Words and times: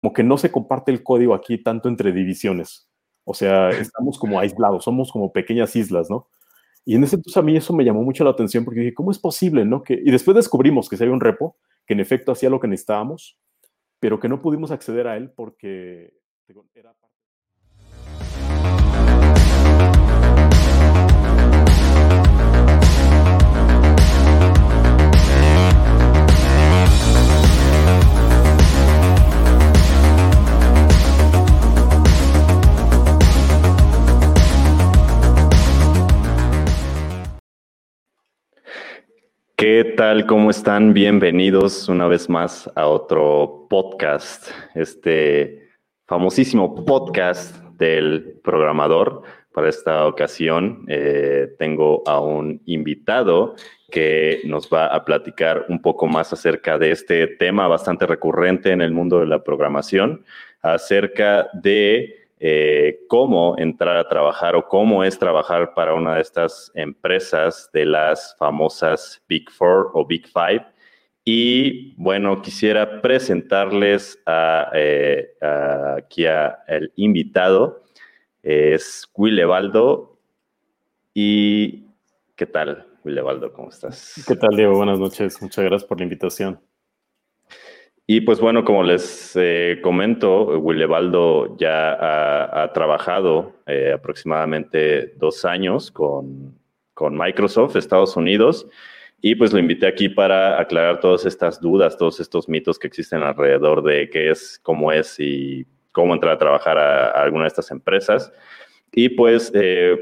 como 0.00 0.12
que 0.12 0.22
no 0.22 0.38
se 0.38 0.50
comparte 0.50 0.90
el 0.92 1.02
código 1.02 1.34
aquí 1.34 1.62
tanto 1.62 1.88
entre 1.88 2.12
divisiones. 2.12 2.88
O 3.24 3.34
sea, 3.34 3.70
estamos 3.70 4.18
como 4.18 4.38
aislados, 4.38 4.84
somos 4.84 5.12
como 5.12 5.32
pequeñas 5.32 5.74
islas, 5.76 6.10
¿no? 6.10 6.28
Y 6.84 6.96
en 6.96 7.04
ese 7.04 7.16
entonces 7.16 7.36
a 7.36 7.42
mí 7.42 7.56
eso 7.56 7.74
me 7.74 7.84
llamó 7.84 8.02
mucho 8.02 8.24
la 8.24 8.30
atención 8.30 8.64
porque 8.64 8.80
dije, 8.80 8.94
¿cómo 8.94 9.10
es 9.10 9.18
posible, 9.18 9.64
no? 9.64 9.82
Que, 9.82 9.94
y 9.94 10.10
después 10.10 10.34
descubrimos 10.34 10.88
que 10.88 10.96
se 10.96 11.04
había 11.04 11.14
un 11.14 11.20
repo 11.20 11.56
que 11.86 11.94
en 11.94 12.00
efecto 12.00 12.32
hacía 12.32 12.50
lo 12.50 12.58
que 12.58 12.68
necesitábamos, 12.68 13.38
pero 13.98 14.18
que 14.18 14.28
no 14.28 14.40
pudimos 14.40 14.70
acceder 14.70 15.06
a 15.06 15.16
él 15.16 15.30
porque 15.30 16.14
era 16.74 16.94
¿Qué 39.60 39.92
tal? 39.94 40.24
¿Cómo 40.24 40.48
están? 40.48 40.94
Bienvenidos 40.94 41.86
una 41.90 42.06
vez 42.06 42.30
más 42.30 42.70
a 42.76 42.86
otro 42.86 43.66
podcast, 43.68 44.48
este 44.74 45.68
famosísimo 46.06 46.82
podcast 46.86 47.54
del 47.76 48.40
programador. 48.42 49.20
Para 49.52 49.68
esta 49.68 50.06
ocasión 50.06 50.86
eh, 50.88 51.48
tengo 51.58 52.02
a 52.06 52.22
un 52.22 52.62
invitado 52.64 53.54
que 53.90 54.40
nos 54.46 54.66
va 54.70 54.86
a 54.86 55.04
platicar 55.04 55.66
un 55.68 55.82
poco 55.82 56.06
más 56.06 56.32
acerca 56.32 56.78
de 56.78 56.92
este 56.92 57.26
tema 57.26 57.68
bastante 57.68 58.06
recurrente 58.06 58.70
en 58.70 58.80
el 58.80 58.92
mundo 58.92 59.20
de 59.20 59.26
la 59.26 59.44
programación, 59.44 60.24
acerca 60.62 61.50
de 61.52 62.19
eh, 62.42 63.00
cómo 63.06 63.54
entrar 63.58 63.98
a 63.98 64.08
trabajar 64.08 64.56
o 64.56 64.66
cómo 64.66 65.04
es 65.04 65.18
trabajar 65.18 65.74
para 65.74 65.92
una 65.92 66.14
de 66.14 66.22
estas 66.22 66.72
empresas 66.74 67.68
de 67.74 67.84
las 67.84 68.34
famosas 68.38 69.22
Big 69.28 69.50
Four 69.50 69.90
o 69.92 70.06
Big 70.06 70.26
Five. 70.26 70.64
Y 71.22 71.94
bueno, 72.02 72.40
quisiera 72.40 73.02
presentarles 73.02 74.18
a, 74.24 74.70
eh, 74.72 75.34
aquí 75.98 76.24
al 76.24 76.90
invitado, 76.96 77.82
es 78.42 79.06
Willebaldo. 79.14 80.18
¿Y 81.12 81.84
qué 82.36 82.46
tal, 82.46 82.86
Willebaldo? 83.04 83.52
¿Cómo 83.52 83.68
estás? 83.68 84.24
¿Qué 84.26 84.34
tal, 84.34 84.56
Diego? 84.56 84.76
Buenas 84.76 84.98
noches. 84.98 85.42
Muchas 85.42 85.62
gracias 85.62 85.86
por 85.86 85.98
la 85.98 86.04
invitación. 86.04 86.58
Y 88.12 88.22
pues 88.22 88.40
bueno, 88.40 88.64
como 88.64 88.82
les 88.82 89.36
eh, 89.36 89.78
comento, 89.84 90.58
Willebaldo 90.58 91.56
ya 91.58 91.92
ha, 92.64 92.72
trabajado 92.72 93.52
eh, 93.68 93.92
aproximadamente 93.94 95.14
dos 95.14 95.44
años 95.44 95.92
con, 95.92 96.58
con, 96.92 97.16
Microsoft, 97.16 97.76
Estados 97.76 98.16
Unidos, 98.16 98.66
y 99.20 99.36
pues 99.36 99.52
lo 99.52 99.60
invité 99.60 99.86
aquí 99.86 100.08
para 100.08 100.60
aclarar 100.60 100.98
todas 100.98 101.24
estas 101.24 101.60
dudas, 101.60 101.96
todos 101.96 102.18
estos 102.18 102.48
mitos 102.48 102.80
que 102.80 102.88
existen 102.88 103.22
alrededor 103.22 103.80
de 103.84 104.10
qué 104.10 104.30
es, 104.30 104.58
cómo 104.60 104.90
es 104.90 105.14
y 105.20 105.64
cómo 105.92 106.12
entrar 106.12 106.32
a 106.32 106.38
trabajar 106.38 106.78
a, 106.78 107.10
alguna 107.10 107.44
de 107.44 107.48
estas 107.48 107.70
empresas. 107.70 108.32
Y 108.90 109.10
pues, 109.10 109.52
eh, 109.54 109.96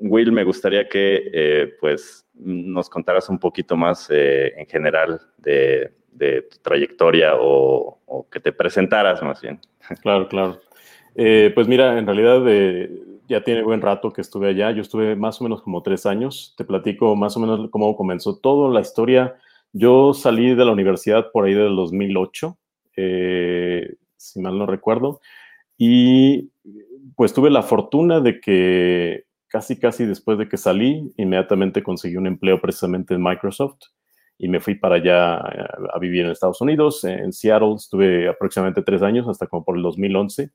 Will, 0.00 0.32
me 0.32 0.42
gustaría 0.42 0.88
que 0.88 1.76
pues 1.78 2.26
nos 2.34 2.90
contaras 2.90 3.28
un 3.28 3.38
poquito 3.38 3.76
más 3.76 4.08
en 4.10 4.66
general 4.66 5.20
de 5.36 5.97
de 6.18 6.42
tu 6.42 6.58
trayectoria 6.58 7.32
o, 7.38 7.98
que 8.30 8.40
te 8.40 8.52
presentaras 8.52 9.22
más 9.22 9.40
bien. 9.40 9.60
Claro, 10.02 10.28
claro. 10.28 10.60
Eh, 11.14 11.50
pues 11.54 11.66
mira, 11.66 11.98
en 11.98 12.04
realidad 12.04 12.42
eh, 12.46 12.90
ya 13.26 13.42
tiene 13.42 13.62
buen 13.62 13.80
rato 13.80 14.12
que 14.12 14.20
estuve 14.20 14.48
allá. 14.48 14.70
Yo 14.70 14.82
estuve 14.82 15.16
más 15.16 15.40
o 15.40 15.44
menos 15.44 15.62
como 15.62 15.82
tres 15.82 16.04
años. 16.04 16.54
Te 16.58 16.64
platico 16.64 17.16
más 17.16 17.36
o 17.36 17.40
menos 17.40 17.70
cómo 17.70 17.96
comenzó 17.96 18.36
todo, 18.36 18.70
la 18.70 18.80
historia. 18.80 19.36
Yo 19.72 20.12
salí 20.12 20.54
de 20.54 20.64
la 20.64 20.72
universidad 20.72 21.30
por 21.32 21.46
ahí 21.46 21.54
del 21.54 21.76
2008, 21.76 22.58
eh, 22.96 23.94
si 24.16 24.40
mal 24.40 24.58
no 24.58 24.66
recuerdo, 24.66 25.20
y 25.76 26.50
pues 27.16 27.34
tuve 27.34 27.50
la 27.50 27.62
fortuna 27.62 28.20
de 28.20 28.40
que 28.40 29.24
casi, 29.48 29.78
casi 29.78 30.06
después 30.06 30.38
de 30.38 30.48
que 30.48 30.56
salí, 30.56 31.12
inmediatamente 31.16 31.82
conseguí 31.82 32.16
un 32.16 32.26
empleo 32.26 32.60
precisamente 32.60 33.14
en 33.14 33.22
Microsoft 33.22 33.78
y 34.38 34.48
me 34.48 34.60
fui 34.60 34.76
para 34.76 34.96
allá 34.96 35.36
a, 35.36 35.98
vivir 36.00 36.24
en 36.24 36.30
Estados 36.30 36.60
Unidos. 36.60 37.02
En 37.04 37.32
Seattle 37.32 37.74
estuve 37.74 38.28
aproximadamente 38.28 38.82
tres 38.82 39.02
años, 39.02 39.28
hasta 39.28 39.46
como 39.48 39.64
por 39.64 39.76
el 39.76 39.82
2011. 39.82 40.50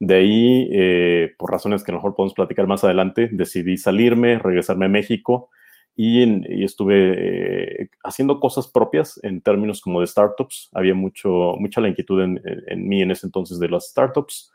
De 0.00 0.14
ahí, 0.14 0.68
eh, 0.70 1.34
por 1.38 1.50
razones 1.50 1.82
que 1.82 1.90
a 1.90 1.94
lo 1.94 1.98
mejor 1.98 2.14
podemos 2.14 2.34
platicar 2.34 2.66
más 2.66 2.84
adelante, 2.84 3.30
decidí 3.32 3.78
salirme, 3.78 4.38
regresarme 4.38 4.86
a 4.86 4.90
México 4.90 5.50
y, 5.96 6.62
estuve 6.62 7.82
eh, 7.82 7.90
haciendo 8.04 8.38
cosas 8.38 8.68
propias 8.68 9.18
en 9.24 9.40
términos 9.40 9.80
como 9.80 10.00
de 10.00 10.06
startups. 10.06 10.68
Había 10.72 10.94
mucho, 10.94 11.54
mucha 11.58 11.80
la 11.80 11.88
inquietud 11.88 12.22
en, 12.22 12.40
en 12.44 12.88
mí 12.88 13.02
en 13.02 13.10
ese 13.10 13.26
entonces 13.26 13.58
de 13.58 13.68
las 13.68 13.88
startups. 13.88 14.52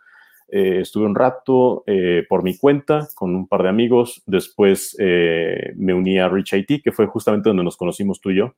Eh, 0.55 0.81
estuve 0.81 1.07
un 1.07 1.15
rato 1.15 1.83
eh, 1.87 2.27
por 2.29 2.43
mi 2.43 2.55
cuenta 2.55 3.07
con 3.15 3.35
un 3.35 3.47
par 3.47 3.63
de 3.63 3.69
amigos. 3.69 4.21
Después 4.27 4.95
eh, 4.99 5.73
me 5.75 5.95
uní 5.95 6.19
a 6.19 6.29
Rich 6.29 6.53
IT, 6.53 6.83
que 6.83 6.91
fue 6.91 7.07
justamente 7.07 7.49
donde 7.49 7.63
nos 7.63 7.75
conocimos 7.75 8.21
tú 8.21 8.29
y 8.29 8.35
yo. 8.35 8.53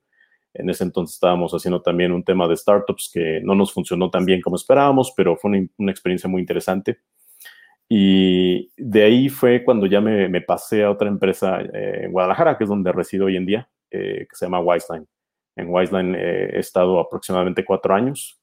En 0.54 0.70
ese 0.70 0.84
entonces 0.84 1.16
estábamos 1.16 1.54
haciendo 1.54 1.82
también 1.82 2.12
un 2.12 2.26
tema 2.26 2.50
de 2.50 2.58
startups 2.58 3.10
que 3.14 3.40
no 3.42 3.56
nos 3.56 3.72
funcionó 3.72 4.10
tan 4.10 4.26
bien 4.26 4.42
como 4.42 4.58
esperábamos, 4.58 5.14
pero 5.16 5.38
fue 5.38 5.70
una, 5.78 5.92
experiencia 5.92 6.30
muy 6.30 6.42
interesante. 6.42 6.98
Y 7.88 8.74
de 8.76 9.04
ahí 9.04 9.30
fue 9.30 9.64
cuando 9.64 9.86
ya 9.86 10.02
me, 10.02 10.28
me 10.28 10.42
pasé 10.42 10.84
a 10.84 10.92
otra 10.92 11.08
empresa 11.08 11.62
en 11.62 12.12
Guadalajara, 12.12 12.58
que 12.58 12.66
es 12.66 12.70
donde 12.70 12.92
resido 12.92 13.28
hoy 13.28 13.38
en 13.38 13.46
día, 13.46 13.70
que 13.90 14.28
se 14.34 14.46
llama 14.46 14.60
Wiseline. 14.60 15.08
En 15.56 15.70
Wiseline 15.70 16.14
he 16.16 16.60
estado 16.60 17.00
aproximadamente 17.00 17.64
cuatro 17.64 17.94
años 17.94 18.38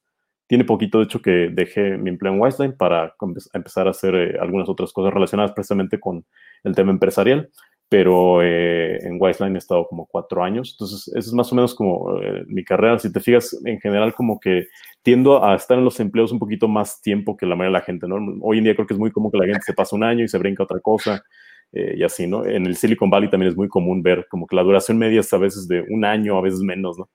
tiene 0.53 0.65
poquito, 0.65 0.99
de 0.99 1.05
hecho, 1.05 1.19
que 1.19 1.49
dejé 1.51 1.97
mi 1.97 2.11
empleo 2.11 2.31
en 2.31 2.39
Wiseline 2.39 2.73
para 2.73 3.15
empezar 3.53 3.87
a 3.87 3.89
hacer 3.89 4.13
eh, 4.13 4.37
algunas 4.39 4.69
otras 4.69 4.93
cosas 4.93 5.11
relacionadas 5.11 5.51
precisamente 5.51 5.99
con 5.99 6.23
el 6.63 6.75
tema 6.75 6.91
empresarial, 6.91 7.49
pero 7.89 8.43
eh, 8.43 8.99
en 9.01 9.17
Wiseline 9.19 9.55
he 9.55 9.57
estado 9.57 9.87
como 9.87 10.05
cuatro 10.05 10.43
años, 10.43 10.75
entonces 10.75 11.07
eso 11.07 11.27
es 11.27 11.33
más 11.33 11.51
o 11.51 11.55
menos 11.55 11.73
como 11.73 12.21
eh, 12.21 12.43
mi 12.45 12.63
carrera. 12.63 12.99
Si 12.99 13.11
te 13.11 13.19
fijas, 13.19 13.59
en 13.65 13.79
general 13.79 14.13
como 14.13 14.39
que 14.39 14.67
tiendo 15.01 15.43
a 15.43 15.55
estar 15.55 15.75
en 15.75 15.85
los 15.85 15.99
empleos 15.99 16.31
un 16.31 16.37
poquito 16.37 16.67
más 16.67 17.01
tiempo 17.01 17.35
que 17.35 17.47
la 17.47 17.55
mayoría 17.55 17.79
de 17.79 17.81
la 17.81 17.85
gente, 17.85 18.07
¿no? 18.07 18.17
Hoy 18.41 18.59
en 18.59 18.65
día 18.65 18.75
creo 18.75 18.85
que 18.85 18.93
es 18.93 18.99
muy 18.99 19.09
común 19.09 19.31
que 19.31 19.39
la 19.39 19.45
gente 19.45 19.63
se 19.65 19.73
pasa 19.73 19.95
un 19.95 20.03
año 20.03 20.23
y 20.23 20.27
se 20.27 20.37
brinca 20.37 20.61
otra 20.61 20.81
cosa. 20.81 21.23
y 21.71 22.03
así, 22.03 22.27
¿no? 22.27 22.45
En 22.45 22.67
el 22.67 22.75
Silicon 22.75 23.09
Valley 23.09 23.31
también 23.31 23.49
es 23.49 23.57
muy 23.57 23.67
común 23.69 24.03
ver 24.03 24.27
como 24.29 24.45
que 24.45 24.55
la 24.55 24.61
duración 24.61 24.99
media 24.99 25.21
es 25.21 25.33
a 25.33 25.39
veces 25.39 25.67
de 25.67 25.83
un 25.89 26.05
año, 26.05 26.37
a 26.37 26.41
veces 26.43 26.59
menos, 26.59 26.99
¿no? 26.99 27.09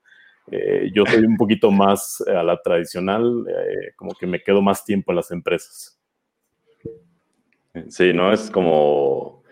Eh, 0.51 0.91
yo 0.93 1.05
soy 1.05 1.23
un 1.23 1.37
poquito 1.37 1.71
más 1.71 2.21
a 2.21 2.43
la 2.43 2.61
tradicional, 2.61 3.45
eh, 3.47 3.91
como 3.95 4.13
que 4.13 4.25
me 4.25 4.41
quedo 4.41 4.61
más 4.61 4.83
tiempo 4.83 5.11
en 5.11 5.17
las 5.17 5.31
empresas. 5.31 5.99
Sí, 7.89 8.13
¿no? 8.13 8.33
Es 8.33 8.49
como, 8.49 9.43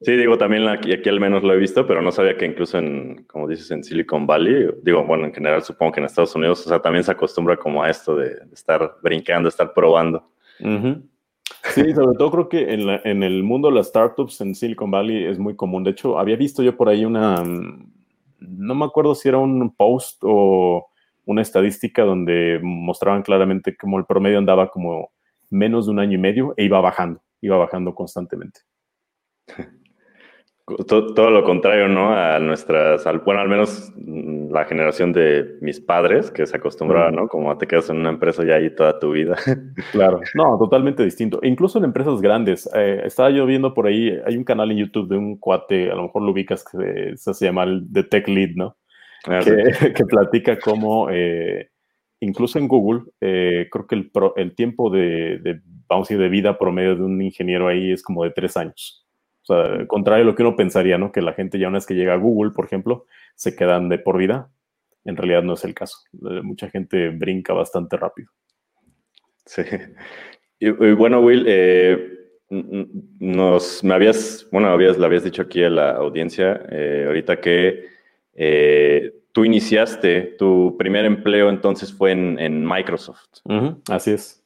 sí, 0.00 0.16
digo, 0.16 0.38
también 0.38 0.66
aquí, 0.66 0.92
aquí, 0.92 1.08
al 1.08 1.20
menos 1.20 1.42
lo 1.42 1.52
he 1.52 1.58
visto, 1.58 1.86
pero 1.86 2.00
no 2.00 2.10
sabía 2.10 2.36
que 2.36 2.46
incluso 2.46 2.78
en, 2.78 3.24
como 3.24 3.46
dices, 3.46 3.70
en 3.70 3.84
Silicon 3.84 4.26
Valley, 4.26 4.70
digo, 4.82 5.04
bueno, 5.04 5.26
en 5.26 5.34
general 5.34 5.62
supongo 5.62 5.92
que 5.92 6.00
en 6.00 6.06
Estados 6.06 6.34
Unidos, 6.34 6.66
o 6.66 6.68
sea, 6.68 6.80
también 6.80 7.04
se 7.04 7.12
acostumbra 7.12 7.56
como 7.56 7.82
a 7.82 7.90
esto 7.90 8.16
de, 8.16 8.38
estar 8.52 8.96
brincando, 9.02 9.48
estar 9.48 9.72
probando. 9.74 10.30
Sí, 10.58 11.92
sobre 11.94 12.16
todo 12.16 12.30
creo 12.30 12.48
que 12.48 12.72
en, 12.72 12.88
en 13.04 13.22
el 13.22 13.42
mundo 13.42 13.68
de 13.68 13.74
las 13.74 13.88
startups 13.88 14.40
en 14.40 14.54
Silicon 14.54 14.90
Valley 14.90 15.26
es 15.26 15.38
muy 15.38 15.54
común. 15.54 15.84
De 15.84 15.90
hecho, 15.90 16.18
había 16.18 16.36
visto 16.36 16.62
yo 16.62 16.76
por 16.76 16.88
ahí 16.88 17.04
una, 17.04 17.42
no 18.38 18.74
me 18.74 18.84
acuerdo 18.84 19.14
si 19.14 19.28
era 19.28 19.38
un 19.38 19.74
post 19.74 20.18
o 20.22 20.88
una 21.24 21.42
estadística 21.42 22.02
donde 22.02 22.60
mostraban 22.62 23.22
claramente 23.22 23.76
cómo 23.76 23.98
el 23.98 24.06
promedio 24.06 24.38
andaba 24.38 24.70
como 24.70 25.10
menos 25.50 25.86
de 25.86 25.92
un 25.92 25.98
año 25.98 26.14
y 26.14 26.20
medio 26.20 26.54
e 26.56 26.64
iba 26.64 26.80
bajando, 26.80 27.22
iba 27.40 27.56
bajando 27.56 27.94
constantemente. 27.94 28.60
Todo, 30.66 31.30
lo 31.30 31.44
contrario, 31.44 31.86
¿no? 31.86 32.12
A 32.12 32.40
nuestras, 32.40 33.04
bueno, 33.24 33.40
al 33.40 33.48
menos 33.48 33.92
la 34.50 34.64
generación 34.64 35.12
de 35.12 35.58
mis 35.60 35.80
padres, 35.80 36.32
que 36.32 36.44
se 36.44 36.56
acostumbraban, 36.56 37.14
¿no? 37.14 37.28
Como 37.28 37.56
te 37.56 37.68
quedas 37.68 37.88
en 37.88 37.98
una 37.98 38.10
empresa 38.10 38.44
ya 38.44 38.56
ahí 38.56 38.74
toda 38.74 38.98
tu 38.98 39.12
vida. 39.12 39.36
Claro, 39.92 40.20
no, 40.34 40.58
totalmente 40.58 41.04
distinto. 41.04 41.38
Incluso 41.42 41.78
en 41.78 41.84
empresas 41.84 42.20
grandes. 42.20 42.68
Eh, 42.74 43.02
estaba 43.04 43.30
yo 43.30 43.46
viendo 43.46 43.74
por 43.74 43.86
ahí, 43.86 44.18
hay 44.26 44.36
un 44.36 44.42
canal 44.42 44.72
en 44.72 44.78
YouTube 44.78 45.08
de 45.08 45.16
un 45.16 45.36
cuate, 45.36 45.88
a 45.90 45.94
lo 45.94 46.02
mejor 46.04 46.22
lo 46.22 46.32
ubicas, 46.32 46.64
que 46.64 47.12
se, 47.16 47.44
llama 47.44 47.62
el 47.62 47.86
The 47.92 48.02
Tech 48.02 48.26
Lead, 48.26 48.56
¿no? 48.56 48.76
Ah, 49.28 49.40
que, 49.94 50.04
platica 50.04 50.58
cómo, 50.58 51.08
eh, 51.12 51.70
incluso 52.18 52.58
en 52.58 52.66
Google, 52.66 53.02
eh, 53.20 53.68
creo 53.70 53.86
que 53.86 53.94
el, 53.94 54.10
el 54.34 54.54
tiempo 54.56 54.90
de, 54.90 55.38
de, 55.38 55.60
vamos 55.88 56.10
a 56.10 56.14
decir, 56.14 56.18
de 56.18 56.28
vida 56.28 56.58
promedio 56.58 56.96
de 56.96 57.04
un 57.04 57.22
ingeniero 57.22 57.68
ahí 57.68 57.92
es 57.92 58.02
como 58.02 58.24
de 58.24 58.30
tres 58.30 58.56
años. 58.56 59.05
O 59.48 59.54
sea, 59.54 59.86
contrario 59.86 60.24
a 60.24 60.26
lo 60.26 60.34
que 60.34 60.42
uno 60.42 60.56
pensaría, 60.56 60.98
¿no? 60.98 61.12
Que 61.12 61.22
la 61.22 61.32
gente 61.32 61.58
ya 61.58 61.68
una 61.68 61.76
vez 61.76 61.86
que 61.86 61.94
llega 61.94 62.14
a 62.14 62.18
Google, 62.18 62.52
por 62.52 62.64
ejemplo, 62.64 63.06
se 63.34 63.54
quedan 63.54 63.88
de 63.88 63.98
por 63.98 64.18
vida. 64.18 64.50
En 65.04 65.16
realidad 65.16 65.42
no 65.42 65.54
es 65.54 65.64
el 65.64 65.74
caso. 65.74 65.98
Eh, 66.12 66.42
mucha 66.42 66.68
gente 66.68 67.10
brinca 67.10 67.52
bastante 67.52 67.96
rápido. 67.96 68.30
Sí. 69.44 69.62
Y, 70.58 70.70
bueno, 70.70 71.20
Will, 71.20 71.44
eh, 71.46 72.16
nos, 72.48 73.84
me 73.84 73.94
habías, 73.94 74.46
bueno, 74.50 74.68
habías, 74.68 74.98
le 74.98 75.06
habías 75.06 75.24
dicho 75.24 75.42
aquí 75.42 75.62
a 75.62 75.70
la 75.70 75.92
audiencia, 75.92 76.64
eh, 76.70 77.04
ahorita 77.06 77.40
que 77.40 77.84
eh, 78.34 79.12
tú 79.32 79.44
iniciaste, 79.44 80.36
tu 80.38 80.76
primer 80.78 81.04
empleo 81.04 81.50
entonces 81.50 81.92
fue 81.92 82.12
en, 82.12 82.66
Microsoft. 82.66 83.26
así 83.90 84.12
es. 84.12 84.45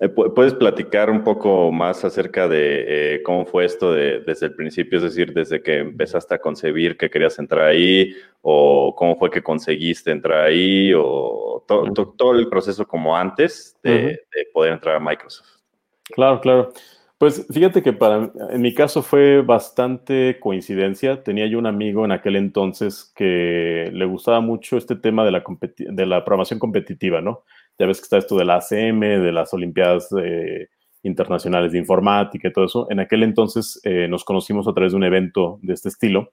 Eh, 0.00 0.08
¿Puedes 0.08 0.54
platicar 0.54 1.10
un 1.10 1.22
poco 1.22 1.70
más 1.70 2.04
acerca 2.04 2.48
de 2.48 3.20
cómo 3.24 3.44
fue 3.44 3.66
esto 3.66 3.92
desde 3.92 4.46
el 4.46 4.54
principio? 4.54 4.96
Es 4.96 5.04
decir, 5.04 5.34
desde 5.34 5.62
que 5.62 5.78
empezaste 5.78 6.34
a 6.34 6.38
concebir 6.38 6.96
que 6.96 7.10
querías 7.10 7.38
entrar 7.38 7.66
ahí, 7.66 8.14
o 8.40 8.94
cómo 8.96 9.16
fue 9.16 9.30
que 9.30 9.42
conseguiste 9.42 10.10
entrar 10.10 10.46
ahí, 10.46 10.92
o 10.96 11.64
todo 11.66 12.32
el 12.32 12.48
proceso 12.48 12.86
como 12.86 13.14
antes 13.14 13.76
de 13.82 14.18
poder 14.54 14.72
entrar 14.72 14.96
a 14.96 15.00
Microsoft. 15.00 15.60
Claro, 16.04 16.40
claro. 16.40 16.72
Pues 17.18 17.46
fíjate 17.52 17.82
que 17.82 17.92
para, 17.92 18.32
en 18.48 18.62
mi 18.62 18.72
caso 18.72 19.02
fue 19.02 19.42
bastante 19.42 20.38
coincidencia. 20.40 21.22
Tenía 21.22 21.46
yo 21.46 21.58
un 21.58 21.66
amigo 21.66 22.06
en 22.06 22.12
aquel 22.12 22.36
entonces 22.36 23.12
que 23.14 23.90
le 23.92 24.06
gustaba 24.06 24.40
mucho 24.40 24.78
este 24.78 24.96
tema 24.96 25.26
de 25.26 25.32
la, 25.32 25.44
de 25.76 26.06
la 26.06 26.24
programación 26.24 26.58
competitiva, 26.58 27.20
¿no? 27.20 27.44
Ya 27.80 27.86
ves 27.86 27.98
que 27.98 28.04
está 28.04 28.18
esto 28.18 28.36
de 28.36 28.44
la 28.44 28.56
ACM, 28.56 29.00
de 29.00 29.32
las 29.32 29.52
Olimpiadas 29.54 30.08
eh, 30.22 30.68
Internacionales 31.02 31.72
de 31.72 31.78
Informática 31.78 32.48
y 32.48 32.52
todo 32.52 32.66
eso. 32.66 32.86
En 32.90 33.00
aquel 33.00 33.22
entonces 33.22 33.80
eh, 33.84 34.06
nos 34.06 34.22
conocimos 34.22 34.68
a 34.68 34.74
través 34.74 34.92
de 34.92 34.98
un 34.98 35.04
evento 35.04 35.58
de 35.62 35.72
este 35.72 35.88
estilo 35.88 36.32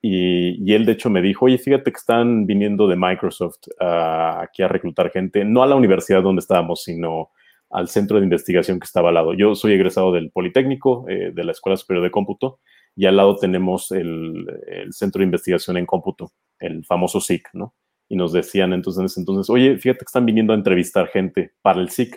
y, 0.00 0.56
y, 0.64 0.74
él 0.74 0.86
de 0.86 0.92
hecho 0.92 1.10
me 1.10 1.20
dijo, 1.20 1.44
oye, 1.44 1.58
fíjate 1.58 1.92
que 1.92 1.98
están 1.98 2.46
viniendo 2.46 2.88
de 2.88 2.96
Microsoft 2.96 3.58
aquí 3.78 4.62
a 4.62 4.68
reclutar 4.68 5.10
gente, 5.10 5.44
no 5.44 5.62
a 5.62 5.66
la 5.66 5.74
universidad 5.76 6.22
donde 6.22 6.40
estábamos, 6.40 6.82
sino 6.84 7.30
al 7.70 7.88
centro 7.88 8.18
de 8.18 8.24
investigación 8.24 8.80
que 8.80 8.86
estaba 8.86 9.08
al 9.08 9.14
lado. 9.14 9.34
Yo 9.34 9.54
soy 9.54 9.72
egresado 9.72 10.12
del 10.12 10.30
Politécnico, 10.30 11.04
eh, 11.08 11.32
de 11.34 11.44
la 11.44 11.52
Escuela 11.52 11.76
Superior 11.76 12.04
de 12.04 12.10
Cómputo, 12.10 12.60
y 12.96 13.06
al 13.06 13.16
lado 13.16 13.36
tenemos 13.36 13.92
el, 13.92 14.46
centro 14.90 15.20
de 15.20 15.26
investigación 15.26 15.76
en 15.76 15.86
cómputo, 15.86 16.32
el 16.58 16.84
famoso 16.84 17.20
SIC, 17.20 17.48
¿no? 17.52 17.74
Y 18.08 18.16
nos 18.16 18.32
decían 18.32 18.72
entonces, 18.72 19.16
entonces, 19.18 19.50
oye, 19.50 19.76
fíjate 19.76 20.00
que 20.00 20.08
están 20.08 20.26
viniendo 20.26 20.52
a 20.52 20.56
entrevistar 20.56 21.08
gente 21.08 21.52
para 21.62 21.80
el 21.80 21.90
SIC. 21.90 22.16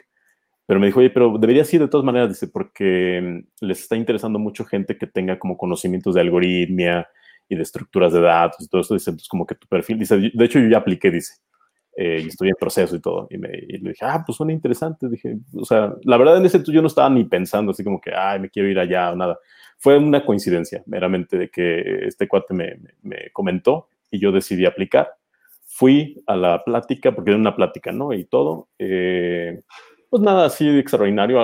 Pero 0.65 0.79
me 0.79 0.85
dijo, 0.85 0.99
oye, 0.99 1.09
pero 1.09 1.37
deberías 1.37 1.73
ir 1.73 1.81
de 1.81 1.87
todas 1.87 2.05
maneras, 2.05 2.29
dice, 2.29 2.47
porque 2.47 3.19
mm, 3.21 3.65
les 3.65 3.81
está 3.81 3.97
interesando 3.97 4.39
mucho 4.39 4.63
gente 4.63 4.97
que 4.97 5.07
tenga 5.07 5.37
como 5.37 5.57
conocimientos 5.57 6.15
de 6.15 6.21
algoritmia 6.21 7.09
y 7.49 7.55
de 7.55 7.63
estructuras 7.63 8.13
de 8.13 8.21
datos 8.21 8.65
y 8.65 8.69
todo 8.69 8.81
eso. 8.81 8.93
Dice, 8.93 9.09
entonces 9.09 9.27
como 9.27 9.45
que 9.45 9.55
tu 9.55 9.67
perfil, 9.67 9.99
dice, 9.99 10.17
de 10.33 10.45
hecho 10.45 10.59
yo 10.59 10.69
ya 10.69 10.77
apliqué, 10.77 11.11
dice, 11.11 11.33
eh, 11.97 12.21
y 12.23 12.27
estoy 12.29 12.49
en 12.49 12.55
proceso 12.55 12.95
y 12.95 13.01
todo. 13.01 13.27
Y, 13.29 13.37
me, 13.37 13.49
le 13.49 13.89
dije, 13.89 14.05
ah, 14.05 14.23
pues 14.25 14.37
suena 14.37 14.53
interesante. 14.53 15.09
Dije, 15.09 15.37
o 15.55 15.65
sea, 15.65 15.93
la 16.03 16.17
verdad 16.17 16.37
en 16.37 16.45
ese 16.45 16.57
entonces 16.57 16.75
yo 16.75 16.81
no 16.81 16.87
estaba 16.87 17.09
ni 17.09 17.25
pensando 17.25 17.71
así 17.71 17.83
como 17.83 17.99
que, 17.99 18.13
ay, 18.15 18.39
me 18.39 18.49
quiero 18.49 18.69
ir 18.69 18.79
allá 18.79 19.11
o 19.11 19.15
nada. 19.15 19.37
Fue 19.77 19.97
una 19.97 20.25
coincidencia, 20.25 20.83
meramente, 20.85 21.37
de 21.37 21.49
que 21.49 22.05
este 22.07 22.27
cuate 22.27 22.53
me, 22.53 22.79
me 23.01 23.29
comentó 23.33 23.89
y 24.09 24.19
yo 24.19 24.31
decidí 24.31 24.65
aplicar. 24.65 25.09
Fui 25.73 26.21
a 26.27 26.35
la 26.35 26.63
plática, 26.63 27.13
porque 27.13 27.31
era 27.31 27.39
una 27.39 27.55
plática, 27.55 27.91
¿no? 27.91 28.13
Y 28.13 28.25
todo. 28.25 28.69
Eh, 28.79 29.61
pues 30.09 30.21
nada 30.21 30.45
así 30.45 30.67
extraordinario, 30.67 31.39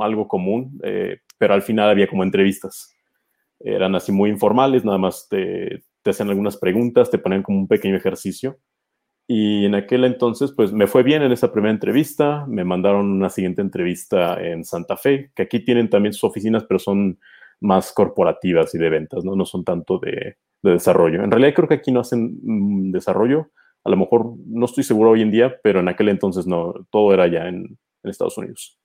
algo 0.00 0.28
común, 0.28 0.78
eh, 0.84 1.18
pero 1.38 1.54
al 1.54 1.62
final 1.62 1.90
había 1.90 2.06
como 2.06 2.22
entrevistas. 2.22 2.94
Eran 3.58 3.94
así 3.94 4.12
muy 4.12 4.30
informales, 4.30 4.84
nada 4.84 4.98
más 4.98 5.28
te, 5.28 5.82
te 6.02 6.10
hacían 6.10 6.28
algunas 6.28 6.56
preguntas, 6.56 7.10
te 7.10 7.18
ponían 7.18 7.42
como 7.42 7.58
un 7.58 7.68
pequeño 7.68 7.96
ejercicio 7.96 8.58
y 9.28 9.64
en 9.64 9.74
aquel 9.74 10.04
entonces, 10.04 10.52
pues 10.52 10.72
me 10.72 10.86
fue 10.86 11.02
bien 11.02 11.22
en 11.22 11.32
esa 11.32 11.52
primera 11.52 11.72
entrevista. 11.72 12.46
Me 12.46 12.64
mandaron 12.64 13.10
una 13.10 13.28
siguiente 13.28 13.60
entrevista 13.60 14.40
en 14.40 14.64
Santa 14.64 14.96
Fe, 14.96 15.32
que 15.34 15.42
aquí 15.42 15.60
tienen 15.60 15.90
también 15.90 16.12
sus 16.12 16.24
oficinas, 16.24 16.64
pero 16.64 16.78
son 16.78 17.18
más 17.60 17.92
corporativas 17.92 18.74
y 18.74 18.78
de 18.78 18.90
ventas, 18.90 19.24
¿no? 19.24 19.36
No 19.36 19.44
son 19.44 19.64
tanto 19.64 19.98
de, 19.98 20.36
desarrollo. 20.62 21.22
En 21.22 21.30
realidad 21.30 21.54
creo 21.54 21.68
que 21.68 21.74
aquí 21.74 21.92
no 21.92 22.00
hacen 22.00 22.40
mm, 22.42 22.90
desarrollo. 22.90 23.50
A 23.84 23.90
lo 23.90 23.96
mejor 23.96 24.34
no 24.46 24.64
estoy 24.64 24.82
seguro 24.82 25.10
hoy 25.10 25.22
en 25.22 25.30
día, 25.30 25.56
pero 25.62 25.78
en 25.78 25.88
aquel 25.88 26.08
entonces 26.08 26.46
no, 26.46 26.74
todo 26.90 27.14
era 27.14 27.28
ya 27.28 27.46
en 27.46 27.78
Estados 28.02 28.36
Unidos. 28.36 28.80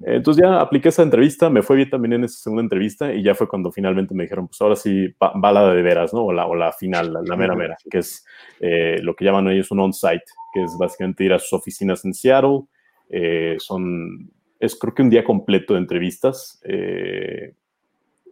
Entonces 0.00 0.42
ya 0.42 0.60
apliqué 0.60 0.90
esa 0.90 1.02
entrevista, 1.02 1.48
me 1.48 1.62
fue 1.62 1.76
bien 1.76 1.88
también 1.88 2.12
en 2.14 2.24
esa 2.24 2.38
segunda 2.38 2.62
entrevista 2.62 3.14
y 3.14 3.22
ya 3.22 3.34
fue 3.34 3.48
cuando 3.48 3.72
finalmente 3.72 4.14
me 4.14 4.24
dijeron, 4.24 4.46
pues 4.46 4.60
ahora 4.60 4.76
sí, 4.76 5.08
va, 5.22 5.52
la 5.52 5.72
de 5.72 5.82
veras, 5.82 6.12
¿no? 6.12 6.26
O 6.26 6.32
la, 6.32 6.46
o 6.46 6.54
la 6.54 6.72
final, 6.72 7.14
la, 7.24 7.36
mera 7.36 7.54
mera, 7.54 7.76
que 7.90 7.98
es 7.98 8.24
eh, 8.60 8.98
lo 9.00 9.16
que 9.16 9.24
llaman 9.24 9.48
ellos 9.48 9.70
un 9.70 9.80
on-site, 9.80 10.24
que 10.52 10.64
es 10.64 10.76
básicamente 10.78 11.24
ir 11.24 11.32
a 11.32 11.38
sus 11.38 11.54
oficinas 11.54 12.04
en 12.04 12.12
Seattle. 12.12 12.64
Eh, 13.08 13.56
son, 13.58 14.30
es 14.60 14.78
creo 14.78 14.94
que 14.94 15.02
un 15.02 15.10
día 15.10 15.24
completo 15.24 15.72
de 15.72 15.80
entrevistas. 15.80 16.60
Eh, 16.64 17.54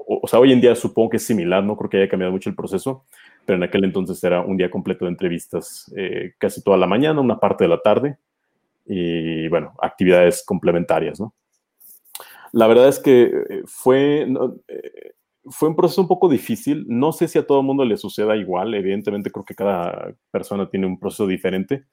o, 0.07 0.27
sea, 0.27 0.39
hoy 0.39 0.53
en 0.53 0.61
día 0.61 0.75
supongo 0.75 1.11
que 1.11 1.17
es 1.19 1.27
similar, 1.27 1.63
no 1.63 1.77
creo 1.77 1.91
que 1.91 1.97
haya 1.99 2.09
cambiado 2.09 2.33
mucho 2.33 2.51
el 2.51 2.57
proceso, 2.57 3.05
pero 3.45 3.57
en 3.57 3.63
aquel 3.63 3.85
entonces 3.85 4.23
era 4.25 4.41
un 4.41 4.57
día 4.57 4.71
completo 4.71 5.05
de 5.05 5.11
entrevistas, 5.11 5.93
casi 6.39 6.63
toda 6.63 6.77
la 6.77 6.87
mañana, 6.87 7.21
una 7.21 7.39
parte 7.39 7.65
de 7.65 7.69
la 7.69 7.81
tarde 7.81 8.19
y 8.87 9.49
bueno, 9.49 9.75
actividades 9.81 10.45
complementarias, 10.45 11.21
¿no? 11.21 11.35
La 12.55 12.69
verdad 12.69 12.87
es 12.87 13.01
que 13.01 13.25
eh, 13.25 13.63
fue, 13.67 14.29
eh, 14.69 15.13
fue 15.47 15.69
un 15.69 15.75
proceso 15.75 16.03
un 16.03 16.07
poco 16.07 16.29
difícil. 16.29 16.85
No 16.87 17.11
sé 17.11 17.27
si 17.27 17.37
a 17.37 17.45
todo 17.45 17.59
el 17.59 17.67
mundo 17.67 17.85
le 17.85 17.97
suceda 17.97 18.37
igual. 18.37 18.75
Evidentemente 18.75 19.33
creo 19.33 19.45
que 19.45 19.57
cada 19.57 20.15
persona 20.31 20.71
tiene 20.71 20.87
un 20.87 20.97
proceso 20.97 21.27
diferente. 21.27 21.87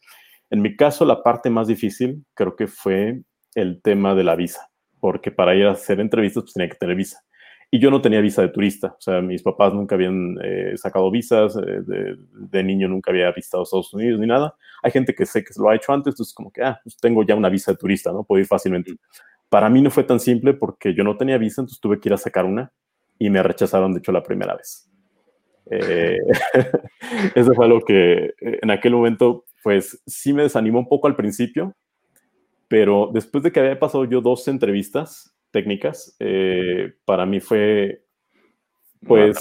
En 0.51 0.61
mi 0.61 0.75
caso, 0.75 1.03
la 1.03 1.23
parte 1.23 1.49
más 1.49 1.67
difícil 1.67 2.23
creo 2.35 2.55
que 2.55 2.67
fue 2.67 3.23
el 3.55 3.81
tema 3.81 4.13
de 4.13 4.23
la 4.23 4.35
visa, 4.35 4.69
porque 4.99 5.31
para 5.31 5.55
ir 5.55 5.65
a 5.65 5.71
hacer 5.71 5.99
entrevistas 5.99 6.43
pues 6.43 6.53
tenía 6.53 6.69
que 6.69 6.77
tener 6.77 6.95
visa. 6.95 7.23
Y 7.73 7.79
yo 7.79 7.89
no 7.89 8.01
tenía 8.01 8.19
visa 8.19 8.41
de 8.41 8.49
turista, 8.49 8.87
o 8.87 8.99
sea, 9.01 9.21
mis 9.21 9.41
papás 9.41 9.73
nunca 9.73 9.95
habían 9.95 10.37
eh, 10.43 10.73
sacado 10.75 11.09
visas, 11.09 11.55
de, 11.55 12.63
niño 12.63 12.89
nunca 12.89 13.11
había 13.11 13.31
visitado 13.31 13.63
Estados 13.63 13.93
Unidos 13.93 14.19
ni 14.19 14.27
nada. 14.27 14.53
Hay 14.83 14.91
gente 14.91 15.15
que 15.15 15.25
sé 15.25 15.41
que 15.41 15.53
lo 15.57 15.69
ha 15.69 15.75
hecho 15.75 15.93
antes, 15.93 16.11
entonces 16.11 16.33
como 16.33 16.51
que, 16.51 16.61
ah, 16.61 16.81
pues 16.83 16.97
tengo 16.97 17.23
ya 17.23 17.33
una 17.33 17.47
visa 17.47 17.71
de 17.71 17.77
turista, 17.77 18.11
¿no? 18.11 18.25
Puedo 18.25 18.41
ir 18.41 18.45
fácilmente. 18.45 18.97
Para 19.47 19.69
mí 19.69 19.81
no 19.81 19.89
fue 19.89 20.03
tan 20.03 20.19
simple 20.19 20.53
porque 20.53 20.93
yo 20.93 21.05
no 21.05 21.15
tenía 21.15 21.37
visa, 21.37 21.61
entonces 21.61 21.79
tuve 21.79 21.97
que 21.97 22.09
ir 22.09 22.13
a 22.13 22.17
sacar 22.17 22.43
una 22.43 22.73
y 23.17 23.29
me 23.29 23.41
rechazaron, 23.41 23.93
de 23.93 23.99
hecho, 23.99 24.11
la 24.11 24.23
primera 24.23 24.53
vez. 24.53 24.91
Eh, 25.69 26.17
eso 27.35 27.53
fue 27.53 27.65
algo 27.65 27.79
que 27.81 28.25
eh, 28.25 28.59
en 28.61 28.69
aquel 28.69 28.93
momento, 28.93 29.45
pues 29.63 30.01
sí 30.05 30.33
me 30.33 30.43
desanimó 30.43 30.79
un 30.79 30.89
poco 30.89 31.07
al 31.07 31.15
principio, 31.15 31.73
pero 32.67 33.09
después 33.13 33.43
de 33.45 33.51
que 33.53 33.61
había 33.61 33.79
pasado 33.79 34.03
yo 34.03 34.19
dos 34.19 34.45
entrevistas 34.49 35.33
técnicas, 35.51 36.15
eh, 36.19 36.93
para 37.05 37.25
mí 37.25 37.39
fue, 37.39 38.03
pues, 39.05 39.37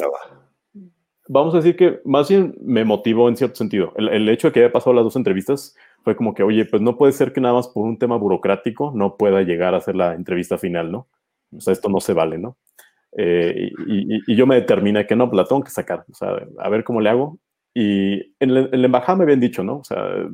vamos 1.29 1.55
a 1.55 1.59
decir 1.59 1.76
que 1.76 2.00
más 2.05 2.29
bien 2.29 2.55
me 2.61 2.85
motivó 2.85 3.29
en 3.29 3.37
cierto 3.37 3.57
sentido. 3.57 3.93
El, 3.97 4.09
el, 4.09 4.29
hecho 4.29 4.49
de 4.49 4.52
que 4.52 4.61
haya 4.61 4.73
pasado 4.73 4.95
las 4.95 5.05
dos 5.05 5.17
entrevistas 5.17 5.76
fue 6.02 6.17
como 6.17 6.35
que, 6.35 6.43
oye, 6.43 6.64
pues 6.64 6.83
no 6.83 6.97
puede 6.97 7.12
ser 7.12 7.33
que 7.33 7.40
nada 7.40 7.55
más 7.55 7.69
por 7.69 7.85
un 7.85 7.99
tema 7.99 8.17
burocrático 8.17 8.93
no 8.95 9.17
pueda 9.17 9.43
llegar 9.43 9.75
a 9.75 9.79
hacer 9.79 9.97
la 9.97 10.14
entrevista 10.14 10.59
final, 10.59 10.90
¿no? 10.90 11.09
O 11.57 11.61
sea, 11.61 11.73
esto 11.73 11.88
no 11.88 12.00
se 12.00 12.12
vale, 12.12 12.38
¿no? 12.38 12.57
Eh, 13.17 13.71
y, 13.87 14.35
yo 14.35 14.47
me 14.47 14.57
determiné 14.57 15.07
que 15.07 15.17
no, 15.17 15.29
pues 15.29 15.37
la 15.37 15.45
tengo 15.47 15.62
que 15.62 15.71
sacar, 15.71 16.05
o 16.11 16.14
sea, 16.14 16.37
a 16.59 16.69
ver 16.69 16.85
cómo 16.85 17.00
le 17.00 17.11
hago. 17.11 17.38
Y 17.75 18.35
en 18.40 18.55
la, 18.55 18.61
en 18.61 18.81
la 18.81 18.87
embajada 18.87 19.19
me 19.19 19.25
habían 19.25 19.40
dicho, 19.40 19.62
¿no? 19.62 19.79
O 19.79 19.85
sea, 19.85 20.29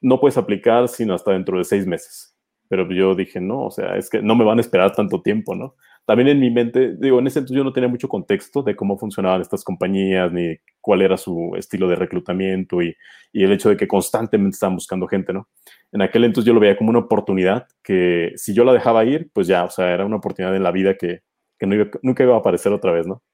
no 0.00 0.20
puedes 0.20 0.36
aplicar 0.36 0.88
sino 0.88 1.14
hasta 1.14 1.32
dentro 1.32 1.58
de 1.58 1.64
seis 1.64 1.86
meses. 1.86 2.35
Pero 2.68 2.90
yo 2.90 3.14
dije, 3.14 3.40
no, 3.40 3.64
o 3.64 3.70
sea, 3.70 3.96
es 3.96 4.10
que 4.10 4.22
no 4.22 4.34
me 4.34 4.44
van 4.44 4.58
a 4.58 4.60
esperar 4.60 4.92
tanto 4.94 5.22
tiempo, 5.22 5.54
¿no? 5.54 5.74
también 6.06 6.28
en 6.28 6.40
mi 6.40 6.50
mente, 6.50 6.94
digo, 6.96 7.18
en 7.18 7.26
ese 7.26 7.40
entonces 7.40 7.56
yo 7.56 7.64
no 7.64 7.72
tenía 7.72 7.88
mucho 7.88 8.08
contexto 8.08 8.62
de 8.62 8.76
cómo 8.76 8.96
funcionaban 8.96 9.40
estas 9.40 9.64
compañías, 9.64 10.32
ni 10.32 10.56
cuál 10.80 11.02
era 11.02 11.16
su 11.16 11.52
estilo 11.58 11.88
de 11.88 11.96
reclutamiento 11.96 12.80
y, 12.80 12.96
y 13.32 13.42
el 13.42 13.50
hecho 13.50 13.68
de 13.70 13.76
que 13.76 13.88
constantemente 13.88 14.54
estaban 14.54 14.76
buscando 14.76 15.08
gente, 15.08 15.32
¿no? 15.32 15.48
En 15.90 16.02
aquel 16.02 16.22
entonces 16.22 16.46
yo 16.46 16.54
lo 16.54 16.60
veía 16.60 16.76
como 16.76 16.90
una 16.90 17.00
oportunidad 17.00 17.66
que 17.82 18.32
si 18.36 18.54
yo 18.54 18.62
la 18.62 18.72
dejaba 18.72 19.04
ir, 19.04 19.30
pues 19.32 19.48
ya, 19.48 19.64
o 19.64 19.70
sea, 19.70 19.92
era 19.92 20.06
una 20.06 20.16
oportunidad 20.16 20.54
en 20.54 20.62
la 20.62 20.70
vida 20.70 20.94
que, 20.96 21.22
que 21.58 21.66
no 21.66 21.74
nunca 22.02 22.22
iba 22.22 22.36
a 22.36 22.38
aparecer 22.38 22.72
otra 22.72 22.92
vez, 22.92 23.04
¿no? 23.08 23.24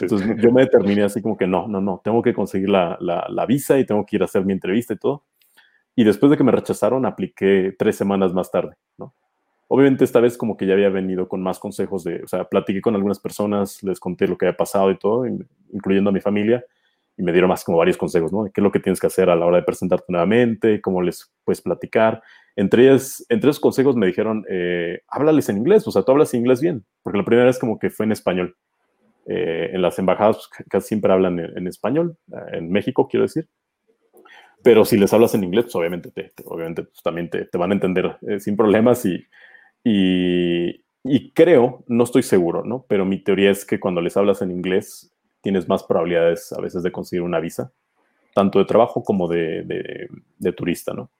Entonces 0.00 0.26
yo 0.42 0.50
me 0.50 0.62
determiné 0.62 1.02
así 1.02 1.20
como 1.20 1.36
que 1.36 1.46
no, 1.46 1.68
no, 1.68 1.82
no, 1.82 2.00
tengo 2.02 2.22
que 2.22 2.32
conseguir 2.32 2.70
la, 2.70 2.96
la, 2.98 3.26
la 3.28 3.44
visa 3.44 3.78
y 3.78 3.84
tengo 3.84 4.06
que 4.06 4.16
ir 4.16 4.22
a 4.22 4.24
hacer 4.24 4.42
mi 4.46 4.54
entrevista 4.54 4.94
y 4.94 4.98
todo. 4.98 5.26
Y 5.94 6.04
después 6.04 6.30
de 6.30 6.36
que 6.36 6.44
me 6.44 6.52
rechazaron, 6.52 7.04
apliqué 7.06 7.74
tres 7.78 7.96
semanas 7.96 8.32
más 8.32 8.50
tarde, 8.50 8.76
¿no? 8.98 9.14
Obviamente 9.68 10.04
esta 10.04 10.20
vez 10.20 10.36
como 10.36 10.56
que 10.56 10.66
ya 10.66 10.74
había 10.74 10.90
venido 10.90 11.28
con 11.28 11.42
más 11.42 11.58
consejos 11.58 12.04
de, 12.04 12.22
o 12.22 12.28
sea, 12.28 12.44
platiqué 12.44 12.82
con 12.82 12.94
algunas 12.94 13.18
personas, 13.18 13.82
les 13.82 13.98
conté 14.00 14.26
lo 14.28 14.36
que 14.36 14.46
había 14.46 14.56
pasado 14.56 14.90
y 14.90 14.98
todo, 14.98 15.24
incluyendo 15.72 16.10
a 16.10 16.12
mi 16.12 16.20
familia, 16.20 16.62
y 17.16 17.22
me 17.22 17.32
dieron 17.32 17.48
más 17.48 17.64
como 17.64 17.78
varios 17.78 17.96
consejos, 17.96 18.32
¿no? 18.32 18.44
¿Qué 18.44 18.60
es 18.60 18.62
lo 18.62 18.70
que 18.70 18.80
tienes 18.80 19.00
que 19.00 19.06
hacer 19.06 19.30
a 19.30 19.36
la 19.36 19.46
hora 19.46 19.58
de 19.58 19.62
presentarte 19.62 20.04
nuevamente? 20.08 20.80
¿Cómo 20.82 21.00
les 21.00 21.32
puedes 21.44 21.62
platicar? 21.62 22.22
Entre, 22.54 22.84
ellos, 22.84 23.24
entre 23.30 23.48
esos 23.48 23.60
consejos 23.60 23.96
me 23.96 24.06
dijeron, 24.06 24.44
eh, 24.50 25.00
háblales 25.08 25.48
en 25.48 25.56
inglés, 25.58 25.86
o 25.86 25.90
sea, 25.90 26.02
tú 26.02 26.12
hablas 26.12 26.34
inglés 26.34 26.60
bien, 26.60 26.84
porque 27.02 27.18
la 27.18 27.24
primera 27.24 27.46
vez 27.46 27.58
como 27.58 27.78
que 27.78 27.90
fue 27.90 28.04
en 28.04 28.12
español. 28.12 28.56
Eh, 29.24 29.70
en 29.72 29.80
las 29.80 29.98
embajadas 29.98 30.50
pues, 30.54 30.68
casi 30.68 30.88
siempre 30.88 31.12
hablan 31.12 31.38
en, 31.38 31.56
en, 31.56 31.66
español, 31.68 32.18
en 32.52 32.70
México 32.70 33.08
quiero 33.08 33.22
decir. 33.22 33.48
Pero 34.62 34.84
si 34.84 34.96
les 34.96 35.12
hablas 35.12 35.34
en 35.34 35.44
inglés, 35.44 35.64
pues 35.64 35.76
obviamente, 35.76 36.10
te, 36.10 36.32
obviamente 36.44 36.84
pues, 36.84 37.02
también 37.02 37.30
te, 37.30 37.46
van 37.54 37.70
a 37.70 37.74
entender 37.74 38.16
eh, 38.28 38.40
sin 38.40 38.56
problemas 38.56 39.04
y, 39.04 39.24
y, 39.84 40.84
y, 41.04 41.32
creo, 41.32 41.84
no 41.88 42.04
estoy 42.04 42.22
seguro, 42.22 42.64
¿no? 42.64 42.84
Pero 42.88 43.04
mi 43.04 43.18
teoría 43.18 43.50
es 43.50 43.64
que 43.64 43.80
cuando 43.80 44.00
les 44.00 44.16
hablas 44.16 44.42
en 44.42 44.50
inglés 44.50 45.12
tienes 45.40 45.68
más 45.68 45.82
probabilidades 45.82 46.52
a 46.52 46.60
veces 46.60 46.82
de 46.82 46.92
conseguir 46.92 47.22
una 47.22 47.40
visa, 47.40 47.72
tanto 48.34 48.58
de 48.58 48.64
trabajo 48.64 49.02
como 49.02 49.28
de, 49.28 49.62
de, 49.62 50.08
de 50.38 50.52
turista, 50.52 50.92
¿no? 50.92 51.10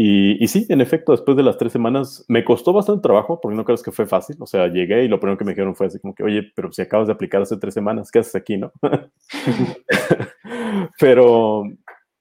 Y, 0.00 0.46
sí, 0.46 0.64
en 0.68 0.80
efecto, 0.80 1.10
después 1.10 1.36
de 1.36 1.42
las 1.42 1.58
tres 1.58 1.72
semanas 1.72 2.24
me 2.28 2.44
costó 2.44 2.72
bastante 2.72 3.02
trabajo, 3.02 3.40
porque 3.40 3.56
no 3.56 3.64
creo 3.64 3.76
que 3.78 3.90
fue 3.90 4.06
fácil. 4.06 4.36
O 4.38 4.46
sea, 4.46 4.68
llegué 4.68 5.02
y 5.02 5.08
lo 5.08 5.18
primero 5.18 5.36
que 5.36 5.44
me 5.44 5.50
dijeron 5.50 5.74
fue 5.74 5.88
así 5.88 5.98
como 5.98 6.14
que, 6.14 6.22
oye, 6.22 6.52
pero 6.54 6.70
si 6.70 6.82
acabas 6.82 7.08
de 7.08 7.14
aplicar 7.14 7.42
hace 7.42 7.56
tres 7.56 7.74
semanas, 7.74 8.12
¿qué 8.12 8.20
haces 8.20 8.36
aquí, 8.36 8.56
no? 8.56 8.72
pero, 11.00 11.64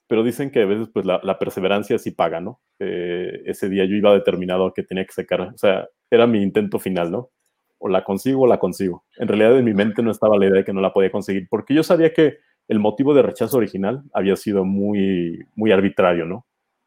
pero 0.08 0.24
dicen 0.24 0.50
que 0.50 0.62
a 0.62 0.66
veces 0.66 0.90
pues 0.94 1.06
la, 1.06 1.40
perseverancia 1.40 1.98
sí 2.00 2.12
paga, 2.12 2.40
¿no? 2.40 2.62
Eh, 2.80 3.42
ese 3.46 3.70
día 3.70 3.86
yo 3.86 3.96
iba 3.96 4.14
determinado 4.14 4.68
a 4.68 4.74
que 4.74 4.84
tenía 4.84 5.06
que 5.06 5.14
sacar, 5.14 5.42
o 5.42 5.58
sea, 5.58 5.88
era 6.10 6.26
mi 6.28 6.42
intento 6.42 6.80
final, 6.80 7.12
¿no? 7.12 7.30
O 7.78 7.90
la 7.90 8.04
consigo 8.04 8.44
o 8.44 8.48
la 8.48 8.60
consigo. 8.60 9.06
En 9.18 9.28
realidad 9.28 9.58
en 9.58 9.66
mi 9.66 9.74
mente 9.74 10.02
no 10.02 10.12
estaba 10.12 10.38
la 10.38 10.46
idea 10.46 10.58
de 10.58 10.64
que 10.64 10.74
no 10.74 10.82
la 10.82 10.94
podía 10.94 11.12
conseguir, 11.12 11.48
porque 11.50 11.74
yo 11.74 11.84
sabía 11.84 12.14
que 12.14 12.38
el 12.68 12.80
motivo 12.80 13.14
de 13.14 13.22
rechazo 13.22 13.58
original 13.58 14.04
había 14.14 14.36
sido 14.36 14.66
muy, 14.66 15.46
muy 15.56 15.72
arbitrario, 15.72 16.26
¿no? 16.26 16.46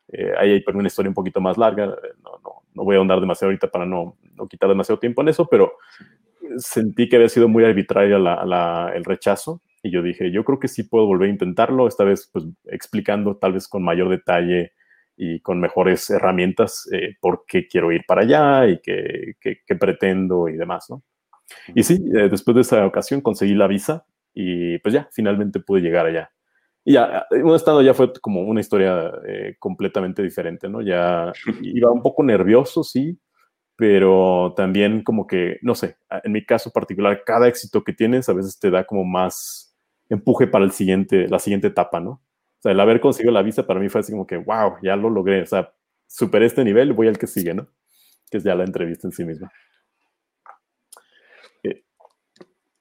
Eh, 0.09 0.33
ahí 0.39 0.53
hay 0.53 0.65
una 0.75 0.89
historia 0.89 1.11
un 1.11 1.15
poquito 1.15 1.41
más 1.41 1.57
larga, 1.57 1.87
no, 1.87 2.41
no, 2.43 2.63
no 2.75 2.85
voy 2.85 2.97
a 2.97 2.99
ahondar 2.99 3.21
demasiado 3.21 3.51
ahorita 3.51 3.71
para 3.71 3.87
no, 3.87 4.17
no, 4.35 4.49
quitar 4.49 4.69
demasiado 4.69 4.99
tiempo 4.99 5.23
en 5.23 5.29
eso, 5.29 5.47
pero 5.47 5.75
sentí 6.57 7.09
que 7.09 7.17
había 7.17 7.29
sido 7.29 7.49
muy 7.49 7.65
arbitraria 7.65 8.19
la, 8.19 8.93
el 8.95 9.05
rechazo 9.05 9.61
y 9.83 9.91
yo 9.91 10.03
dije, 10.03 10.31
yo 10.31 10.45
creo 10.45 10.59
que 10.59 10.69
sí 10.69 10.83
puedo 10.83 11.07
volver 11.07 11.29
a 11.29 11.33
intentarlo, 11.33 11.89
esta 11.89 12.05
vez 12.05 12.29
pues 12.33 12.45
explicando 12.67 13.37
tal 13.37 13.55
vez 13.55 13.67
con 13.69 13.83
mayor 13.83 14.09
detalle 14.09 14.73
y 15.17 15.41
con 15.41 15.61
mejores 15.61 16.09
herramientas 16.11 16.89
eh, 16.93 17.17
por 17.21 17.45
qué 17.47 17.67
quiero 17.67 17.93
ir 17.93 18.03
para 18.07 18.23
allá 18.23 18.69
y 18.69 18.81
qué, 18.81 19.35
qué, 19.41 19.77
pretendo 19.77 20.49
y 20.49 20.57
demás, 20.57 20.87
¿no? 20.89 21.03
Y 21.75 21.83
sí, 21.83 21.95
eh, 22.15 22.29
después 22.31 22.55
de 22.55 22.61
esa 22.63 22.87
ocasión 22.87 23.21
conseguí 23.21 23.55
la 23.55 23.67
visa 23.67 24.07
y 24.35 24.79
pues 24.79 24.95
ya, 24.95 25.09
finalmente 25.13 25.61
pude 25.61 25.81
llegar 25.81 26.07
allá. 26.07 26.31
Y 26.85 26.95
ya, 26.95 27.27
un 27.31 27.55
estado 27.55 27.83
ya 27.83 27.93
fue 27.93 28.13
como 28.21 28.43
una 28.43 28.61
historia 28.61 29.13
eh, 29.27 29.57
completamente 29.59 30.23
diferente, 30.23 30.69
¿no? 30.69 30.81
Ya 30.81 31.33
iba 31.63 31.91
un 31.91 32.03
poco 32.03 32.23
nervioso, 32.23 32.83
sí, 32.83 33.19
pero 33.77 34.55
también 34.57 35.03
como 35.03 35.27
que, 35.27 35.59
no 35.63 35.75
sé, 35.75 35.97
en 36.23 36.33
mi 36.33 36.45
caso 36.45 36.71
particular, 36.71 37.23
cada 37.25 37.49
éxito 37.49 37.83
que 37.83 37.93
tienes 37.93 38.29
a 38.29 38.35
veces 38.35 38.59
te 38.59 38.71
da 38.71 38.85
como 38.85 39.05
más 39.05 39.70
empuje 40.11 40.47
para 40.47 40.65
el 40.65 40.73
siguiente, 40.73 41.29
la 41.29 41.39
siguiente 41.39 41.69
etapa, 41.69 42.01
¿no? 42.01 42.11
O 42.11 42.63
sea, 42.63 42.73
el 42.73 42.81
haber 42.81 43.01
conseguido 43.01 43.33
la 43.33 43.43
visa 43.43 43.67
para 43.67 43.81
mí 43.81 43.89
fue 43.89 44.01
así 44.01 44.13
como 44.13 44.27
que, 44.27 44.37
wow, 44.37 44.75
ya 44.83 44.97
lo 44.97 45.09
logré, 45.09 45.41
o 45.43 45.47
sea, 45.47 45.73
superé 46.07 46.45
este 46.45 46.65
nivel, 46.65 46.93
voy 46.93 47.09
al 47.09 47.17
que 47.17 47.27
sigue, 47.27 47.55
¿no? 47.55 47.69
Que 48.31 48.39
es 48.39 48.45
ya 48.45 48.55
la 48.55 48.65
entrevista 48.65 49.09
en 49.09 49.13
sí 49.13 49.25
misma. 49.25 49.51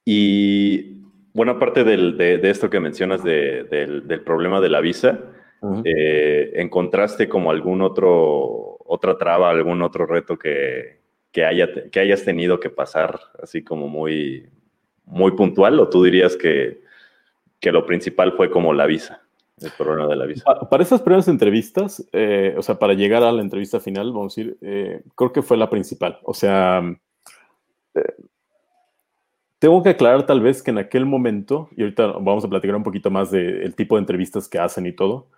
Y 0.04 1.02
buena 1.32 1.58
parte 1.58 1.84
de, 1.84 2.40
esto 2.50 2.68
que 2.68 2.80
mencionas 2.80 3.22
del, 3.22 4.22
problema 4.24 4.60
de 4.60 4.68
la 4.68 4.80
visa, 4.80 5.20
eh, 5.84 6.52
¿encontraste 6.56 7.28
como 7.28 7.50
algún 7.50 7.80
otro, 7.80 8.76
otra 8.84 9.16
traba, 9.18 9.50
algún 9.50 9.82
otro 9.82 10.06
reto 10.06 10.36
que, 10.36 10.98
haya, 11.36 11.68
que 11.90 12.00
hayas 12.00 12.24
tenido 12.24 12.58
que 12.58 12.70
pasar 12.70 13.20
así 13.40 13.62
como 13.62 13.88
muy, 13.88 14.48
muy 15.04 15.32
puntual? 15.32 15.78
¿O 15.78 15.88
tú 15.88 16.02
dirías 16.02 16.36
que, 16.36 16.82
que 17.60 17.72
lo 17.72 17.86
principal 17.86 18.32
fue 18.36 18.50
como 18.50 18.72
la 18.72 18.86
visa? 18.86 19.22
El 19.60 19.70
problema 19.72 20.08
de 20.08 20.16
la 20.16 20.24
visa. 20.24 20.44
Para 20.70 20.82
esas 20.82 21.02
primeras 21.02 21.28
entrevistas, 21.28 22.04
eh, 22.12 22.54
o 22.56 22.62
sea, 22.62 22.78
para 22.78 22.94
llegar 22.94 23.22
a 23.22 23.30
la 23.30 23.42
entrevista 23.42 23.78
final, 23.78 24.12
vamos 24.12 24.36
a 24.36 24.40
decir, 24.40 24.58
eh, 24.62 25.02
creo 25.14 25.32
que 25.32 25.42
fue 25.42 25.58
la 25.58 25.68
principal. 25.68 26.18
O 26.22 26.32
sea, 26.32 26.82
tengo 29.60 29.82
que 29.82 29.90
aclarar 29.90 30.24
tal 30.24 30.40
vez 30.40 30.62
que 30.62 30.70
en 30.70 30.78
aquel 30.78 31.04
momento, 31.04 31.68
y 31.76 31.82
ahorita 31.82 32.06
vamos 32.12 32.44
a 32.44 32.48
platicar 32.48 32.74
un 32.74 32.82
poquito 32.82 33.10
más 33.10 33.30
del 33.30 33.74
tipo 33.74 33.96
de 33.96 34.00
entrevistas 34.00 34.48
que 34.48 34.58
hacen 34.58 34.86
y 34.86 34.92
todo, 34.92 35.28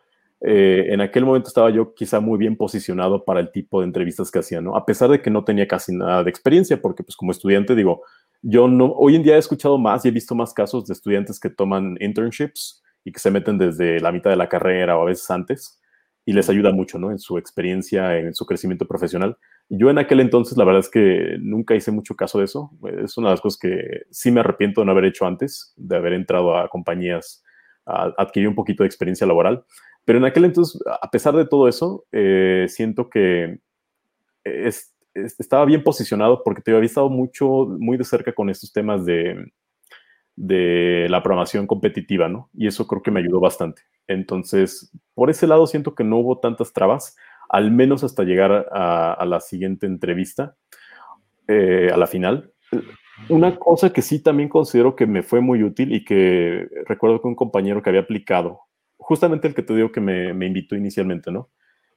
eh, 0.40 0.86
en 0.90 1.00
aquel 1.00 1.24
momento 1.24 1.48
estaba 1.48 1.70
yo 1.70 1.92
quizá 1.92 2.20
muy 2.20 2.38
bien 2.38 2.56
posicionado 2.56 3.24
para 3.24 3.40
el 3.40 3.50
tipo 3.50 3.80
de 3.80 3.86
entrevistas 3.86 4.30
que 4.30 4.38
hacía, 4.38 4.60
¿no? 4.60 4.76
A 4.76 4.86
pesar 4.86 5.10
de 5.10 5.20
que 5.20 5.30
no 5.30 5.44
tenía 5.44 5.66
casi 5.66 5.94
nada 5.94 6.22
de 6.22 6.30
experiencia, 6.30 6.80
porque 6.80 7.02
pues 7.02 7.16
como 7.16 7.32
estudiante 7.32 7.74
digo, 7.74 8.02
yo 8.42 8.68
no, 8.68 8.92
hoy 8.92 9.16
en 9.16 9.22
día 9.22 9.36
he 9.36 9.38
escuchado 9.38 9.78
más 9.78 10.04
y 10.04 10.08
he 10.08 10.10
visto 10.12 10.34
más 10.34 10.52
casos 10.52 10.86
de 10.86 10.92
estudiantes 10.92 11.38
que 11.38 11.48
toman 11.48 11.96
internships 12.00 12.82
y 13.04 13.12
que 13.12 13.20
se 13.20 13.30
meten 13.30 13.56
desde 13.56 14.00
la 14.00 14.12
mitad 14.12 14.30
de 14.30 14.36
la 14.36 14.48
carrera 14.48 14.98
o 14.98 15.02
a 15.02 15.06
veces 15.06 15.30
antes 15.30 15.80
y 16.24 16.32
les 16.32 16.48
ayuda 16.48 16.72
mucho, 16.72 16.98
¿no? 16.98 17.10
En 17.10 17.18
su 17.18 17.38
experiencia, 17.38 18.18
en 18.18 18.34
su 18.34 18.46
crecimiento 18.46 18.86
profesional. 18.86 19.36
Yo 19.68 19.90
en 19.90 19.98
aquel 19.98 20.20
entonces, 20.20 20.56
la 20.56 20.64
verdad 20.64 20.80
es 20.80 20.88
que 20.88 21.36
nunca 21.40 21.74
hice 21.74 21.90
mucho 21.90 22.14
caso 22.14 22.38
de 22.38 22.44
eso. 22.44 22.70
Es 23.02 23.16
una 23.16 23.28
de 23.28 23.34
las 23.34 23.40
cosas 23.40 23.58
que 23.58 24.02
sí 24.10 24.30
me 24.30 24.40
arrepiento 24.40 24.80
de 24.80 24.86
no 24.86 24.92
haber 24.92 25.06
hecho 25.06 25.26
antes, 25.26 25.72
de 25.76 25.96
haber 25.96 26.12
entrado 26.12 26.56
a 26.56 26.68
compañías 26.68 27.42
a 27.86 28.12
adquirir 28.18 28.48
un 28.48 28.54
poquito 28.54 28.82
de 28.82 28.88
experiencia 28.88 29.26
laboral. 29.26 29.64
Pero 30.04 30.18
en 30.18 30.24
aquel 30.24 30.44
entonces, 30.44 30.80
a 30.86 31.10
pesar 31.10 31.34
de 31.34 31.46
todo 31.46 31.68
eso, 31.68 32.06
eh, 32.12 32.66
siento 32.68 33.08
que 33.08 33.58
estaba 35.14 35.64
bien 35.64 35.82
posicionado 35.82 36.42
porque 36.42 36.62
te 36.62 36.74
había 36.74 36.86
estado 36.86 37.08
mucho, 37.08 37.66
muy 37.78 37.96
de 37.96 38.04
cerca 38.04 38.32
con 38.32 38.50
estos 38.50 38.72
temas 38.72 39.04
de, 39.04 39.52
de 40.36 41.06
la 41.10 41.22
programación 41.22 41.66
competitiva, 41.66 42.28
¿no? 42.28 42.50
Y 42.54 42.66
eso 42.66 42.86
creo 42.86 43.02
que 43.02 43.10
me 43.10 43.20
ayudó 43.20 43.40
bastante. 43.40 43.82
Entonces, 44.06 44.90
por 45.14 45.30
ese 45.30 45.46
lado 45.46 45.66
siento 45.66 45.94
que 45.94 46.04
no 46.04 46.18
hubo 46.18 46.38
tantas 46.38 46.72
trabas 46.72 47.16
al 47.48 47.70
menos 47.70 48.02
hasta 48.02 48.24
llegar 48.24 48.66
a, 48.72 49.24
la 49.26 49.38
siguiente 49.40 49.86
entrevista, 49.86 50.56
eh, 51.46 51.90
a 51.92 51.98
la 51.98 52.06
final. 52.06 52.50
Una 53.28 53.56
cosa 53.56 53.92
que 53.92 54.00
sí 54.00 54.22
también 54.22 54.48
considero 54.48 54.96
que 54.96 55.06
me 55.06 55.22
fue 55.22 55.42
muy 55.42 55.62
útil 55.62 55.92
y 55.94 56.02
que 56.02 56.66
recuerdo 56.86 57.20
que 57.20 57.28
un 57.28 57.34
compañero 57.34 57.82
que 57.82 57.90
había 57.90 58.00
aplicado, 58.00 58.60
justamente 58.96 59.48
el 59.48 59.54
que 59.54 59.62
te 59.62 59.74
digo 59.74 59.92
que 59.92 60.00
me, 60.00 60.32
me 60.32 60.46
invitó 60.46 60.76
inicialmente, 60.76 61.30
¿no? 61.30 61.50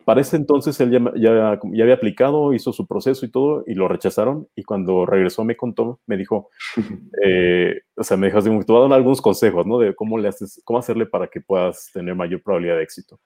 Para 0.06 0.22
ese 0.22 0.38
entonces 0.38 0.80
él 0.80 0.92
ya, 0.92 1.00
ya, 1.16 1.52
había 1.52 1.94
aplicado, 1.94 2.54
hizo 2.54 2.72
su 2.72 2.86
proceso 2.86 3.26
y 3.26 3.32
todo, 3.32 3.64
y 3.66 3.74
lo 3.74 3.88
rechazaron. 3.88 4.48
Y 4.56 4.64
cuando 4.64 5.06
regresó 5.06 5.44
me 5.44 5.58
contó, 5.58 6.00
me 6.06 6.16
dijo, 6.16 6.50
eh, 7.26 7.82
o 7.96 8.04
sea, 8.04 8.16
me 8.16 8.28
dijo, 8.28 8.42
te 8.42 8.50
voy 8.50 8.78
a 8.78 8.88
dar 8.88 8.94
algunos 8.94 9.22
consejos, 9.22 9.66
¿no? 9.66 9.80
De 9.80 9.96
cómo 9.96 10.18
le 10.18 10.28
haces, 10.28 10.62
cómo 10.64 10.80
hacerle 10.80 11.08
para 11.08 11.28
que 11.28 11.42
puedas 11.42 11.92
tener 11.92 12.16
mayor 12.16 12.42
probabilidad 12.44 12.78
de 12.78 12.84
éxito. 12.84 13.20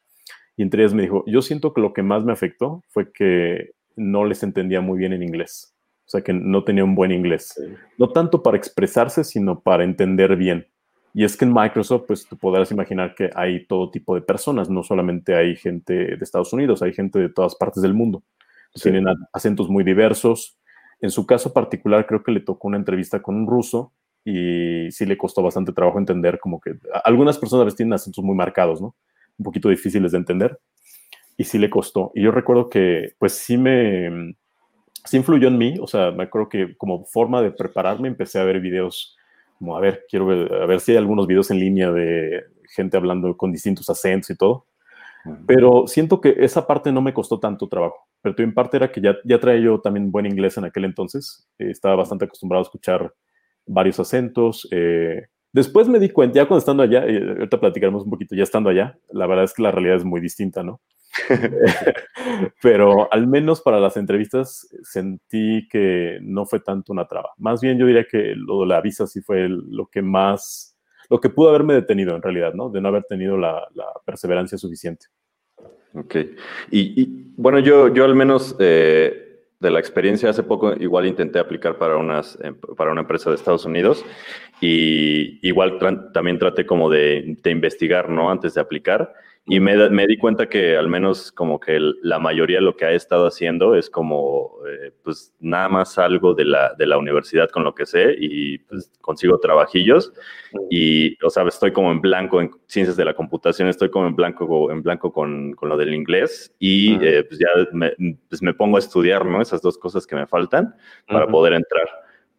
Y 0.55 0.63
entre 0.63 0.81
ellas 0.81 0.93
me 0.93 1.03
dijo, 1.03 1.23
yo 1.27 1.41
siento 1.41 1.73
que 1.73 1.81
lo 1.81 1.93
que 1.93 2.03
más 2.03 2.23
me 2.23 2.33
afectó 2.33 2.83
fue 2.89 3.11
que 3.11 3.71
no 3.95 4.25
les 4.25 4.43
entendía 4.43 4.81
muy 4.81 4.97
bien 4.97 5.13
en 5.13 5.23
inglés. 5.23 5.75
O 6.05 6.09
sea, 6.09 6.21
que 6.21 6.33
no 6.33 6.63
tenía 6.63 6.83
un 6.83 6.95
buen 6.95 7.11
inglés. 7.11 7.53
No 7.97 8.11
tanto 8.11 8.41
para 8.41 8.57
expresarse, 8.57 9.23
sino 9.23 9.59
para 9.61 9.83
entender 9.83 10.35
bien. 10.35 10.67
Y 11.13 11.23
es 11.23 11.35
que 11.35 11.45
en 11.45 11.53
Microsoft, 11.53 12.03
pues 12.07 12.27
tú 12.27 12.37
podrás 12.37 12.71
imaginar 12.71 13.15
que 13.15 13.29
hay 13.35 13.65
todo 13.65 13.89
tipo 13.89 14.15
de 14.15 14.21
personas, 14.21 14.69
no 14.69 14.83
solamente 14.83 15.35
hay 15.35 15.55
gente 15.55 15.93
de 15.93 16.19
Estados 16.21 16.53
Unidos, 16.53 16.81
hay 16.81 16.93
gente 16.93 17.19
de 17.19 17.29
todas 17.29 17.55
partes 17.55 17.81
del 17.81 17.93
mundo. 17.93 18.23
Tienen 18.73 19.05
acentos 19.33 19.69
muy 19.69 19.83
diversos. 19.83 20.57
En 21.01 21.09
su 21.09 21.25
caso 21.25 21.51
particular, 21.51 22.05
creo 22.05 22.23
que 22.23 22.31
le 22.31 22.41
tocó 22.41 22.67
una 22.67 22.77
entrevista 22.77 23.21
con 23.21 23.35
un 23.35 23.47
ruso 23.47 23.91
y 24.23 24.91
sí 24.91 25.05
le 25.05 25.17
costó 25.17 25.41
bastante 25.41 25.71
trabajo 25.71 25.97
entender 25.97 26.39
como 26.39 26.59
que 26.59 26.75
algunas 27.03 27.37
personas 27.37 27.61
a 27.61 27.65
veces 27.65 27.77
tienen 27.77 27.93
acentos 27.93 28.23
muy 28.23 28.35
marcados, 28.35 28.81
¿no? 28.81 28.95
un 29.39 29.43
poquito 29.43 29.69
difíciles 29.69 30.11
de 30.11 30.17
entender 30.17 30.59
y 31.37 31.45
sí 31.45 31.57
le 31.57 31.69
costó. 31.69 32.11
Y 32.13 32.23
yo 32.23 32.31
recuerdo 32.31 32.69
que 32.69 33.13
pues 33.17 33.33
sí 33.33 33.57
me, 33.57 34.35
sí 35.05 35.17
influyó 35.17 35.47
en 35.47 35.57
mí, 35.57 35.75
o 35.81 35.87
sea, 35.87 36.11
me 36.11 36.25
acuerdo 36.25 36.49
que 36.49 36.77
como 36.77 37.05
forma 37.05 37.41
de 37.41 37.51
prepararme 37.51 38.09
empecé 38.09 38.39
a 38.39 38.43
ver 38.43 38.59
videos, 38.59 39.17
como 39.59 39.77
a 39.77 39.79
ver, 39.79 40.05
quiero 40.09 40.25
ver, 40.25 40.51
a 40.53 40.65
ver 40.65 40.79
si 40.79 40.91
hay 40.91 40.97
algunos 40.97 41.27
videos 41.27 41.51
en 41.51 41.59
línea 41.59 41.91
de 41.91 42.43
gente 42.73 42.97
hablando 42.97 43.37
con 43.37 43.51
distintos 43.51 43.89
acentos 43.89 44.31
y 44.31 44.35
todo. 44.35 44.65
Pero 45.45 45.85
siento 45.85 46.21
que 46.21 46.33
esa 46.39 46.65
parte 46.65 46.91
no 46.91 47.01
me 47.01 47.13
costó 47.13 47.39
tanto 47.39 47.67
trabajo. 47.67 48.07
Pero 48.21 48.35
en 48.39 48.53
parte 48.53 48.77
era 48.77 48.91
que 48.91 49.01
ya, 49.01 49.15
ya 49.25 49.39
traía 49.39 49.59
yo 49.59 49.81
también 49.81 50.11
buen 50.11 50.25
inglés 50.25 50.57
en 50.57 50.65
aquel 50.65 50.85
entonces. 50.85 51.47
estaba 51.59 51.97
bastante 51.97 52.25
acostumbrado 52.25 52.63
a 52.63 52.67
escuchar 52.67 53.13
varios 53.67 53.99
acentos. 53.99 54.67
Eh, 54.71 55.27
Después 55.51 55.87
me 55.87 55.99
di 55.99 56.09
cuenta, 56.09 56.35
ya 56.35 56.47
cuando 56.47 56.59
estando 56.59 56.83
allá, 56.83 57.09
y 57.09 57.17
ahorita 57.17 57.59
platicaremos 57.59 58.03
un 58.03 58.11
poquito, 58.11 58.35
ya 58.35 58.43
estando 58.43 58.69
allá, 58.69 58.99
la 59.11 59.25
verdad 59.25 59.45
es 59.45 59.53
que 59.53 59.63
la 59.63 59.71
realidad 59.71 59.95
es 59.95 60.05
muy 60.05 60.21
distinta, 60.21 60.61
¿no? 60.61 60.79
Pero 62.61 63.11
al 63.11 63.27
menos 63.27 63.61
para 63.61 63.79
las 63.79 63.97
entrevistas 63.97 64.67
sentí 64.83 65.67
que 65.69 66.19
no 66.21 66.45
fue 66.45 66.59
tanto 66.59 66.93
una 66.93 67.07
traba. 67.07 67.31
Más 67.37 67.61
bien 67.61 67.77
yo 67.77 67.85
diría 67.85 68.05
que 68.05 68.33
lo 68.35 68.61
de 68.61 68.67
la 68.67 68.81
visa 68.81 69.07
sí 69.07 69.21
fue 69.21 69.47
lo 69.49 69.87
que 69.87 70.01
más, 70.01 70.77
lo 71.09 71.19
que 71.19 71.29
pudo 71.29 71.49
haberme 71.49 71.73
detenido 71.73 72.15
en 72.15 72.21
realidad, 72.21 72.53
¿no? 72.53 72.69
De 72.69 72.81
no 72.81 72.89
haber 72.89 73.03
tenido 73.03 73.37
la, 73.37 73.67
perseverancia 74.05 74.57
suficiente. 74.57 75.07
Ok. 75.93 76.15
Y, 76.71 77.33
bueno, 77.35 77.59
yo, 77.59 77.93
yo 77.93 78.05
al 78.05 78.15
menos... 78.15 78.55
Eh, 78.59 79.25
de 79.59 79.69
la 79.69 79.79
experiencia, 79.79 80.29
hace 80.29 80.43
poco 80.43 80.73
igual 80.73 81.05
intenté 81.05 81.37
aplicar 81.37 81.77
para, 81.77 81.97
unas, 81.97 82.37
em, 82.41 82.55
para 82.77 82.91
una 82.91 83.01
empresa 83.01 83.29
de 83.29 83.35
Estados 83.35 83.65
Unidos 83.65 84.05
y 84.61 85.45
igual 85.47 85.79
también 86.13 86.39
traté 86.39 86.65
como 86.65 86.89
de, 86.89 87.37
investigar, 87.45 88.09
¿no? 88.09 88.31
Antes 88.31 88.53
de 88.53 88.61
aplicar 88.61 89.13
Y 89.45 89.59
me, 89.59 89.89
me, 89.89 90.05
di 90.05 90.17
cuenta 90.17 90.47
que 90.47 90.77
al 90.77 90.87
menos 90.87 91.31
como 91.31 91.59
que 91.59 91.79
la 92.03 92.19
mayoría 92.19 92.57
de 92.57 92.63
lo 92.63 92.75
que 92.75 92.85
ha 92.85 92.91
estado 92.91 93.25
haciendo 93.25 93.73
es 93.73 93.89
como, 93.89 94.57
eh, 94.67 94.91
pues 95.03 95.33
nada 95.39 95.67
más 95.69 95.97
algo 95.97 96.35
de 96.35 96.45
la, 96.45 96.75
de 96.77 96.85
la 96.85 96.99
universidad 96.99 97.49
con 97.49 97.63
lo 97.63 97.73
que 97.73 97.87
sé 97.87 98.15
y 98.19 98.59
pues 98.59 98.91
consigo 99.01 99.39
trabajillos 99.39 100.13
y, 100.69 101.17
o 101.23 101.31
sea, 101.31 101.43
estoy 101.47 101.71
como 101.71 101.91
en 101.91 101.99
blanco 101.99 102.41
en 102.41 102.51
ciencias 102.67 102.95
de 102.95 103.05
la 103.05 103.15
computación, 103.15 103.67
estoy 103.69 103.89
como 103.89 104.05
en 104.05 104.15
blanco, 104.15 104.69
en 104.71 104.83
blanco 104.83 105.11
con, 105.11 105.53
con 105.53 105.69
lo 105.69 105.77
del 105.77 105.95
inglés 105.95 106.53
y 106.59 107.03
eh, 107.03 107.23
pues 107.23 107.39
ya 107.39 107.47
me, 107.71 107.93
pues 108.27 108.43
me, 108.43 108.53
pongo 108.53 108.75
a 108.75 108.79
estudiar, 108.79 109.25
¿no? 109.25 109.41
Esas 109.41 109.63
dos 109.63 109.79
cosas 109.79 110.05
que 110.05 110.15
me 110.15 110.27
faltan 110.27 110.75
para 111.07 111.27
poder 111.27 111.53
entrar. 111.53 111.87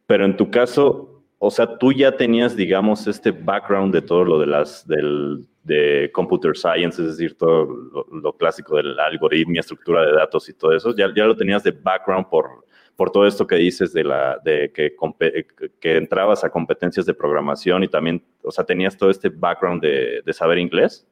Pero 0.07 0.25
en 0.25 0.37
tu 0.37 0.51
caso, 0.51 1.20
o 1.43 1.51
sea, 1.51 1.79
tú 1.79 1.91
ya 1.91 2.15
tenías, 2.15 2.55
digamos, 2.55 3.07
este 3.07 3.31
background 3.31 3.95
de 3.95 4.03
todo 4.03 4.25
lo 4.25 4.39
de 4.39 4.47
las, 4.47 4.87
del, 4.87 5.49
de 5.65 6.11
computer 6.13 6.55
science, 6.55 7.01
es 7.01 7.17
decir, 7.17 7.39
todo 7.39 7.65
lo, 8.13 8.33
clásico 8.35 8.77
del 8.77 9.01
algoritmo, 9.01 9.59
estructura 9.59 10.05
de 10.05 10.13
datos 10.13 10.51
y 10.51 10.53
todo 10.53 10.77
eso, 10.77 10.95
ya, 10.95 11.09
ya 11.17 11.25
lo 11.25 11.35
tenías 11.35 11.63
de 11.63 11.71
background 11.71 12.27
por, 12.29 12.67
por 12.95 13.11
todo 13.11 13.27
esto 13.27 13.47
que 13.47 13.57
dices 13.57 13.95
de, 13.95 14.05
la, 14.05 14.39
de 14.45 14.71
que, 14.71 14.95
que 15.81 15.97
entrabas 15.97 16.45
a 16.45 16.51
competencias 16.51 17.07
de 17.07 17.15
programación 17.15 17.85
y 17.85 17.89
también, 17.89 18.23
o 18.45 18.51
sea, 18.51 18.65
tenías 18.65 18.95
todo 18.99 19.09
este 19.09 19.31
background 19.31 19.81
de, 19.81 20.21
de 20.23 20.33
saber 20.35 20.59
inglés. 20.59 21.07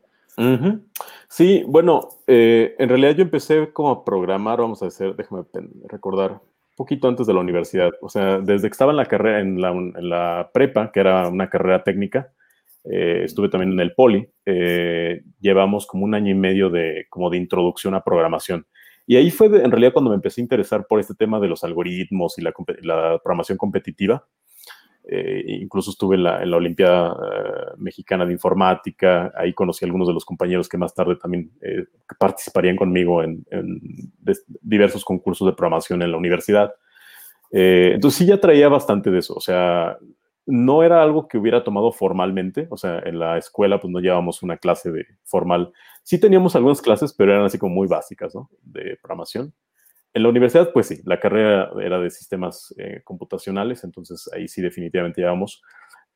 Sí, 1.26 1.64
bueno, 1.66 2.10
eh, 2.26 2.76
en 2.78 2.88
realidad 2.90 3.16
yo 3.16 3.22
empecé 3.22 3.72
como 3.72 3.90
a 3.90 4.04
programar, 4.04 4.60
vamos 4.60 4.82
a 4.82 4.84
decir, 4.84 5.16
déjame 5.16 5.44
recordar, 5.88 6.42
poquito 6.78 7.08
antes 7.08 7.26
de 7.26 7.34
la 7.34 7.40
universidad, 7.40 7.90
o 8.00 8.08
sea, 8.08 8.38
desde 8.38 8.68
que 8.68 8.72
estaba 8.72 8.92
en 8.92 8.96
la 8.96 9.04
carrera, 9.04 9.40
en 9.40 9.60
la, 9.60 9.70
en 9.70 10.08
la 10.08 10.50
prepa, 10.54 10.90
que 10.90 11.00
era 11.00 11.28
una 11.28 11.50
carrera 11.50 11.82
técnica, 11.84 12.32
eh, 12.84 13.22
estuve 13.24 13.48
también 13.50 13.72
en 13.72 13.80
el 13.80 13.94
Poli, 13.94 14.26
eh, 14.46 15.22
llevamos 15.40 15.86
como 15.86 16.04
un 16.04 16.14
año 16.14 16.30
y 16.30 16.34
medio 16.34 16.70
de, 16.70 17.06
como 17.10 17.28
de 17.28 17.36
introducción 17.36 17.94
a 17.94 18.02
programación. 18.02 18.66
Y 19.06 19.16
ahí 19.16 19.30
fue 19.30 19.46
en 19.46 19.70
realidad 19.70 19.92
cuando 19.92 20.10
me 20.10 20.16
empecé 20.16 20.40
a 20.40 20.44
interesar 20.44 20.86
por 20.86 21.00
este 21.00 21.14
tema 21.14 21.40
de 21.40 21.48
los 21.48 21.64
algoritmos 21.64 22.38
y 22.38 22.42
la, 22.42 22.52
programación 23.22 23.58
competitiva. 23.58 24.26
Eh, 25.10 25.42
incluso 25.60 25.90
estuve 25.90 26.16
en 26.16 26.24
la, 26.24 26.42
en 26.42 26.52
Olimpiada 26.52 27.16
Mexicana 27.78 28.26
de 28.26 28.32
Informática, 28.32 29.32
ahí 29.34 29.54
conocí 29.54 29.84
a 29.84 29.86
algunos 29.86 30.06
de 30.06 30.14
los 30.14 30.24
compañeros 30.24 30.68
que 30.68 30.76
más 30.76 30.94
tarde 30.94 31.16
también 31.16 31.50
participarían 32.18 32.76
conmigo 32.76 33.22
en, 33.22 33.42
en 33.50 33.80
diversos 34.60 35.04
concursos 35.04 35.46
de 35.46 35.54
programación 35.54 36.02
en 36.02 36.10
la 36.10 36.18
universidad. 36.18 36.74
entonces 37.50 38.18
sí 38.18 38.26
ya 38.26 38.38
traía 38.38 38.68
bastante 38.68 39.10
de 39.10 39.20
eso, 39.20 39.34
o 39.34 39.40
sea, 39.40 39.96
no 40.48 40.82
era 40.82 41.02
algo 41.02 41.28
que 41.28 41.36
hubiera 41.36 41.62
tomado 41.62 41.92
formalmente, 41.92 42.68
o 42.70 42.78
sea, 42.78 43.00
en 43.00 43.18
la 43.18 43.36
escuela 43.36 43.78
pues 43.78 43.92
no 43.92 44.00
llevábamos 44.00 44.42
una 44.42 44.56
clase 44.56 44.90
de 44.90 45.04
formal. 45.22 45.74
Sí 46.02 46.18
teníamos 46.18 46.56
algunas 46.56 46.80
clases, 46.80 47.12
pero 47.12 47.32
eran 47.32 47.44
así 47.44 47.58
como 47.58 47.74
muy 47.74 47.86
básicas, 47.86 48.34
¿no? 48.34 48.48
De 48.62 48.96
programación. 49.02 49.52
En 50.18 50.24
la 50.24 50.30
universidad, 50.30 50.72
pues 50.72 50.88
sí, 50.88 51.00
la 51.04 51.20
carrera 51.20 51.70
era 51.80 52.00
de 52.00 52.10
sistemas 52.10 52.74
eh, 52.76 53.02
computacionales, 53.04 53.84
entonces 53.84 54.28
ahí 54.34 54.48
sí 54.48 54.60
definitivamente 54.60 55.20
llevamos, 55.20 55.62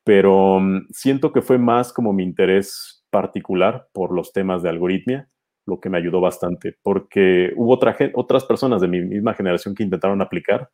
pero 0.03 0.59
mm, 0.59 0.87
siento 0.89 1.31
que 1.31 1.41
fue 1.41 1.57
más 1.57 1.93
como 1.93 2.11
mi 2.11 2.21
interés 2.21 3.05
particular 3.09 3.87
por 3.93 4.13
los 4.13 4.33
temas 4.33 4.61
de 4.61 4.67
algoritmia, 4.67 5.29
lo 5.65 5.79
que 5.79 5.89
me 5.89 5.99
ayudó 5.99 6.19
bastante, 6.19 6.75
porque 6.83 7.53
hubo 7.55 7.79
otras 8.15 8.43
personas 8.43 8.81
de 8.81 8.89
mi 8.89 8.99
misma 8.99 9.35
generación 9.35 9.73
que 9.73 9.83
intentaron 9.83 10.21
aplicar, 10.21 10.69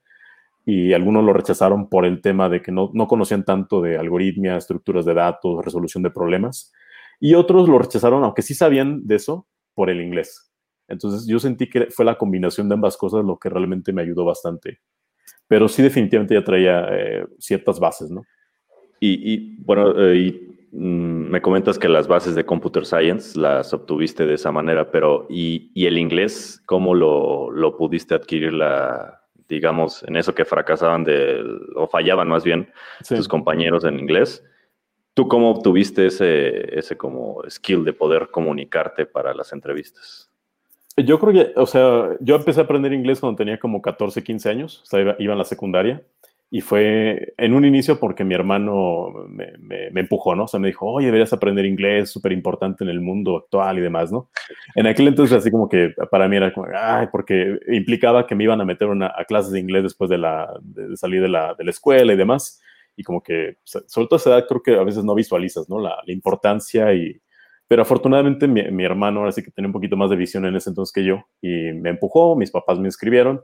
y 0.65 0.93
algunos 0.93 1.23
lo 1.23 1.31
rechazaron 1.31 1.87
por 1.87 2.07
el 2.07 2.21
tema 2.21 2.49
de 2.49 2.63
que 2.63 2.71
no, 2.71 2.89
no 2.95 3.05
conocían 3.05 3.45
tanto 3.45 3.79
de 3.79 3.99
algoritmia, 3.99 4.57
estructuras 4.57 5.05
de 5.05 5.13
datos, 5.13 5.63
resolución 5.63 6.01
de 6.01 6.09
problemas, 6.09 6.73
y 7.19 7.35
otros 7.35 7.69
lo 7.69 7.77
rechazaron, 7.77 8.23
aunque 8.23 8.41
sí 8.41 8.55
sabían 8.55 9.05
de 9.05 9.17
eso, 9.17 9.45
por 9.75 9.91
el 9.91 10.01
inglés. 10.01 10.48
Entonces 10.89 11.27
yo 11.27 11.39
sentí 11.39 11.69
que 11.69 11.87
fue 11.91 12.05
la 12.05 12.17
combinación 12.17 12.67
de 12.67 12.75
ambas 12.75 12.97
cosas 12.97 13.23
lo 13.23 13.37
que 13.37 13.49
realmente 13.49 13.93
me 13.93 14.01
ayudó 14.01 14.25
bastante. 14.25 14.79
Pero 15.47 15.67
sí 15.67 15.81
definitivamente 15.81 16.35
ya 16.35 16.43
traía 16.43 16.87
eh, 16.91 17.25
ciertas 17.39 17.79
bases, 17.79 18.11
¿no? 18.11 18.23
Y, 19.01 19.55
bueno, 19.63 19.93
eh, 19.97 20.17
y, 20.17 20.77
mm, 20.77 21.29
me 21.29 21.41
comentas 21.41 21.79
que 21.79 21.87
las 21.87 22.07
bases 22.07 22.35
de 22.35 22.45
Computer 22.45 22.85
Science 22.85 23.39
las 23.39 23.73
obtuviste 23.73 24.25
de 24.25 24.33
esa 24.33 24.51
manera, 24.51 24.91
pero 24.91 25.25
¿y, 25.29 25.71
y 25.73 25.85
el 25.85 25.97
inglés 25.97 26.61
cómo 26.65 26.93
lo, 26.93 27.49
lo 27.49 27.77
pudiste 27.77 28.13
adquirir 28.13 28.51
la, 28.51 29.19
digamos, 29.49 30.03
en 30.03 30.15
eso 30.15 30.33
que 30.33 30.45
fracasaban 30.45 31.03
de, 31.03 31.43
o 31.75 31.87
fallaban 31.87 32.29
más 32.29 32.43
bien 32.43 32.71
tus 33.07 33.27
compañeros 33.27 33.83
en 33.83 33.99
inglés. 33.99 34.45
¿Tú 35.15 35.27
cómo 35.27 35.49
obtuviste 35.49 36.05
ese, 36.05 36.77
ese 36.77 36.95
como 36.95 37.41
skill 37.49 37.83
de 37.83 37.93
poder 37.93 38.29
comunicarte 38.29 39.07
para 39.07 39.33
las 39.33 39.51
entrevistas? 39.51 40.28
Yo 41.05 41.19
creo 41.19 41.33
que, 41.33 41.59
o 41.59 41.65
sea, 41.65 42.09
yo 42.19 42.35
empecé 42.35 42.61
a 42.61 42.63
aprender 42.63 42.93
inglés 42.93 43.19
cuando 43.19 43.37
tenía 43.37 43.59
como 43.59 43.81
14, 43.81 44.23
15 44.23 44.49
años, 44.49 44.81
o 44.83 44.85
sea, 44.85 45.01
iba, 45.01 45.15
iba, 45.19 45.33
en 45.33 45.39
la 45.39 45.45
secundaria, 45.45 46.01
y 46.51 46.61
fue 46.61 47.33
en 47.37 47.53
un 47.53 47.63
inicio 47.63 47.99
porque 47.99 48.23
mi 48.23 48.33
hermano 48.33 49.13
me, 49.27 49.53
me, 49.59 49.99
empujó, 49.99 50.35
¿no? 50.35 50.45
O 50.45 50.47
sea, 50.47 50.59
me 50.59 50.69
dijo, 50.69 50.87
oye, 50.87 51.05
deberías 51.05 51.31
aprender 51.31 51.65
inglés, 51.65 52.09
súper 52.09 52.31
importante 52.31 52.83
en 52.83 52.89
el 52.89 53.01
mundo 53.01 53.37
actual 53.37 53.77
y 53.77 53.81
demás, 53.81 54.11
¿no? 54.11 54.31
En 54.73 54.87
aquel 54.87 55.07
entonces, 55.07 55.37
así 55.37 55.51
como 55.51 55.69
que 55.69 55.93
para 56.09 56.27
mí 56.27 56.37
era 56.37 56.51
como, 56.51 56.67
ay, 56.75 57.07
porque 57.11 57.59
implicaba 57.67 58.25
que 58.25 58.33
me 58.33 58.45
iban 58.45 58.61
a 58.61 58.65
meter 58.65 58.87
una, 58.87 59.13
a 59.15 59.25
clases 59.25 59.51
de 59.51 59.59
inglés 59.59 59.83
después 59.83 60.09
de, 60.09 60.17
la, 60.17 60.51
de 60.61 60.97
salir 60.97 61.21
de 61.21 61.29
la, 61.29 61.53
de 61.53 61.63
la 61.63 61.69
escuela 61.69 62.13
y 62.13 62.17
demás. 62.17 62.59
Y 62.95 63.03
como 63.03 63.21
que, 63.21 63.57
sobre 63.63 64.07
todo 64.07 64.15
a 64.15 64.17
esa 64.17 64.29
edad, 64.31 64.45
creo 64.47 64.63
que 64.63 64.75
a 64.75 64.83
veces 64.83 65.03
no 65.03 65.13
visualizas, 65.13 65.69
¿no? 65.69 65.79
La, 65.79 65.97
la 66.05 66.13
importancia 66.13 66.93
y... 66.93 67.19
Pero 67.69 67.83
afortunadamente 67.83 68.49
mi, 68.49 68.69
mi 68.71 68.83
hermano 68.83 69.21
ahora 69.21 69.31
sí 69.31 69.41
que 69.41 69.51
tenía 69.51 69.69
un 69.69 69.73
poquito 69.73 69.95
más 69.95 70.09
de 70.09 70.17
visión 70.17 70.45
en 70.45 70.57
ese 70.57 70.71
entonces 70.71 70.91
que 70.91 71.05
yo 71.05 71.23
y 71.41 71.71
me 71.71 71.91
empujó, 71.91 72.35
mis 72.35 72.51
papás 72.51 72.77
me 72.79 72.89
inscribieron 72.89 73.41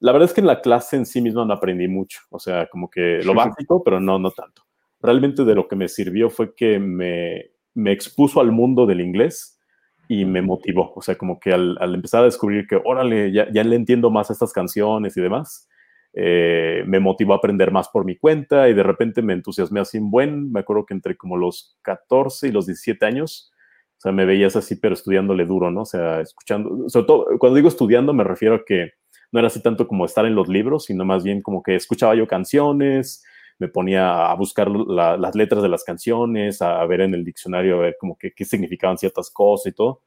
la 0.00 0.12
verdad 0.12 0.28
es 0.28 0.34
que 0.34 0.40
en 0.40 0.46
la 0.46 0.60
clase 0.60 0.96
en 0.96 1.06
sí 1.06 1.20
misma 1.20 1.44
no 1.44 1.54
aprendí 1.54 1.88
mucho, 1.88 2.20
o 2.30 2.38
sea, 2.38 2.66
como 2.66 2.90
que 2.90 3.20
lo 3.24 3.34
básico, 3.34 3.82
pero 3.82 4.00
no, 4.00 4.18
no 4.18 4.30
tanto. 4.30 4.62
Realmente 5.00 5.44
de 5.44 5.54
lo 5.54 5.68
que 5.68 5.76
me 5.76 5.88
sirvió 5.88 6.30
fue 6.30 6.54
que 6.54 6.78
me, 6.78 7.52
me 7.72 7.92
expuso 7.92 8.40
al 8.40 8.52
mundo 8.52 8.84
del 8.84 9.00
inglés 9.00 9.58
y 10.06 10.26
me 10.26 10.42
motivó, 10.42 10.92
o 10.94 11.00
sea, 11.00 11.16
como 11.16 11.40
que 11.40 11.52
al, 11.52 11.78
al 11.80 11.94
empezar 11.94 12.20
a 12.20 12.24
descubrir 12.24 12.66
que, 12.66 12.78
órale, 12.84 13.32
ya, 13.32 13.50
ya, 13.50 13.64
le 13.64 13.76
entiendo 13.76 14.10
más 14.10 14.28
a 14.28 14.34
estas 14.34 14.52
canciones 14.52 15.16
y 15.16 15.22
demás, 15.22 15.70
eh, 16.12 16.84
me 16.86 17.00
motivó 17.00 17.32
a 17.32 17.36
aprender 17.36 17.70
más 17.70 17.88
por 17.88 18.04
mi 18.04 18.16
cuenta 18.16 18.68
y 18.68 18.74
de 18.74 18.82
repente 18.82 19.22
me 19.22 19.32
entusiasmé 19.32 19.80
así 19.80 19.96
en 19.96 20.10
buen, 20.10 20.52
me 20.52 20.60
acuerdo 20.60 20.84
que 20.84 20.92
entre 20.92 21.16
como 21.16 21.38
los 21.38 21.78
14 21.80 22.48
y 22.48 22.52
los 22.52 22.66
17 22.66 23.06
años, 23.06 23.53
o 23.96 24.00
sea, 24.00 24.12
me 24.12 24.26
veías 24.26 24.56
así, 24.56 24.76
pero 24.76 24.94
estudiándole 24.94 25.46
duro, 25.46 25.70
¿no? 25.70 25.82
O 25.82 25.86
sea, 25.86 26.20
escuchando, 26.20 26.88
sobre 26.88 27.06
todo, 27.06 27.26
cuando 27.38 27.56
digo 27.56 27.68
estudiando 27.68 28.12
me 28.12 28.24
refiero 28.24 28.56
a 28.56 28.64
que 28.64 28.92
no 29.32 29.38
era 29.40 29.48
así 29.48 29.62
tanto 29.62 29.88
como 29.88 30.04
estar 30.04 30.26
en 30.26 30.34
los 30.34 30.48
libros, 30.48 30.84
sino 30.84 31.04
más 31.04 31.24
bien 31.24 31.42
como 31.42 31.62
que 31.62 31.74
escuchaba 31.74 32.14
yo 32.14 32.26
canciones, 32.26 33.24
me 33.58 33.68
ponía 33.68 34.30
a 34.30 34.34
buscar 34.34 34.68
las 34.70 35.34
letras 35.34 35.62
de 35.62 35.68
las 35.68 35.84
canciones, 35.84 36.60
a, 36.60 36.84
ver 36.86 37.00
en 37.00 37.14
el 37.14 37.24
diccionario, 37.24 37.76
a 37.76 37.82
ver 37.82 37.96
como 37.98 38.16
que, 38.16 38.32
qué 38.32 38.44
significaban 38.44 38.98
ciertas 38.98 39.30
cosas 39.30 39.72
y 39.72 39.74
todo. 39.74 40.02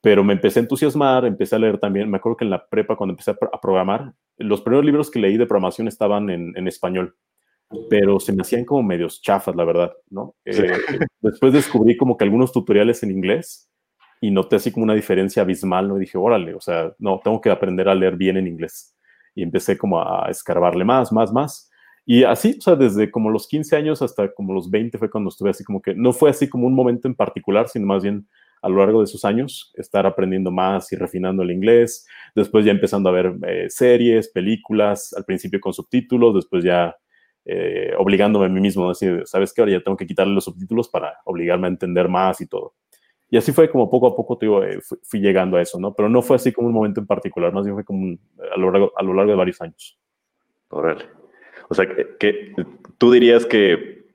Pero 0.00 0.22
me 0.22 0.34
empecé 0.34 0.60
a 0.60 0.62
entusiasmar, 0.62 1.24
empecé 1.24 1.56
a 1.56 1.58
leer 1.58 1.78
también, 1.78 2.10
me 2.10 2.18
acuerdo 2.18 2.36
que 2.36 2.44
en 2.44 2.50
la 2.50 2.66
prepa 2.66 2.96
cuando 2.96 3.12
empecé 3.12 3.30
a, 3.30 3.60
programar, 3.60 4.12
los 4.36 4.60
primeros 4.60 4.84
libros 4.84 5.10
que 5.10 5.18
leí 5.18 5.36
de 5.36 5.46
programación 5.46 5.88
estaban 5.88 6.30
en, 6.30 6.52
en 6.56 6.68
español, 6.68 7.16
pero 7.88 8.20
se 8.20 8.32
me 8.32 8.42
hacían 8.42 8.64
como 8.64 8.82
medios 8.82 9.20
chafas, 9.20 9.54
la 9.54 9.64
verdad, 9.64 9.92
¿no? 10.10 10.34
Eh, 10.44 10.72
después 11.20 11.52
descubrí 11.52 11.96
como 11.96 12.16
que 12.16 12.24
algunos 12.24 12.52
tutoriales 12.52 13.02
en 13.02 13.10
inglés 13.10 13.68
y 14.20 14.30
noté 14.30 14.56
así 14.56 14.72
como 14.72 14.84
una 14.84 14.94
diferencia 14.94 15.42
abismal, 15.42 15.88
¿no? 15.88 15.96
Y 15.96 16.00
dije, 16.00 16.18
órale, 16.18 16.54
o 16.54 16.60
sea, 16.60 16.92
no, 16.98 17.20
tengo 17.22 17.40
que 17.40 17.50
aprender 17.50 17.88
a 17.88 17.94
leer 17.94 18.16
bien 18.16 18.36
en 18.36 18.46
inglés. 18.46 18.94
Y 19.34 19.42
empecé 19.42 19.76
como 19.76 20.00
a 20.00 20.28
escarbarle 20.30 20.84
más, 20.84 21.12
más, 21.12 21.32
más. 21.32 21.70
Y 22.06 22.24
así, 22.24 22.56
o 22.58 22.60
sea, 22.60 22.76
desde 22.76 23.10
como 23.10 23.30
los 23.30 23.48
15 23.48 23.76
años 23.76 24.02
hasta 24.02 24.32
como 24.32 24.52
los 24.52 24.70
20 24.70 24.98
fue 24.98 25.10
cuando 25.10 25.28
estuve 25.28 25.50
así 25.50 25.64
como 25.64 25.80
que, 25.80 25.94
no 25.94 26.12
fue 26.12 26.30
así 26.30 26.48
como 26.48 26.66
un 26.66 26.74
momento 26.74 27.08
en 27.08 27.14
particular, 27.14 27.68
sino 27.68 27.86
más 27.86 28.02
bien 28.02 28.26
a 28.64 28.68
lo 28.70 28.78
largo 28.78 29.00
de 29.00 29.04
esos 29.04 29.26
años, 29.26 29.72
estar 29.74 30.06
aprendiendo 30.06 30.50
más 30.50 30.90
y 30.90 30.96
refinando 30.96 31.42
el 31.42 31.50
inglés, 31.50 32.06
después 32.34 32.64
ya 32.64 32.72
empezando 32.72 33.10
a 33.10 33.12
ver 33.12 33.34
eh, 33.46 33.66
series, 33.68 34.30
películas, 34.30 35.12
al 35.14 35.26
principio 35.26 35.60
con 35.60 35.74
subtítulos, 35.74 36.34
después 36.34 36.64
ya 36.64 36.96
eh, 37.44 37.92
obligándome 37.98 38.46
a 38.46 38.48
mí 38.48 38.60
mismo, 38.60 38.88
decir, 38.88 39.22
¿sabes 39.26 39.52
qué? 39.52 39.60
Ahora 39.60 39.72
ya 39.72 39.82
tengo 39.82 39.96
que 39.96 40.06
quitarle 40.06 40.34
los 40.34 40.44
subtítulos 40.44 40.88
para 40.88 41.18
obligarme 41.24 41.66
a 41.66 41.70
entender 41.70 42.08
más 42.08 42.40
y 42.40 42.46
todo. 42.46 42.74
Y 43.30 43.36
así 43.36 43.52
fue 43.52 43.70
como 43.70 43.90
poco 43.90 44.06
a 44.06 44.16
poco, 44.16 44.38
te 44.38 44.46
digo, 44.46 44.62
eh, 44.62 44.78
fui, 45.02 45.20
llegando 45.20 45.56
a 45.56 45.62
eso, 45.62 45.78
¿no? 45.80 45.94
Pero 45.94 46.08
no 46.08 46.22
fue 46.22 46.36
así 46.36 46.52
como 46.52 46.68
un 46.68 46.74
momento 46.74 47.00
en 47.00 47.06
particular, 47.06 47.52
más 47.52 47.64
bien 47.64 47.74
fue 47.74 47.84
como 47.84 48.16
a, 48.52 48.56
lo 48.56 48.70
largo, 48.70 48.92
a 48.96 49.02
lo 49.02 49.12
largo 49.12 49.32
de 49.32 49.36
varios 49.36 49.60
años. 49.60 49.98
Órale. 50.68 51.04
O 51.68 51.74
sea, 51.74 51.86
que, 52.18 52.54
tú 52.98 53.10
dirías 53.10 53.46
que, 53.46 54.06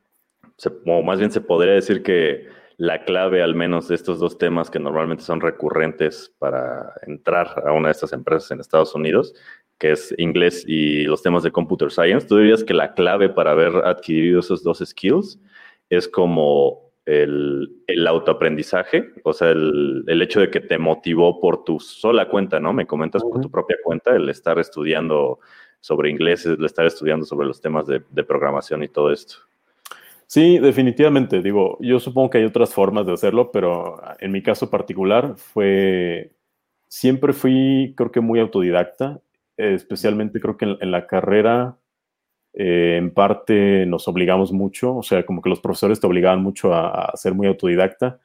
o 0.85 1.03
más 1.03 1.19
bien 1.19 1.31
se 1.31 1.41
podría 1.41 1.73
decir 1.73 2.03
que 2.03 2.47
la 2.77 3.03
clave 3.03 3.43
al 3.43 3.55
menos 3.55 3.89
de 3.89 3.95
estos 3.95 4.19
dos 4.19 4.37
temas 4.37 4.69
que 4.69 4.79
normalmente 4.79 5.23
son 5.23 5.41
recurrentes 5.41 6.33
para 6.39 6.93
entrar 7.05 7.63
a 7.65 7.73
una 7.73 7.89
de 7.89 7.93
estas 7.93 8.13
empresas 8.13 8.51
en 8.51 8.61
Estados 8.61 8.95
Unidos, 8.95 9.33
que 9.79 9.91
es 9.91 10.13
inglés 10.17 10.63
y 10.67 11.05
los 11.05 11.23
temas 11.23 11.41
de 11.43 11.51
computer 11.51 11.89
science, 11.89 12.27
tú 12.27 12.37
dirías 12.37 12.63
que 12.63 12.73
la 12.73 12.93
clave 12.93 13.29
para 13.29 13.51
haber 13.51 13.75
adquirido 13.77 14.41
esos 14.41 14.63
dos 14.63 14.83
skills 14.85 15.39
es 15.89 16.07
como 16.07 16.89
el, 17.05 18.07
autoaprendizaje, 18.07 19.11
o 19.23 19.33
sea, 19.33 19.49
el, 19.49 20.21
hecho 20.21 20.41
de 20.41 20.51
que 20.51 20.59
te 20.59 20.77
motivó 20.77 21.39
por 21.39 21.63
tu 21.63 21.79
sola 21.79 22.29
cuenta, 22.29 22.59
¿no? 22.59 22.73
Me 22.73 22.85
comentas 22.85 23.23
por 23.23 23.41
tu 23.41 23.49
propia 23.49 23.77
cuenta, 23.83 24.15
el 24.15 24.29
estar 24.29 24.59
estudiando 24.59 25.39
sobre 25.79 26.11
inglés, 26.11 26.45
el 26.45 26.63
estar 26.63 26.85
estudiando 26.85 27.25
sobre 27.25 27.47
los 27.47 27.61
temas 27.61 27.87
de, 27.87 28.01
programación 28.23 28.83
y 28.83 28.89
todo 28.89 29.11
esto. 29.11 29.35
Sí, 30.27 30.59
definitivamente. 30.59 31.41
Digo, 31.41 31.77
yo 31.79 31.99
supongo 31.99 32.29
que 32.29 32.37
hay 32.37 32.45
otras 32.45 32.73
formas 32.73 33.07
de 33.07 33.13
hacerlo, 33.13 33.51
pero 33.51 33.99
en 34.19 34.31
mi 34.31 34.43
caso 34.43 34.69
particular 34.69 35.35
fue, 35.37 36.33
siempre 36.87 37.33
fui, 37.33 37.95
creo 37.97 38.11
que 38.11 38.21
muy 38.21 38.39
autodidacta, 38.39 39.19
especialmente 39.60 40.39
creo 40.39 40.58
que 40.58 40.65
en 40.80 40.91
la 40.91 41.06
carrera 41.08 41.78
eh, 42.54 42.98
en 42.98 43.13
parte 43.13 43.86
nos 43.86 44.08
obligamos 44.08 44.52
mucho, 44.52 44.95
o 44.98 45.04
sea, 45.04 45.26
como 45.26 45.41
que 45.41 45.50
los 45.50 45.60
profesores 45.60 46.00
te 46.00 46.08
obligaban 46.08 46.41
mucho 46.41 46.74
a, 46.74 47.12
ser 47.15 47.34
muy 47.34 47.48
autodidacta. 47.48 48.19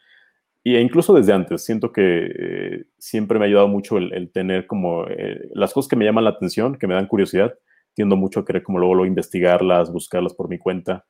E 0.65 0.81
incluso 0.81 1.15
desde 1.15 1.33
antes, 1.33 1.65
siento 1.65 1.93
que 1.93 2.27
eh, 2.27 2.85
siempre 2.99 3.39
me 3.39 3.45
ha 3.45 3.49
ayudado 3.49 3.69
mucho 3.69 3.99
el, 3.99 4.31
tener 4.33 4.67
como 4.67 5.07
eh, 5.09 5.49
las 5.55 5.75
cosas 5.75 5.89
que 5.91 5.97
me 5.97 6.07
llaman 6.07 6.25
la 6.25 6.31
atención, 6.31 6.79
que 6.79 6.87
me 6.87 6.95
dan 6.95 7.07
curiosidad, 7.07 7.55
tiendo 7.95 8.17
mucho 8.17 8.41
a 8.41 8.45
querer 8.47 8.63
como 8.63 8.79
luego, 8.79 8.95
luego 8.95 9.07
investigarlas, 9.07 9.93
buscarlas 9.93 10.35
por 10.35 10.49
mi 10.49 10.59
cuenta. 10.59 11.05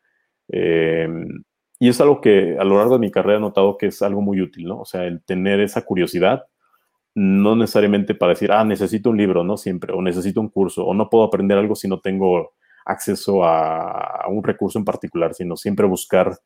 y 1.81 1.89
es 1.89 2.01
algo 2.01 2.21
que 2.21 2.57
a 2.59 2.65
lo 2.65 2.79
largo 2.79 2.95
de 2.95 3.01
mi 3.01 3.11
carrera 3.11 3.39
he 3.39 3.41
notado 3.41 3.77
que 3.79 3.87
es 3.87 4.03
algo 4.03 4.21
muy 4.23 4.41
útil, 4.41 4.67
¿no? 4.67 4.81
O 4.81 4.85
sea, 4.85 5.05
el 5.05 5.23
tener 5.25 5.61
esa 5.61 5.83
curiosidad, 5.83 6.45
no 7.15 7.55
necesariamente 7.55 8.15
para 8.15 8.31
decir, 8.31 8.51
ah, 8.51 8.65
necesito 8.65 9.11
un 9.11 9.17
libro, 9.17 9.45
¿no? 9.45 9.57
Siempre, 9.57 9.93
o 9.93 10.03
necesito 10.03 10.41
un 10.41 10.49
curso, 10.49 10.85
o 10.85 10.95
no 10.95 11.09
puedo 11.09 11.25
aprender 11.25 11.57
algo 11.59 11.75
si 11.75 11.89
no 11.89 12.01
tengo 12.01 12.55
acceso 12.85 13.45
a, 13.45 14.27
un 14.29 14.43
recurso 14.43 14.79
en 14.79 14.85
particular, 14.85 15.35
sino 15.35 15.57
siempre 15.57 15.87
buscar 15.87 16.37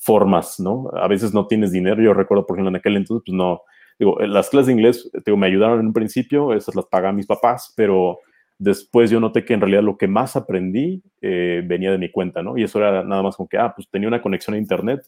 formas, 0.00 0.58
¿no? 0.58 0.90
A 0.94 1.08
veces 1.08 1.34
no 1.34 1.46
tienes 1.46 1.72
dinero. 1.72 2.02
Yo 2.02 2.14
recuerdo, 2.14 2.46
por 2.46 2.56
ejemplo, 2.56 2.70
en 2.70 2.76
aquel 2.76 2.96
entonces, 2.96 3.22
pues 3.26 3.36
no, 3.36 3.62
digo, 3.98 4.18
las 4.20 4.50
clases 4.50 4.68
de 4.68 4.72
inglés, 4.72 5.10
digo, 5.24 5.36
me 5.36 5.46
ayudaron 5.46 5.80
en 5.80 5.86
un 5.86 5.92
principio, 5.92 6.54
esas 6.54 6.74
las 6.74 6.86
pagaban 6.86 7.16
mis 7.16 7.26
papás, 7.26 7.72
pero 7.76 8.18
después 8.58 9.10
yo 9.10 9.20
noté 9.20 9.44
que 9.44 9.54
en 9.54 9.60
realidad 9.60 9.82
lo 9.82 9.96
que 9.96 10.08
más 10.08 10.36
aprendí 10.36 11.02
eh, 11.20 11.62
venía 11.64 11.90
de 11.90 11.98
mi 11.98 12.10
cuenta, 12.10 12.42
¿no? 12.42 12.56
Y 12.56 12.64
eso 12.64 12.78
era 12.78 13.04
nada 13.04 13.22
más 13.22 13.36
como 13.36 13.48
que, 13.48 13.58
ah, 13.58 13.72
pues 13.74 13.88
tenía 13.90 14.08
una 14.08 14.22
conexión 14.22 14.54
a 14.54 14.58
internet 14.58 15.00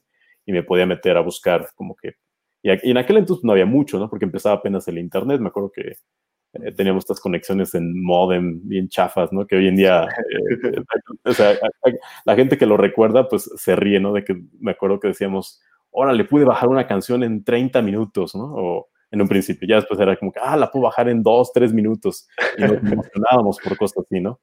y 0.44 0.52
me 0.52 0.62
podía 0.62 0.86
meter 0.86 1.16
a 1.16 1.20
buscar 1.20 1.68
como 1.74 1.96
que... 1.96 2.14
Y, 2.82 2.90
en 2.90 2.98
aquel 2.98 3.18
entonces 3.18 3.44
no 3.44 3.52
había 3.52 3.66
mucho, 3.66 3.98
¿no? 3.98 4.10
Porque 4.10 4.24
empezaba 4.24 4.56
apenas 4.56 4.88
el 4.88 4.98
internet, 4.98 5.40
me 5.40 5.48
acuerdo 5.48 5.70
que 5.70 5.96
eh, 6.54 6.72
teníamos 6.76 7.04
estas 7.04 7.20
conexiones 7.20 7.74
en 7.74 8.02
modem 8.02 8.60
bien 8.64 8.88
chafas, 8.88 9.32
¿no? 9.32 9.46
Que 9.46 9.56
hoy 9.56 9.68
en 9.68 9.76
día, 9.76 10.04
eh, 10.04 10.82
o 11.24 11.32
sea, 11.32 11.56
la 12.24 12.34
gente 12.34 12.58
que 12.58 12.66
lo 12.66 12.76
recuerda, 12.76 13.28
pues 13.28 13.50
se 13.56 13.76
ríe, 13.76 14.00
¿no? 14.00 14.12
De 14.12 14.24
que 14.24 14.36
me 14.58 14.72
acuerdo 14.72 14.98
que 14.98 15.08
decíamos, 15.08 15.60
ahora 15.94 16.12
le 16.12 16.24
pude 16.24 16.44
bajar 16.44 16.68
una 16.68 16.88
canción 16.88 17.22
en 17.22 17.44
30 17.44 17.82
minutos, 17.82 18.34
¿no? 18.34 18.52
O 18.54 18.88
en 19.12 19.22
un 19.22 19.28
principio, 19.28 19.68
ya 19.68 19.76
después 19.76 20.00
era 20.00 20.16
como 20.16 20.32
que, 20.32 20.40
ah, 20.42 20.56
la 20.56 20.68
puedo 20.68 20.86
bajar 20.86 21.08
en 21.08 21.22
2, 21.22 21.52
3 21.52 21.72
minutos. 21.72 22.26
Y 22.58 22.62
nos 22.62 22.72
emocionábamos 23.14 23.58
por 23.62 23.76
cosas 23.76 24.04
así, 24.04 24.20
¿no? 24.20 24.40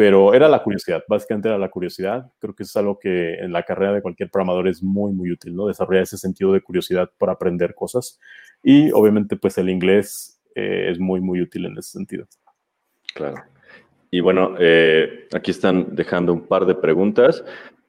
Pero 0.00 0.32
era 0.32 0.48
la 0.48 0.62
curiosidad, 0.62 1.04
básicamente 1.06 1.48
era 1.48 1.58
la 1.58 1.68
curiosidad. 1.68 2.32
Creo 2.38 2.54
que 2.54 2.62
eso 2.62 2.70
es 2.70 2.76
algo 2.76 2.98
que 2.98 3.34
en 3.34 3.52
la 3.52 3.64
carrera 3.64 3.92
de 3.92 4.00
cualquier 4.00 4.30
programador 4.30 4.66
es 4.66 4.82
muy, 4.82 5.12
muy 5.12 5.30
útil, 5.30 5.54
¿no? 5.54 5.66
Desarrollar 5.66 6.04
ese 6.04 6.16
sentido 6.16 6.54
de 6.54 6.62
curiosidad 6.62 7.10
por 7.18 7.28
aprender 7.28 7.74
cosas. 7.74 8.18
Y 8.62 8.90
obviamente, 8.92 9.36
pues 9.36 9.58
el 9.58 9.68
inglés 9.68 10.40
eh, 10.54 10.86
es 10.90 10.98
muy, 10.98 11.20
muy 11.20 11.42
útil 11.42 11.66
en 11.66 11.76
ese 11.76 11.90
sentido. 11.90 12.26
Claro. 13.14 13.44
Y 14.10 14.20
bueno, 14.20 14.54
eh, 14.58 15.28
aquí 15.34 15.50
están 15.50 15.94
dejando 15.94 16.32
un 16.32 16.46
par 16.46 16.64
de 16.64 16.76
preguntas, 16.76 17.44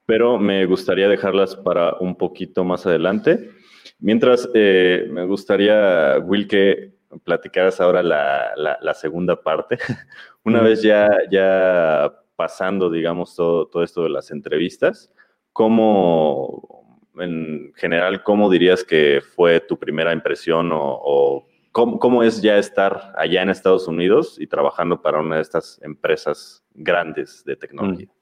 pero 0.05 0.37
me 0.37 0.65
gustaría 0.65 1.07
dejarlas 1.07 1.55
para 1.55 1.93
un 2.01 2.17
poquito 2.17 2.65
más 2.65 2.85
adelante. 2.85 3.51
Mientras, 3.99 4.49
eh, 4.53 5.07
me 5.09 5.25
gustaría, 5.25 6.17
Will, 6.19 6.49
que 6.49 6.91
platicaras 7.23 7.79
ahora 7.81 8.01
la, 8.03 8.93
segunda 8.93 9.41
parte. 9.41 9.77
Una 10.43 10.61
vez 10.61 10.81
ya, 10.81 11.09
ya 11.29 12.11
pasando, 12.35 12.89
digamos, 12.89 13.35
todo, 13.35 13.67
todo 13.67 13.83
esto 13.83 14.03
de 14.03 14.09
las 14.09 14.31
entrevistas, 14.31 15.13
¿cómo, 15.53 17.09
en 17.17 17.73
general, 17.75 18.23
cómo 18.23 18.49
dirías 18.49 18.83
que 18.83 19.21
fue 19.35 19.59
tu 19.59 19.77
primera 19.77 20.13
impresión 20.13 20.71
o 20.73 21.47
¿Cómo, 21.71 22.21
es 22.21 22.41
ya 22.41 22.57
estar 22.57 23.13
allá 23.15 23.41
en 23.41 23.49
Estados 23.49 23.87
Unidos 23.87 24.35
y 24.37 24.47
trabajando 24.47 25.01
para 25.01 25.21
una 25.21 25.37
de 25.37 25.41
estas 25.41 25.79
empresas 25.81 26.65
grandes 26.73 27.45
de 27.45 27.55
tecnología? 27.55 28.07
Mm. 28.07 28.20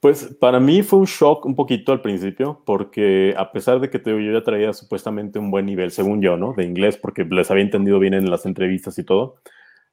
Pues 0.00 0.36
para 0.40 0.60
mí 0.60 0.82
fue 0.82 1.00
un 1.00 1.06
shock 1.06 1.44
un 1.44 1.56
poquito 1.56 1.90
al 1.92 2.02
principio, 2.02 2.62
porque 2.64 3.34
a 3.36 3.50
pesar 3.50 3.80
de 3.80 3.90
que 3.90 4.00
yo 4.04 4.18
ya 4.32 4.44
traía 4.44 4.72
supuestamente 4.72 5.40
un 5.40 5.50
buen 5.50 5.66
nivel, 5.66 5.90
según 5.90 6.22
yo, 6.22 6.36
¿no? 6.36 6.54
De 6.56 6.64
inglés, 6.64 6.96
porque 6.96 7.24
les 7.24 7.50
había 7.50 7.64
entendido 7.64 7.98
bien 7.98 8.14
en 8.14 8.30
las 8.30 8.46
entrevistas 8.46 8.96
y 8.98 9.04
todo, 9.04 9.40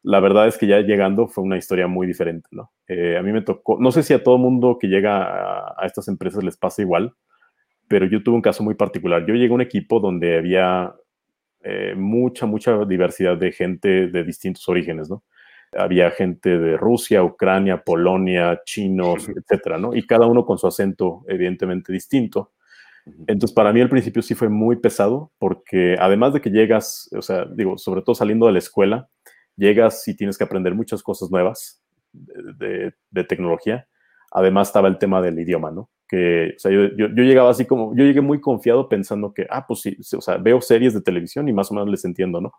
la 0.03 0.19
verdad 0.19 0.47
es 0.47 0.59
que 0.59 0.67
ya 0.67 0.79
llegando 0.81 1.27
fue 1.27 1.43
una 1.43 1.57
historia 1.57 1.87
muy 1.87 2.05
diferente, 2.05 2.47
¿no? 2.51 2.71
Eh, 2.87 3.17
a 3.17 3.23
mí 3.23 3.31
me 3.31 3.41
tocó, 3.41 3.77
no 3.79 3.91
sé 3.91 4.03
si 4.03 4.13
a 4.13 4.23
todo 4.23 4.37
mundo 4.37 4.77
que 4.79 4.87
llega 4.87 5.23
a, 5.23 5.75
a, 5.77 5.85
estas 5.87 6.07
empresas 6.07 6.43
les 6.43 6.57
pasa 6.57 6.83
igual, 6.83 7.15
pero 7.87 8.05
yo 8.05 8.23
tuve 8.23 8.35
un 8.35 8.41
caso 8.43 8.63
muy 8.63 8.75
particular. 8.75 9.25
Yo 9.25 9.33
llegué 9.33 9.51
a 9.51 9.55
un 9.55 9.61
equipo 9.61 9.99
donde 9.99 10.37
había 10.37 10.93
eh, 11.67 11.95
mucha, 11.97 12.45
mucha 12.45 12.85
diversidad 12.85 13.37
de 13.37 13.51
gente 13.51 14.07
de 14.07 14.23
distintos 14.23 14.69
orígenes, 14.69 15.09
¿no? 15.09 15.23
Había 15.75 16.11
gente 16.11 16.57
de 16.57 16.77
Rusia, 16.77 17.23
Ucrania, 17.23 17.83
Polonia, 17.83 18.61
chinos, 18.65 19.27
etcétera, 19.29 19.77
¿no? 19.77 19.95
Y 19.95 20.05
cada 20.05 20.25
uno 20.25 20.45
con 20.45 20.57
su 20.57 20.67
acento 20.67 21.23
evidentemente 21.27 21.91
distinto. 21.91 22.51
Entonces, 23.27 23.53
para 23.53 23.71
mí 23.71 23.81
al 23.81 23.89
principio 23.89 24.23
sí 24.23 24.33
fue 24.33 24.49
muy 24.49 24.77
pesado, 24.77 25.31
porque 25.37 25.95
además 25.99 26.33
de 26.33 26.41
que 26.41 26.49
llegas, 26.49 27.07
o 27.15 27.21
sea, 27.21 27.45
digo, 27.45 27.77
sobre 27.77 28.01
todo 28.01 28.15
saliendo 28.15 28.47
de 28.47 28.53
la 28.53 28.59
escuela, 28.59 29.09
llegas 29.55 30.07
y 30.07 30.15
tienes 30.15 30.37
que 30.37 30.43
aprender 30.43 30.73
muchas 30.73 31.03
cosas 31.03 31.29
nuevas 31.29 31.83
de, 32.13 32.93
de 33.11 33.23
tecnología. 33.23 33.87
Además 34.31 34.69
estaba 34.69 34.87
el 34.87 34.97
tema 34.97 35.21
del 35.21 35.39
idioma, 35.39 35.69
¿no? 35.69 35.89
que, 36.07 36.53
o 36.55 36.59
sea, 36.59 36.71
yo, 36.71 36.95
yo, 36.95 37.07
llegaba 37.07 37.49
así 37.49 37.65
como, 37.65 37.95
yo 37.95 38.03
llegué 38.03 38.21
muy 38.21 38.39
confiado 38.39 38.87
pensando 38.87 39.33
que, 39.33 39.47
ah, 39.49 39.65
pues 39.67 39.81
sí, 39.81 39.97
o 40.15 40.21
sea, 40.21 40.37
veo 40.37 40.61
series 40.61 40.93
de 40.93 41.01
televisión 41.01 41.47
y 41.49 41.53
más 41.53 41.71
o 41.71 41.73
menos 41.73 41.89
les 41.89 42.05
entiendo, 42.05 42.41
¿no? 42.41 42.53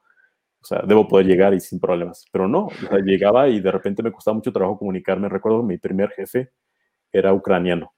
O 0.66 0.68
sea, 0.68 0.82
debo 0.84 1.06
poder 1.06 1.26
llegar 1.26 1.54
y 1.54 1.60
sin 1.60 1.78
problemas. 1.78 2.26
Pero 2.32 2.48
no, 2.48 2.66
o 2.66 2.70
sea, 2.70 2.98
llegaba 2.98 3.48
y 3.48 3.60
de 3.60 3.70
repente 3.70 4.02
me 4.02 4.10
costaba 4.10 4.34
mucho 4.34 4.52
trabajo 4.52 4.78
comunicarme. 4.78 5.28
Recuerdo 5.28 5.60
que 5.60 5.68
mi 5.68 5.78
primer 5.78 6.10
jefe 6.10 6.50
era 7.12 7.32
ucraniano. 7.32 7.92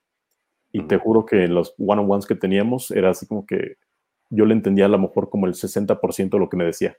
Y 0.70 0.82
te 0.82 0.98
juro 0.98 1.24
que 1.24 1.44
en 1.44 1.54
los 1.54 1.74
one-on-ones 1.78 2.26
que 2.26 2.34
teníamos 2.34 2.90
era 2.90 3.08
así 3.08 3.26
como 3.26 3.46
que 3.46 3.76
yo 4.28 4.44
le 4.44 4.52
entendía 4.52 4.84
a 4.84 4.88
lo 4.88 4.98
mejor 4.98 5.30
como 5.30 5.46
el 5.46 5.54
60% 5.54 6.36
de 6.36 6.38
lo 6.38 6.50
que 6.50 6.58
me 6.58 6.64
decía. 6.64 6.94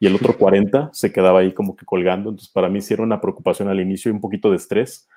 Y 0.00 0.06
el 0.06 0.14
otro 0.14 0.32
40% 0.38 0.90
se 0.92 1.12
quedaba 1.12 1.40
ahí 1.40 1.52
como 1.52 1.76
que 1.76 1.84
colgando. 1.84 2.30
Entonces, 2.30 2.50
para 2.50 2.70
mí 2.70 2.80
sí 2.80 2.94
era 2.94 3.02
una 3.02 3.20
preocupación 3.20 3.68
al 3.68 3.80
inicio 3.80 4.10
y 4.10 4.14
un 4.14 4.20
poquito 4.22 4.48
de 4.48 4.56
estrés, 4.56 5.08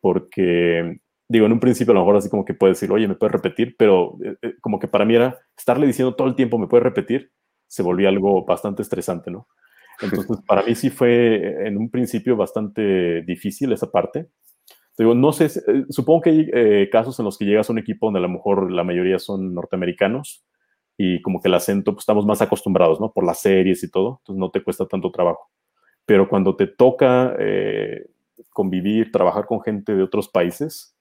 porque 0.00 0.98
digo, 1.28 1.46
en 1.46 1.52
un 1.52 1.60
principio 1.60 1.92
a 1.92 1.94
lo 1.94 2.00
mejor 2.00 2.16
así 2.16 2.28
como 2.28 2.44
que 2.44 2.54
puede 2.54 2.72
decir, 2.72 2.90
oye, 2.90 3.08
me 3.08 3.14
puedes 3.14 3.32
repetir, 3.32 3.76
pero 3.78 4.16
eh, 4.24 4.36
eh, 4.42 4.54
como 4.60 4.78
que 4.80 4.88
para 4.88 5.04
mí 5.04 5.14
era 5.14 5.38
estarle 5.56 5.86
diciendo 5.86 6.14
todo 6.14 6.28
el 6.28 6.34
tiempo, 6.34 6.58
me 6.58 6.66
puedes 6.66 6.84
repetir, 6.84 7.30
se 7.66 7.82
volvía 7.82 8.08
algo 8.08 8.44
bastante 8.44 8.82
estresante, 8.82 9.30
¿no? 9.30 9.48
Entonces, 10.00 10.38
para 10.46 10.62
mí 10.62 10.74
sí 10.74 10.90
fue 10.90 11.36
eh, 11.36 11.68
en 11.68 11.76
un 11.76 11.90
principio 11.90 12.36
bastante 12.36 13.22
difícil 13.22 13.72
esa 13.72 13.90
parte. 13.90 14.28
Digo, 14.96 15.14
no 15.14 15.32
sé, 15.32 15.50
supongo 15.90 16.20
que 16.20 16.30
hay 16.30 16.90
casos 16.90 17.18
en 17.18 17.24
los 17.24 17.36
que 17.36 17.44
llegas 17.44 17.68
a 17.68 17.72
un 17.72 17.80
equipo 17.80 18.06
donde 18.06 18.20
a 18.20 18.22
lo 18.22 18.28
mejor 18.28 18.70
la 18.70 18.84
mayoría 18.84 19.18
son 19.18 19.52
norteamericanos 19.52 20.44
y 20.96 21.20
como 21.20 21.40
que 21.40 21.48
el 21.48 21.54
acento, 21.54 21.92
pues 21.92 22.02
estamos 22.02 22.24
más 22.24 22.40
acostumbrados, 22.42 23.00
¿no? 23.00 23.10
Por 23.12 23.24
las 23.24 23.40
series 23.40 23.82
y 23.82 23.90
todo, 23.90 24.20
entonces 24.20 24.38
no 24.38 24.50
te 24.52 24.62
cuesta 24.62 24.86
tanto 24.86 25.10
trabajo. 25.10 25.50
Pero 26.06 26.28
cuando 26.28 26.54
te 26.54 26.68
toca 26.68 27.36
convivir, 28.50 29.10
trabajar 29.10 29.46
con 29.46 29.60
gente 29.60 29.96
de 29.96 30.02
otros 30.04 30.28
países, 30.28 30.93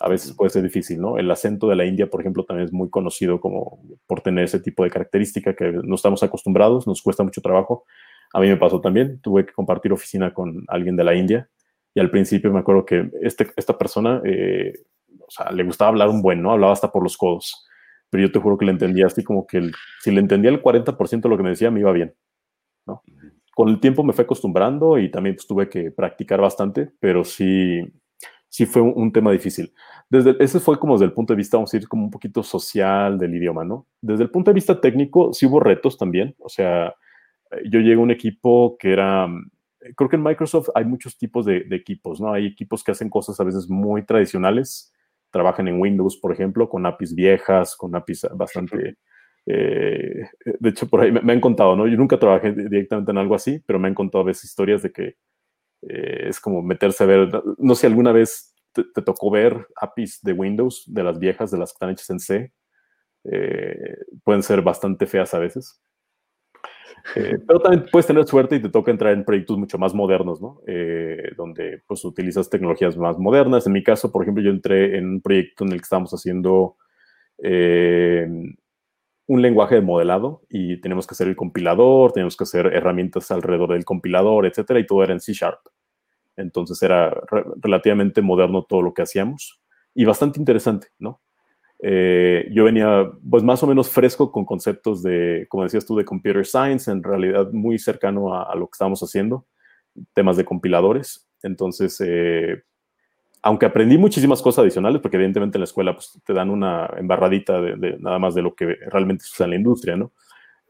a 0.00 0.08
veces 0.08 0.34
puede 0.34 0.50
ser 0.50 0.62
difícil, 0.62 1.00
¿no? 1.00 1.18
El 1.18 1.30
acento 1.30 1.68
de 1.68 1.76
la 1.76 1.84
India, 1.84 2.08
por 2.08 2.20
ejemplo, 2.20 2.44
también 2.44 2.66
es 2.66 2.72
muy 2.72 2.90
conocido 2.90 3.40
como 3.40 3.80
por 4.06 4.20
tener 4.20 4.44
ese 4.44 4.60
tipo 4.60 4.84
de 4.84 4.90
característica 4.90 5.54
que 5.54 5.72
no 5.72 5.94
estamos 5.94 6.22
acostumbrados, 6.22 6.86
nos 6.86 7.02
cuesta 7.02 7.22
mucho 7.22 7.40
trabajo. 7.40 7.84
A 8.32 8.40
mí 8.40 8.48
me 8.48 8.56
pasó 8.56 8.80
también, 8.80 9.20
tuve 9.20 9.46
que 9.46 9.52
compartir 9.52 9.92
oficina 9.92 10.34
con 10.34 10.64
alguien 10.68 10.96
de 10.96 11.04
la 11.04 11.14
India 11.14 11.48
y 11.94 12.00
al 12.00 12.10
principio 12.10 12.52
me 12.52 12.60
acuerdo 12.60 12.84
que 12.84 13.10
este, 13.22 13.48
esta 13.56 13.78
persona, 13.78 14.20
eh, 14.24 14.74
o 15.20 15.30
sea, 15.30 15.50
le 15.50 15.64
gustaba 15.64 15.88
hablar 15.88 16.10
un 16.10 16.20
buen, 16.20 16.42
¿no? 16.42 16.52
Hablaba 16.52 16.72
hasta 16.72 16.92
por 16.92 17.02
los 17.02 17.16
codos, 17.16 17.66
pero 18.10 18.26
yo 18.26 18.30
te 18.30 18.38
juro 18.38 18.58
que 18.58 18.66
le 18.66 18.72
entendía 18.72 19.06
así 19.06 19.24
como 19.24 19.46
que 19.46 19.70
si 20.02 20.10
le 20.10 20.20
entendía 20.20 20.50
el 20.50 20.62
40% 20.62 21.22
de 21.22 21.28
lo 21.28 21.36
que 21.38 21.42
me 21.42 21.50
decía, 21.50 21.70
me 21.70 21.80
iba 21.80 21.92
bien, 21.92 22.14
¿no? 22.86 23.02
Con 23.54 23.70
el 23.70 23.80
tiempo 23.80 24.04
me 24.04 24.12
fue 24.12 24.24
acostumbrando 24.24 24.98
y 24.98 25.10
también 25.10 25.36
pues, 25.36 25.46
tuve 25.46 25.70
que 25.70 25.90
practicar 25.90 26.38
bastante, 26.38 26.90
pero 27.00 27.24
sí, 27.24 27.80
sí 28.56 28.64
fue 28.64 28.80
un, 28.80 29.12
tema 29.12 29.30
difícil. 29.32 29.74
Desde, 30.08 30.34
ese 30.42 30.60
fue 30.60 30.78
como 30.78 30.94
desde 30.94 31.04
el 31.04 31.12
punto 31.12 31.34
de 31.34 31.36
vista, 31.36 31.58
vamos 31.58 31.74
a 31.74 31.76
decir, 31.76 31.90
como 31.90 32.04
un 32.04 32.10
poquito 32.10 32.42
social 32.42 33.18
del 33.18 33.34
idioma, 33.34 33.66
¿no? 33.66 33.86
Desde 34.00 34.22
el 34.22 34.30
punto 34.30 34.50
de 34.50 34.54
vista 34.54 34.80
técnico, 34.80 35.34
sí 35.34 35.44
hubo 35.44 35.60
retos 35.60 35.98
también. 35.98 36.34
O 36.38 36.48
sea, 36.48 36.86
eh, 37.50 37.64
yo 37.70 37.80
llegué 37.80 37.96
a 37.96 37.98
un 37.98 38.10
equipo 38.10 38.78
que 38.78 38.94
era, 38.94 39.28
creo 39.94 40.08
que 40.08 40.16
en 40.16 40.22
Microsoft 40.22 40.70
hay 40.74 40.86
muchos 40.86 41.18
tipos 41.18 41.44
de, 41.44 41.66
equipos, 41.70 42.18
¿no? 42.18 42.32
Hay 42.32 42.46
equipos 42.46 42.82
que 42.82 42.92
hacen 42.92 43.10
cosas 43.10 43.38
a 43.40 43.44
veces 43.44 43.68
muy 43.68 44.06
tradicionales, 44.06 44.90
trabajan 45.30 45.68
en 45.68 45.78
Windows, 45.78 46.16
por 46.16 46.32
ejemplo, 46.32 46.66
con 46.66 46.86
APIs 46.86 47.14
viejas, 47.14 47.76
con 47.76 47.94
APIs 47.94 48.26
bastante... 48.36 48.96
Eh, 49.44 50.30
de 50.58 50.68
hecho, 50.70 50.88
por 50.88 51.02
ahí 51.02 51.12
me, 51.12 51.30
han 51.30 51.42
contado, 51.42 51.76
¿no? 51.76 51.86
Yo 51.86 51.98
nunca 51.98 52.18
trabajé 52.18 52.52
directamente 52.52 53.10
en 53.10 53.18
algo 53.18 53.34
así, 53.34 53.62
pero 53.66 53.78
me 53.78 53.88
han 53.88 53.94
contado 53.94 54.22
a 54.24 54.28
veces 54.28 54.44
historias 54.44 54.82
de 54.82 54.92
que 54.92 55.16
eh, 55.88 56.28
es 56.28 56.40
como 56.40 56.62
meterse 56.62 57.04
a 57.04 57.06
ver, 57.06 57.30
no 57.58 57.74
sé, 57.74 57.86
alguna 57.86 58.12
vez 58.12 58.54
te, 58.72 58.84
tocó 59.02 59.30
ver 59.30 59.66
APIs 59.76 60.20
de 60.22 60.32
Windows, 60.32 60.84
de 60.86 61.02
las 61.02 61.18
viejas, 61.18 61.50
de 61.50 61.58
las 61.58 61.70
que 61.70 61.74
están 61.74 61.90
hechas 61.90 62.10
en 62.10 62.20
C. 62.20 62.52
Eh, 63.24 63.96
pueden 64.22 64.42
ser 64.42 64.62
bastante 64.62 65.06
feas 65.06 65.32
a 65.34 65.38
veces. 65.38 65.80
Eh, 67.14 67.38
pero 67.46 67.60
también 67.60 67.86
puedes 67.90 68.06
tener 68.06 68.26
suerte 68.26 68.56
y 68.56 68.62
te 68.62 68.68
toca 68.68 68.90
entrar 68.90 69.12
en 69.12 69.24
proyectos 69.24 69.56
mucho 69.56 69.78
más 69.78 69.94
modernos, 69.94 70.40
¿no? 70.40 70.60
Donde 71.36 71.82
pues 71.86 72.04
utilizas 72.04 72.50
tecnologías 72.50 72.96
más 72.96 73.16
modernas. 73.16 73.66
En 73.66 73.72
mi 73.72 73.82
caso, 73.82 74.10
por 74.10 74.22
ejemplo, 74.22 74.42
yo 74.42 74.50
entré 74.50 74.98
en 74.98 75.08
un 75.08 75.20
proyecto 75.20 75.64
en 75.64 75.72
el 75.72 75.78
que 75.78 75.84
estábamos 75.84 76.12
haciendo 76.12 76.76
un 79.28 79.42
lenguaje 79.42 79.76
de 79.76 79.80
modelado 79.80 80.42
y 80.48 80.80
tenemos 80.80 81.06
que 81.06 81.12
hacer 81.12 81.28
el 81.28 81.36
compilador, 81.36 82.12
tenemos 82.12 82.36
que 82.36 82.44
hacer 82.44 82.66
herramientas 82.66 83.30
alrededor 83.30 83.72
del 83.72 83.84
compilador, 83.84 84.46
etcétera, 84.46 84.78
y 84.80 84.86
todo 84.86 85.02
era 85.02 85.12
en 85.12 85.20
C 85.20 85.32
Sharp. 85.32 85.60
Entonces 86.36 86.82
era 86.82 87.14
relativamente 87.62 88.22
moderno 88.22 88.64
todo 88.64 88.82
lo 88.82 88.94
que 88.94 89.02
hacíamos 89.02 89.60
y 89.94 90.04
bastante 90.04 90.38
interesante, 90.38 90.88
¿no? 90.98 91.20
Eh, 91.78 92.48
yo 92.52 92.64
venía 92.64 93.10
pues 93.28 93.42
más 93.42 93.62
o 93.62 93.66
menos 93.66 93.90
fresco 93.90 94.32
con 94.32 94.44
conceptos 94.44 95.02
de, 95.02 95.46
como 95.48 95.64
decías 95.64 95.84
tú, 95.84 95.96
de 95.96 96.04
computer 96.04 96.44
science, 96.46 96.90
en 96.90 97.02
realidad 97.02 97.50
muy 97.52 97.78
cercano 97.78 98.34
a, 98.34 98.54
lo 98.54 98.66
que 98.66 98.72
estábamos 98.74 99.02
haciendo, 99.02 99.46
temas 100.14 100.36
de 100.36 100.44
compiladores. 100.44 101.28
Entonces, 101.42 102.00
eh, 102.04 102.62
aunque 103.42 103.66
aprendí 103.66 103.98
muchísimas 103.98 104.42
cosas 104.42 104.62
adicionales, 104.62 105.00
porque 105.00 105.16
evidentemente 105.16 105.58
en 105.58 105.60
la 105.60 105.66
escuela 105.66 105.94
pues, 105.94 106.20
te 106.24 106.32
dan 106.32 106.50
una 106.50 106.90
embarradita 106.96 107.60
de, 107.60 107.96
nada 108.00 108.18
más 108.18 108.34
de 108.34 108.42
lo 108.42 108.54
que 108.54 108.76
realmente 108.90 109.24
se 109.24 109.30
usa 109.34 109.44
en 109.44 109.50
la 109.50 109.56
industria, 109.56 109.96
¿no? 109.96 110.12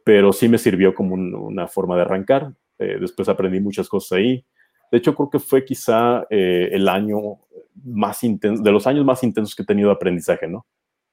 Pero 0.04 0.32
sí 0.32 0.48
me 0.48 0.58
sirvió 0.58 0.94
como 0.94 1.14
una 1.14 1.66
forma 1.66 1.96
de 1.96 2.02
arrancar. 2.02 2.52
Eh, 2.78 2.98
después 3.00 3.28
aprendí 3.28 3.60
muchas 3.60 3.88
cosas 3.88 4.18
ahí. 4.18 4.44
De 4.90 4.98
hecho, 4.98 5.14
creo 5.14 5.30
que 5.30 5.38
fue 5.38 5.64
quizá 5.64 6.24
el 6.30 6.88
año 6.88 7.38
más 7.84 8.22
intenso, 8.24 8.62
de 8.62 8.72
los 8.72 8.86
años 8.86 9.04
más 9.04 9.22
intensos 9.22 9.54
que 9.54 9.62
he 9.62 9.66
tenido 9.66 9.88
de 9.88 9.94
aprendizaje, 9.94 10.46
¿no? 10.46 10.66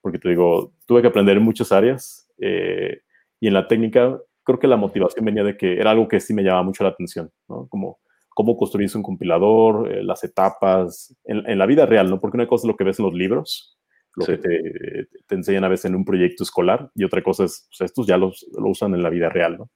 porque 0.03 0.19
te 0.19 0.29
digo, 0.29 0.73
tuve 0.85 1.01
que 1.01 1.07
aprender 1.07 1.37
en 1.37 1.43
muchas 1.43 1.71
áreas 1.71 2.27
eh, 2.37 2.99
y 3.39 3.47
en 3.47 3.53
la 3.53 3.69
técnica 3.69 4.19
creo 4.43 4.59
que 4.59 4.67
la 4.67 4.75
motivación 4.75 5.23
venía 5.23 5.45
de 5.45 5.55
que 5.55 5.79
era 5.79 5.91
algo 5.91 6.09
que 6.09 6.19
sí 6.19 6.33
me 6.33 6.43
llamaba 6.43 6.63
mucho 6.63 6.83
la 6.83 6.89
atención, 6.89 7.31
¿no? 7.47 7.67
Como 7.69 7.99
cómo 8.27 8.57
construirse 8.57 8.97
un 8.97 9.03
compilador, 9.03 9.89
eh, 9.89 10.03
las 10.03 10.23
etapas, 10.25 11.15
en, 11.23 11.57
la 11.57 11.65
vida 11.65 11.85
real, 11.85 12.09
¿no? 12.09 12.19
Porque 12.19 12.35
una 12.35 12.47
cosa 12.47 12.63
es 12.63 12.67
lo 12.67 12.75
que 12.75 12.83
ves 12.83 12.99
en 12.99 13.05
los 13.05 13.13
libros, 13.13 13.77
lo 14.15 14.25
que 14.25 14.37
te, 14.37 15.07
te, 15.25 15.35
enseñan 15.35 15.63
a 15.63 15.69
veces 15.69 15.85
en 15.85 15.95
un 15.95 16.03
proyecto 16.03 16.43
escolar, 16.43 16.89
y 16.95 17.05
otra 17.05 17.23
cosa 17.23 17.45
es, 17.45 17.67
pues 17.69 17.89
estos 17.89 18.05
ya 18.05 18.17
los, 18.17 18.45
lo 18.57 18.69
usan 18.69 18.93
en 18.95 19.03
la 19.03 19.09
vida 19.09 19.29
real, 19.29 19.57
¿no? 19.57 19.69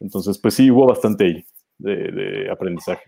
Entonces, 0.00 0.38
pues 0.38 0.54
sí, 0.54 0.70
hubo 0.70 0.86
bastante 0.86 1.24
ahí 1.24 1.44
de, 1.78 1.96
de 2.10 2.50
aprendizaje. 2.50 3.04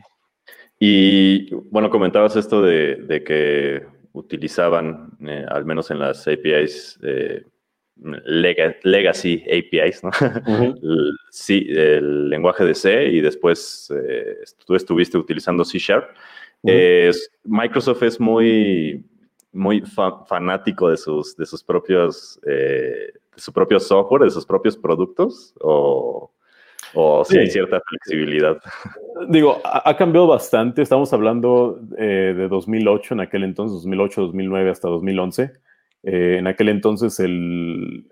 Y 0.80 1.52
bueno, 1.70 1.90
comentabas 1.90 2.36
esto 2.36 2.62
de, 2.62 2.96
de 2.96 3.24
que 3.24 3.82
utilizaban, 4.12 5.16
eh, 5.26 5.44
al 5.48 5.64
menos 5.64 5.90
en 5.90 5.98
las 5.98 6.26
APIs, 6.26 6.98
eh, 7.02 7.44
legacy 8.24 9.44
APIs, 9.44 10.04
¿no? 10.04 10.10
el, 10.46 11.16
sí, 11.30 11.66
el 11.68 12.28
lenguaje 12.28 12.64
de 12.64 12.74
C 12.74 13.06
y 13.06 13.20
después 13.20 13.92
eh, 13.94 14.36
tú 14.64 14.76
estuviste 14.76 15.18
utilizando 15.18 15.64
C 15.64 15.78
Sharp. 15.78 16.10
Microsoft 17.44 18.02
es 18.04 18.20
muy, 18.20 19.04
muy 19.52 19.82
fanático 20.28 20.90
de 20.90 20.96
sus, 20.96 21.36
de 21.36 21.46
sus 21.46 21.64
propios, 21.64 22.40
de 22.44 23.12
su 23.36 23.52
propio 23.52 23.80
software, 23.80 24.22
de 24.22 24.30
sus 24.30 24.46
propios 24.46 24.76
productos, 24.76 25.54
o, 25.60 26.30
o 27.00 27.24
si 27.24 27.38
hay 27.38 27.46
cierta 27.46 27.80
flexibilidad. 27.86 28.60
Digo, 29.28 29.60
ha, 29.64 29.96
cambiado 29.96 30.26
bastante. 30.26 30.82
Estamos 30.82 31.12
hablando 31.12 31.78
eh, 31.96 32.34
de 32.36 32.48
2008 32.48 33.14
en 33.14 33.20
aquel 33.20 33.44
entonces, 33.44 33.76
2008, 33.76 34.20
2009 34.22 34.70
hasta 34.70 34.88
2011. 34.88 35.52
Eh, 36.02 36.36
en 36.38 36.48
aquel 36.48 36.70
entonces 36.70 37.20
el, 37.20 38.04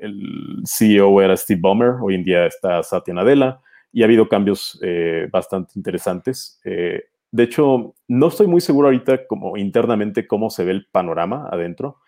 el, 0.00 0.62
CEO 0.64 1.20
era 1.20 1.36
Steve 1.36 1.60
Ballmer, 1.62 1.96
hoy 2.00 2.14
en 2.14 2.24
día 2.24 2.46
está 2.46 2.82
Satya 2.82 3.12
Nadella 3.12 3.60
y 3.92 4.00
ha 4.00 4.06
habido 4.06 4.26
cambios 4.28 4.78
eh, 4.82 5.28
bastante 5.30 5.74
interesantes. 5.76 6.58
de 6.64 7.42
hecho, 7.42 7.94
no 8.08 8.28
estoy 8.28 8.46
muy 8.46 8.62
seguro 8.62 8.88
ahorita 8.88 9.26
como 9.26 9.58
internamente 9.58 10.26
cómo 10.26 10.48
se 10.48 10.64
ve 10.64 10.72
el 10.72 10.86
panorama 10.86 11.48
adentro. 11.52 11.98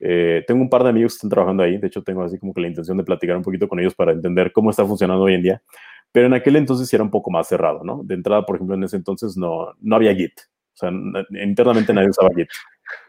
Eh, 0.00 0.42
tengo 0.46 0.62
un 0.62 0.70
par 0.70 0.82
de 0.82 0.88
amigos 0.88 1.12
que 1.12 1.16
están 1.16 1.30
trabajando 1.30 1.62
ahí, 1.62 1.76
de 1.76 1.86
hecho 1.86 2.02
tengo 2.02 2.22
así 2.22 2.38
como 2.38 2.54
que 2.54 2.62
la 2.62 2.68
intención 2.68 2.96
de 2.96 3.04
platicar 3.04 3.36
un 3.36 3.42
poquito 3.42 3.68
con 3.68 3.78
ellos 3.80 3.94
para 3.94 4.12
entender 4.12 4.50
cómo 4.50 4.70
está 4.70 4.84
funcionando 4.84 5.24
hoy 5.24 5.34
en 5.34 5.42
día, 5.42 5.62
pero 6.10 6.26
en 6.26 6.34
aquel 6.34 6.56
entonces 6.56 6.92
era 6.92 7.02
un 7.02 7.10
poco 7.10 7.30
más 7.30 7.48
cerrado, 7.48 7.84
¿no? 7.84 8.00
De 8.02 8.14
entrada, 8.14 8.46
por 8.46 8.56
ejemplo, 8.56 8.74
en 8.74 8.84
ese 8.84 8.96
entonces 8.96 9.36
no, 9.36 9.74
no 9.78 9.96
había 9.96 10.14
Git, 10.14 10.40
o 10.40 10.76
sea, 10.76 10.90
internamente 11.42 11.92
nadie 11.92 12.08
usaba 12.08 12.30
Git. 12.34 12.48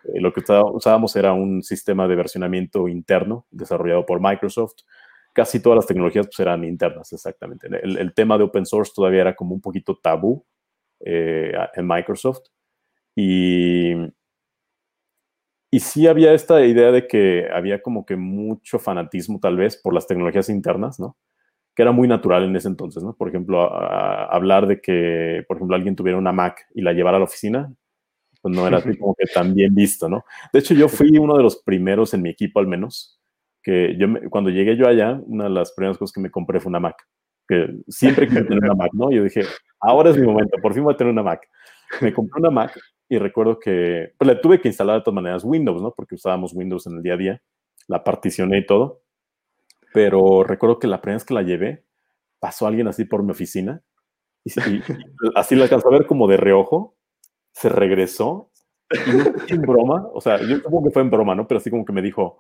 Eh, 0.04 0.20
lo 0.20 0.34
que 0.34 0.42
usábamos 0.42 1.16
era 1.16 1.34
un 1.34 1.64
sistema 1.64 2.08
de 2.08 2.16
versionamiento 2.16 2.88
interno 2.88 3.48
desarrollado 3.52 4.06
por 4.06 4.20
Microsoft. 4.20 4.76
Casi 5.34 5.62
todas 5.62 5.78
las 5.78 5.88
tecnologías 5.88 6.28
pues, 6.28 6.40
eran 6.42 6.66
internas, 6.66 7.14
exactamente. 7.14 7.68
El, 7.68 8.14
tema 8.14 8.38
de 8.38 8.44
open 8.44 8.66
source 8.66 8.92
todavía 8.94 9.22
era 9.22 9.36
como 9.36 9.56
un 9.56 9.62
poquito 9.62 9.98
tabú 9.98 10.46
eh, 11.00 11.54
en 11.74 11.88
Microsoft. 11.88 12.48
Y, 13.16 13.94
y 15.72 15.80
sí 15.80 16.06
había 16.08 16.34
esta 16.34 16.66
idea 16.66 16.92
de 16.92 17.08
que 17.08 17.48
había 17.52 17.82
como 17.82 18.06
que 18.06 18.18
mucho 18.18 18.78
fanatismo 18.78 19.40
tal 19.40 19.56
vez 19.56 19.78
por 19.78 19.94
las 19.94 20.06
tecnologías 20.06 20.50
internas, 20.50 21.00
¿no? 21.00 21.18
Que 21.74 21.84
era 21.84 21.94
muy 21.94 22.10
natural 22.10 22.44
en 22.44 22.56
ese 22.58 22.68
entonces, 22.68 23.02
¿no? 23.04 23.16
Por 23.16 23.30
ejemplo, 23.30 23.74
hablar 23.74 24.68
de 24.68 24.82
que, 24.82 25.46
por 25.48 25.58
ejemplo, 25.58 25.76
alguien 25.76 25.96
tuviera 25.96 26.20
una 26.20 26.34
Mac 26.34 26.68
y 26.76 26.82
la 26.82 26.92
llevara 26.92 27.16
a 27.16 27.20
la 27.22 27.26
oficina, 27.26 27.74
pues 28.42 28.54
no 28.54 28.68
era 28.68 28.78
así 28.78 28.98
como 28.98 29.16
que 29.16 29.28
tan 29.34 29.54
bien 29.54 29.74
visto, 29.74 30.10
¿no? 30.10 30.26
De 30.52 30.60
hecho, 30.60 30.74
yo 30.74 30.90
fui 30.90 31.18
uno 31.18 31.38
de 31.38 31.44
los 31.44 31.64
primeros 31.64 32.14
en 32.14 32.22
mi 32.22 32.30
equipo 32.30 32.60
al 32.60 32.68
menos, 32.68 33.20
que 33.64 33.96
yo 33.98 34.08
cuando 34.30 34.50
llegué 34.50 34.76
yo 34.76 34.88
allá, 34.88 35.22
una 35.26 35.46
de 35.46 35.52
las 35.52 35.72
primeras 35.72 35.98
cosas 35.98 36.14
que 36.14 36.22
me 36.22 36.32
compré 36.32 36.60
fue 36.60 36.70
una 36.70 36.82
Mac, 36.82 36.98
que 37.48 37.70
siempre 37.88 38.28
quería 38.28 38.46
tener 38.46 38.64
una 38.66 38.76
Mac, 38.76 38.92
¿no? 38.94 39.10
Yo 39.10 39.24
dije, 39.24 39.44
ahora 39.80 40.10
es 40.10 40.18
mi 40.18 40.26
momento, 40.26 40.58
por 40.62 40.74
fin 40.74 40.84
voy 40.84 40.94
a 40.94 40.98
tener 40.98 41.14
una 41.14 41.24
Mac. 41.24 41.48
Me 42.02 42.14
compré 42.14 42.40
una 42.40 42.50
Mac 42.50 42.80
y 43.10 43.18
recuerdo 43.18 43.60
que 43.60 44.14
pues, 44.18 44.28
le 44.28 44.36
tuve 44.36 44.62
que 44.62 44.70
instalar 44.70 44.98
de 44.98 45.02
todas 45.02 45.16
maneras 45.16 45.44
Windows, 45.44 45.82
¿no? 45.82 45.94
Porque 45.94 46.16
usábamos 46.16 46.54
Windows 46.54 46.88
en 46.88 46.98
el 46.98 47.04
día 47.04 47.14
a 47.14 47.18
día. 47.18 47.42
La 47.88 48.04
particioné 48.04 48.60
y 48.60 48.66
todo. 48.66 49.02
Pero 49.94 50.44
recuerdo 50.44 50.80
que 50.80 50.88
la 50.88 51.02
primera 51.02 51.18
vez 51.18 51.26
que 51.26 51.34
la 51.34 51.42
llevé, 51.42 51.84
pasó 52.40 52.66
alguien 52.66 52.88
así 52.88 53.06
por 53.06 53.24
mi 53.24 53.32
oficina 53.32 53.82
y, 54.44 54.52
así 55.36 55.56
la 55.56 55.64
alcanzó 55.64 55.90
a 55.90 55.92
ver 55.92 56.08
como 56.08 56.28
de 56.28 56.38
reojo, 56.38 56.96
se 57.52 57.70
regresó 57.70 58.50
y 59.48 59.54
en 59.54 59.62
broma, 59.62 60.08
o 60.14 60.20
sea, 60.20 60.38
yo 60.42 60.58
supongo 60.58 60.84
que 60.86 60.92
fue 60.92 61.02
en 61.02 61.12
broma, 61.12 61.36
¿no? 61.36 61.48
Pero 61.48 61.60
así 61.60 61.70
como 61.70 61.86
que 61.86 61.94
me 61.94 62.02
dijo, 62.02 62.40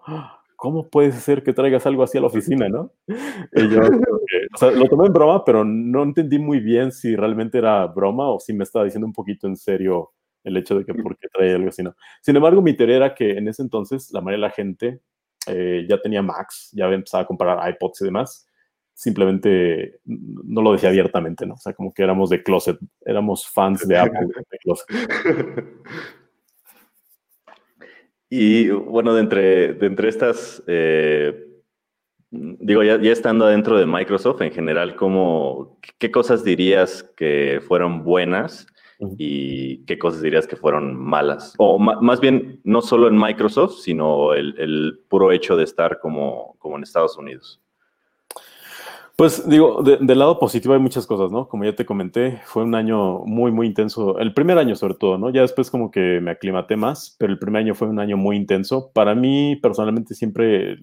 ¿cómo 0.62 0.88
puede 0.88 1.12
ser 1.12 1.42
que 1.42 1.54
traigas 1.54 1.88
algo 1.88 2.04
así 2.04 2.20
a 2.20 2.22
la 2.22 2.28
oficina, 2.28 2.70
no? 2.70 2.94
Y 3.08 3.68
yo, 3.68 3.82
o 3.82 4.58
sea, 4.60 4.70
lo 4.70 4.88
tomé 4.88 5.08
en 5.08 5.14
broma, 5.14 5.44
pero 5.44 5.66
no 5.66 6.04
entendí 6.04 6.38
muy 6.38 6.60
bien 6.60 6.92
si 6.92 7.16
realmente 7.16 7.58
era 7.58 7.88
broma 7.88 8.30
o 8.30 8.40
si 8.40 8.54
me 8.54 8.64
estaba 8.64 8.86
diciendo 8.86 9.08
un 9.08 9.12
poquito 9.12 9.48
en 9.48 9.58
serio 9.58 10.12
el 10.44 10.56
hecho 10.56 10.78
de 10.78 10.86
que 10.86 10.94
por 10.94 11.18
qué 11.18 11.30
traía 11.34 11.56
algo 11.56 11.70
así, 11.70 11.82
¿no? 11.82 11.96
Sin 12.22 12.36
embargo, 12.36 12.62
mi 12.62 12.78
teoría 12.78 12.98
era 12.98 13.16
que 13.16 13.32
en 13.32 13.48
ese 13.48 13.64
entonces 13.64 14.12
la 14.12 14.22
mayoría 14.22 14.46
de 14.46 14.50
la 14.50 14.54
gente 14.54 15.02
eh, 15.48 15.88
ya 15.90 16.00
tenía 16.00 16.22
Macs, 16.22 16.70
ya 16.74 16.86
empezaba 16.90 17.24
a 17.24 17.28
comprar 17.28 17.68
iPods 17.68 18.02
y 18.02 18.06
demás, 18.06 18.48
simplemente 18.94 20.00
no 20.06 20.62
lo 20.62 20.74
decía 20.74 20.90
abiertamente, 20.90 21.48
¿no? 21.48 21.56
O 21.56 21.58
sea, 21.58 21.74
como 21.74 21.92
que 21.92 22.04
éramos 22.04 22.30
de 22.30 22.44
closet, 22.44 22.78
éramos 23.04 23.50
fans 23.50 23.88
de 23.88 23.98
Apple 23.98 24.28
de 24.28 24.58
closet. 24.60 24.86
Y 28.32 28.70
bueno, 28.70 29.14
de 29.14 29.22
entre, 29.22 29.74
de 29.74 29.86
entre 29.86 30.08
estas, 30.08 30.64
eh, 30.66 31.48
digo, 32.32 32.82
ya, 32.82 33.00
ya, 33.00 33.12
estando 33.12 33.46
dentro 33.46 33.78
de 33.78 33.86
Microsoft 33.86 34.42
en 34.42 34.52
general, 34.52 34.96
¿cómo, 34.96 35.78
¿qué 36.00 36.10
cosas 36.10 36.44
dirías 36.44 37.04
que 37.16 37.62
fueron 37.68 38.04
buenas 38.04 38.66
y 39.18 39.84
qué 39.86 39.98
cosas 39.98 40.22
dirías 40.22 40.48
que 40.48 40.56
fueron 40.56 40.96
malas. 40.96 41.54
O 41.58 41.80
más 41.80 42.20
bien, 42.20 42.62
no 42.64 42.82
solo 42.82 43.08
en 43.08 43.18
Microsoft, 43.18 43.80
sino 43.80 44.34
el, 44.34 45.00
puro 45.10 45.32
hecho 45.32 45.56
de 45.56 45.64
estar 45.64 46.00
como, 46.00 46.56
como 46.60 46.78
en 46.78 46.84
Estados 46.84 47.18
Unidos. 47.18 47.60
Pues 49.16 49.48
digo, 49.48 49.84
del 49.84 50.18
lado 50.18 50.40
positivo 50.40 50.74
hay 50.74 50.80
muchas 50.80 51.06
cosas, 51.06 51.32
¿no? 51.32 51.48
Como 51.48 51.64
ya 51.64 51.76
te 51.76 51.86
comenté, 51.86 52.42
fue 52.46 52.64
un 52.64 52.74
año 52.74 53.20
muy, 53.20 53.52
muy 53.52 53.68
intenso. 53.68 54.18
El 54.18 54.34
primer 54.34 54.58
año 54.58 54.76
sobre 54.76 54.96
todo, 54.96 55.18
¿no? 55.18 55.30
Ya 55.30 55.42
después 55.42 55.70
como 55.70 55.92
que 55.92 56.20
me 56.22 56.32
aclimaté 56.32 56.76
más, 56.76 57.16
pero 57.20 57.32
el 57.32 57.38
primer 57.38 57.62
año 57.62 57.76
fue 57.76 57.88
un 57.88 58.00
año 58.00 58.18
muy 58.18 58.36
intenso. 58.36 58.92
Para 58.94 59.14
mí, 59.14 59.58
personalmente, 59.62 60.16
siempre 60.16 60.78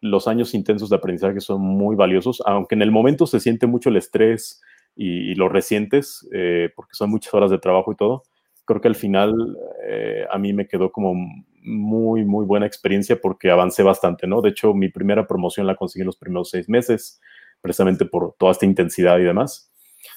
los 0.00 0.26
años 0.26 0.54
intensos 0.54 0.90
de 0.90 0.96
aprendizaje 0.96 1.40
son 1.40 1.60
muy 1.60 1.94
valiosos, 1.94 2.42
aunque 2.46 2.74
en 2.74 2.82
el 2.82 2.90
momento 2.90 3.26
se 3.26 3.38
siente 3.38 3.68
mucho 3.68 3.90
el 3.90 3.96
estrés, 3.96 4.60
y, 4.96 5.34
los 5.34 5.50
recientes, 5.50 6.28
eh, 6.32 6.70
porque 6.74 6.94
son 6.94 7.10
muchas 7.10 7.32
horas 7.34 7.50
de 7.50 7.58
trabajo 7.58 7.92
y 7.92 7.96
todo, 7.96 8.24
creo 8.64 8.80
que 8.80 8.88
al 8.88 8.94
final 8.94 9.56
eh, 9.86 10.24
a 10.30 10.38
mí 10.38 10.52
me 10.52 10.66
quedó 10.66 10.92
como 10.92 11.14
muy, 11.62 12.24
muy 12.24 12.44
buena 12.44 12.66
experiencia 12.66 13.20
porque 13.20 13.50
avancé 13.50 13.82
bastante, 13.82 14.26
¿no? 14.26 14.40
De 14.40 14.50
hecho, 14.50 14.74
mi 14.74 14.88
primera 14.88 15.26
promoción 15.26 15.66
la 15.66 15.76
conseguí 15.76 16.02
en 16.02 16.06
los 16.06 16.16
primeros 16.16 16.50
seis 16.50 16.68
meses, 16.68 17.20
precisamente 17.62 18.04
por 18.04 18.34
toda 18.38 18.52
esta 18.52 18.66
intensidad 18.66 19.18
y 19.18 19.22
demás. 19.24 19.72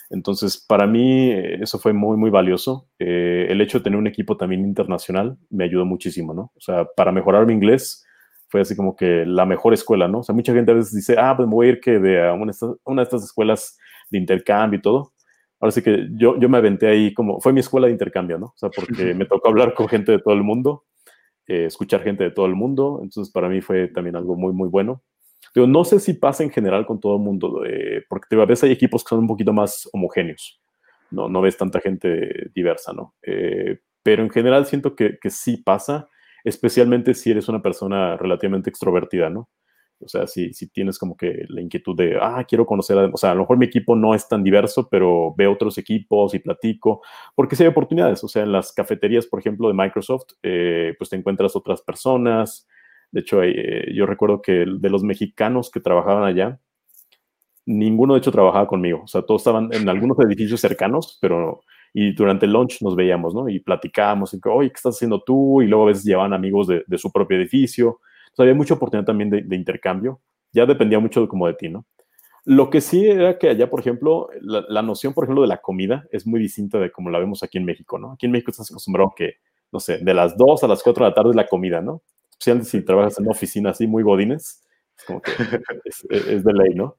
Entonces, 0.10 0.58
para 0.58 0.88
mí 0.88 1.32
eh, 1.32 1.60
eso 1.62 1.80
fue 1.80 1.94
muy, 1.94 2.18
muy 2.18 2.30
valioso. 2.30 2.90
Eh, 3.00 3.48
el 3.50 3.62
hecho 3.62 3.80
de 3.80 3.84
tener 3.84 3.98
un 4.00 4.08
equipo 4.08 4.38
también 4.38 4.62
internacional 4.62 5.38
me 5.50 5.64
ayudó 5.64 5.86
muchísimo, 5.86 6.34
¿no? 6.34 6.52
O 6.56 6.62
sea, 6.62 6.86
para 6.96 7.12
mejorar 7.12 7.46
mi 7.46 7.54
inglés 7.54 8.06
fue 8.48 8.62
así 8.62 8.76
como 8.76 8.96
que 8.96 9.26
la 9.26 9.46
mejor 9.46 9.74
escuela, 9.74 10.08
¿no? 10.08 10.20
O 10.20 10.24
sea, 10.24 10.36
mucha 10.36 10.54
gente 10.54 10.72
a 10.72 10.76
veces 10.76 10.94
dice, 10.94 11.16
ah, 11.18 11.36
pues 11.36 11.48
me 11.48 11.56
voy 11.56 11.68
a 11.68 11.70
ir 11.72 11.80
que 11.80 12.00
de 12.00 12.28
a 12.28 12.34
una, 12.34 12.52
de 12.54 13.04
estas 13.04 13.24
escuelas 13.24 13.78
de 14.10 14.18
intercambio 14.20 14.80
y 14.80 14.82
todo. 14.82 15.14
Ahora 15.60 15.72
sí 15.72 15.82
que 15.82 16.08
yo, 16.12 16.38
yo 16.40 16.50
me 16.50 16.58
aventé 16.58 16.88
ahí 16.88 17.14
como, 17.14 17.40
fue 17.42 17.54
mi 17.54 17.62
escuela 17.62 17.88
de 17.88 17.94
intercambio, 17.94 18.38
¿no? 18.38 18.48
O 18.48 18.58
sea, 18.58 18.70
porque 18.70 19.14
me 19.16 19.26
tocó 19.26 19.50
hablar 19.50 19.74
con 19.74 19.88
gente 19.88 20.12
de 20.12 20.20
todo 20.20 20.34
el 20.34 20.44
mundo, 20.44 20.86
eh, 21.48 21.66
escuchar 21.66 22.04
gente 22.04 22.24
de 22.24 22.32
todo 22.32 22.46
el 22.46 22.56
mundo. 22.56 23.00
Entonces, 23.02 23.32
para 23.34 23.50
mí 23.50 23.62
fue 23.62 23.88
también 23.88 24.16
algo 24.16 24.36
muy, 24.36 24.54
muy 24.54 24.70
bueno 24.70 25.04
no 25.56 25.86
sé 25.86 26.00
si 26.00 26.13
pasa 26.13 26.44
en 26.44 26.52
general 26.52 26.86
con 26.86 27.00
todo 27.00 27.15
el 27.15 27.22
mundo, 27.22 27.63
eh, 27.65 28.04
porque 28.10 28.36
a 28.36 28.46
veces 28.46 28.65
hay 28.65 28.72
equipos 28.72 29.04
que 29.04 29.10
son 29.10 29.20
un 29.20 29.28
poquito 29.28 29.54
más 29.54 29.89
homogéneos, 29.94 30.62
no, 31.12 31.30
no 31.30 31.41
ves 31.41 31.58
tanta 31.58 31.80
gente 31.80 32.50
diversa, 32.54 32.91
¿no? 32.94 33.15
Eh, 33.24 33.80
pero 34.04 34.24
en 34.24 34.30
general 34.30 34.65
siento 34.65 34.96
que, 34.96 35.18
que, 35.20 35.30
sí 35.30 35.58
pasa, 35.58 36.10
especialmente 36.44 37.13
si 37.13 37.32
eres 37.32 37.48
una 37.48 37.62
persona 37.62 38.18
relativamente 38.18 38.70
extrovertida, 38.70 39.30
¿no? 39.30 39.50
O 40.00 40.10
sea, 40.10 40.28
si, 40.28 40.54
si 40.54 40.68
tienes 40.68 41.00
como 41.00 41.15
que 41.15 41.46
la 41.48 41.62
inquietud 41.62 41.96
de, 41.96 42.18
ah, 42.22 42.44
quiero 42.48 42.65
conocer, 42.65 42.98
a, 42.98 43.06
o 43.06 43.18
sea, 43.18 43.32
a 43.32 43.36
lo 43.36 43.41
mejor 43.41 43.58
mi 43.58 43.65
equipo 43.65 43.96
no 43.96 44.13
es 44.13 44.28
tan 44.28 44.44
diverso, 44.44 44.89
pero 44.89 45.34
veo 45.38 45.54
otros 45.54 45.78
equipos 45.78 46.34
y 46.34 46.39
platico, 46.39 47.02
porque 47.34 47.56
sí 47.56 47.63
hay 47.63 47.70
oportunidades, 47.70 48.24
o 48.24 48.28
sea, 48.28 48.44
en 48.44 48.52
las 48.52 48.74
cafeterías, 48.74 49.26
por 49.26 49.39
ejemplo, 49.39 49.68
de 49.70 49.74
Microsoft, 49.74 50.34
eh, 50.44 50.94
pues 50.98 51.10
te 51.10 51.15
encuentras 51.15 51.56
otras 51.56 51.82
personas, 51.82 52.68
de 53.12 53.22
hecho, 53.22 53.44
eh, 53.44 53.94
yo 53.94 54.06
recuerdo 54.06 54.41
que 54.41 54.65
de 54.68 54.89
los 54.89 55.04
mexicanos 55.04 55.70
que 55.72 55.80
trabajaban 55.80 56.24
allá, 56.24 56.60
ninguno 57.65 58.13
de 58.13 58.20
hecho 58.20 58.32
trabajaba 58.32 58.68
conmigo. 58.68 59.02
O 59.04 59.08
sea, 59.08 59.22
todos 59.24 59.41
estaban 59.41 59.70
en 59.74 59.89
algunos 59.89 60.20
edificios 60.20 60.62
cercanos, 60.62 61.18
pero 61.22 61.62
y 61.98 62.13
durante 62.13 62.46
el 62.46 62.52
lunch 62.52 62.82
nos 62.82 62.94
veíamos, 62.94 63.34
¿no? 63.34 63.48
Y 63.48 63.62
platicábamos, 63.62 64.34
y, 64.34 64.39
oye, 64.50 64.70
¿qué 64.70 64.76
estás 64.76 64.96
haciendo 64.96 65.24
tú? 65.24 65.62
Y 65.62 65.68
luego 65.68 65.86
a 65.86 65.88
veces 65.88 66.04
llevaban 66.04 66.34
amigos 66.34 66.68
de, 66.68 66.98
su 66.98 67.10
propio 67.10 67.38
edificio. 67.38 68.02
Sea, 68.34 68.44
había 68.44 68.54
mucha 68.54 68.74
oportunidad 68.74 69.06
también 69.06 69.30
de, 69.30 69.56
intercambio. 69.56 70.20
Ya 70.52 70.65
dependía 70.65 71.00
mucho 71.00 71.26
como 71.30 71.48
de 71.48 71.54
ti, 71.54 71.70
¿no? 71.70 71.86
Lo 72.44 72.70
que 72.70 72.82
sí 72.82 73.08
era 73.08 73.39
que 73.39 73.50
allá, 73.50 73.70
por 73.70 73.80
ejemplo, 73.80 74.28
la, 74.41 74.65
la, 74.68 74.82
noción, 74.82 75.13
por 75.13 75.24
ejemplo, 75.24 75.44
de 75.44 75.48
la 75.48 75.62
comida 75.62 76.06
es 76.12 76.28
muy 76.28 76.41
distinta 76.41 76.80
de 76.80 76.91
como 76.91 77.10
la 77.10 77.18
vemos 77.18 77.44
aquí 77.44 77.60
en 77.60 77.65
México, 77.65 77.98
¿no? 77.98 78.12
Aquí 78.12 78.26
en 78.26 78.34
México 78.34 78.52
estás 78.52 78.70
acostumbrado 78.70 79.13
que, 79.15 79.36
no 79.72 79.80
sé, 79.80 80.00
de 80.00 80.13
las 80.13 80.36
2 80.38 80.65
a 80.65 80.68
las 80.68 80.84
4 80.84 81.06
de 81.06 81.10
la 81.12 81.15
tarde 81.15 81.30
es 81.30 81.36
la 81.38 81.48
comida, 81.48 81.80
¿no? 81.80 82.04
Especialmente 82.38 82.69
si 82.69 82.82
trabajas 82.84 83.17
en 83.17 83.26
una 83.26 83.32
oficina 83.32 83.69
así 83.71 83.88
muy 83.88 84.04
godines, 84.04 84.63
es 84.98 85.06
como 85.06 85.21
que 85.21 85.32
es, 86.10 86.43
de 86.43 86.54
ley, 86.54 86.76
¿no? 86.76 86.98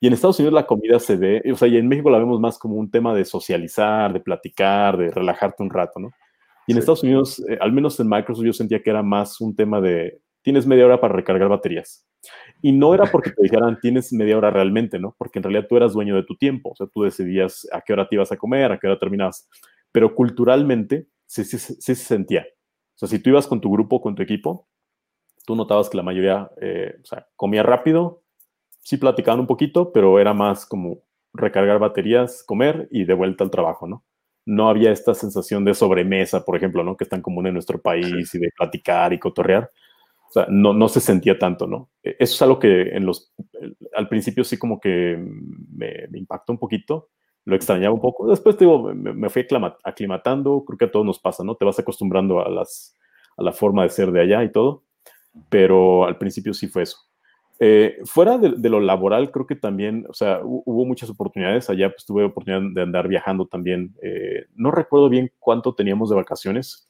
Y 0.00 0.06
en 0.06 0.12
Estados 0.12 0.38
Unidos 0.38 0.54
la 0.54 0.66
comida 0.66 0.98
se 0.98 1.16
ve, 1.16 1.42
o 1.52 1.56
sea, 1.56 1.68
y 1.68 1.76
en 1.76 1.88
México 1.88 2.10
la 2.10 2.18
vemos 2.18 2.40
más 2.40 2.58
como 2.58 2.76
un 2.76 2.90
tema 2.90 3.14
de 3.14 3.24
socializar, 3.24 4.12
de 4.12 4.20
platicar, 4.20 4.96
de 4.96 5.10
relajarte 5.10 5.62
un 5.62 5.70
rato, 5.70 5.98
¿no? 5.98 6.10
Y 6.66 6.72
en 6.72 6.78
Estados 6.78 7.02
Unidos, 7.02 7.42
eh, 7.48 7.58
al 7.60 7.72
menos 7.72 7.98
en 7.98 8.08
Microsoft, 8.08 8.44
yo 8.44 8.52
sentía 8.52 8.82
que 8.82 8.90
era 8.90 9.02
más 9.02 9.40
un 9.40 9.56
tema 9.56 9.80
de, 9.80 10.20
tienes 10.42 10.66
media 10.66 10.86
hora 10.86 11.00
para 11.00 11.14
recargar 11.14 11.48
baterías. 11.48 12.06
Y 12.62 12.72
no 12.72 12.94
era 12.94 13.06
porque 13.06 13.30
te 13.30 13.42
dijeran, 13.42 13.78
tienes 13.80 14.12
media 14.12 14.36
hora 14.36 14.50
realmente, 14.50 14.98
¿no? 14.98 15.14
Porque 15.18 15.38
en 15.38 15.44
realidad 15.44 15.66
tú 15.68 15.76
eras 15.76 15.92
dueño 15.92 16.14
de 16.14 16.24
tu 16.24 16.36
tiempo, 16.36 16.70
o 16.70 16.76
sea, 16.76 16.86
tú 16.86 17.02
decidías 17.02 17.66
a 17.72 17.80
qué 17.80 17.92
hora 17.92 18.08
te 18.08 18.16
ibas 18.16 18.32
a 18.32 18.36
comer, 18.36 18.72
a 18.72 18.78
qué 18.78 18.86
hora 18.86 18.98
terminabas. 18.98 19.48
Pero 19.92 20.14
culturalmente 20.14 21.06
sí, 21.26 21.44
sí, 21.44 21.58
sí, 21.58 21.74
sí 21.74 21.94
se 21.94 22.04
sentía. 22.04 22.46
O 22.94 22.98
sea, 22.98 23.08
si 23.08 23.18
tú 23.18 23.30
ibas 23.30 23.46
con 23.46 23.60
tu 23.60 23.70
grupo, 23.70 24.00
con 24.00 24.14
tu 24.14 24.22
equipo, 24.22 24.68
tú 25.48 25.56
notabas 25.56 25.88
que 25.88 25.96
la 25.96 26.02
mayoría, 26.02 26.50
eh, 26.60 26.96
o 27.02 27.06
sea, 27.06 27.26
comía 27.34 27.62
rápido, 27.62 28.20
sí 28.82 28.98
platicaban 28.98 29.40
un 29.40 29.46
poquito, 29.46 29.94
pero 29.94 30.18
era 30.18 30.34
más 30.34 30.66
como 30.66 30.98
recargar 31.32 31.78
baterías, 31.78 32.44
comer 32.44 32.86
y 32.90 33.06
de 33.06 33.14
vuelta 33.14 33.44
al 33.44 33.50
trabajo, 33.50 33.86
¿no? 33.86 34.04
No 34.44 34.68
había 34.68 34.92
esta 34.92 35.14
sensación 35.14 35.64
de 35.64 35.72
sobremesa, 35.72 36.44
por 36.44 36.54
ejemplo, 36.54 36.84
¿no? 36.84 36.98
Que 36.98 37.04
es 37.04 37.08
tan 37.08 37.22
común 37.22 37.46
en 37.46 37.54
nuestro 37.54 37.80
país 37.80 38.34
y 38.34 38.38
de 38.38 38.50
platicar 38.54 39.14
y 39.14 39.18
cotorrear. 39.18 39.70
O 40.28 40.32
sea, 40.32 40.46
no, 40.50 40.74
no 40.74 40.86
se 40.90 41.00
sentía 41.00 41.38
tanto, 41.38 41.66
¿no? 41.66 41.88
E, 42.02 42.10
eso 42.18 42.34
es 42.34 42.42
algo 42.42 42.58
que 42.58 42.82
en 42.94 43.06
los, 43.06 43.32
al 43.94 44.06
principio 44.06 44.44
sí 44.44 44.58
como 44.58 44.78
que 44.78 45.16
me, 45.16 46.08
me 46.10 46.18
impactó 46.18 46.52
un 46.52 46.58
poquito, 46.58 47.08
lo 47.46 47.56
extrañaba 47.56 47.94
un 47.94 48.02
poco. 48.02 48.28
Después, 48.28 48.58
digo, 48.58 48.92
me, 48.92 49.14
me 49.14 49.30
fui 49.30 49.46
aclimatando, 49.82 50.62
creo 50.66 50.76
que 50.76 50.84
a 50.84 50.90
todos 50.90 51.06
nos 51.06 51.18
pasa, 51.18 51.42
¿no? 51.42 51.54
Te 51.54 51.64
vas 51.64 51.78
acostumbrando 51.78 52.44
a, 52.44 52.50
las, 52.50 52.98
a 53.38 53.42
la 53.42 53.52
forma 53.52 53.84
de 53.84 53.88
ser 53.88 54.12
de 54.12 54.20
allá 54.20 54.44
y 54.44 54.52
todo 54.52 54.84
pero 55.48 56.04
al 56.04 56.18
principio 56.18 56.54
sí 56.54 56.68
fue 56.68 56.82
eso. 56.84 57.08
Eh, 57.60 57.98
fuera 58.04 58.38
de, 58.38 58.68
lo 58.68 58.78
laboral, 58.78 59.32
creo 59.32 59.46
que 59.46 59.56
también, 59.56 60.06
o 60.08 60.14
sea, 60.14 60.40
hubo 60.44 60.84
muchas 60.84 61.10
oportunidades. 61.10 61.68
Allá 61.68 61.90
pues 61.90 62.04
tuve 62.04 62.24
oportunidad 62.24 62.62
de 62.72 62.82
andar 62.82 63.08
viajando 63.08 63.46
también. 63.46 63.94
Eh, 64.02 64.46
no 64.54 64.70
recuerdo 64.70 65.08
bien 65.08 65.32
cuánto 65.38 65.74
teníamos 65.74 66.10
de 66.10 66.16
vacaciones, 66.16 66.88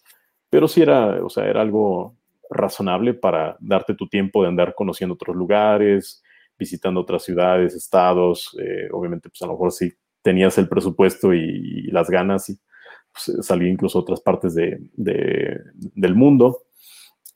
pero 0.50 0.68
sí 0.68 0.82
era, 0.82 1.24
o 1.24 1.30
sea, 1.30 1.46
era 1.46 1.62
algo 1.62 2.14
razonable 2.50 3.14
para 3.14 3.56
darte 3.60 3.94
tu 3.94 4.08
tiempo 4.08 4.42
de 4.42 4.48
andar 4.48 4.74
conociendo 4.74 5.14
otros 5.14 5.36
lugares, 5.36 6.22
visitando 6.58 7.00
otras 7.00 7.22
ciudades, 7.22 7.74
estados. 7.74 8.56
Eh, 8.60 8.88
obviamente, 8.92 9.30
pues 9.30 9.40
a 9.42 9.46
lo 9.46 9.52
mejor 9.52 9.72
sí 9.72 9.92
tenías 10.22 10.58
el 10.58 10.68
presupuesto 10.68 11.32
y, 11.32 11.90
las 11.90 12.10
ganas 12.10 12.50
y 12.50 12.58
pues, 13.12 13.46
salí 13.46 13.68
incluso 13.68 13.98
a 13.98 14.02
otras 14.02 14.20
partes 14.20 14.54
de, 14.54 14.78
del 14.94 16.14
mundo. 16.14 16.67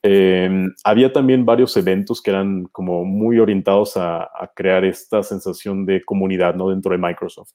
Em, 0.05 0.69
había 0.83 1.13
también 1.13 1.45
varios 1.45 1.77
eventos 1.77 2.21
que 2.21 2.31
eran 2.31 2.65
como 2.73 3.05
muy 3.05 3.39
orientados 3.39 3.95
a, 3.95 4.29
crear 4.53 4.83
esta 4.83 5.23
sensación 5.23 5.85
de 5.85 6.03
comunidad 6.03 6.55
¿no? 6.55 6.69
dentro 6.69 6.91
de 6.91 6.97
Microsoft. 6.97 7.53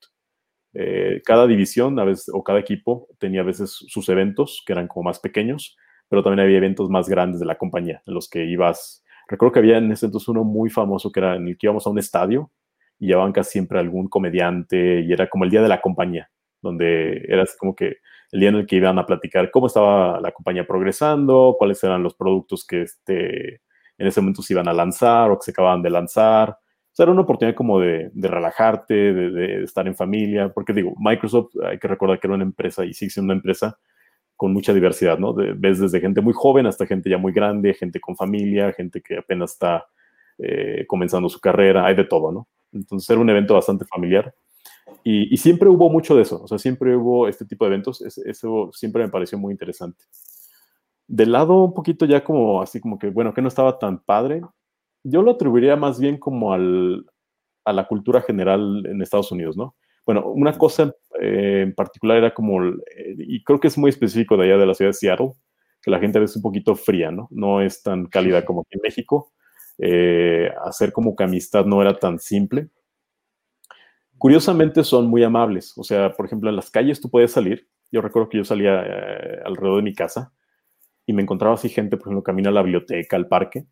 Eh, 0.73 1.21
cada 1.27 1.47
división 1.47 1.99
a 1.99 2.05
veces, 2.05 2.31
o 2.33 2.43
cada 2.43 2.59
equipo 2.59 3.09
tenía 3.19 3.43
a 3.43 3.45
veces 3.45 3.71
sus 3.71 4.09
eventos 4.09 4.63
que 4.67 4.73
eran 4.73 4.89
como 4.89 5.05
más 5.05 5.21
pequeños, 5.21 5.77
pero 6.09 6.23
también 6.23 6.41
había 6.41 6.57
eventos 6.57 6.89
más 6.89 7.07
grandes 7.07 7.39
de 7.39 7.47
la 7.47 7.59
compañía 7.59 8.03
en 8.07 8.15
los 8.15 8.31
que 8.31 8.47
ibas. 8.47 9.05
Recuerdo 9.29 9.53
que 9.53 9.59
había 9.59 9.77
en 9.77 9.93
ese 9.93 10.07
entonces 10.07 10.29
uno 10.29 10.43
muy 10.43 10.71
famoso 10.71 11.13
que 11.13 11.21
era 11.21 11.37
en 11.37 11.49
el 11.49 11.59
que 11.59 11.67
íbamos 11.67 11.87
a 11.87 11.91
un 11.91 11.99
estadio 11.99 12.51
y 12.99 13.09
llevaban 13.09 13.33
casi 13.33 13.53
siempre 13.53 13.79
algún 13.79 14.09
comediante 14.09 15.03
y 15.03 15.13
era 15.13 15.29
como 15.29 15.45
el 15.45 15.51
día 15.51 15.61
de 15.61 15.69
la 15.69 15.83
compañía, 15.83 16.31
donde 16.63 17.27
era 17.29 17.45
como 17.59 17.75
que 17.75 17.97
el 18.33 18.41
día 18.41 18.49
en 18.51 18.57
el 18.57 18.67
que 18.67 18.77
iban 18.77 18.99
a 18.99 19.07
platicar 19.07 19.51
cómo 19.51 19.67
estaba 19.67 20.21
la 20.21 20.33
compañía 20.33 20.67
progresando, 20.67 21.57
cuáles 21.59 21.83
eran 21.83 22.03
los 22.03 22.15
productos 22.15 22.67
que 22.67 22.83
este, 22.83 23.63
en 23.97 24.07
ese 24.07 24.21
momento 24.21 24.43
se 24.43 24.53
iban 24.53 24.69
a 24.69 24.73
lanzar 24.73 25.31
o 25.31 25.39
que 25.39 25.45
se 25.45 25.51
acababan 25.51 25.83
de 25.83 25.91
lanzar. 25.91 26.51
O 26.51 26.93
sea, 26.93 27.05
era 27.05 27.13
una 27.13 27.23
oportunidad 27.23 27.57
como 27.57 27.81
de, 27.81 28.11
relajarte, 28.15 28.95
de, 28.95 29.63
estar 29.63 29.87
en 29.87 29.95
familia, 29.95 30.53
porque 30.53 30.73
digo, 30.73 30.95
Microsoft, 30.99 31.53
hay 31.65 31.79
que 31.79 31.89
recordar 31.89 32.19
que 32.21 32.27
era 32.27 32.35
una 32.35 32.45
empresa 32.45 32.85
y 32.85 32.93
sigue 32.93 33.11
siendo 33.11 33.33
una 33.33 33.39
empresa 33.39 33.79
con 34.37 34.53
mucha 34.53 34.73
diversidad, 34.73 35.19
¿no? 35.19 35.35
ves 35.35 35.81
desde 35.81 36.01
gente 36.01 36.21
muy 36.21 36.33
joven 36.33 36.67
hasta 36.67 36.87
gente 36.87 37.11
ya 37.11 37.19
muy 37.19 37.33
grande, 37.33 37.75
gente 37.75 37.99
con 37.99 38.15
familia, 38.15 38.73
gente 38.73 39.01
que 39.01 39.19
apenas 39.19 39.53
está 39.53 39.87
eh, 40.39 40.85
comenzando 40.87 41.29
su 41.29 41.41
carrera, 41.41 41.85
hay 41.85 41.97
de 41.97 42.05
todo, 42.05 42.31
¿no? 42.31 42.49
Entonces 42.73 43.11
era 43.11 43.19
un 43.21 43.29
evento 43.31 43.55
bastante 43.55 43.85
familiar. 43.85 44.33
Y, 45.05 45.37
siempre 45.39 45.69
hubo 45.69 45.89
mucho 45.89 46.15
de 46.15 46.23
eso, 46.23 46.43
o 46.43 46.49
sea, 46.49 46.59
siempre 46.59 46.95
hubo 46.97 47.29
este 47.29 47.47
tipo 47.47 47.65
de 47.65 47.71
eventos, 47.71 48.03
eso 48.03 48.71
siempre 48.73 49.03
me 49.03 49.11
pareció 49.11 49.39
muy 49.39 49.53
interesante. 49.53 50.05
Del 51.07 51.33
lado 51.33 51.65
un 51.65 51.73
poquito 51.73 52.05
ya 52.05 52.23
como 52.23 52.61
así 52.61 52.81
como 52.81 52.99
que, 52.99 53.09
bueno, 53.09 53.33
que 53.33 53.41
no 53.41 53.49
estaba 53.49 53.79
tan 53.79 54.01
padre, 54.01 54.43
yo 55.03 55.23
lo 55.23 55.31
atribuiría 55.31 55.77
más 55.77 55.99
bien 55.99 56.19
como 56.19 56.53
al, 56.53 57.07
a 57.65 57.73
la 57.73 57.87
cultura 57.87 58.21
general 58.21 58.85
en 58.87 59.01
Estados 59.01 59.33
Unidos, 59.33 59.57
¿no? 59.57 59.77
Bueno, 60.05 60.27
una 60.27 60.57
cosa 60.57 60.95
eh, 61.21 61.65
en 61.65 61.75
particular 61.75 62.17
era 62.17 62.33
como, 62.33 62.65
eh, 62.65 63.15
y 63.19 63.45
creo 63.45 63.61
que 63.61 63.69
es 63.69 63.77
muy 63.77 63.91
específico 63.91 64.37
de 64.37 64.45
allá 64.45 64.57
de 64.57 64.67
la 64.67 64.75
ciudad 64.75 64.91
de 64.91 64.95
Seattle, 64.95 65.33
que 65.83 65.91
la 65.91 65.99
gente 65.99 66.23
es 66.23 66.35
un 66.35 66.43
poquito 66.43 66.75
fría, 66.75 67.11
¿no? 67.11 67.29
No 67.31 67.61
es 67.61 67.83
tan 67.83 68.07
cálida 68.07 68.43
como 68.47 68.63
aquí 68.63 68.71
en 68.73 68.81
México. 68.83 69.33
Eh, 69.79 70.51
hacer 70.65 70.93
como 70.93 71.15
que 71.15 71.25
amistad 71.25 71.67
no 71.67 71.83
era 71.83 71.99
tan 71.99 72.19
simple. 72.19 72.71
Curiosamente 74.19 74.85
son 74.85 75.07
muy 75.07 75.23
amables. 75.23 75.73
O 75.77 75.85
sea, 75.85 76.13
por 76.13 76.27
ejemplo, 76.27 76.51
en 76.51 76.57
las 76.57 76.71
calles 76.71 77.01
tú 77.01 77.09
puedes 77.09 77.33
salir. 77.33 77.69
Yo 77.91 78.03
recuerdo 78.03 78.29
que 78.29 78.39
yo 78.39 78.45
salía 78.45 78.83
eh, 78.85 79.41
alrededor 79.45 79.77
de 79.77 79.83
mi 79.83 79.95
casa 79.95 80.33
y 81.07 81.13
me 81.13 81.23
encontraba 81.23 81.55
así 81.55 81.69
gente, 81.69 81.97
por 81.97 82.09
ejemplo, 82.09 82.23
camino 82.23 82.51
a 82.51 82.53
la 82.53 82.63
biblioteca, 82.63 83.17
al 83.17 83.29
parque, 83.29 83.65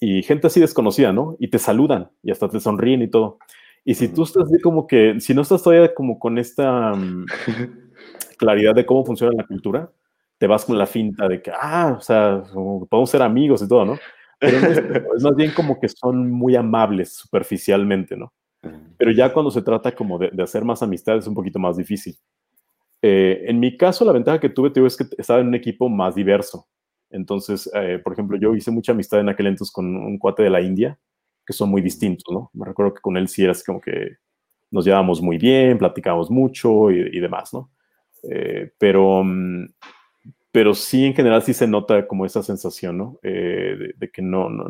y 0.00 0.22
gente 0.22 0.48
así 0.48 0.60
desconocida, 0.60 1.12
¿no? 1.12 1.36
Y 1.38 1.48
te 1.48 1.58
saludan 1.58 2.10
y 2.22 2.30
hasta 2.30 2.48
te 2.48 2.60
sonríen 2.60 3.02
y 3.02 3.08
todo. 3.08 3.38
Y 3.84 3.94
si 3.94 4.08
tú 4.08 4.24
estás 4.24 4.44
así 4.44 4.60
como 4.60 4.86
que, 4.86 5.20
si 5.20 5.34
no 5.34 5.42
estás 5.42 5.62
todavía 5.62 5.94
como 5.94 6.18
con 6.18 6.38
esta 6.38 6.94
mm, 6.94 7.26
claridad 8.38 8.74
de 8.74 8.86
cómo 8.86 9.04
funciona 9.04 9.32
la 9.36 9.46
cultura, 9.46 9.90
te 10.38 10.46
vas 10.46 10.64
con 10.64 10.78
la 10.78 10.86
finta 10.86 11.28
de 11.28 11.40
que, 11.42 11.52
ah, 11.54 11.94
o 11.98 12.00
sea, 12.00 12.42
podemos 12.90 13.10
ser 13.10 13.22
amigos 13.22 13.62
y 13.62 13.68
todo, 13.68 13.84
¿no? 13.84 13.98
Pero 14.40 14.58
es, 14.58 14.78
es 15.16 15.22
más 15.22 15.36
bien 15.36 15.52
como 15.54 15.78
que 15.78 15.88
son 15.88 16.30
muy 16.30 16.56
amables 16.56 17.14
superficialmente, 17.14 18.16
¿no? 18.16 18.32
Pero 18.96 19.10
ya 19.12 19.32
cuando 19.32 19.50
se 19.50 19.62
trata 19.62 19.94
como 19.94 20.18
de, 20.18 20.30
hacer 20.42 20.64
más 20.64 20.82
amistades 20.82 21.24
es 21.24 21.28
un 21.28 21.34
poquito 21.34 21.58
más 21.58 21.76
difícil. 21.76 22.16
Eh, 23.02 23.44
en 23.48 23.60
mi 23.60 23.76
caso, 23.76 24.04
la 24.04 24.12
ventaja 24.12 24.40
que 24.40 24.48
tuve, 24.48 24.72
es 24.86 24.96
que 24.96 25.04
estaba 25.18 25.40
en 25.40 25.48
un 25.48 25.54
equipo 25.54 25.88
más 25.88 26.14
diverso. 26.14 26.66
Entonces, 27.10 27.70
eh, 27.74 28.00
por 28.02 28.14
ejemplo, 28.14 28.38
yo 28.38 28.54
hice 28.54 28.70
mucha 28.70 28.92
amistad 28.92 29.20
en 29.20 29.28
aquel 29.28 29.48
entonces 29.48 29.72
con 29.72 29.94
un 29.94 30.18
cuate 30.18 30.42
de 30.42 30.50
la 30.50 30.62
India, 30.62 30.98
que 31.46 31.52
son 31.52 31.68
muy 31.68 31.82
distintos, 31.82 32.32
¿no? 32.32 32.50
Me 32.54 32.64
recuerdo 32.64 32.94
que 32.94 33.02
con 33.02 33.16
él 33.16 33.28
sí 33.28 33.42
era 33.42 33.52
así 33.52 33.62
como 33.64 33.80
que 33.80 34.16
nos 34.70 34.84
llevábamos 34.84 35.20
muy 35.20 35.36
bien, 35.36 35.78
platicábamos 35.78 36.30
mucho 36.30 36.90
y, 36.90 37.20
demás, 37.20 37.52
¿no? 37.52 37.70
Eh, 38.30 38.72
pero, 38.78 39.22
mm, 39.22 39.66
pero 40.50 40.74
sí, 40.74 41.04
en 41.04 41.14
general, 41.14 41.42
sí 41.42 41.52
se 41.52 41.66
nota 41.66 42.06
como 42.06 42.24
esa 42.24 42.42
sensación, 42.42 42.96
¿no? 42.96 43.18
de, 43.22 44.10
que 44.12 44.22
no, 44.22 44.48
no, 44.48 44.64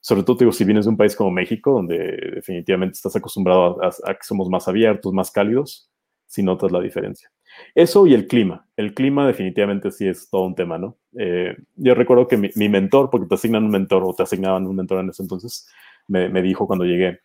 sobre 0.00 0.22
todo, 0.22 0.36
digo, 0.38 0.52
si 0.52 0.64
vienes 0.64 0.86
de 0.86 0.90
un 0.90 0.96
país 0.96 1.14
como 1.14 1.30
México, 1.30 1.72
donde 1.72 1.98
definitivamente 2.34 2.94
estás 2.94 3.16
acostumbrado 3.16 3.82
a, 3.82 3.88
a 3.88 4.14
que 4.14 4.22
somos 4.22 4.48
más 4.48 4.66
abiertos, 4.68 5.12
más 5.12 5.30
cálidos, 5.30 5.90
sí 6.26 6.42
notas 6.42 6.72
la 6.72 6.80
diferencia. 6.80 7.30
Eso 7.74 8.06
y 8.06 8.14
el 8.14 8.26
clima. 8.26 8.66
El 8.76 8.94
clima 8.94 9.26
definitivamente 9.26 9.90
sí 9.90 10.06
es 10.06 10.30
todo 10.30 10.44
un 10.44 10.54
tema, 10.54 10.78
¿no? 10.78 10.96
Eh, 11.18 11.56
yo 11.76 11.94
recuerdo 11.94 12.28
que 12.28 12.36
mi, 12.36 12.68
mentor, 12.68 13.10
porque 13.10 13.26
te 13.26 13.34
asignan 13.34 13.64
un 13.64 13.70
mentor 13.70 14.02
o 14.04 14.14
te 14.14 14.22
asignaban 14.22 14.66
un 14.66 14.76
mentor 14.76 15.00
en 15.00 15.10
ese 15.10 15.22
entonces, 15.22 15.68
me, 16.06 16.42
dijo 16.42 16.66
cuando 16.66 16.84
llegué, 16.84 17.20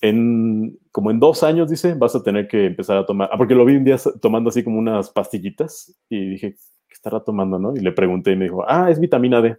en, 0.00 0.78
como 0.90 1.10
en 1.10 1.20
dos 1.20 1.42
años, 1.42 1.70
dice, 1.70 1.94
vas 1.94 2.14
a 2.14 2.22
tener 2.22 2.46
que 2.48 2.66
empezar 2.66 2.96
a 2.98 3.06
tomar, 3.06 3.30
ah, 3.32 3.38
porque 3.38 3.54
lo 3.54 3.64
vi 3.64 3.76
un 3.76 3.84
día 3.84 3.96
tomando 4.20 4.50
así 4.50 4.62
como 4.62 4.78
unas 4.78 5.10
pastillitas 5.10 5.96
y 6.08 6.30
dije, 6.30 6.52
¿qué 6.88 6.94
estará 6.94 7.20
tomando, 7.20 7.58
no? 7.58 7.74
Y 7.74 7.80
le 7.80 7.92
pregunté 7.92 8.32
y 8.32 8.36
me 8.36 8.44
dijo, 8.44 8.64
ah, 8.68 8.90
es 8.90 9.00
vitamina 9.00 9.40
D. 9.40 9.56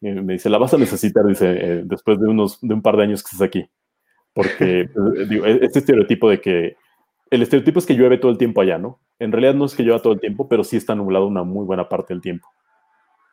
Me 0.00 0.32
dice, 0.32 0.48
la 0.48 0.58
vas 0.58 0.72
a 0.72 0.78
necesitar, 0.78 1.26
dice, 1.26 1.50
eh, 1.50 1.82
después 1.84 2.18
de, 2.18 2.26
unos, 2.26 2.58
de 2.62 2.72
un 2.72 2.80
par 2.80 2.96
de 2.96 3.02
años 3.02 3.22
que 3.22 3.28
estás 3.28 3.42
aquí. 3.42 3.68
Porque, 4.32 4.88
pues, 4.94 5.28
digo, 5.28 5.44
e-, 5.44 5.64
este 5.64 5.80
estereotipo 5.80 6.30
de 6.30 6.40
que 6.40 6.76
el 7.30 7.42
estereotipo 7.42 7.78
es 7.78 7.86
que 7.86 7.94
llueve 7.94 8.18
todo 8.18 8.32
el 8.32 8.38
tiempo 8.38 8.60
allá, 8.60 8.78
¿no? 8.78 9.00
En 9.18 9.30
realidad 9.30 9.54
no 9.54 9.66
es 9.66 9.74
que 9.74 9.82
llueva 9.82 10.00
todo 10.00 10.14
el 10.14 10.20
tiempo, 10.20 10.48
pero 10.48 10.64
sí 10.64 10.76
está 10.76 10.94
nublado 10.94 11.26
una 11.26 11.42
muy 11.44 11.64
buena 11.66 11.88
parte 11.88 12.14
del 12.14 12.22
tiempo. 12.22 12.48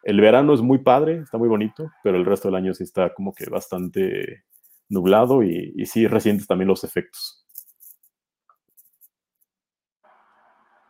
El 0.03 0.22
verano 0.22 0.53
es 0.53 0.61
muy 0.61 0.80
padre, 0.80 1.20
está 1.20 1.38
muy 1.38 1.47
bonito, 1.47 1.89
pero 2.03 2.18
el 2.18 2.26
resto 2.26 2.49
del 2.49 2.55
año 2.55 2.74
sí 2.74 2.84
está 2.84 3.13
como 3.13 3.34
que 3.34 3.49
bastante 3.49 4.43
nublado 4.89 5.43
y, 5.43 5.74
y 5.76 5.86
sí 5.86 6.07
resientes 6.07 6.47
también 6.47 6.68
los 6.68 6.84
efectos. 6.84 7.45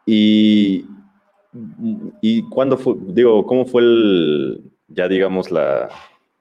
Y, 0.06 0.86
y 2.22 2.44
cuándo 2.50 2.78
fue, 2.78 2.96
digo, 3.10 3.46
¿cómo 3.46 3.66
fue 3.66 3.82
el, 3.82 4.77
ya 4.88 5.08
digamos, 5.08 5.52
la, 5.52 5.90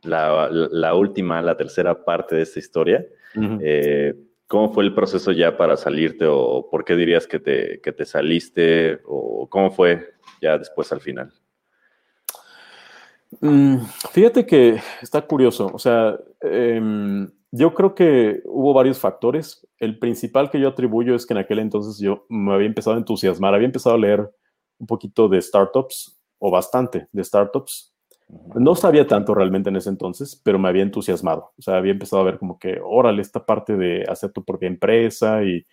la, 0.03 0.95
última, 0.95 1.43
la 1.43 1.57
tercera 1.57 2.05
parte 2.05 2.37
de 2.37 2.43
esta 2.43 2.59
historia? 2.59 3.05
¿Cómo 4.49 4.73
fue 4.73 4.85
el 4.85 4.95
proceso 4.95 5.33
ya 5.33 5.57
para 5.57 5.77
salirte 5.77 6.25
o 6.27 6.69
por 6.71 6.85
qué 6.85 6.95
dirías 6.95 7.27
que 7.27 7.41
te, 7.41 7.79
te 7.79 8.05
saliste 8.05 9.01
o 9.05 9.49
cómo 9.51 9.73
fue 9.73 10.15
ya 10.41 10.57
después 10.57 10.93
al 10.93 11.01
final? 11.01 11.33
Mm, 13.41 13.79
fíjate 14.13 14.47
que 14.47 14.81
está 15.03 15.27
curioso, 15.27 15.71
o 15.75 15.79
sea, 15.81 16.17
em, 16.41 17.29
yo 17.51 17.75
creo 17.75 17.95
que 17.95 18.41
hubo 18.45 18.73
varios 18.73 19.01
factores. 19.01 19.67
El 19.79 19.99
principal 19.99 20.49
que 20.49 20.61
yo 20.61 20.69
atribuyo 20.69 21.17
es 21.17 21.27
que 21.27 21.35
en 21.35 21.39
aquel 21.39 21.59
entonces 21.59 21.99
yo 21.99 22.25
me 22.29 22.55
había 22.55 22.69
empezado 22.69 22.95
a 22.95 23.01
entusiasmar, 23.01 23.53
había 23.53 23.67
empezado 23.67 23.97
a 23.97 23.99
leer 23.99 24.31
un 24.79 24.87
poquito 24.87 25.29
de 25.29 25.43
startups 25.43 26.21
o 26.39 26.51
bastante 26.53 27.09
de 27.11 27.25
startups 27.25 27.93
no 28.29 28.75
sabía 28.75 29.07
tanto 29.07 29.35
realmente 29.35 29.69
en 29.71 29.77
ese 29.77 29.91
entonces, 29.91 30.41
pero 30.45 30.59
me 30.59 30.69
había 30.69 30.83
entusiasmado. 30.83 31.53
O 31.59 31.63
sea, 31.63 31.77
había 31.77 31.93
empezado 31.93 32.23
a 32.23 32.25
ver 32.25 32.39
como 32.39 32.59
que, 32.59 32.81
órale, 32.83 33.23
esta 33.23 33.45
parte 33.45 33.77
de 33.77 34.05
hacer 34.09 34.33
tu 34.33 34.45
propia 34.45 34.67
empresa 34.69 35.43
y, 35.45 35.65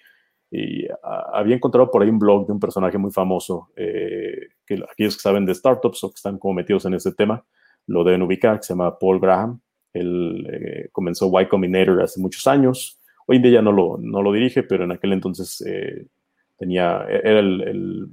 había 1.34 1.56
encontrado 1.56 1.90
por 1.90 2.04
ahí 2.04 2.10
un 2.10 2.20
blog 2.20 2.46
de 2.46 2.54
un 2.54 2.60
personaje 2.60 3.00
muy 3.00 3.10
famoso, 3.10 3.72
eh, 3.76 4.50
que 4.68 4.76
aquellos 4.88 5.16
que 5.16 5.22
saben 5.22 5.48
de 5.48 5.56
startups 5.56 6.04
o 6.04 6.10
que 6.10 6.18
están 6.18 6.38
como 6.38 6.54
metidos 6.54 6.86
en 6.86 6.94
ese 6.94 7.12
tema, 7.12 7.44
lo 7.88 8.04
deben 8.04 8.22
ubicar, 8.22 8.58
que 8.58 8.64
se 8.68 8.74
llama 8.74 9.00
Paul 9.00 9.20
Graham. 9.20 9.60
Él 9.94 10.48
eh, 10.52 10.90
comenzó 10.92 11.32
Y 11.42 11.48
Combinator 11.48 12.04
hace 12.04 12.22
muchos 12.22 12.46
años. 12.46 13.00
Hoy 13.26 13.38
en 13.38 13.42
día 13.42 13.52
ya 13.54 13.62
no 13.64 13.72
lo, 13.72 13.98
no 13.98 14.22
lo 14.22 14.32
dirige, 14.32 14.62
pero 14.62 14.84
en 14.84 14.92
aquel 14.92 15.14
entonces 15.14 15.60
eh, 15.66 16.06
tenía, 16.56 17.04
era 17.08 17.40
el 17.40 17.62
el 17.62 18.08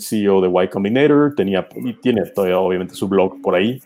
CEO 0.00 0.40
de 0.40 0.64
Y 0.64 0.68
Combinator, 0.68 1.34
tenía, 1.34 1.68
y 1.76 1.94
tiene 1.94 2.22
todavía 2.26 2.58
obviamente 2.58 2.94
su 2.94 3.08
blog 3.08 3.40
por 3.42 3.54
ahí. 3.54 3.80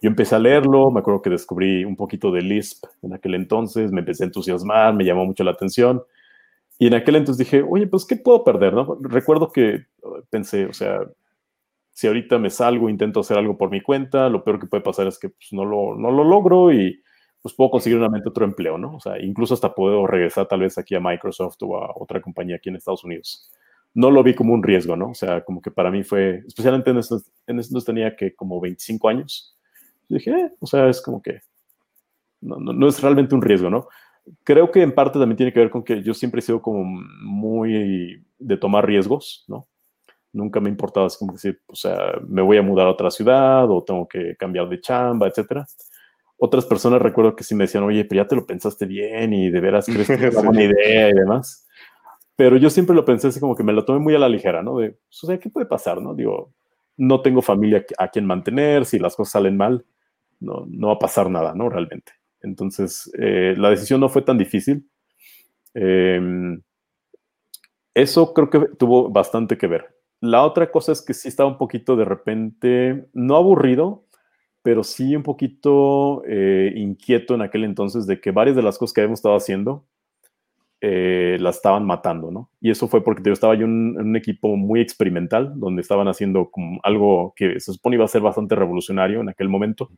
Yo 0.00 0.08
empecé 0.08 0.34
a 0.34 0.38
leerlo, 0.38 0.90
me 0.90 1.00
acuerdo 1.00 1.22
que 1.22 1.30
descubrí 1.30 1.84
un 1.84 1.96
poquito 1.96 2.32
de 2.32 2.42
Lisp 2.42 2.84
en 3.02 3.12
aquel 3.12 3.34
entonces, 3.34 3.92
me 3.92 4.00
empecé 4.00 4.24
a 4.24 4.26
entusiasmar, 4.26 4.94
me 4.94 5.04
llamó 5.04 5.24
mucho 5.24 5.44
la 5.44 5.52
atención. 5.52 6.02
Y 6.78 6.88
en 6.88 6.94
aquel 6.94 7.16
entonces 7.16 7.38
dije, 7.46 7.62
oye, 7.62 7.86
pues, 7.86 8.04
¿qué 8.04 8.16
puedo 8.16 8.42
perder? 8.42 8.74
No? 8.74 8.98
Recuerdo 9.00 9.52
que 9.52 9.86
uh, 10.02 10.22
pensé, 10.30 10.66
o 10.66 10.72
sea, 10.72 11.00
si 11.92 12.06
ahorita 12.06 12.38
me 12.38 12.50
salgo, 12.50 12.88
intento 12.88 13.20
hacer 13.20 13.38
algo 13.38 13.56
por 13.56 13.70
mi 13.70 13.80
cuenta, 13.80 14.28
lo 14.28 14.42
peor 14.42 14.58
que 14.58 14.66
puede 14.66 14.82
pasar 14.82 15.06
es 15.06 15.18
que 15.18 15.28
pues, 15.28 15.52
no, 15.52 15.64
lo, 15.64 15.94
no 15.96 16.10
lo 16.10 16.24
logro 16.24 16.72
y 16.72 17.00
pues 17.40 17.54
puedo 17.54 17.70
conseguir 17.70 17.98
nuevamente 17.98 18.28
otro 18.28 18.44
empleo, 18.44 18.78
¿no? 18.78 18.96
O 18.96 19.00
sea, 19.00 19.20
incluso 19.20 19.54
hasta 19.54 19.74
puedo 19.74 20.06
regresar 20.06 20.46
tal 20.46 20.60
vez 20.60 20.78
aquí 20.78 20.94
a 20.94 21.00
Microsoft 21.00 21.56
o 21.62 21.76
a 21.76 21.92
otra 21.96 22.20
compañía 22.20 22.56
aquí 22.56 22.68
en 22.68 22.76
Estados 22.76 23.04
Unidos 23.04 23.50
no 23.94 24.10
lo 24.10 24.22
vi 24.22 24.34
como 24.34 24.54
un 24.54 24.62
riesgo, 24.62 24.96
¿no? 24.96 25.10
O 25.10 25.14
sea, 25.14 25.44
como 25.44 25.60
que 25.60 25.70
para 25.70 25.90
mí 25.90 26.02
fue, 26.02 26.42
especialmente 26.46 26.90
en 26.90 26.98
estos, 26.98 27.30
en 27.46 27.58
estos 27.58 27.84
tenía 27.84 28.16
que 28.16 28.34
como 28.34 28.60
25 28.60 29.08
años. 29.08 29.56
dije, 30.08 30.30
eh, 30.30 30.52
o 30.60 30.66
sea, 30.66 30.88
es 30.88 31.02
como 31.02 31.22
que 31.22 31.40
no, 32.40 32.56
no, 32.58 32.88
es 32.88 33.00
realmente 33.00 33.34
un 33.34 33.42
riesgo, 33.42 33.70
¿no? 33.70 33.88
Creo 34.44 34.70
que 34.70 34.82
en 34.82 34.94
parte 34.94 35.18
también 35.18 35.36
tiene 35.36 35.52
que 35.52 35.60
ver 35.60 35.70
con 35.70 35.82
que 35.82 36.02
yo 36.02 36.14
siempre 36.14 36.40
he 36.40 36.42
sido 36.42 36.60
como 36.60 36.84
muy 36.84 38.24
de 38.38 38.56
tomar 38.56 38.86
riesgos, 38.86 39.44
¿no? 39.48 39.66
Nunca 40.32 40.60
me 40.60 40.70
importaba, 40.70 41.06
es 41.06 41.16
como 41.16 41.32
decir, 41.32 41.60
o 41.66 41.74
sea, 41.74 42.14
me 42.26 42.42
voy 42.42 42.56
a 42.56 42.62
mudar 42.62 42.86
a 42.86 42.90
otra 42.90 43.10
ciudad 43.10 43.70
o 43.70 43.84
tengo 43.84 44.08
que 44.08 44.36
cambiar 44.36 44.68
de 44.68 44.80
chamba, 44.80 45.28
etcétera. 45.28 45.66
Otras 46.38 46.64
personas 46.64 47.02
recuerdo 47.02 47.36
que 47.36 47.44
sí 47.44 47.54
me 47.54 47.64
decían, 47.64 47.84
oye, 47.84 48.04
pero 48.04 48.22
ya 48.22 48.28
te 48.28 48.36
lo 48.36 48.46
pensaste 48.46 48.86
bien 48.86 49.32
y 49.32 49.50
de 49.50 49.60
veras 49.60 49.86
crees 49.86 50.08
que 50.08 50.26
es 50.26 50.34
una 50.34 50.42
buena 50.50 50.64
idea 50.64 51.10
y 51.10 51.12
demás. 51.12 51.68
Pero 52.36 52.56
yo 52.56 52.70
siempre 52.70 52.96
lo 52.96 53.04
pensé 53.04 53.28
así 53.28 53.40
como 53.40 53.54
que 53.54 53.62
me 53.62 53.72
lo 53.72 53.84
tomé 53.84 53.98
muy 53.98 54.14
a 54.14 54.18
la 54.18 54.28
ligera, 54.28 54.62
¿no? 54.62 54.78
De, 54.78 54.90
pues, 54.90 55.24
o 55.24 55.26
sea, 55.26 55.38
¿qué 55.38 55.50
puede 55.50 55.66
pasar, 55.66 56.00
no? 56.00 56.14
Digo, 56.14 56.52
no 56.96 57.20
tengo 57.20 57.42
familia 57.42 57.84
a 57.98 58.08
quien 58.08 58.26
mantener, 58.26 58.84
si 58.84 58.98
las 58.98 59.16
cosas 59.16 59.32
salen 59.32 59.56
mal, 59.56 59.84
no, 60.40 60.64
no 60.68 60.88
va 60.88 60.94
a 60.94 60.98
pasar 60.98 61.30
nada, 61.30 61.54
¿no? 61.54 61.68
Realmente. 61.68 62.12
Entonces, 62.40 63.10
eh, 63.18 63.54
la 63.56 63.70
decisión 63.70 64.00
no 64.00 64.08
fue 64.08 64.22
tan 64.22 64.38
difícil. 64.38 64.88
Em, 65.74 66.60
eso 67.94 68.32
creo 68.34 68.50
que 68.50 68.60
tuvo 68.78 69.10
bastante 69.10 69.56
que 69.58 69.66
ver. 69.66 69.94
La 70.20 70.44
otra 70.44 70.70
cosa 70.70 70.92
es 70.92 71.02
que 71.02 71.14
sí 71.14 71.28
estaba 71.28 71.48
un 71.48 71.58
poquito 71.58 71.96
de 71.96 72.04
repente, 72.04 73.06
no 73.12 73.36
aburrido, 73.36 74.04
pero 74.62 74.84
sí 74.84 75.16
un 75.16 75.22
poquito 75.22 76.22
eh, 76.26 76.72
inquieto 76.76 77.34
en 77.34 77.42
aquel 77.42 77.64
entonces 77.64 78.06
de 78.06 78.20
que 78.20 78.30
varias 78.30 78.56
de 78.56 78.62
las 78.62 78.78
cosas 78.78 78.94
que 78.94 79.00
habíamos 79.00 79.18
estado 79.18 79.36
haciendo 79.36 79.84
eh, 80.84 81.36
la 81.38 81.50
estaban 81.50 81.86
matando, 81.86 82.32
¿no? 82.32 82.50
Y 82.60 82.72
eso 82.72 82.88
fue 82.88 83.04
porque 83.04 83.22
yo 83.24 83.32
estaba 83.32 83.54
yo 83.54 83.66
en, 83.66 83.96
un 83.96 84.16
equipo 84.16 84.56
muy 84.56 84.80
experimental, 84.80 85.52
donde 85.54 85.80
estaban 85.80 86.08
haciendo 86.08 86.50
como 86.50 86.80
algo 86.82 87.34
que 87.36 87.60
se 87.60 87.72
supone 87.72 87.94
iba 87.94 88.04
a 88.04 88.08
ser 88.08 88.20
bastante 88.20 88.56
revolucionario 88.56 89.20
en 89.20 89.28
aquel 89.28 89.48
momento. 89.48 89.90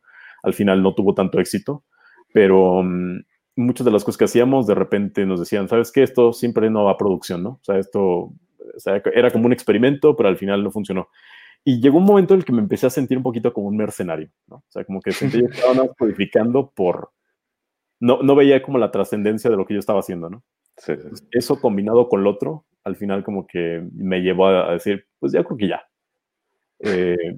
Al 0.43 0.53
final 0.53 0.83
no 0.83 0.93
tuvo 0.93 1.15
tanto 1.15 1.39
éxito, 1.39 1.85
pero 2.31 2.83
mm, 2.83 3.19
muchas 3.55 3.83
de 3.83 3.91
las 3.91 4.03
cosas 4.03 4.19
que 4.19 4.25
hacíamos 4.25 4.67
de 4.67 4.75
repente 4.75 5.25
nos 5.25 5.39
decían, 5.39 5.67
¿sabes 5.67 5.91
qué? 5.91 6.03
Esto 6.03 6.33
siempre 6.33 6.69
no 6.69 6.83
va 6.83 6.91
a 6.91 6.97
producción, 6.97 7.41
¿no? 7.41 7.49
O 7.49 7.63
sea, 7.63 7.79
esto 7.79 8.31
era 9.11 9.31
como 9.31 9.47
un 9.47 9.53
experimento, 9.53 10.15
pero 10.15 10.29
al 10.29 10.37
final 10.37 10.63
no 10.63 10.69
funcionó. 10.69 11.09
Y 11.63 11.81
llegó 11.81 11.97
un 11.97 12.05
momento 12.05 12.35
en 12.35 12.41
el 12.41 12.45
que 12.45 12.53
me 12.53 12.61
empecé 12.61 12.85
a 12.85 12.91
sentir 12.91 13.17
un 13.17 13.23
poquito 13.23 13.51
como 13.51 13.69
un 13.69 13.77
mercenario, 13.77 14.29
¿no? 14.45 14.57
O 14.57 14.65
sea, 14.69 14.85
como 14.85 15.01
que 15.01 15.11
sentía 15.13 15.47
que 15.47 15.57
estaba 15.57 15.87
codificando 15.97 16.69
por... 16.69 17.09
No, 17.99 18.21
no 18.21 18.35
veía 18.35 18.61
como 18.61 18.77
la 18.77 18.91
trascendencia 18.91 19.49
de 19.49 19.57
lo 19.57 19.65
que 19.65 19.73
yo 19.73 19.79
estaba 19.79 20.01
haciendo, 20.01 20.29
¿no? 20.29 20.43
Eso 21.31 21.59
combinado 21.61 22.09
con 22.09 22.23
lo 22.23 22.31
otro, 22.31 22.65
al 22.83 22.95
final 22.95 23.23
como 23.23 23.47
que 23.47 23.83
me 23.93 24.21
llevó 24.21 24.47
a 24.47 24.73
decir, 24.73 25.05
pues 25.19 25.31
ya 25.31 25.43
creo 25.43 25.57
que 25.57 25.67
ya. 25.67 25.83
Eh, 26.79 27.37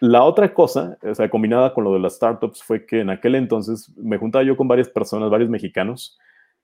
la 0.00 0.22
otra 0.24 0.52
cosa, 0.54 0.96
o 1.02 1.14
sea, 1.14 1.28
combinada 1.28 1.74
con 1.74 1.84
lo 1.84 1.92
de 1.92 2.00
las 2.00 2.16
startups, 2.16 2.62
fue 2.62 2.86
que 2.86 3.00
en 3.00 3.10
aquel 3.10 3.34
entonces 3.34 3.92
me 3.96 4.16
juntaba 4.16 4.44
yo 4.44 4.56
con 4.56 4.68
varias 4.68 4.88
personas, 4.88 5.30
varios 5.30 5.50
mexicanos, 5.50 6.18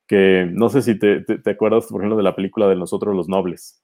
que 0.07 0.49
no 0.51 0.69
sé 0.69 0.83
si 0.83 0.99
te, 0.99 1.21
te, 1.21 1.51
acuerdas, 1.51 1.87
por 1.87 2.01
ejemplo, 2.01 2.17
de 2.17 2.23
la 2.23 2.37
película 2.37 2.69
de 2.69 2.77
Nosotros 2.77 3.15
los 3.15 3.29
Nobles. 3.29 3.83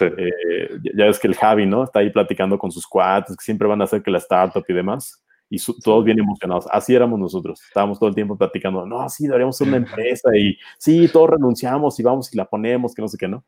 Eh, 0.00 0.68
ya 0.94 1.06
ves 1.06 1.18
que 1.18 1.28
el 1.28 1.34
Javi, 1.34 1.66
¿no? 1.66 1.84
Está 1.84 2.00
ahí 2.00 2.10
platicando 2.10 2.58
con 2.58 2.70
sus 2.70 2.86
cuates, 2.86 3.36
que 3.36 3.44
siempre 3.44 3.68
van 3.68 3.80
a 3.80 3.84
hacer 3.84 4.02
que 4.02 4.10
la 4.10 4.18
startup 4.18 4.64
y 4.66 4.72
demás 4.72 5.21
y 5.52 5.58
todos 5.82 6.02
bien 6.02 6.18
emocionados. 6.18 6.66
Así 6.70 6.94
éramos 6.94 7.20
nosotros. 7.20 7.62
Estábamos 7.62 7.98
todo 7.98 8.08
el 8.08 8.14
tiempo 8.14 8.38
platicando, 8.38 8.86
no, 8.86 9.06
sí, 9.10 9.26
deberíamos 9.26 9.54
ser 9.54 9.68
una 9.68 9.76
empresa 9.76 10.34
y 10.34 10.56
sí, 10.78 11.08
todos 11.12 11.28
renunciamos 11.28 12.00
y 12.00 12.02
vamos 12.02 12.32
y 12.32 12.38
la 12.38 12.46
ponemos, 12.46 12.94
que 12.94 13.02
no 13.02 13.08
sé 13.08 13.18
qué, 13.18 13.28
¿no? 13.28 13.44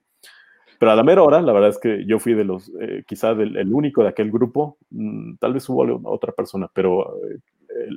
Pero 0.78 0.92
a 0.92 0.96
la 0.96 1.02
mera 1.02 1.22
hora, 1.22 1.40
la 1.40 1.54
verdad 1.54 1.70
es 1.70 1.78
que 1.78 2.04
yo 2.04 2.18
fui 2.18 2.34
de 2.34 2.44
los, 2.44 2.70
eh, 2.78 3.04
quizá 3.06 3.30
el 3.30 3.72
único 3.72 4.02
de 4.02 4.10
aquel 4.10 4.30
grupo, 4.30 4.76
mm, 4.90 5.36
tal 5.36 5.54
vez 5.54 5.66
hubo 5.70 5.98
otra 6.10 6.32
persona, 6.32 6.70
pero 6.74 7.16
eh, 7.24 7.38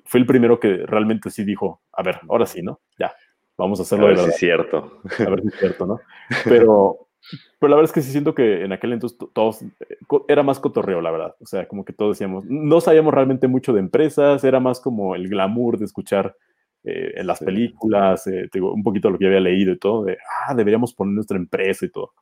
fue 0.06 0.22
el 0.22 0.26
primero 0.26 0.58
que 0.58 0.86
realmente 0.86 1.30
sí 1.30 1.44
dijo, 1.44 1.82
a 1.92 2.02
ver, 2.02 2.22
ahora 2.30 2.46
sí, 2.46 2.62
¿no? 2.62 2.80
Ya, 2.98 3.14
vamos 3.58 3.80
a 3.80 3.84
hacerlo 3.84 4.06
a 4.06 4.10
ver 4.12 4.20
Si 4.20 4.30
es 4.30 4.36
cierto. 4.38 5.02
A 5.20 5.30
ver 5.30 5.42
si 5.42 5.48
es 5.50 5.56
cierto, 5.56 5.86
¿no? 5.86 6.00
Pero 6.46 7.07
pero 7.60 7.70
la 7.70 7.76
verdad 7.76 7.90
es 7.90 7.94
que 7.94 8.02
sí 8.02 8.12
siento 8.12 8.34
que 8.36 8.64
en 8.64 8.72
aquel 8.72 8.94
entonces 8.94 9.18
todos, 9.34 9.62
eh, 9.62 9.98
era 10.28 10.44
más 10.44 10.60
cotorreo, 10.60 11.02
la 11.02 11.12
verdad. 11.12 11.36
O 11.40 11.46
sea, 11.46 11.68
como 11.68 11.86
que 11.86 11.94
todos 11.94 12.18
decíamos, 12.18 12.46
no 12.46 12.82
sabíamos 12.82 13.14
realmente 13.14 13.48
mucho 13.48 13.74
de 13.74 13.80
empresas, 13.80 14.44
era 14.44 14.60
más 14.60 14.80
como 14.80 15.16
el 15.16 15.28
glamour 15.30 15.78
de 15.78 15.86
escuchar 15.86 16.36
eh, 16.84 17.14
en 17.16 17.28
las 17.28 17.40
películas, 17.40 18.28
eh, 18.28 18.50
digo, 18.54 18.74
un 18.74 18.84
poquito 18.84 19.10
lo 19.10 19.18
que 19.18 19.28
había 19.28 19.40
leído 19.42 19.74
y 19.74 19.78
todo, 19.78 20.06
de, 20.06 20.18
ah, 20.48 20.56
deberíamos 20.56 20.94
poner 20.94 21.16
nuestra 21.16 21.38
empresa 21.38 21.86
y 21.86 21.90
todo. 21.90 22.14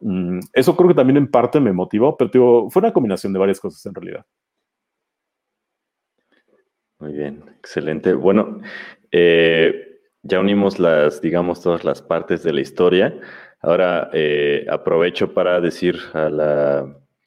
Mm, 0.00 0.40
eso 0.52 0.76
creo 0.76 0.88
que 0.88 0.94
también 0.94 1.18
en 1.18 1.30
parte 1.30 1.60
me 1.60 1.72
motivó, 1.72 2.16
pero 2.16 2.30
digo, 2.32 2.70
fue 2.70 2.80
una 2.80 2.92
combinación 2.92 3.32
de 3.32 3.38
varias 3.38 3.60
cosas 3.60 3.84
en 3.86 3.94
realidad. 3.94 4.24
Muy 6.98 7.12
bien, 7.12 7.44
excelente. 7.58 8.14
Bueno, 8.14 8.60
eh, 9.10 10.00
ya 10.22 10.40
unimos 10.40 10.78
las, 10.78 11.20
digamos, 11.20 11.60
todas 11.60 11.84
las 11.84 12.00
partes 12.00 12.42
de 12.44 12.52
la 12.52 12.60
historia. 12.60 13.18
Ahora 13.64 14.10
eh, 14.12 14.66
aprovecho 14.68 15.32
para 15.32 15.60
decir 15.60 15.96
a, 16.14 16.28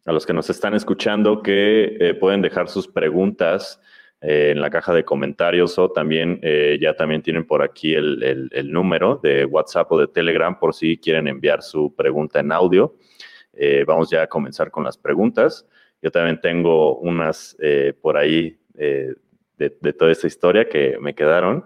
los 0.06 0.26
que 0.26 0.34
nos 0.34 0.50
están 0.50 0.74
escuchando 0.74 1.42
que 1.42 1.96
eh, 1.98 2.14
pueden 2.14 2.42
dejar 2.42 2.68
sus 2.68 2.90
preguntas 2.90 3.80
en 4.20 4.60
la 4.60 4.70
caja 4.70 4.94
de 4.94 5.06
comentarios 5.06 5.78
o 5.78 5.92
también 5.92 6.42
ya 6.82 6.96
también 6.96 7.22
tienen 7.22 7.46
por 7.46 7.62
aquí 7.62 7.94
el, 7.94 8.72
número 8.72 9.20
de 9.22 9.46
WhatsApp 9.46 9.92
o 9.92 10.00
de 10.00 10.08
Telegram 10.08 10.58
por 10.58 10.74
si 10.74 10.98
quieren 10.98 11.28
enviar 11.28 11.62
su 11.62 11.94
pregunta 11.96 12.40
en 12.40 12.52
audio. 12.52 12.96
vamos 13.86 14.10
ya 14.10 14.24
a 14.24 14.28
comenzar 14.28 14.72
con 14.72 14.84
las 14.84 14.98
preguntas. 14.98 15.68
Yo 16.02 16.10
también 16.10 16.42
tengo 16.42 16.98
unas 16.98 17.56
por 18.02 18.18
ahí 18.18 18.58
de, 18.74 19.94
toda 19.94 20.12
esta 20.12 20.28
historia 20.28 20.68
que 20.68 20.98
me 21.00 21.14
quedaron. 21.14 21.66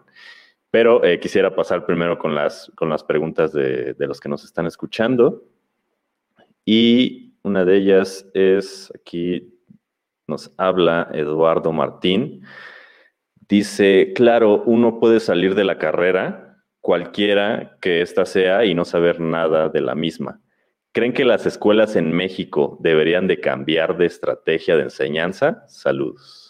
Pero 0.72 1.04
eh, 1.04 1.20
quisiera 1.20 1.56
pasar 1.56 1.86
primero 1.86 2.20
con 2.20 2.36
las, 2.36 2.72
con 2.76 2.90
las 2.90 3.04
preguntas 3.04 3.52
de, 3.54 3.96
los 3.98 4.20
que 4.20 4.30
nos 4.30 4.44
están 4.44 4.68
escuchando. 4.68 5.44
Y 6.64 7.34
una 7.44 7.66
de 7.66 7.78
ellas 7.78 8.28
es, 8.34 8.92
aquí 8.96 9.60
nos 10.28 10.52
habla 10.58 11.10
Eduardo 11.14 11.72
Martín. 11.72 12.44
Dice, 13.48 14.14
claro, 14.14 14.62
uno 14.66 15.00
puede 15.00 15.20
salir 15.20 15.56
de 15.56 15.64
la 15.64 15.80
carrera, 15.80 16.64
cualquiera 16.82 17.78
que 17.82 18.02
ésta 18.02 18.26
sea, 18.26 18.64
y 18.66 18.76
no 18.76 18.86
saber 18.86 19.20
nada 19.20 19.70
de 19.70 19.82
la 19.82 19.96
misma. 19.96 20.40
¿Creen 20.92 21.14
que 21.14 21.26
las 21.26 21.48
escuelas 21.48 21.96
en 21.96 22.12
México 22.12 22.78
deberían 22.80 23.28
de 23.28 23.40
cambiar 23.40 23.98
de 23.98 24.06
estrategia 24.06 24.76
de 24.76 24.84
enseñanza? 24.84 25.64
Saludos. 25.68 26.49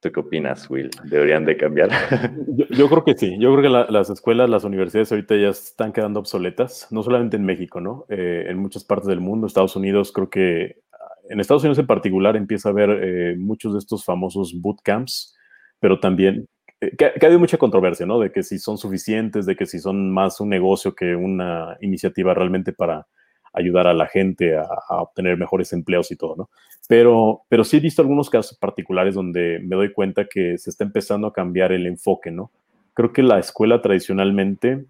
¿Tú 0.00 0.10
qué 0.10 0.20
opinas, 0.20 0.68
Will? 0.70 0.90
¿Deberían 1.04 1.44
de 1.44 1.58
cambiar? 1.58 1.90
Yo, 2.70 2.88
creo 2.88 3.04
que 3.04 3.14
sí. 3.14 3.36
Yo 3.38 3.54
creo 3.54 3.62
que 3.62 3.92
las 3.92 4.08
escuelas, 4.08 4.48
las 4.48 4.64
universidades 4.64 5.12
ahorita 5.12 5.36
ya 5.36 5.50
están 5.50 5.92
quedando 5.92 6.20
obsoletas, 6.20 6.86
no 6.90 7.02
solamente 7.02 7.36
en 7.36 7.44
México, 7.44 7.82
¿no? 7.82 8.06
Eh, 8.08 8.46
en 8.48 8.58
muchas 8.58 8.82
partes 8.82 9.08
del 9.08 9.20
mundo, 9.20 9.46
Estados 9.46 9.76
Unidos, 9.76 10.10
creo 10.12 10.30
que 10.30 10.80
en 11.28 11.38
Estados 11.38 11.62
Unidos 11.64 11.78
en 11.78 11.86
particular 11.86 12.34
empieza 12.34 12.70
a 12.70 12.72
haber 12.72 12.90
eh, 12.90 13.36
muchos 13.36 13.74
de 13.74 13.78
estos 13.78 14.02
famosos 14.02 14.58
bootcamps, 14.58 15.36
pero 15.78 16.00
también 16.00 16.48
eh, 16.80 16.96
que, 16.96 17.12
que, 17.12 17.26
ha 17.26 17.28
habido 17.28 17.38
mucha 17.38 17.58
controversia, 17.58 18.06
¿no? 18.06 18.18
De 18.18 18.32
que 18.32 18.42
si 18.42 18.58
son 18.58 18.78
suficientes, 18.78 19.44
de 19.44 19.54
que 19.54 19.66
si 19.66 19.78
son 19.78 20.10
más 20.10 20.40
un 20.40 20.48
negocio 20.48 20.94
que 20.94 21.14
una 21.14 21.76
iniciativa 21.82 22.32
realmente 22.32 22.72
para 22.72 23.06
ayudar 23.52 23.86
a 23.86 23.94
la 23.94 24.06
gente 24.06 24.56
a, 24.56 24.66
obtener 24.88 25.36
mejores 25.36 25.72
empleos 25.72 26.10
y 26.10 26.16
todo, 26.16 26.36
¿no? 26.36 26.50
Pero, 26.88 27.42
pero 27.48 27.64
sí 27.64 27.76
he 27.76 27.80
visto 27.80 28.02
algunos 28.02 28.30
casos 28.30 28.56
particulares 28.58 29.14
donde 29.14 29.60
me 29.62 29.76
doy 29.76 29.92
cuenta 29.92 30.26
que 30.26 30.58
se 30.58 30.70
está 30.70 30.84
empezando 30.84 31.26
a 31.26 31.32
cambiar 31.32 31.72
el 31.72 31.86
enfoque, 31.86 32.30
¿no? 32.30 32.50
Creo 32.94 33.12
que 33.12 33.22
la 33.22 33.38
escuela 33.38 33.80
tradicionalmente 33.80 34.84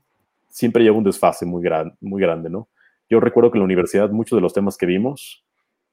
siempre 0.49 0.83
lleva 0.83 0.97
un 0.97 1.05
desfase 1.05 1.47
muy, 1.47 1.63
gran, 1.63 1.97
muy 2.01 2.21
grande, 2.21 2.51
¿no? 2.51 2.69
Yo 3.09 3.21
recuerdo 3.21 3.51
que 3.51 3.59
en 3.59 3.61
la 3.61 3.67
universidad 3.67 4.11
muchos 4.11 4.37
de 4.37 4.41
los 4.41 4.55
temas 4.55 4.77
que 4.77 4.87
vimos, 4.87 5.45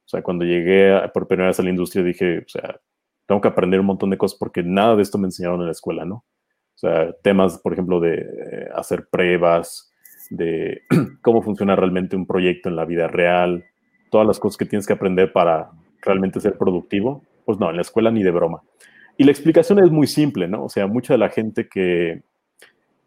o 0.06 0.10
sea, 0.10 0.22
cuando 0.22 0.46
llegué 0.46 0.98
por 1.14 1.28
primera 1.28 1.50
vez 1.50 1.60
a 1.60 1.64
la 1.64 1.70
industria 1.70 2.04
dije, 2.04 2.40
o 2.40 2.48
sea, 2.48 2.80
tengo 3.26 3.42
que 3.42 3.48
aprender 3.50 3.80
un 3.80 3.88
montón 3.88 4.10
de 4.10 4.18
cosas 4.18 4.38
porque 4.40 4.64
nada 4.64 4.96
de 4.96 5.02
esto 5.02 5.18
me 5.18 5.28
enseñaron 5.28 5.60
en 5.60 5.66
la 5.66 5.72
escuela, 5.74 6.06
¿no? 6.06 6.16
O 6.16 6.80
sea, 6.80 7.12
temas, 7.24 7.58
por 7.58 7.74
ejemplo, 7.74 8.00
de 8.00 8.20
eh, 8.20 8.70
hacer 8.74 9.08
pruebas, 9.10 9.87
de 10.30 10.84
cómo 11.22 11.42
funciona 11.42 11.76
realmente 11.76 12.16
un 12.16 12.26
proyecto 12.26 12.70
en 12.70 12.76
la 12.76 12.86
vida 12.86 13.08
real, 13.08 13.66
todas 14.10 14.28
las 14.28 14.40
cosas 14.40 14.58
que 14.58 14.66
tienes 14.66 14.86
que 14.88 14.94
aprender 14.94 15.32
para 15.32 15.72
realmente 16.02 16.40
ser 16.40 16.58
productivo, 16.58 17.24
pues 17.46 17.60
no, 17.60 17.70
en 17.70 17.76
la 17.76 17.82
escuela 17.82 18.12
ni 18.12 18.24
de 18.24 18.32
broma. 18.32 18.62
Y 19.18 19.24
la 19.24 19.32
explicación 19.32 19.80
es 19.80 19.90
muy 19.90 20.08
simple, 20.08 20.48
¿no? 20.48 20.66
O 20.66 20.70
sea, 20.70 20.86
mucha 20.88 21.14
de 21.14 21.18
la 21.18 21.30
gente 21.30 21.68
que, 21.68 22.22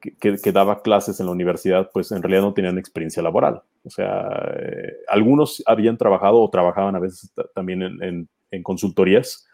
que, 0.00 0.52
daba 0.52 0.82
clases 0.82 1.20
en 1.20 1.26
la 1.26 1.32
universidad, 1.32 1.90
pues 1.92 2.10
en 2.10 2.22
realidad 2.22 2.42
no 2.42 2.54
tenían 2.54 2.78
experiencia 2.78 3.22
laboral. 3.22 3.62
O 3.84 3.90
sea, 3.90 4.28
eh, 4.58 4.92
algunos 5.08 5.62
habían 5.66 5.96
trabajado 5.96 6.40
o 6.40 6.50
trabajaban 6.50 6.96
a 6.96 7.00
veces 7.00 7.32
también 7.54 7.82
en, 7.82 8.28
en, 8.50 8.62
consultorías, 8.62 9.46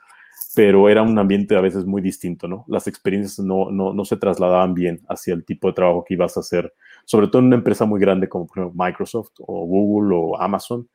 pero 0.57 0.89
era 0.89 1.03
un 1.03 1.19
ambiente 1.19 1.55
a 1.55 1.61
veces 1.61 1.85
muy 1.85 2.01
distinto, 2.01 2.49
¿no? 2.49 2.65
Las 2.67 2.87
experiencias 2.89 3.39
no, 3.39 3.71
no, 3.71 3.93
no 3.93 4.05
se 4.07 4.17
trasladaban 4.17 4.73
bien 4.73 5.03
hacia 5.07 5.35
el 5.35 5.45
tipo 5.45 5.69
de 5.69 5.75
trabajo 5.75 6.03
que 6.03 6.15
ibas 6.15 6.37
a 6.37 6.41
hacer 6.41 6.73
sobre 7.07 7.29
todo 7.29 7.39
en 7.39 7.47
una 7.47 7.57
empresa 7.57 7.87
muy 7.87 8.01
grande 8.01 8.29
como 8.29 8.49
Microsoft 8.75 9.31
o 9.39 9.65
Google 9.65 10.15
o 10.15 10.41
Amazon, 10.41 10.89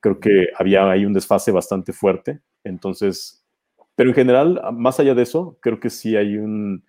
creo 0.00 0.18
que 0.18 0.46
había 0.56 0.88
ahí 0.88 1.04
un 1.04 1.12
desfase 1.12 1.50
bastante 1.50 1.92
fuerte. 1.92 2.40
Entonces, 2.64 3.44
pero 3.96 4.10
en 4.10 4.14
general, 4.14 4.62
más 4.72 5.00
allá 5.00 5.14
de 5.14 5.22
eso, 5.22 5.58
creo 5.60 5.80
que 5.80 5.90
sí 5.90 6.16
hay 6.16 6.36
un, 6.36 6.84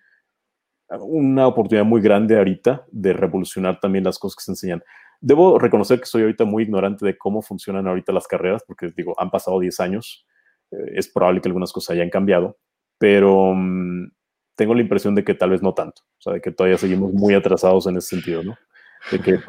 una 1.00 1.48
oportunidad 1.48 1.84
muy 1.84 2.00
grande 2.00 2.38
ahorita 2.38 2.86
de 2.92 3.12
revolucionar 3.12 3.80
también 3.80 4.04
las 4.04 4.18
cosas 4.18 4.36
que 4.36 4.44
se 4.44 4.52
enseñan. 4.52 4.82
Debo 5.20 5.58
reconocer 5.58 5.98
que 5.98 6.06
soy 6.06 6.22
ahorita 6.22 6.44
muy 6.44 6.62
ignorante 6.62 7.04
de 7.04 7.18
cómo 7.18 7.42
funcionan 7.42 7.88
ahorita 7.88 8.12
las 8.12 8.28
carreras, 8.28 8.62
porque 8.64 8.92
digo, 8.96 9.14
han 9.18 9.30
pasado 9.30 9.58
10 9.58 9.80
años, 9.80 10.24
es 10.70 11.08
probable 11.08 11.40
que 11.40 11.48
algunas 11.48 11.72
cosas 11.72 11.94
hayan 11.94 12.10
cambiado, 12.10 12.58
pero 12.98 13.54
mm, 13.54 14.12
tengo 14.54 14.74
la 14.74 14.82
impresión 14.82 15.14
de 15.14 15.24
que 15.24 15.34
tal 15.34 15.50
vez 15.50 15.62
no 15.62 15.74
tanto, 15.74 16.02
o 16.18 16.22
sea, 16.22 16.32
de 16.34 16.40
que 16.40 16.50
todavía 16.50 16.78
seguimos 16.78 17.12
muy 17.12 17.34
atrasados 17.34 17.86
en 17.86 17.96
ese 17.96 18.08
sentido, 18.08 18.42
¿no? 18.42 18.56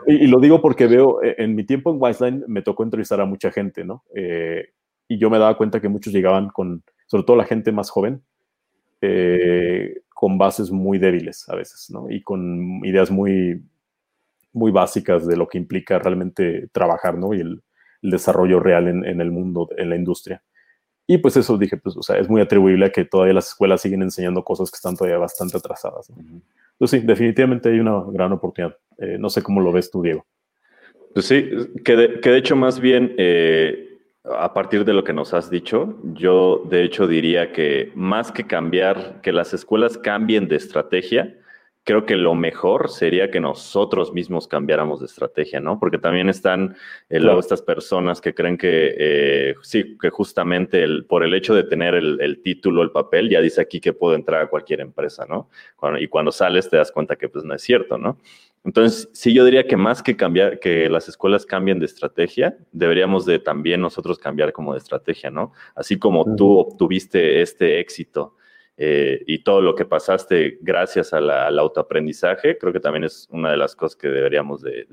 y, 0.08 0.28
lo 0.28 0.40
digo 0.40 0.62
porque 0.62 0.88
veo, 0.88 1.22
eh, 1.22 1.36
en 1.38 1.56
mi 1.56 1.66
tiempo 1.66 1.92
en 1.92 1.98
Wiseline 2.00 2.44
me 2.48 2.62
tocó 2.62 2.84
entrevistar 2.84 3.20
a 3.20 3.26
mucha 3.26 3.52
gente, 3.52 3.84
¿no? 3.84 4.06
Eh, 4.16 4.70
y 5.08 5.18
yo 5.18 5.30
me 5.30 5.40
daba 5.40 5.58
cuenta 5.58 5.82
que 5.82 5.90
muchos 5.90 6.14
llegaban 6.14 6.48
con, 6.50 6.84
sobre 7.06 7.26
todo 7.26 7.36
la 7.36 7.44
gente 7.44 7.72
más 7.72 7.90
joven, 7.90 8.24
eh, 9.02 10.04
con 10.10 10.38
bases 10.38 10.72
muy 10.72 11.00
débiles 11.00 11.50
a 11.50 11.56
veces, 11.56 11.90
¿no? 11.90 12.10
Y 12.10 12.22
con 12.22 12.80
ideas 12.86 13.12
muy, 13.12 13.62
muy 14.54 14.72
básicas 14.72 15.28
de 15.28 15.36
lo 15.36 15.48
que 15.48 15.58
implica 15.58 16.00
realmente 16.00 16.70
trabajar, 16.72 17.18
¿no? 17.18 17.34
Y 17.34 17.42
el, 17.42 17.62
desarrollo 18.04 18.60
real 18.60 18.88
en, 18.88 19.22
el 19.22 19.30
mundo, 19.30 19.70
en 19.78 19.90
la 19.92 19.96
industria. 19.96 20.42
Y 21.12 21.18
pues 21.18 21.36
eso 21.36 21.57
dije, 21.57 21.76
pues, 21.76 21.97
o 21.97 22.01
sea, 22.01 22.16
es 22.20 22.30
muy 22.30 22.39
atribuible 22.39 22.86
a 22.86 22.89
que 22.89 23.03
todavía 23.03 23.34
las 23.34 23.49
escuelas 23.49 23.82
siguen 23.82 24.01
enseñando 24.01 24.45
cosas 24.45 24.72
que 24.72 24.76
están 24.76 24.95
todavía 24.95 25.18
bastante 25.18 25.57
atrasadas. 25.57 26.09
Entonces, 26.09 27.01
sí, 27.01 27.05
definitivamente 27.05 27.68
hay 27.68 27.82
una 27.82 28.01
gran 28.07 28.32
oportunidad. 28.32 28.78
Eh, 28.97 29.18
no 29.20 29.30
sé 29.30 29.43
cómo 29.43 29.59
lo 29.59 29.74
ves 29.74 29.91
tú, 29.91 30.01
Diego. 30.01 30.26
Pues 31.14 31.26
sí, 31.26 31.49
que 31.84 31.97
de, 31.97 32.22
que 32.22 32.30
de 32.30 32.38
hecho 32.38 32.55
más 32.55 32.80
bien, 32.80 33.14
eh, 33.18 33.99
a 34.24 34.53
partir 34.53 34.86
de 34.86 34.93
lo 34.93 35.03
que 35.03 35.12
nos 35.12 35.34
has 35.34 35.49
dicho, 35.49 35.99
yo 36.14 36.64
de 36.70 36.86
hecho 36.86 37.07
diría 37.07 37.51
que 37.51 37.91
más 37.93 38.32
que 38.32 38.47
cambiar, 38.47 39.20
que 39.22 39.34
las 39.34 39.53
escuelas 39.53 39.97
cambien 39.97 40.47
de 40.47 40.55
estrategia, 40.55 41.36
creo 41.84 42.06
que 42.06 42.16
lo 42.16 42.36
mejor 42.36 42.90
sería 42.90 43.32
que 43.32 43.40
nosotros 43.40 44.14
mismos 44.14 44.48
cambiáramos 44.48 45.00
de 45.00 45.08
estrategia, 45.08 45.60
¿no? 45.60 45.80
Porque 45.80 45.98
también 45.98 46.30
están 46.30 46.76
eh, 47.10 47.20
luego 47.20 47.40
estas 47.40 47.62
personas 47.62 48.22
que 48.22 48.36
creen 48.36 48.58
que 48.58 48.96
eh, 48.98 49.56
sí, 49.64 49.98
que 50.00 50.10
justamente 50.10 50.84
el, 50.84 51.06
por 51.06 51.24
el 51.24 51.34
hecho 51.34 51.56
de 51.56 51.64
tener 51.64 51.96
el, 51.96 52.42
título, 52.44 52.84
el 52.84 52.92
papel, 52.92 53.30
ya 53.30 53.42
dice 53.42 53.62
aquí 53.62 53.80
que 53.80 53.94
puedo 53.94 54.16
entrar 54.16 54.42
a 54.42 54.50
cualquier 54.50 54.82
empresa, 54.82 55.26
¿no? 55.28 55.50
y 56.00 56.08
cuando 56.08 56.32
sales 56.32 56.70
te 56.70 56.78
das 56.78 56.92
cuenta 56.92 57.16
que 57.16 57.30
pues 57.30 57.44
no 57.44 57.54
es 57.56 57.62
cierto, 57.62 57.98
¿no? 57.98 58.18
Entonces, 58.64 59.10
sí, 59.14 59.34
yo 59.34 59.44
diría 59.44 59.66
que 59.66 59.76
más 59.76 60.04
que 60.04 60.16
cambiar, 60.16 60.60
que 60.60 60.88
las 60.88 61.10
escuelas 61.10 61.48
cambien 61.48 61.80
de 61.80 61.88
estrategia, 61.88 62.56
deberíamos 62.72 63.26
de 63.26 63.40
también 63.40 63.82
nosotros 63.82 64.20
cambiar 64.20 64.54
como 64.54 64.74
de 64.74 64.78
estrategia, 64.78 65.32
¿no? 65.32 65.52
Así 65.74 65.98
como 65.98 66.36
tú 66.36 66.60
obtuviste 66.60 67.42
este 67.42 67.80
éxito 67.80 68.36
eh, 68.78 69.22
y 69.28 69.44
todo 69.44 69.62
lo 69.62 69.76
que 69.76 69.86
pasaste 69.86 70.58
gracias 70.62 71.14
al 71.14 71.60
autoaprendizaje, 71.60 72.58
creo 72.58 72.74
que 72.74 72.80
también 72.80 73.04
es 73.04 73.28
una 73.32 73.52
de 73.52 73.58
las 73.58 73.76
cosas 73.76 73.96
que 73.96 74.08
deberíamos 74.08 74.62
de, 74.62 74.86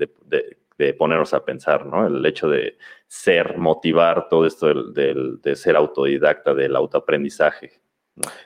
ponernos 0.97 1.33
a 1.33 1.43
pensar, 1.43 1.85
¿no? 1.85 2.07
El 2.07 2.25
hecho 2.25 2.47
de 2.49 2.77
ser, 3.07 3.57
motivar 3.57 4.29
todo 4.29 4.45
esto 4.45 4.91
de 4.91 5.55
ser 5.55 5.75
autodidacta, 5.75 6.53
del 6.53 6.75
autoaprendizaje. 6.75 7.81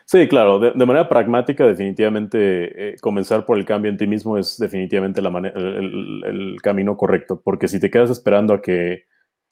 Sí, 0.05 0.27
claro, 0.27 0.59
de, 0.59 0.85
manera 0.85 1.09
pragmática, 1.09 1.65
definitivamente 1.65 2.91
eh, 2.93 2.95
comenzar 3.01 3.45
por 3.45 3.57
el 3.57 3.65
cambio 3.65 3.89
en 3.89 3.97
ti 3.97 4.05
mismo 4.05 4.37
es 4.37 4.57
definitivamente 4.57 5.21
la 5.21 5.29
el, 5.29 6.21
el, 6.25 6.61
camino 6.61 6.95
correcto, 6.95 7.41
porque 7.43 7.67
si 7.67 7.79
te 7.79 7.89
quedas 7.89 8.11
esperando 8.11 8.53
a 8.53 8.61
que 8.61 9.05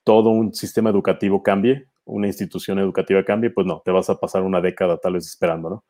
todo 0.03 0.29
un 0.29 0.53
sistema 0.53 0.89
educativo 0.89 1.41
cambie, 1.41 1.87
una 2.11 2.27
institución 2.27 2.77
educativa 2.79 3.23
cambie, 3.23 3.49
pues 3.49 3.65
no, 3.65 3.81
te 3.83 3.91
vas 3.91 4.09
a 4.09 4.19
pasar 4.19 4.43
una 4.43 4.61
década 4.61 4.97
tal 4.97 5.13
vez 5.13 5.25
esperando, 5.25 5.69
¿no? 5.69 5.85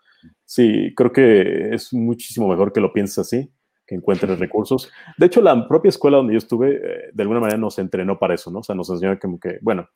Sí, 0.45 0.93
creo 0.95 1.11
que 1.11 1.74
es 1.74 1.93
muchísimo 1.93 2.47
mejor 2.47 2.72
que 2.72 2.80
lo 2.80 2.93
pienses 2.93 3.19
así, 3.19 3.51
que 3.88 3.95
encuentres 3.95 4.38
recursos. 4.39 4.91
De 5.17 5.26
hecho, 5.26 5.41
la 5.41 5.67
propia 5.67 5.89
escuela 5.89 6.17
donde 6.17 6.34
yo 6.34 6.38
estuve, 6.38 6.76
eh, 6.76 7.09
de 7.13 7.24
alguna 7.24 7.39
manera 7.39 7.57
nos 7.57 7.80
entrenó 7.80 8.19
para 8.19 8.36
eso, 8.36 8.51
¿no? 8.51 8.59
O 8.59 8.63
sea, 8.63 8.76
nos 8.76 8.89
enseñó 8.89 9.17
como 9.19 9.39
que, 9.39 9.57
bueno, 9.61 9.88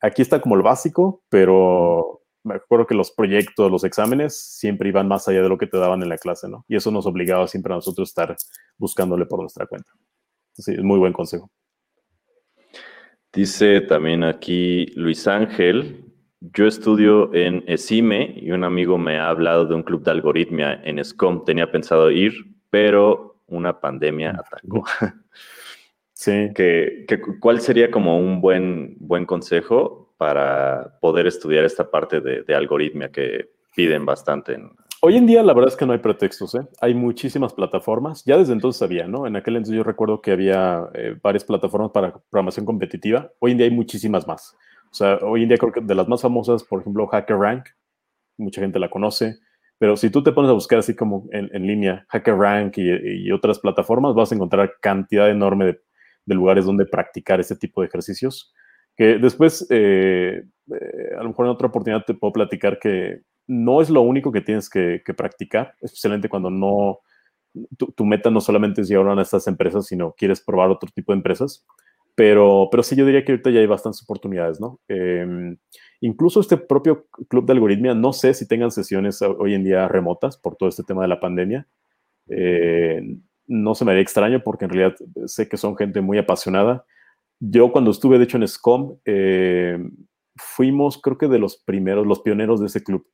aquí 0.00 0.22
está 0.22 0.40
como 0.40 0.54
el 0.54 0.62
básico, 0.62 1.22
pero 1.28 2.22
me 2.44 2.54
acuerdo 2.54 2.86
que 2.86 2.94
los 2.94 3.10
proyectos, 3.10 3.70
los 3.70 3.84
exámenes 3.84 4.38
siempre 4.38 4.88
iban 4.88 5.08
más 5.08 5.26
allá 5.28 5.42
de 5.42 5.48
lo 5.48 5.58
que 5.58 5.66
te 5.66 5.78
daban 5.78 6.02
en 6.02 6.08
la 6.08 6.18
clase, 6.18 6.48
¿no? 6.48 6.64
Y 6.68 6.76
eso 6.76 6.90
nos 6.90 7.06
obligaba 7.06 7.48
siempre 7.48 7.72
a 7.72 7.76
nosotros 7.76 8.08
estar 8.08 8.36
buscándole 8.78 9.26
por 9.26 9.40
nuestra 9.40 9.66
cuenta. 9.66 9.90
Sí, 10.54 10.72
es 10.72 10.82
muy 10.82 10.98
buen 10.98 11.12
consejo. 11.12 11.50
Dice 13.32 13.80
también 13.80 14.24
aquí 14.24 14.86
Luis 14.94 15.26
Ángel, 15.26 16.04
yo 16.40 16.66
estudio 16.66 17.32
en 17.34 17.64
ESIME 17.66 18.34
y 18.36 18.50
un 18.50 18.62
amigo 18.62 18.98
me 18.98 19.18
ha 19.18 19.28
hablado 19.28 19.64
de 19.64 19.74
un 19.74 19.82
club 19.82 20.02
de 20.02 20.10
algoritmia 20.10 20.80
en 20.84 21.02
SCOM. 21.02 21.44
Tenía 21.44 21.70
pensado 21.70 22.10
ir, 22.10 22.34
pero 22.68 23.42
una 23.46 23.80
pandemia 23.80 24.30
atacó. 24.30 24.84
Sí. 26.14 26.50
¿Cuál 27.40 27.60
sería 27.60 27.90
como 27.90 28.16
un 28.16 28.40
buen, 28.40 28.94
buen 29.00 29.26
consejo 29.26 30.14
para 30.18 31.00
poder 31.00 31.26
estudiar 31.26 31.64
esta 31.64 31.90
parte 31.90 32.20
de, 32.20 32.54
algoritmia 32.54 33.10
que 33.10 33.50
piden 33.74 34.06
bastante? 34.06 34.56
Hoy 35.04 35.16
en 35.16 35.26
día 35.26 35.42
la 35.42 35.52
verdad 35.52 35.68
es 35.68 35.76
que 35.76 35.84
no 35.84 35.94
hay 35.94 35.98
pretextos, 35.98 36.54
¿eh? 36.54 36.60
Hay 36.80 36.94
muchísimas 36.94 37.52
plataformas. 37.54 38.24
Ya 38.24 38.38
desde 38.38 38.52
entonces 38.52 38.80
había, 38.82 39.08
¿no? 39.08 39.26
En 39.26 39.34
aquel 39.34 39.56
entonces 39.56 39.76
yo 39.76 39.82
recuerdo 39.82 40.22
que 40.22 40.30
había 40.30 40.88
eh, 40.94 41.16
varias 41.20 41.42
plataformas 41.42 41.90
para 41.90 42.12
programación 42.30 42.64
competitiva. 42.64 43.32
Hoy 43.40 43.50
en 43.50 43.58
día 43.58 43.66
hay 43.66 43.72
muchísimas 43.72 44.28
más. 44.28 44.56
O 44.92 44.94
sea, 44.94 45.16
hoy 45.16 45.42
en 45.42 45.48
día 45.48 45.58
creo 45.58 45.72
que 45.72 45.80
de 45.80 45.94
las 45.96 46.06
más 46.06 46.22
famosas, 46.22 46.62
por 46.62 46.82
ejemplo, 46.82 47.08
HackerRank, 47.10 47.66
mucha 48.38 48.60
gente 48.60 48.78
la 48.78 48.90
conoce. 48.90 49.38
Pero 49.76 49.96
si 49.96 50.08
tú 50.08 50.22
te 50.22 50.30
pones 50.30 50.50
a 50.50 50.54
buscar 50.54 50.78
así 50.78 50.94
como 50.94 51.26
en, 51.32 51.66
línea, 51.66 52.06
HackerRank 52.08 52.78
y, 52.78 53.26
y, 53.26 53.32
otras 53.32 53.58
plataformas, 53.58 54.14
vas 54.14 54.30
a 54.30 54.36
encontrar 54.36 54.74
cantidad 54.80 55.28
enorme 55.28 55.64
de, 56.26 56.34
lugares 56.36 56.64
donde 56.64 56.86
practicar 56.86 57.40
ese 57.40 57.56
tipo 57.56 57.80
de 57.80 57.88
ejercicios. 57.88 58.54
Que 58.96 59.18
después, 59.18 59.66
eh, 59.68 60.44
eh, 60.72 61.14
a 61.18 61.22
lo 61.24 61.30
mejor 61.30 61.46
en 61.46 61.52
otra 61.52 61.66
oportunidad 61.66 62.04
te 62.04 62.14
puedo 62.14 62.32
platicar 62.32 62.78
que 62.78 63.22
no 63.46 63.80
es 63.80 63.90
lo 63.90 64.02
único 64.02 64.32
que 64.32 64.40
tienes 64.40 64.68
que, 64.68 65.02
practicar, 65.16 65.74
especialmente 65.80 66.28
cuando 66.28 66.50
no, 66.50 67.00
tu, 67.76 68.04
meta 68.04 68.30
no 68.30 68.40
solamente 68.40 68.82
es 68.82 68.88
llegar 68.88 69.18
a 69.18 69.22
estas 69.22 69.46
empresas, 69.46 69.86
sino 69.86 70.12
quieres 70.12 70.40
probar 70.40 70.70
otro 70.70 70.90
tipo 70.94 71.12
de 71.12 71.18
empresas. 71.18 71.66
Pero, 72.14 72.68
pero 72.70 72.82
sí, 72.82 72.94
yo 72.94 73.06
diría 73.06 73.24
que 73.24 73.32
ahorita 73.32 73.50
ya 73.50 73.60
hay 73.60 73.66
bastantes 73.66 74.02
oportunidades, 74.02 74.60
¿no? 74.60 74.80
Em, 74.86 75.56
incluso 76.02 76.40
este 76.40 76.58
propio 76.58 77.06
club 77.28 77.46
de 77.46 77.54
algoritmia, 77.54 77.94
no 77.94 78.12
sé 78.12 78.34
si 78.34 78.46
tengan 78.46 78.70
sesiones 78.70 79.22
hoy 79.22 79.54
en 79.54 79.64
día 79.64 79.88
remotas 79.88 80.36
por 80.36 80.56
todo 80.56 80.68
este 80.68 80.82
tema 80.82 81.02
de 81.02 81.08
la 81.08 81.20
pandemia. 81.20 81.66
Eh, 82.28 83.16
no 83.46 83.74
se 83.74 83.84
me 83.84 83.92
haría 83.92 84.02
extraño 84.02 84.42
porque 84.44 84.66
en 84.66 84.70
realidad 84.72 84.96
sé 85.26 85.48
que 85.48 85.56
son 85.56 85.76
gente 85.76 86.00
muy 86.00 86.18
apasionada. 86.18 86.84
Yo 87.40 87.72
cuando 87.72 87.90
estuve, 87.90 88.18
de 88.18 88.24
hecho, 88.24 88.36
en 88.36 88.46
SCOM, 88.46 88.98
eh, 89.04 89.78
fuimos, 90.36 91.00
creo 91.00 91.18
que 91.18 91.28
de 91.28 91.38
los 91.38 91.56
primeros, 91.56 92.06
los 92.06 92.20
pioneros 92.20 92.60
de 92.60 92.66
ese 92.66 92.82
club. 92.82 93.06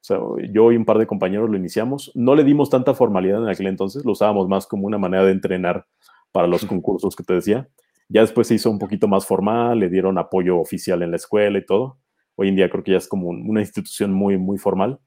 O 0.00 0.04
sea, 0.04 0.18
yo 0.52 0.72
y 0.72 0.76
un 0.76 0.84
par 0.84 0.98
de 0.98 1.06
compañeros 1.06 1.50
lo 1.50 1.56
iniciamos. 1.56 2.10
No 2.14 2.34
le 2.34 2.44
dimos 2.44 2.70
tanta 2.70 2.94
formalidad 2.94 3.42
en 3.42 3.48
aquel 3.48 3.66
entonces, 3.66 4.04
lo 4.04 4.12
usábamos 4.12 4.48
más 4.48 4.66
como 4.66 4.86
una 4.86 4.98
manera 4.98 5.24
de 5.24 5.32
entrenar 5.32 5.86
para 6.32 6.46
los 6.46 6.64
concursos 6.64 7.14
que 7.14 7.22
te 7.22 7.34
decía. 7.34 7.68
Ya 8.08 8.22
después 8.22 8.48
se 8.48 8.54
hizo 8.54 8.70
un 8.70 8.78
poquito 8.78 9.08
más 9.08 9.26
formal, 9.26 9.78
le 9.78 9.88
dieron 9.88 10.18
apoyo 10.18 10.58
oficial 10.58 11.02
en 11.02 11.10
la 11.10 11.16
escuela 11.16 11.58
y 11.58 11.66
todo. 11.66 11.98
Hoy 12.34 12.48
en 12.48 12.56
día 12.56 12.70
creo 12.70 12.82
que 12.82 12.92
ya 12.92 12.98
es 12.98 13.06
como 13.06 13.28
una 13.28 13.60
institución 13.60 14.12
muy, 14.12 14.38
muy 14.38 14.58
formal. 14.58 14.98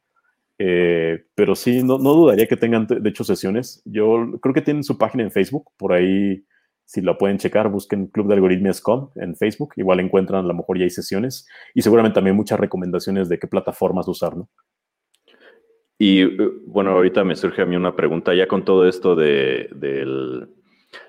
Eh, 0.59 1.25
pero 1.35 1.55
sí, 1.55 1.83
no, 1.83 1.97
no, 1.97 2.13
dudaría 2.13 2.47
que 2.47 2.55
tengan, 2.57 2.87
de 2.87 3.09
hecho, 3.09 3.23
sesiones. 3.23 3.81
Yo 3.85 4.39
creo 4.41 4.53
que 4.53 4.61
tienen 4.61 4.83
su 4.83 4.97
página 4.97 5.23
en 5.23 5.31
Facebook, 5.31 5.71
por 5.77 5.93
ahí, 5.93 6.45
si 6.85 7.01
la 7.01 7.17
pueden 7.17 7.37
checar, 7.37 7.69
busquen 7.69 8.07
Club 8.07 8.27
de 8.27 8.35
Algoritmias.com 8.35 9.09
en 9.15 9.35
Facebook, 9.35 9.73
igual 9.77 9.99
encuentran, 9.99 10.45
a 10.45 10.47
lo 10.47 10.53
mejor 10.53 10.77
ya 10.77 10.83
hay 10.83 10.89
sesiones 10.89 11.47
y 11.73 11.81
seguramente 11.81 12.15
también 12.15 12.35
muchas 12.35 12.59
recomendaciones 12.59 13.29
de 13.29 13.39
qué 13.39 13.47
plataformas 13.47 14.07
usar, 14.07 14.37
¿no? 14.37 14.49
Y 16.03 16.21
eh, 16.23 16.35
bueno, 16.65 16.91
ahorita 16.91 17.23
me 17.23 17.33
surge 17.33 17.61
a 17.61 17.65
mí 17.65 17.77
una 17.77 17.95
pregunta, 17.95 18.33
ya 18.33 18.45
con 18.45 18.65
todo 18.65 18.85
esto 18.89 19.15
de, 19.15 19.69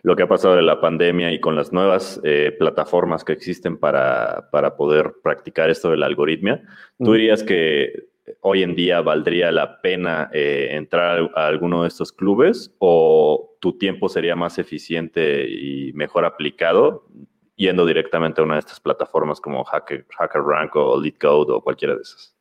lo 0.03 0.15
que 0.15 0.23
ha 0.23 0.29
pasado 0.29 0.55
de 0.55 0.63
la 0.63 0.81
pandemia 0.81 1.33
y 1.33 1.41
con 1.41 1.57
las 1.57 1.73
nuevas 1.73 2.21
eh, 2.23 2.55
plataformas 2.57 3.25
que 3.25 3.33
existen 3.33 3.77
para, 3.77 4.51
para, 4.53 4.77
poder 4.77 5.15
practicar 5.21 5.69
esto 5.69 5.91
de 5.91 5.97
la 5.97 6.07
algoritmia, 6.07 6.63
¿tú 6.97 7.13
dirías 7.13 7.43
que 7.43 8.05
hoy 8.41 8.63
en 8.63 8.77
día 8.77 9.01
valdría 9.01 9.51
la 9.51 9.81
pena 9.81 10.31
eh, 10.33 10.69
entrar 10.71 11.29
a 11.35 11.49
alguno 11.49 11.83
de 11.83 11.89
estos 11.89 12.13
clubes 12.13 12.73
o 12.79 13.57
tu 13.61 13.77
tiempo 13.77 14.09
sería 14.09 14.37
más 14.37 14.61
eficiente 14.61 15.45
y 15.51 15.93
mejor 15.95 16.25
aplicado 16.25 17.09
yendo 17.57 17.85
directamente 17.85 18.41
a 18.41 18.45
una 18.45 18.55
de 18.55 18.61
estas 18.61 18.79
plataformas 18.79 19.41
como 19.41 19.65
Hacker, 19.65 20.07
HackerRank 20.17 20.77
o 20.77 21.01
LeetCode 21.01 21.53
o 21.53 21.61
cualquiera 21.61 21.97
de 21.97 22.03
esas? 22.03 22.35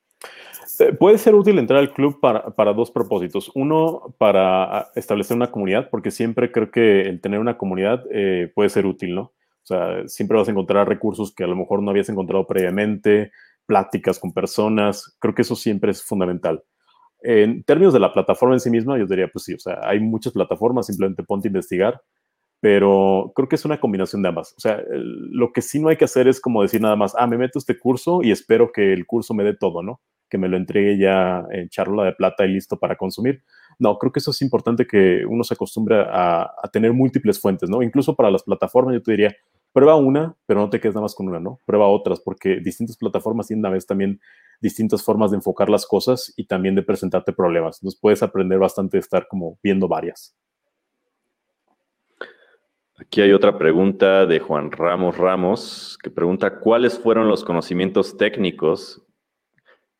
Eh, 0.80 0.94
puede 0.94 1.18
ser 1.18 1.36
útil 1.36 1.60
entrar 1.60 1.80
al 1.80 1.94
club 1.94 2.20
para, 2.20 2.74
dos 2.74 2.92
propósitos. 2.92 3.52
Uno, 3.56 4.16
para 4.18 4.92
establecer 4.96 5.36
una 5.36 5.52
comunidad, 5.52 5.90
porque 5.90 6.12
siempre 6.12 6.52
creo 6.52 6.72
que 6.72 7.02
el 7.02 7.22
tener 7.22 7.40
una 7.40 7.58
comunidad 7.58 8.04
eh, 8.12 8.52
puede 8.54 8.70
ser 8.70 8.86
útil, 8.86 9.16
¿no? 9.16 9.22
O 9.22 9.66
sea, 9.66 10.08
siempre 10.08 10.38
vas 10.38 10.48
a 10.48 10.52
encontrar 10.52 10.88
recursos 10.88 11.34
que 11.34 11.44
a 11.44 11.48
lo 11.48 11.56
mejor 11.56 11.82
no 11.82 11.92
habías 11.92 12.10
encontrado 12.10 12.46
previamente, 12.46 13.32
pláticas 13.66 14.20
con 14.20 14.34
personas, 14.34 15.16
creo 15.20 15.34
que 15.34 15.44
eso 15.44 15.56
siempre 15.56 15.92
es 15.92 16.04
fundamental. 16.04 16.64
En 17.22 17.64
términos 17.64 17.94
de 17.94 18.02
la 18.02 18.14
plataforma 18.14 18.56
en 18.56 18.60
sí 18.60 18.70
misma, 18.70 18.98
yo 18.98 19.06
diría, 19.06 19.30
pues 19.30 19.46
sí, 19.46 19.54
o 19.54 19.60
sea, 19.60 19.80
hay 19.84 20.02
muchas 20.02 20.34
plataformas, 20.34 20.88
simplemente 20.88 21.24
ponte 21.24 21.48
a 21.48 21.52
investigar, 21.52 22.02
pero 22.60 23.32
creo 23.36 23.48
que 23.48 23.56
es 23.56 23.64
una 23.64 23.80
combinación 23.80 24.22
de 24.22 24.30
ambas. 24.30 24.54
O 24.58 24.60
sea, 24.60 24.84
lo 24.90 25.54
que 25.54 25.62
sí 25.62 25.80
no 25.80 25.88
hay 25.88 25.96
que 25.96 26.06
hacer 26.06 26.28
es 26.28 26.42
como 26.42 26.62
decir 26.62 26.82
nada 26.82 26.98
más, 26.98 27.14
ah, 27.18 27.28
me 27.28 27.38
meto 27.38 27.60
este 27.60 27.80
curso 27.80 28.22
y 28.22 28.32
espero 28.32 28.72
que 28.74 28.92
el 28.92 29.06
curso 29.06 29.34
me 29.34 29.46
dé 29.46 29.54
todo, 29.54 29.82
¿no? 29.82 30.02
Que 30.34 30.40
me 30.40 30.48
lo 30.48 30.58
entregue 30.58 30.98
ya 30.98 31.46
en 31.52 31.70
charla 31.70 32.06
de 32.06 32.14
plata 32.14 32.44
y 32.44 32.54
listo 32.54 32.80
para 32.80 32.96
consumir. 32.96 33.44
No, 33.78 34.00
creo 34.00 34.12
que 34.12 34.18
eso 34.18 34.32
es 34.32 34.42
importante 34.42 34.88
que 34.88 35.24
uno 35.30 35.44
se 35.44 35.54
acostumbre 35.54 36.02
a, 36.10 36.52
a 36.60 36.68
tener 36.72 36.92
múltiples 36.92 37.40
fuentes, 37.40 37.70
¿no? 37.70 37.84
Incluso 37.84 38.16
para 38.16 38.32
las 38.32 38.42
plataformas, 38.42 38.96
yo 38.96 39.04
te 39.04 39.12
diría, 39.12 39.36
prueba 39.72 39.96
una, 39.96 40.36
pero 40.48 40.60
no 40.60 40.72
te 40.72 40.80
quedes 40.80 40.96
nada 40.96 41.04
más 41.04 41.14
con 41.14 41.28
una, 41.28 41.40
¿no? 41.40 41.60
Prueba 41.68 41.88
otras, 41.88 42.20
porque 42.20 42.62
distintas 42.62 42.98
plataformas 42.98 43.46
tienen 43.46 43.68
a 43.68 43.70
veces 43.70 43.86
también 43.86 44.20
distintas 44.60 45.04
formas 45.04 45.30
de 45.30 45.38
enfocar 45.38 45.70
las 45.70 45.86
cosas 45.86 46.34
y 46.36 46.46
también 46.46 46.74
de 46.74 46.82
presentarte 46.82 47.32
problemas. 47.32 47.78
Entonces 47.78 48.00
puedes 48.00 48.24
aprender 48.24 48.58
bastante 48.58 48.98
de 48.98 49.02
estar 49.02 49.28
como 49.28 49.60
viendo 49.62 49.88
varias. 49.88 50.36
Aquí 52.98 53.22
hay 53.22 53.34
otra 53.34 53.56
pregunta 53.56 54.26
de 54.26 54.40
Juan 54.40 54.72
Ramos 54.72 55.16
Ramos, 55.16 56.00
que 56.02 56.10
pregunta, 56.10 56.60
¿cuáles 56.60 56.98
fueron 56.98 57.28
los 57.28 57.44
conocimientos 57.44 58.18
técnicos? 58.18 59.04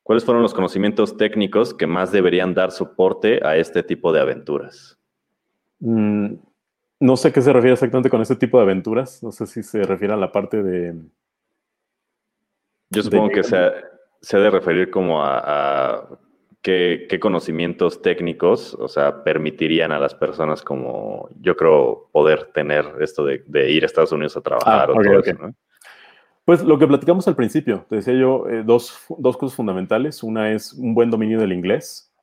¿Cuáles 0.04 0.26
fueron 0.26 0.44
los 0.44 0.54
conocimientos 0.54 1.16
técnicos 1.16 1.74
que 1.74 1.88
más 1.88 2.12
deberían 2.12 2.54
dar 2.54 2.72
soporte 2.72 3.40
a 3.46 3.56
este 3.56 3.84
tipo 3.84 4.12
de 4.12 4.20
aventuras? 4.20 5.00
Mm, 5.80 6.36
no 7.00 7.18
sé 7.18 7.32
qué 7.32 7.42
se 7.42 7.54
refiere 7.54 7.74
exactamente 7.74 8.10
con 8.10 8.22
este 8.22 8.36
tipo 8.36 8.58
de 8.58 8.64
aventuras. 8.64 9.24
No 9.24 9.32
sé 9.32 9.48
si 9.48 9.64
se 9.64 9.84
refiere 9.84 10.14
a 10.14 10.18
la 10.18 10.32
parte 10.32 10.62
de. 10.62 10.96
Yo 12.90 13.02
supongo 13.02 13.30
que 13.30 13.44
se 13.44 13.58
ha, 13.58 14.40
de 14.40 14.50
referir 14.50 14.92
como 14.92 15.24
a, 15.24 16.08
qué, 16.62 17.08
conocimientos 17.20 18.02
técnicos, 18.02 18.76
o 18.76 18.88
sea, 18.88 19.24
permitirían 19.24 19.92
a 19.92 20.00
las 20.00 20.14
personas 20.14 20.62
como, 20.62 21.28
yo 21.42 21.56
creo, 21.56 22.10
poder 22.12 22.52
tener 22.54 22.86
esto 23.00 23.26
de, 23.26 23.44
ir 23.72 23.84
a 23.84 23.86
Estados 23.86 24.12
Unidos 24.12 24.38
a 24.38 24.42
trabajar 24.42 24.90
ah, 24.90 24.94
o 24.94 25.02
todo 25.02 25.20
eso, 25.20 25.56
Pues 26.46 26.62
lo 26.64 26.78
que 26.78 26.88
platicamos 26.88 27.28
al 27.28 27.36
principio, 27.36 27.86
te 27.90 27.98
decía 27.98 28.14
yo, 28.16 28.48
eh, 28.50 28.64
dos, 28.66 28.98
dos 29.18 29.38
cosas 29.38 29.56
fundamentales. 29.56 30.24
Una 30.24 30.52
es 30.52 30.74
un 30.74 30.94
buen 30.94 31.10
dominio 31.10 31.40
del 31.40 31.54
inglés 31.54 32.14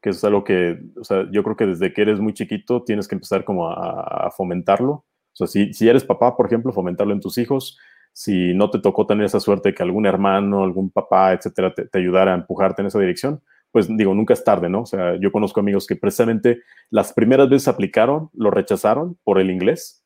que 0.00 0.10
es 0.10 0.24
algo 0.24 0.44
que, 0.44 0.78
o 0.98 1.04
sea, 1.04 1.26
yo 1.30 1.42
creo 1.42 1.56
que 1.56 1.66
desde 1.66 1.92
que 1.92 2.02
eres 2.02 2.20
muy 2.20 2.32
chiquito 2.32 2.82
tienes 2.82 3.06
que 3.06 3.14
empezar 3.14 3.44
como 3.44 3.68
a, 3.70 4.30
fomentarlo. 4.36 4.92
O 4.92 5.04
sea, 5.34 5.46
si, 5.46 5.72
si, 5.72 5.88
eres 5.88 6.04
papá, 6.04 6.36
por 6.36 6.46
ejemplo, 6.46 6.72
fomentarlo 6.72 7.12
en 7.12 7.20
tus 7.20 7.38
hijos. 7.38 7.78
Si 8.12 8.54
no 8.54 8.70
te 8.70 8.80
tocó 8.80 9.06
tener 9.06 9.26
esa 9.26 9.40
suerte 9.40 9.70
de 9.70 9.74
que 9.74 9.82
algún 9.82 10.06
hermano, 10.06 10.64
algún 10.64 10.90
papá, 10.90 11.32
etcétera, 11.32 11.74
te, 11.74 11.86
ayudara 11.98 12.32
a 12.32 12.36
empujarte 12.36 12.82
en 12.82 12.86
esa 12.86 12.98
dirección, 12.98 13.42
pues 13.70 13.88
digo, 13.96 14.14
nunca 14.14 14.34
es 14.34 14.42
tarde, 14.42 14.68
¿no? 14.68 14.82
O 14.82 14.86
sea, 14.86 15.16
yo 15.20 15.30
conozco 15.30 15.60
amigos 15.60 15.86
que 15.86 15.96
precisamente 15.96 16.60
las 16.90 17.12
primeras 17.12 17.48
veces 17.48 17.68
aplicaron, 17.68 18.30
lo 18.32 18.50
rechazaron 18.50 19.16
por 19.22 19.38
el 19.38 19.50
inglés 19.50 19.99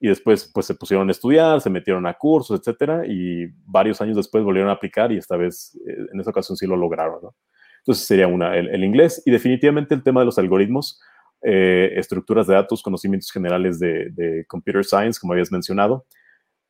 y 0.00 0.08
después 0.08 0.50
pues 0.52 0.66
se 0.66 0.74
pusieron 0.74 1.08
a 1.08 1.12
estudiar, 1.12 1.60
se 1.60 1.70
metieron 1.70 2.06
a 2.06 2.14
cursos, 2.14 2.60
etcétera, 2.60 3.02
y 3.06 3.46
varios 3.64 4.00
años 4.00 4.16
después 4.16 4.44
volvieron 4.44 4.70
a 4.70 4.74
aplicar 4.74 5.10
y 5.12 5.18
esta 5.18 5.36
vez, 5.36 5.78
eh, 5.86 5.96
en 6.12 6.20
esa 6.20 6.30
ocasión 6.30 6.56
sí 6.56 6.66
lo 6.66 6.76
lograron, 6.76 7.20
¿no? 7.22 7.34
Entonces 7.80 8.06
sería 8.06 8.26
una, 8.26 8.56
el, 8.56 8.84
inglés 8.84 9.22
y 9.24 9.30
definitivamente 9.30 9.94
el 9.94 10.02
tema 10.02 10.20
de 10.20 10.26
los 10.26 10.38
algoritmos, 10.38 11.00
eh, 11.42 11.92
estructuras 11.96 12.46
de 12.46 12.54
datos, 12.54 12.82
conocimientos 12.82 13.30
generales 13.30 13.78
de, 13.78 14.44
computer 14.46 14.84
science, 14.84 15.18
como 15.18 15.32
habías 15.32 15.50
mencionado, 15.50 16.04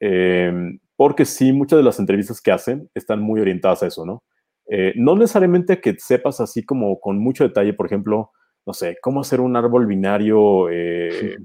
eh, 0.00 0.52
porque 0.94 1.24
sí, 1.24 1.52
muchas 1.52 1.78
de 1.78 1.82
las 1.82 1.98
entrevistas 1.98 2.40
que 2.40 2.52
hacen 2.52 2.88
están 2.94 3.20
muy 3.20 3.40
orientadas 3.40 3.82
a 3.82 3.86
eso, 3.86 4.04
¿no? 4.04 4.22
Eh, 4.70 4.92
no 4.96 5.16
necesariamente 5.16 5.80
que 5.80 5.96
sepas 5.98 6.40
así 6.40 6.62
como 6.64 7.00
con 7.00 7.18
mucho 7.18 7.44
detalle, 7.44 7.72
por 7.72 7.86
ejemplo, 7.86 8.32
no 8.66 8.74
sé, 8.74 8.98
cómo 9.00 9.20
hacer 9.20 9.40
un 9.40 9.56
árbol 9.56 9.86
binario 9.86 10.68
eh, 10.70 11.38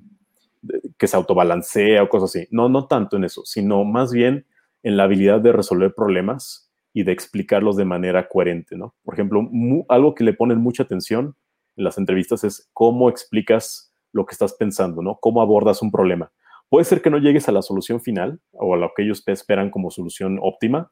que 0.98 1.08
se 1.08 1.16
autobalancea 1.16 2.04
o 2.04 2.10
cosas 2.10 2.36
así. 2.36 2.48
No, 2.52 2.70
no 2.70 2.88
tanto 2.88 3.18
en 3.18 3.24
eso, 3.24 3.44
sino 3.46 3.84
más 3.84 4.12
bien 4.12 4.46
en 4.84 4.98
la 4.98 5.04
habilidad 5.04 5.42
de 5.42 5.52
resolver 5.52 5.94
problemas 5.94 6.72
y 6.94 7.04
de 7.04 7.12
explicarlos 7.12 7.76
de 7.76 7.86
manera 7.86 8.28
coherente, 8.28 8.78
¿no? 8.78 8.96
Por 9.04 9.16
ejemplo, 9.16 9.50
algo 9.90 10.14
que 10.14 10.24
le 10.24 10.34
ponen 10.34 10.60
mucha 10.60 10.84
atención 10.84 11.36
en 11.76 11.84
las 11.84 11.98
entrevistas 11.98 12.44
es 12.44 12.70
cómo 12.74 13.10
explicas 13.10 13.94
lo 14.12 14.26
que 14.26 14.34
estás 14.34 14.54
pensando, 14.54 15.02
¿no? 15.02 15.18
Cómo 15.20 15.42
abordas 15.42 15.82
un 15.82 15.92
problema. 15.92 16.32
Puede 16.70 16.86
ser 16.86 17.02
que 17.02 17.10
no 17.10 17.18
llegues 17.18 17.48
a 17.50 17.52
la 17.52 17.62
solución 17.62 18.02
final 18.02 18.40
o 18.52 18.76
a 18.76 18.78
lo 18.78 18.92
que 18.96 19.04
ellos 19.04 19.24
esperan 19.28 19.70
como 19.70 19.92
solución 19.92 20.40
óptima, 20.42 20.92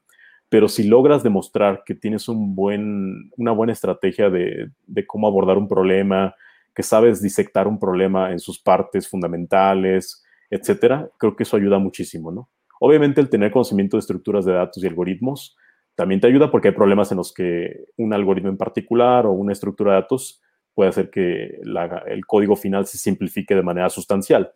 pero 0.50 0.68
si 0.68 0.84
logras 0.84 1.24
demostrar 1.24 1.84
que 1.86 1.96
tienes 1.96 2.28
un 2.28 2.56
buen, 2.56 3.32
una 3.38 3.52
buena 3.52 3.74
estrategia 3.74 4.30
de, 4.30 4.72
cómo 5.08 5.28
abordar 5.28 5.58
un 5.58 5.68
problema, 5.68 6.36
que 6.74 6.84
sabes 6.84 7.22
disectar 7.22 7.68
un 7.68 7.80
problema 7.80 8.32
en 8.32 8.40
sus 8.40 8.60
partes 8.60 9.08
fundamentales, 9.08 10.24
etcétera, 10.50 11.10
creo 11.18 11.36
que 11.36 11.44
eso 11.44 11.58
ayuda 11.58 11.80
muchísimo, 11.80 12.32
¿no? 12.32 12.50
Obviamente 12.80 13.22
el 13.22 13.30
tener 13.30 13.52
conocimiento 13.52 13.98
de 13.98 14.00
estructuras 14.00 14.46
de 14.46 14.54
datos 14.54 14.84
y 14.84 14.88
algoritmos 14.88 15.56
también 15.96 16.20
te 16.20 16.28
ayuda 16.28 16.50
porque 16.50 16.70
hay 16.70 16.74
problemas 16.74 17.12
en 17.12 17.18
los 17.18 17.34
que 17.34 17.86
un 17.98 18.14
algoritmo 18.14 18.50
en 18.50 18.58
particular 18.58 19.26
o 19.26 19.32
una 19.32 19.54
estructura 19.54 19.94
de 19.94 20.02
datos 20.02 20.42
puede 20.74 20.90
hacer 20.90 21.10
que 21.10 21.60
el 22.08 22.26
código 22.26 22.56
final 22.56 22.88
se 22.88 22.98
simplifique 22.98 23.54
de 23.54 23.62
manera 23.62 23.90
sustancial 23.90 24.52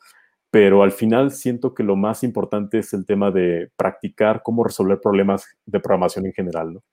pero 0.56 0.84
al 0.84 0.94
final 0.94 1.32
siento 1.32 1.74
que 1.74 1.84
lo 1.84 1.98
más 1.98 2.24
importante 2.24 2.80
es 2.80 2.94
el 2.94 3.06
tema 3.06 3.30
de 3.30 3.70
practicar 3.76 4.42
cómo 4.42 4.64
resolver 4.64 5.02
problemas 5.02 5.46
de 5.66 5.82
programación 5.82 6.28
en 6.28 6.32
general. 6.32 6.76
¿no? 6.76 6.84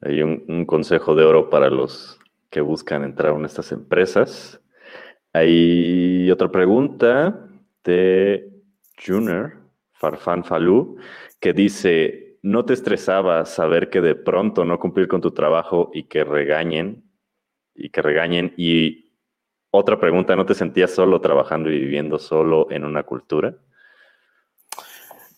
Hay 0.00 0.22
un, 0.22 0.64
consejo 0.64 1.14
de 1.14 1.26
oro 1.26 1.50
para 1.50 1.68
los 1.68 2.18
que 2.54 2.60
buscan 2.60 3.02
entrar 3.02 3.34
en 3.34 3.44
estas 3.44 3.72
empresas. 3.72 4.60
Hay 5.32 6.30
otra 6.30 6.52
pregunta 6.52 7.48
de 7.82 8.48
Junior 9.04 9.54
Farfan 9.94 10.44
Falú 10.44 10.96
que 11.40 11.52
dice, 11.52 12.38
¿no 12.42 12.64
te 12.64 12.74
estresaba 12.74 13.44
saber 13.44 13.90
que 13.90 14.00
de 14.00 14.14
pronto 14.14 14.64
no 14.64 14.78
cumplir 14.78 15.08
con 15.08 15.20
tu 15.20 15.32
trabajo 15.32 15.90
y 15.92 16.04
que 16.04 16.22
regañen 16.22 17.02
y 17.74 17.90
que 17.90 18.02
regañen 18.02 18.54
y 18.56 19.16
otra 19.72 19.98
pregunta, 19.98 20.36
¿no 20.36 20.46
te 20.46 20.54
sentías 20.54 20.92
solo 20.92 21.20
trabajando 21.20 21.72
y 21.72 21.80
viviendo 21.80 22.20
solo 22.20 22.70
en 22.70 22.84
una 22.84 23.02
cultura? 23.02 23.56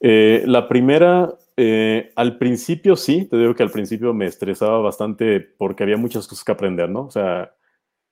Eh, 0.01 0.45
la 0.47 0.69
primera, 0.69 1.33
eh, 1.57 2.13
al 2.17 2.39
principio 2.39 2.97
sí, 2.97 3.27
te 3.27 3.37
digo 3.39 3.55
que 3.55 3.63
al 3.63 3.71
principio 3.71 4.13
me 4.13 4.27
estresaba 4.27 4.79
bastante 4.79 5.41
porque 5.41 5.83
había 5.83 5.97
muchas 5.97 6.27
cosas 6.29 6.45
que 6.45 6.53
aprender, 6.53 6.91
¿no? 6.91 7.07
O 7.07 7.11
sea, 7.11 7.53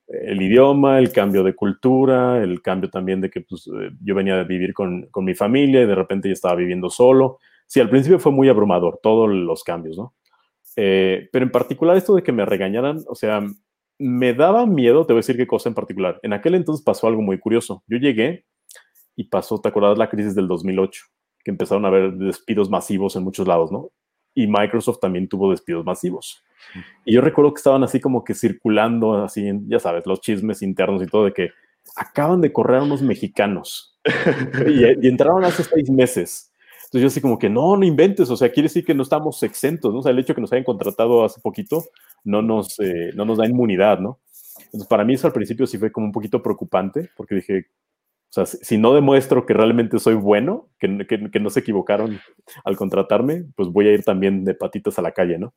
el 0.06 0.40
idioma, 0.42 0.98
el 0.98 1.12
cambio 1.12 1.42
de 1.42 1.54
cultura, 1.54 2.42
el 2.42 2.62
cambio 2.62 2.90
también 2.90 3.20
de 3.20 3.30
que 3.30 3.42
pues, 3.42 3.66
eh, 3.68 3.90
yo 4.02 4.14
venía 4.14 4.40
a 4.40 4.44
vivir 4.44 4.72
con, 4.74 5.06
con, 5.10 5.24
mi 5.24 5.34
familia 5.34 5.82
y 5.82 5.86
de 5.86 5.94
repente 5.94 6.28
ya 6.28 6.34
estaba 6.34 6.54
viviendo 6.54 6.90
solo. 6.90 7.38
Sí, 7.66 7.80
al 7.80 7.90
principio 7.90 8.18
fue 8.18 8.32
muy 8.32 8.48
abrumador, 8.48 9.00
todos 9.02 9.30
los 9.30 9.64
cambios, 9.64 9.96
¿no? 9.96 10.14
pero 10.76 11.44
en 11.44 11.52
particular 11.52 11.96
esto 11.96 12.16
de 12.16 12.24
que 12.24 12.32
me 12.32 12.44
regañaran, 12.44 13.04
o 13.06 13.14
sea, 13.14 13.46
me 13.98 14.34
daba 14.34 14.66
miedo, 14.66 15.06
te 15.06 15.12
voy 15.12 15.18
a 15.18 15.22
decir 15.22 15.36
qué 15.36 15.46
cosa 15.46 15.68
en 15.68 15.74
particular. 15.74 16.18
En 16.22 16.32
aquel 16.32 16.54
entonces 16.54 16.84
pasó 16.84 17.06
algo 17.06 17.22
muy 17.22 17.38
curioso. 17.38 17.84
Yo 17.86 17.98
llegué 17.98 18.44
y 19.16 19.24
pasó, 19.24 19.60
¿te 19.60 19.68
acuerdas 19.68 19.98
la 19.98 20.08
crisis 20.08 20.34
del 20.34 20.48
2008? 20.48 21.04
Que 21.44 21.50
empezaron 21.50 21.84
a 21.84 21.88
haber 21.88 22.14
despidos 22.14 22.70
masivos 22.70 23.16
en 23.16 23.22
muchos 23.22 23.46
lados, 23.46 23.70
¿no? 23.70 23.90
Y 24.34 24.46
Microsoft 24.46 25.00
también 25.00 25.28
tuvo 25.28 25.50
despidos 25.50 25.84
masivos. 25.84 26.42
Y 27.04 27.14
yo 27.14 27.20
recuerdo 27.20 27.52
que 27.54 27.58
estaban 27.58 27.84
así 27.84 28.00
como 28.00 28.24
que 28.24 28.34
circulando, 28.34 29.22
así, 29.22 29.48
ya 29.68 29.78
sabes, 29.78 30.06
los 30.06 30.20
chismes 30.20 30.62
internos 30.62 31.02
y 31.02 31.06
todo 31.06 31.26
de 31.26 31.32
que 31.32 31.50
acaban 31.96 32.40
de 32.40 32.52
correr 32.52 32.82
unos 32.82 33.02
mexicanos 33.02 33.98
y, 34.66 34.84
y 34.84 35.08
entraron 35.08 35.44
hace 35.44 35.62
seis 35.62 35.90
meses. 35.90 36.50
Entonces 36.94 37.02
yo 37.02 37.06
así 37.08 37.20
como 37.20 37.38
que 37.38 37.50
no, 37.50 37.76
no 37.76 37.84
inventes, 37.84 38.30
o 38.30 38.36
sea, 38.36 38.50
quiere 38.50 38.68
decir 38.68 38.84
que 38.84 38.94
no 38.94 39.02
estamos 39.02 39.42
exentos, 39.42 39.92
¿no? 39.92 39.98
O 39.98 40.02
sea, 40.02 40.12
el 40.12 40.18
hecho 40.20 40.28
de 40.28 40.36
que 40.36 40.40
nos 40.40 40.52
hayan 40.52 40.64
contratado 40.64 41.24
hace 41.24 41.40
poquito 41.40 41.84
no 42.22 42.40
nos, 42.40 42.78
eh, 42.78 43.10
no 43.14 43.24
nos 43.24 43.38
da 43.38 43.46
inmunidad, 43.46 43.98
¿no? 43.98 44.20
Entonces 44.66 44.86
para 44.86 45.04
mí 45.04 45.14
eso 45.14 45.26
al 45.26 45.32
principio 45.32 45.66
sí 45.66 45.76
fue 45.76 45.90
como 45.90 46.06
un 46.06 46.12
poquito 46.12 46.40
preocupante, 46.42 47.10
porque 47.16 47.34
dije, 47.36 47.66
sea, 48.34 48.46
si, 48.46 48.78
no 48.78 48.94
demuestro 48.94 49.46
que 49.46 49.54
realmente 49.54 50.00
soy 50.00 50.14
bueno, 50.14 50.68
que, 50.80 51.06
que, 51.06 51.40
no 51.40 51.50
se 51.50 51.60
equivocaron 51.60 52.18
al 52.64 52.76
contratarme, 52.76 53.44
pues 53.54 53.68
voy 53.68 53.86
a 53.86 53.92
ir 53.92 54.02
también 54.02 54.44
de 54.44 54.54
patitas 54.54 54.98
a 54.98 55.02
la 55.02 55.12
calle, 55.12 55.38
¿no? 55.38 55.54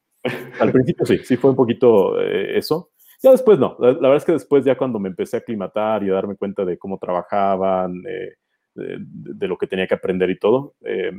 Al 0.60 0.72
principio 0.72 1.06
sí, 1.06 1.18
sí 1.24 1.38
fue 1.38 1.50
un 1.50 1.56
poquito 1.56 2.22
eh, 2.22 2.58
eso. 2.58 2.92
Ya 3.24 3.32
después 3.32 3.58
no, 3.58 3.78
la, 3.80 3.94
verdad 3.94 4.18
es 4.18 4.26
que 4.26 4.34
después 4.34 4.64
ya 4.64 4.78
cuando 4.78 5.00
me 5.00 5.10
empecé 5.10 5.38
a 5.38 5.40
aclimatar 5.40 6.04
y 6.04 6.10
a 6.12 6.14
darme 6.14 6.36
cuenta 6.36 6.66
de 6.66 6.78
cómo 6.78 7.00
trabajaban, 7.00 8.04
eh, 8.08 8.36
de, 8.76 9.48
lo 9.48 9.58
que 9.58 9.66
tenía 9.66 9.88
que 9.88 9.96
aprender 9.96 10.30
y 10.30 10.38
todo, 10.38 10.76
eh, 10.86 11.12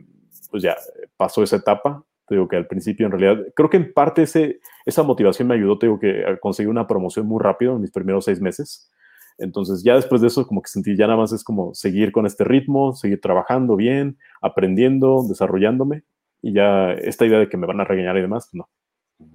pues 0.52 0.62
ya 0.62 0.76
pasó 1.16 1.42
esa 1.42 1.56
etapa. 1.56 2.04
Te 2.28 2.36
digo 2.36 2.46
que 2.46 2.54
al 2.54 2.68
principio 2.68 3.06
en 3.06 3.12
realidad, 3.12 3.44
creo 3.56 3.68
que 3.68 3.78
en 3.78 3.92
parte 3.92 4.22
ese, 4.22 4.61
esa 4.86 5.02
motivación 5.02 5.48
me 5.48 5.54
ayudó, 5.54 5.76
te 5.76 5.86
digo 5.86 5.98
que 5.98 6.24
a 6.24 6.36
conseguir 6.36 6.70
una 6.70 6.86
promoción 6.86 7.26
muy 7.26 7.42
rápido 7.42 7.74
en 7.74 7.80
mis 7.80 7.90
primeros 7.90 8.26
seis 8.26 8.40
meses. 8.40 8.92
Entonces 9.39 9.82
ya 9.84 9.95
después 9.95 10.20
de 10.20 10.26
eso 10.26 10.47
como 10.47 10.62
que 10.62 10.68
sentí 10.68 10.97
ya 10.97 11.07
nada 11.07 11.18
más 11.18 11.32
es 11.32 11.45
como 11.45 11.74
seguir 11.74 12.12
con 12.12 12.26
este 12.26 12.45
ritmo, 12.45 12.93
seguir 12.93 13.20
trabajando 13.20 13.76
bien, 13.76 14.18
aprendiendo, 14.43 15.24
desarrollándome 15.28 16.03
y 16.43 16.53
ya 16.53 16.93
esta 16.93 17.24
idea 17.24 17.39
de 17.39 17.49
que 17.49 17.57
me 17.57 17.66
van 17.66 17.80
a 17.80 17.84
regañar 17.84 18.16
y 18.16 18.20
demás, 18.20 18.51
no, 18.53 18.68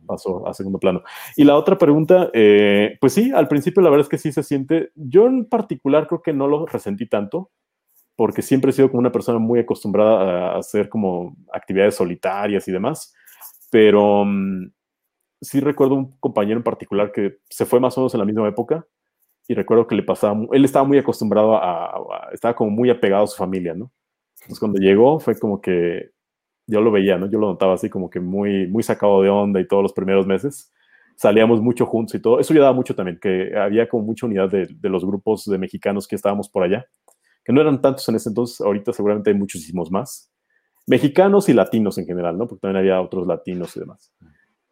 pasó 0.06 0.48
a 0.48 0.54
segundo 0.54 0.80
plano. 0.80 1.04
Y 1.36 1.44
la 1.44 1.58
otra 1.58 1.78
pregunta, 1.78 2.30
eh, 2.34 2.98
pues 3.00 3.14
sí, 3.14 3.32
al 3.32 3.48
principio 3.48 3.82
la 3.82 3.90
verdad 3.90 4.06
es 4.06 4.10
que 4.10 4.18
sí 4.18 4.32
se 4.32 4.44
siente, 4.44 4.92
yo 4.96 5.28
en 5.28 5.46
particular 5.46 6.08
creo 6.08 6.22
que 6.22 6.34
no 6.34 6.48
lo 6.48 6.66
resentí 6.66 7.08
tanto, 7.08 7.52
porque 8.16 8.42
siempre 8.42 8.70
he 8.70 8.74
sido 8.74 8.90
como 8.90 9.00
una 9.00 9.12
persona 9.12 9.40
muy 9.40 9.60
acostumbrada 9.60 10.52
a 10.54 10.58
hacer 10.58 10.90
como 10.90 11.36
actividades 11.52 11.96
solitarias 11.96 12.68
y 12.68 12.72
demás, 12.72 13.14
pero 13.72 14.24
mm, 14.26 14.72
sí 15.42 15.60
recuerdo 15.60 15.96
un 15.96 16.18
compañero 16.20 16.58
en 16.58 16.64
particular 16.64 17.12
que 17.12 17.38
se 17.50 17.66
fue 17.66 17.80
más 17.80 17.98
o 17.98 18.02
menos 18.02 18.14
en 18.14 18.20
la 18.20 18.26
misma 18.26 18.48
época 18.48 18.86
y 19.48 19.54
recuerdo 19.54 19.88
que 19.88 19.96
le 19.96 20.04
pasaba, 20.04 20.40
él 20.52 20.66
estaba 20.66 20.86
muy 20.86 20.98
acostumbrado 20.98 21.56
a, 21.56 22.30
estaba 22.32 22.56
como 22.56 22.72
muy 22.72 22.90
apegado 22.90 23.24
a 23.24 23.28
su 23.28 23.38
familia, 23.38 23.74
¿no? 23.74 23.92
Entonces 24.42 24.60
cuando 24.60 24.80
llegó 24.80 25.20
fue 25.20 25.38
como 25.38 25.62
que 25.62 26.12
yo 26.68 26.82
lo 26.82 26.92
veía, 26.92 27.18
¿no? 27.18 27.30
Yo 27.30 27.40
lo 27.40 27.48
notaba 27.48 27.74
así 27.74 27.90
como 27.90 28.10
que 28.10 28.20
muy, 28.20 28.68
muy 28.68 28.84
sacado 28.84 29.22
de 29.22 29.30
onda 29.30 29.60
y 29.60 29.68
todos 29.68 29.84
los 29.84 29.94
primeros 29.94 30.26
meses. 30.26 30.72
Salíamos 31.16 31.62
mucho 31.62 31.86
juntos 31.86 32.16
y 32.16 32.22
todo. 32.22 32.40
Eso 32.40 32.54
ayudaba 32.54 32.74
mucho 32.74 32.96
también, 32.96 33.20
que 33.22 33.56
había 33.58 33.88
como 33.88 34.04
mucha 34.04 34.26
unidad 34.26 34.50
de, 34.50 34.68
de 34.68 34.90
los 34.90 35.06
grupos 35.06 35.46
de 35.46 35.58
mexicanos 35.58 36.08
que 36.08 36.16
estábamos 36.16 36.50
por 36.50 36.64
allá 36.64 36.86
que 37.44 37.52
no 37.52 37.62
eran 37.62 37.82
tantos 37.82 38.08
en 38.10 38.16
ese 38.16 38.30
entonces, 38.30 38.62
ahorita 38.62 38.94
seguramente 38.94 39.30
hay 39.30 39.36
muchísimos 39.36 39.92
más. 39.92 40.32
Mexicanos 40.86 41.50
y 41.50 41.54
latinos 41.54 41.98
en 41.98 42.06
general, 42.06 42.38
¿no? 42.38 42.48
Porque 42.48 42.62
también 42.62 42.78
había 42.78 43.02
otros 43.02 43.28
latinos 43.28 43.76
y 43.76 43.82
demás. 43.82 44.14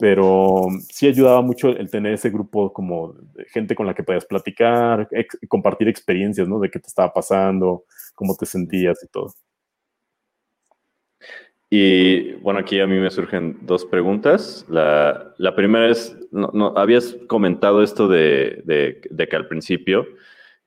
Pero 0.01 0.65
sí 0.89 1.05
ayudaba 1.05 1.43
mucho 1.43 1.69
el 1.69 1.91
tener 1.91 2.13
ese 2.13 2.31
grupo 2.31 2.73
como 2.73 3.13
de 3.35 3.45
gente 3.45 3.75
con 3.75 3.85
la 3.85 3.93
que 3.93 4.01
podías 4.01 4.25
platicar, 4.25 5.07
compartir 5.47 5.87
experiencias, 5.87 6.47
¿no? 6.47 6.59
De 6.59 6.71
qué 6.71 6.79
te 6.79 6.87
estaba 6.87 7.13
pasando, 7.13 7.83
cómo 8.15 8.35
te 8.35 8.47
sentías 8.47 9.03
y 9.03 9.07
todo. 9.09 9.31
Y 11.69 12.33
bueno, 12.41 12.61
aquí 12.61 12.79
a 12.79 12.87
mí 12.87 12.97
me 12.97 13.11
surgen 13.11 13.59
dos 13.61 13.85
preguntas. 13.85 14.65
La, 14.67 15.35
la 15.37 15.55
primera 15.55 15.87
es, 15.87 16.17
no, 16.31 16.73
habías 16.75 17.15
comentado 17.27 17.83
esto 17.83 18.07
de, 18.07 18.63
de, 18.65 19.01
de 19.07 19.27
que 19.27 19.35
al 19.35 19.47
principio 19.47 20.07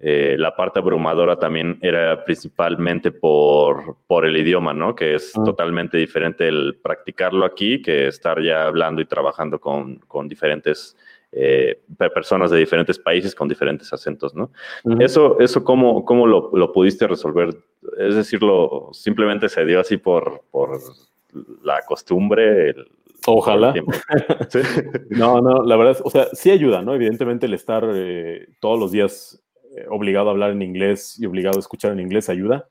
eh, 0.07 0.37
la 0.39 0.55
parte 0.55 0.81
abrumadora 0.81 1.39
también 1.39 1.79
era 1.81 2.27
principalmente 2.27 3.11
por, 3.11 3.97
por 4.07 4.27
el 4.27 4.37
idioma, 4.37 4.75
¿no? 4.75 4.95
Que 4.95 5.15
es 5.15 5.33
ah. 5.35 5.43
totalmente 5.43 5.97
diferente 5.97 6.47
el 6.47 6.77
practicarlo 6.83 7.47
aquí 7.47 7.81
que 7.81 8.09
estar 8.09 8.39
ya 8.43 8.67
hablando 8.67 9.01
y 9.01 9.07
trabajando 9.07 9.59
con, 9.59 9.97
con 10.01 10.29
diferentes 10.29 10.95
eh, 11.33 11.81
personas 12.15 12.51
de 12.51 12.59
diferentes 12.59 12.99
países 12.99 13.35
con 13.35 13.49
diferentes 13.49 13.95
acentos, 13.95 14.35
¿no? 14.35 14.51
Eso, 15.01 15.41
eso 15.41 15.65
¿cómo, 15.65 16.05
cómo 16.05 16.27
lo, 16.27 16.51
lo, 16.53 16.71
pudiste 16.71 17.07
resolver? 17.07 17.57
Es 17.97 18.15
decir, 18.15 18.41
simplemente 18.93 19.49
se 19.49 19.65
dio 19.65 19.81
así 19.81 19.97
por, 19.97 20.43
por 20.51 20.81
la 21.63 21.81
costumbre. 21.81 22.75
Ojalá. 23.27 23.73
no, 25.09 25.41
no, 25.41 25.63
la 25.65 25.77
verdad, 25.77 25.93
es, 25.93 26.03
o 26.05 26.11
sea, 26.11 26.27
sí 26.35 26.51
ayuda, 26.51 26.83
¿no? 26.83 26.95
Evidentemente 26.95 27.47
el 27.47 27.55
estar 27.55 27.89
eh, 27.91 28.49
todos 28.61 28.79
los 28.79 28.93
días 28.93 29.41
obligado 29.91 30.29
a 30.29 30.33
hablar 30.33 30.51
en 30.51 30.63
inglés 30.63 31.19
y 31.19 31.27
obligado 31.27 31.59
a 31.59 31.61
escuchar 31.61 31.93
en 31.93 32.01
inglés 32.01 32.29
ayuda. 32.29 32.67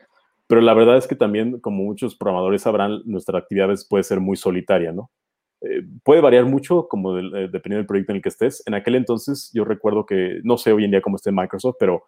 Pero 0.47 0.62
la 0.62 0.74
verdad 0.74 0.97
es 0.97 1.08
que 1.08 1.16
también, 1.16 1.60
como 1.60 1.84
muchos 1.84 2.16
programadores 2.16 2.62
sabrán, 2.64 3.01
nuestra 3.06 3.39
actividad 3.39 3.70
puede 3.89 4.04
ser 4.04 4.20
muy 4.20 4.38
solitaria, 4.38 4.91
¿no? 4.91 5.10
Eh, 5.62 5.82
puede 6.04 6.22
variar 6.22 6.45
mucho, 6.45 6.88
como 6.89 7.18
eh, 7.18 7.47
dependiendo 7.51 7.78
del 7.78 7.86
proyecto 7.86 8.12
en 8.12 8.18
el 8.18 8.22
que 8.22 8.30
estés. 8.30 8.62
En 8.66 8.74
aquel 8.74 8.95
entonces, 8.95 9.49
yo 9.54 9.64
recuerdo 9.64 10.06
que, 10.06 10.41
no 10.43 10.58
sé 10.58 10.74
hoy 10.74 10.84
en 10.84 10.91
día 10.91 11.01
cómo 11.01 11.16
esté 11.16 11.32
Microsoft, 11.32 11.78
pero 11.80 12.04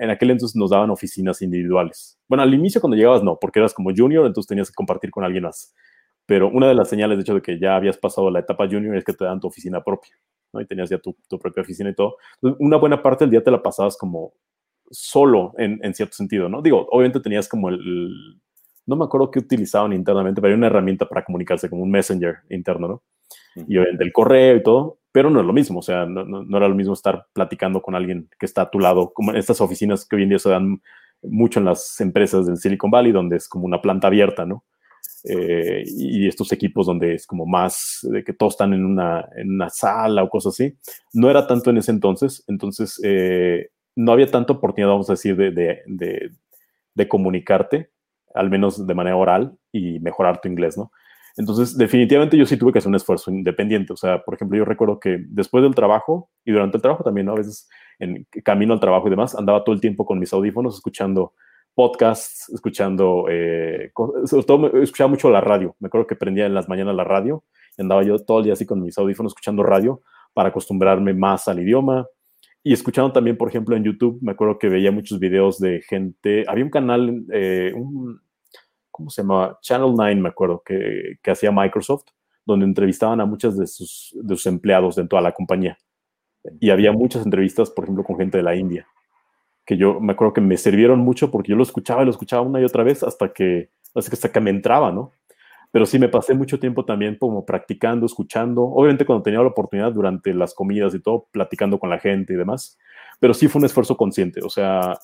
en 0.00 0.10
aquel 0.10 0.30
entonces 0.30 0.56
nos 0.56 0.70
daban 0.70 0.90
oficinas 0.90 1.42
individuales. 1.42 2.18
Bueno, 2.28 2.42
al 2.42 2.54
inicio 2.54 2.80
cuando 2.80 2.96
llegabas 2.96 3.22
no, 3.22 3.38
porque 3.38 3.58
eras 3.58 3.74
como 3.74 3.90
junior, 3.94 4.26
entonces 4.26 4.48
tenías 4.48 4.70
que 4.70 4.74
compartir 4.74 5.10
con 5.10 5.24
alguien 5.24 5.44
más. 5.44 5.74
Pero 6.26 6.48
una 6.48 6.68
de 6.68 6.74
las 6.74 6.88
señales, 6.88 7.18
de 7.18 7.22
hecho, 7.22 7.34
de 7.34 7.42
que 7.42 7.58
ya 7.58 7.76
habías 7.76 7.98
pasado 7.98 8.30
la 8.30 8.40
etapa 8.40 8.66
junior 8.66 8.96
es 8.96 9.04
que 9.04 9.12
te 9.12 9.24
dan 9.24 9.40
tu 9.40 9.48
oficina 9.48 9.82
propia. 9.82 10.14
¿No? 10.52 10.60
Y 10.60 10.66
tenías 10.66 10.90
ya 10.90 10.98
tu, 10.98 11.14
propia 11.40 11.62
oficina 11.62 11.90
y 11.90 11.94
todo. 11.94 12.16
una 12.40 12.76
buena 12.76 13.02
parte 13.02 13.24
del 13.24 13.30
día 13.30 13.44
te 13.44 13.50
la 13.50 13.62
pasabas 13.62 13.96
como 13.96 14.32
solo 14.90 15.52
en, 15.58 15.78
en 15.82 15.94
cierto 15.94 16.14
sentido, 16.14 16.48
¿no? 16.48 16.62
Digo, 16.62 16.86
obviamente 16.90 17.20
tenías 17.20 17.48
como 17.48 17.68
el, 17.68 18.40
no 18.88 18.96
me 18.96 19.04
acuerdo 19.04 19.30
qué 19.30 19.38
utilizaban 19.38 19.92
internamente, 19.92 20.40
pero 20.40 20.52
hay 20.52 20.56
una 20.58 20.68
herramienta 20.68 21.06
para 21.06 21.22
comunicarse 21.22 21.68
como 21.68 21.82
un 21.82 21.90
messenger 21.90 22.38
interno, 22.48 22.88
¿no? 22.88 23.02
Y 23.54 23.76
obviamente 23.76 24.02
el 24.02 24.12
correo 24.12 24.56
y 24.56 24.62
todo, 24.62 24.98
pero 25.12 25.28
no 25.28 25.40
es 25.40 25.46
lo 25.46 25.52
mismo, 25.52 25.80
o 25.80 25.82
sea, 25.82 26.06
no, 26.06 26.24
no, 26.24 26.56
era 26.56 26.68
lo 26.68 26.74
mismo 26.74 26.94
estar 26.94 27.26
platicando 27.34 27.82
con 27.82 27.94
alguien 27.94 28.30
que 28.38 28.46
está 28.46 28.62
a 28.62 28.70
tu 28.70 28.78
lado, 28.78 29.12
como 29.12 29.30
en 29.30 29.36
estas 29.36 29.60
oficinas 29.60 30.06
que 30.06 30.16
hoy 30.16 30.22
en 30.22 30.30
día 30.30 30.38
se 30.38 30.48
dan 30.48 30.80
mucho 31.22 31.60
en 31.60 31.66
las 31.66 32.00
empresas 32.00 32.46
del 32.46 32.56
Silicon 32.56 32.90
Valley, 32.90 33.12
donde 33.12 33.36
es 33.36 33.46
como 33.46 33.66
una 33.66 33.82
planta 33.82 34.06
abierta, 34.06 34.46
¿no? 34.46 34.64
Eh, 35.28 35.84
y 35.86 36.26
estos 36.26 36.52
equipos 36.52 36.86
donde 36.86 37.14
es 37.14 37.26
como 37.26 37.44
más 37.44 37.98
de 38.02 38.24
que 38.24 38.32
todos 38.32 38.54
están 38.54 38.72
en 38.72 38.84
una, 38.84 39.28
en 39.36 39.50
una 39.50 39.68
sala 39.68 40.22
o 40.22 40.30
cosas 40.30 40.54
así. 40.54 40.74
No 41.12 41.28
era 41.28 41.46
tanto 41.46 41.70
en 41.70 41.76
ese 41.76 41.90
entonces, 41.90 42.44
entonces 42.48 42.98
eh, 43.04 43.68
no 43.94 44.12
había 44.12 44.30
tanta 44.30 44.54
oportunidad, 44.54 44.90
vamos 44.90 45.10
a 45.10 45.14
decir, 45.14 45.36
de, 45.36 45.50
de, 45.50 46.30
de, 46.94 47.08
comunicarte, 47.08 47.90
al 48.34 48.48
menos 48.48 48.86
de 48.86 48.94
manera 48.94 49.16
oral 49.16 49.56
y 49.70 49.98
mejorar 50.00 50.40
tu 50.40 50.48
inglés, 50.48 50.78
¿no? 50.78 50.92
Entonces, 51.36 51.76
definitivamente 51.76 52.36
yo 52.36 52.46
sí 52.46 52.56
tuve 52.56 52.72
que 52.72 52.78
hacer 52.78 52.88
un 52.88 52.96
esfuerzo 52.96 53.30
independiente. 53.30 53.92
O 53.92 53.96
sea, 53.96 54.24
por 54.24 54.34
ejemplo, 54.34 54.58
yo 54.58 54.64
recuerdo 54.64 54.98
que 54.98 55.18
después 55.28 55.62
del 55.62 55.74
trabajo 55.74 56.30
y 56.44 56.52
durante 56.52 56.78
el 56.78 56.82
trabajo 56.82 57.04
también, 57.04 57.26
¿no? 57.26 57.32
A 57.32 57.36
veces 57.36 57.68
en 57.98 58.26
camino 58.44 58.72
al 58.72 58.80
trabajo 58.80 59.06
y 59.06 59.10
demás, 59.10 59.34
andaba 59.36 59.62
todo 59.62 59.74
el 59.74 59.80
tiempo 59.80 60.04
con 60.04 60.18
mis 60.18 60.32
audífonos 60.32 60.76
escuchando 60.76 61.34
podcasts, 61.78 62.48
escuchando, 62.52 63.26
eh, 63.30 63.92
sobre 64.24 64.42
todo 64.44 64.82
escuchaba 64.82 65.06
mucho 65.06 65.30
la 65.30 65.40
radio. 65.40 65.76
Me 65.78 65.86
acuerdo 65.86 66.08
que 66.08 66.16
prendía 66.16 66.44
en 66.44 66.52
las 66.52 66.68
mañanas 66.68 66.96
la 66.96 67.04
radio 67.04 67.44
y 67.76 67.82
andaba 67.82 68.02
yo 68.02 68.18
todo 68.18 68.38
el 68.38 68.46
día 68.46 68.54
así 68.54 68.66
con 68.66 68.82
mis 68.82 68.98
audífonos 68.98 69.30
escuchando 69.30 69.62
radio 69.62 70.02
para 70.34 70.48
acostumbrarme 70.48 71.14
más 71.14 71.46
al 71.46 71.60
idioma. 71.60 72.04
Y 72.64 72.72
escuchando 72.72 73.12
también, 73.12 73.36
por 73.36 73.48
ejemplo, 73.48 73.76
en 73.76 73.84
YouTube, 73.84 74.18
me 74.20 74.32
acuerdo 74.32 74.58
que 74.58 74.68
veía 74.68 74.90
muchos 74.90 75.20
videos 75.20 75.60
de 75.60 75.80
gente, 75.82 76.44
había 76.48 76.64
un 76.64 76.70
canal, 76.70 77.24
eh, 77.32 77.72
¿cómo 78.90 79.08
se 79.08 79.22
llama? 79.22 79.56
Channel 79.62 79.92
9, 79.96 80.16
me 80.16 80.30
acuerdo, 80.30 80.60
que, 80.64 81.20
hacía 81.30 81.52
Microsoft, 81.52 82.06
donde 82.44 82.66
entrevistaban 82.66 83.20
a 83.20 83.24
muchos 83.24 83.56
de 83.56 83.68
sus, 83.68 84.16
de 84.20 84.34
sus 84.34 84.46
empleados 84.46 84.96
de 84.96 85.06
toda 85.06 85.22
la 85.22 85.30
compañía. 85.30 85.78
Y 86.58 86.70
había 86.70 86.90
muchas 86.90 87.24
entrevistas, 87.24 87.70
por 87.70 87.84
ejemplo, 87.84 88.02
con 88.02 88.16
gente 88.16 88.38
de 88.38 88.42
la 88.42 88.56
India 88.56 88.84
que 89.68 89.76
yo 89.76 90.00
me 90.00 90.14
acuerdo 90.14 90.32
que 90.32 90.40
me 90.40 90.56
sirvieron 90.56 91.00
mucho 91.00 91.30
porque 91.30 91.50
yo 91.50 91.56
lo 91.56 91.62
escuchaba 91.62 92.00
y 92.00 92.06
lo 92.06 92.10
escuchaba 92.10 92.40
una 92.40 92.58
y 92.58 92.64
otra 92.64 92.82
vez 92.84 93.02
hasta 93.02 93.34
que, 93.34 93.68
hasta 93.94 94.32
que 94.32 94.40
me 94.40 94.48
entraba, 94.48 94.90
¿no? 94.90 95.12
Pero 95.70 95.84
sí 95.84 95.98
me 95.98 96.08
pasé 96.08 96.32
mucho 96.32 96.58
tiempo 96.58 96.86
también 96.86 97.18
como 97.20 97.44
practicando, 97.44 98.06
escuchando, 98.06 98.62
obviamente 98.62 99.04
cuando 99.04 99.22
tenía 99.22 99.40
la 99.40 99.48
oportunidad 99.48 99.92
durante 99.92 100.32
las 100.32 100.54
comidas 100.54 100.94
y 100.94 101.00
todo, 101.00 101.26
platicando 101.30 101.78
con 101.78 101.90
la 101.90 101.98
gente 101.98 102.32
y 102.32 102.36
demás, 102.36 102.78
pero 103.20 103.34
sí 103.34 103.46
fue 103.46 103.58
un 103.58 103.66
esfuerzo 103.66 103.94
consciente, 103.94 104.40
o 104.42 104.48
sea, 104.48 104.94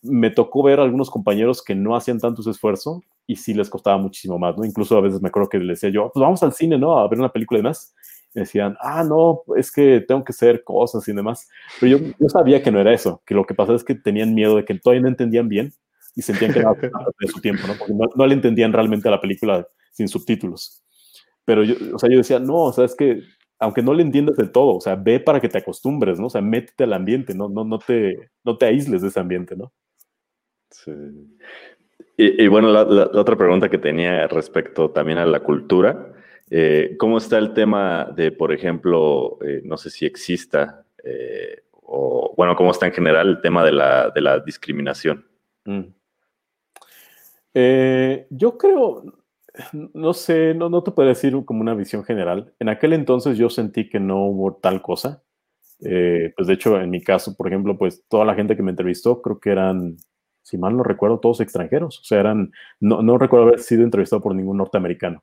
me 0.00 0.30
tocó 0.30 0.62
ver 0.62 0.78
a 0.78 0.84
algunos 0.84 1.10
compañeros 1.10 1.60
que 1.60 1.74
no 1.74 1.96
hacían 1.96 2.20
tanto 2.20 2.42
ese 2.42 2.50
esfuerzo 2.50 3.02
y 3.26 3.34
sí 3.34 3.52
les 3.52 3.68
costaba 3.68 3.98
muchísimo 3.98 4.38
más, 4.38 4.56
¿no? 4.56 4.64
Incluso 4.64 4.96
a 4.96 5.00
veces 5.00 5.20
me 5.20 5.26
acuerdo 5.26 5.48
que 5.48 5.58
les 5.58 5.80
decía 5.80 5.92
yo, 5.92 6.08
pues 6.14 6.22
vamos 6.22 6.40
al 6.44 6.52
cine, 6.52 6.78
¿no? 6.78 7.00
A 7.00 7.08
ver 7.08 7.18
una 7.18 7.32
película 7.32 7.58
y 7.58 7.62
demás 7.62 7.92
decían, 8.34 8.76
ah, 8.80 9.04
no, 9.04 9.42
es 9.56 9.70
que 9.70 10.00
tengo 10.00 10.24
que 10.24 10.32
hacer 10.32 10.64
cosas 10.64 11.06
y 11.08 11.12
demás. 11.12 11.48
Pero 11.80 11.98
yo, 11.98 12.12
yo 12.18 12.28
sabía 12.28 12.62
que 12.62 12.70
no 12.70 12.80
era 12.80 12.92
eso, 12.92 13.22
que 13.26 13.34
lo 13.34 13.44
que 13.44 13.54
pasaba 13.54 13.76
es 13.76 13.84
que 13.84 13.94
tenían 13.94 14.34
miedo 14.34 14.56
de 14.56 14.64
que 14.64 14.74
todavía 14.78 15.02
no 15.02 15.08
entendían 15.08 15.48
bien 15.48 15.72
y 16.14 16.22
sentían 16.22 16.52
que 16.52 16.60
era 16.60 16.72
de 17.20 17.28
su 17.28 17.40
tiempo, 17.40 17.66
¿no? 17.66 17.74
Porque 17.74 17.94
no, 17.94 18.26
le 18.26 18.34
entendían 18.34 18.72
realmente 18.72 19.08
a 19.08 19.12
la 19.12 19.20
película 19.20 19.66
sin 19.92 20.08
subtítulos. 20.08 20.82
Pero 21.44 21.64
yo, 21.64 21.74
o 21.94 21.98
sea, 21.98 22.08
yo 22.10 22.18
decía, 22.18 22.38
no, 22.38 22.64
o 22.64 22.72
sea, 22.72 22.84
es 22.84 22.94
que 22.94 23.22
aunque 23.58 23.82
no 23.82 23.94
le 23.94 24.02
entiendas 24.02 24.36
de 24.36 24.48
todo, 24.48 24.76
o 24.76 24.80
sea, 24.80 24.96
ve 24.96 25.20
para 25.20 25.40
que 25.40 25.48
te 25.48 25.58
acostumbres, 25.58 26.18
¿no? 26.18 26.26
O 26.26 26.30
sea, 26.30 26.40
métete 26.40 26.84
al 26.84 26.94
ambiente, 26.94 27.32
no, 27.32 27.48
no, 27.48 27.64
no, 27.64 27.78
te, 27.78 28.30
no 28.42 28.58
te 28.58 28.66
aísles 28.66 29.02
de 29.02 29.08
ese 29.08 29.20
ambiente, 29.20 29.54
¿no? 29.56 29.72
Sí. 30.70 30.90
Y, 32.16 32.46
bueno, 32.48 32.68
la, 32.68 32.84
la, 32.84 33.04
otra 33.20 33.36
pregunta 33.36 33.68
que 33.68 33.78
tenía 33.78 34.26
respecto 34.26 34.90
también 34.90 35.18
a 35.18 35.26
la 35.26 35.40
cultura, 35.40 36.12
eh, 36.54 36.96
¿Cómo 36.98 37.16
está 37.16 37.38
el 37.38 37.54
tema 37.54 38.12
de, 38.14 38.30
por 38.30 38.52
ejemplo, 38.52 39.38
eh, 39.42 39.62
no 39.64 39.78
sé 39.78 39.88
si 39.88 40.04
exista, 40.04 40.84
eh, 41.02 41.62
o 41.72 42.34
bueno, 42.36 42.54
cómo 42.56 42.72
está 42.72 42.84
en 42.84 42.92
general 42.92 43.26
el 43.26 43.40
tema 43.40 43.64
de 43.64 43.72
la, 43.72 44.42
discriminación? 44.44 45.26
Mm. 45.64 45.94
yo 48.28 48.58
creo, 48.58 49.02
no 49.72 50.12
sé, 50.12 50.52
no, 50.52 50.68
no 50.68 50.82
te 50.82 50.90
puedo 50.90 51.08
decir 51.08 51.42
como 51.46 51.62
una 51.62 51.72
visión 51.72 52.04
general. 52.04 52.52
En 52.58 52.68
aquel 52.68 52.92
entonces 52.92 53.38
yo 53.38 53.48
sentí 53.48 53.88
que 53.88 53.98
no 53.98 54.26
hubo 54.26 54.56
tal 54.56 54.82
cosa. 54.82 55.22
pues 55.80 56.46
de 56.46 56.52
hecho, 56.52 56.78
en 56.78 56.90
mi 56.90 57.00
caso, 57.02 57.34
por 57.34 57.48
ejemplo, 57.48 57.78
pues 57.78 58.04
toda 58.08 58.26
la 58.26 58.34
gente 58.34 58.56
que 58.56 58.62
me 58.62 58.72
entrevistó, 58.72 59.22
creo 59.22 59.40
que 59.40 59.50
eran, 59.50 59.96
si 60.42 60.58
mal 60.58 60.76
no 60.76 60.82
recuerdo, 60.82 61.18
todos 61.18 61.40
extranjeros. 61.40 62.00
O 62.00 62.04
sea, 62.04 62.20
eran, 62.20 62.52
no, 62.78 63.00
no 63.00 63.16
recuerdo 63.16 63.46
haber 63.46 63.60
sido 63.60 63.84
entrevistado 63.84 64.20
por 64.20 64.34
ningún 64.34 64.58
norteamericano 64.58 65.22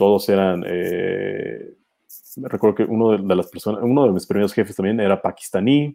todos 0.00 0.30
eran, 0.30 0.64
eh, 0.66 1.74
recuerdo 2.36 2.74
que 2.74 2.84
uno 2.84 3.18
de, 3.18 3.36
las 3.36 3.48
personas, 3.48 3.82
uno 3.82 4.06
de 4.06 4.12
mis 4.12 4.26
primeros 4.26 4.54
jefes 4.54 4.74
también 4.74 4.98
era 4.98 5.20
pakistaní, 5.20 5.94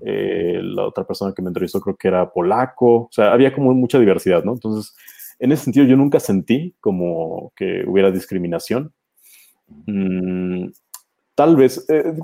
eh, 0.00 0.58
la 0.60 0.84
otra 0.84 1.04
persona 1.04 1.32
que 1.32 1.40
me 1.40 1.46
entrevistó 1.46 1.80
creo 1.80 1.94
que 1.94 2.08
era 2.08 2.28
polaco, 2.28 3.02
o 3.02 3.08
sea, 3.12 3.32
había 3.32 3.54
como 3.54 3.72
mucha 3.74 4.00
diversidad, 4.00 4.42
¿no? 4.42 4.54
Entonces, 4.54 4.92
en 5.38 5.52
ese 5.52 5.62
sentido 5.62 5.86
yo 5.86 5.96
nunca 5.96 6.18
sentí 6.18 6.74
como 6.80 7.52
que 7.54 7.84
hubiera 7.86 8.10
discriminación. 8.10 8.92
Mm, 9.86 10.70
tal 11.36 11.54
vez, 11.54 11.88
eh, 11.88 12.14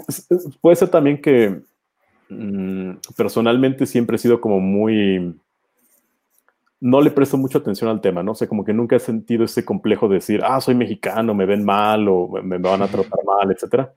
puede 0.61 0.75
ser 0.75 0.89
también 0.89 1.23
que 1.23 1.61
mm, 2.29 2.95
personalmente 3.17 3.87
siempre 3.87 4.17
he 4.17 4.19
sido 4.19 4.41
como 4.41 4.59
muy 4.59 5.33
no 6.85 7.01
le 7.01 7.11
presto 7.11 7.39
mucha 7.39 7.57
atención 7.57 7.89
al 7.89 8.03
tema, 8.03 8.23
¿no? 8.23 8.33
O 8.33 8.35
sea, 8.35 8.47
como 8.47 8.63
que 8.63 8.75
nunca 8.75 8.97
he 8.97 9.01
sentido 9.01 9.47
ese 9.47 9.65
complejo 9.65 10.07
de 10.07 10.17
decir, 10.17 10.43
ah, 10.45 10.61
soy 10.61 10.75
mexicano, 10.75 11.33
me 11.35 11.47
ven 11.47 11.65
mal 11.65 12.07
o 12.09 12.29
me, 12.43 12.59
van 12.59 12.83
a 12.83 12.89
tratar 12.89 13.25
mal, 13.25 13.51
etcétera. 13.51 13.95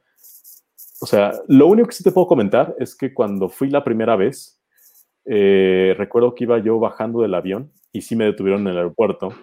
O 1.02 1.06
sea, 1.06 1.34
lo 1.50 1.68
único 1.68 1.90
que 1.90 1.96
sí 1.96 2.02
te 2.02 2.14
puedo 2.14 2.28
comentar 2.28 2.74
es 2.80 2.96
que 2.96 3.14
cuando 3.14 3.50
fui 3.50 3.70
la 3.70 3.84
primera 3.84 4.16
vez, 4.16 4.62
eh, 5.26 5.96
recuerdo 5.98 6.34
que 6.34 6.46
iba 6.46 6.60
yo 6.60 6.80
bajando 6.80 7.20
del 7.22 7.34
avión 7.34 7.74
y 7.92 8.04
sí 8.04 8.16
me 8.16 8.24
detuvieron 8.24 8.62
en 8.62 8.68
el 8.68 8.78
aeropuerto, 8.78 9.34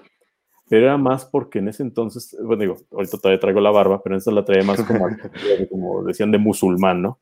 pero 0.70 0.86
era 0.86 0.96
más 0.96 1.26
porque 1.26 1.58
en 1.58 1.68
ese 1.68 1.82
entonces, 1.82 2.34
bueno, 2.42 2.62
digo, 2.62 2.76
ahorita 2.92 3.18
todavía 3.18 3.40
traigo 3.40 3.60
la 3.60 3.72
barba, 3.72 4.02
pero 4.02 4.14
en 4.14 4.20
esa 4.20 4.30
la 4.30 4.46
traía 4.46 4.64
más 4.64 4.82
como, 4.84 5.04
como 5.70 6.02
decían 6.04 6.30
de 6.30 6.38
musulmán, 6.38 7.02
¿no? 7.02 7.20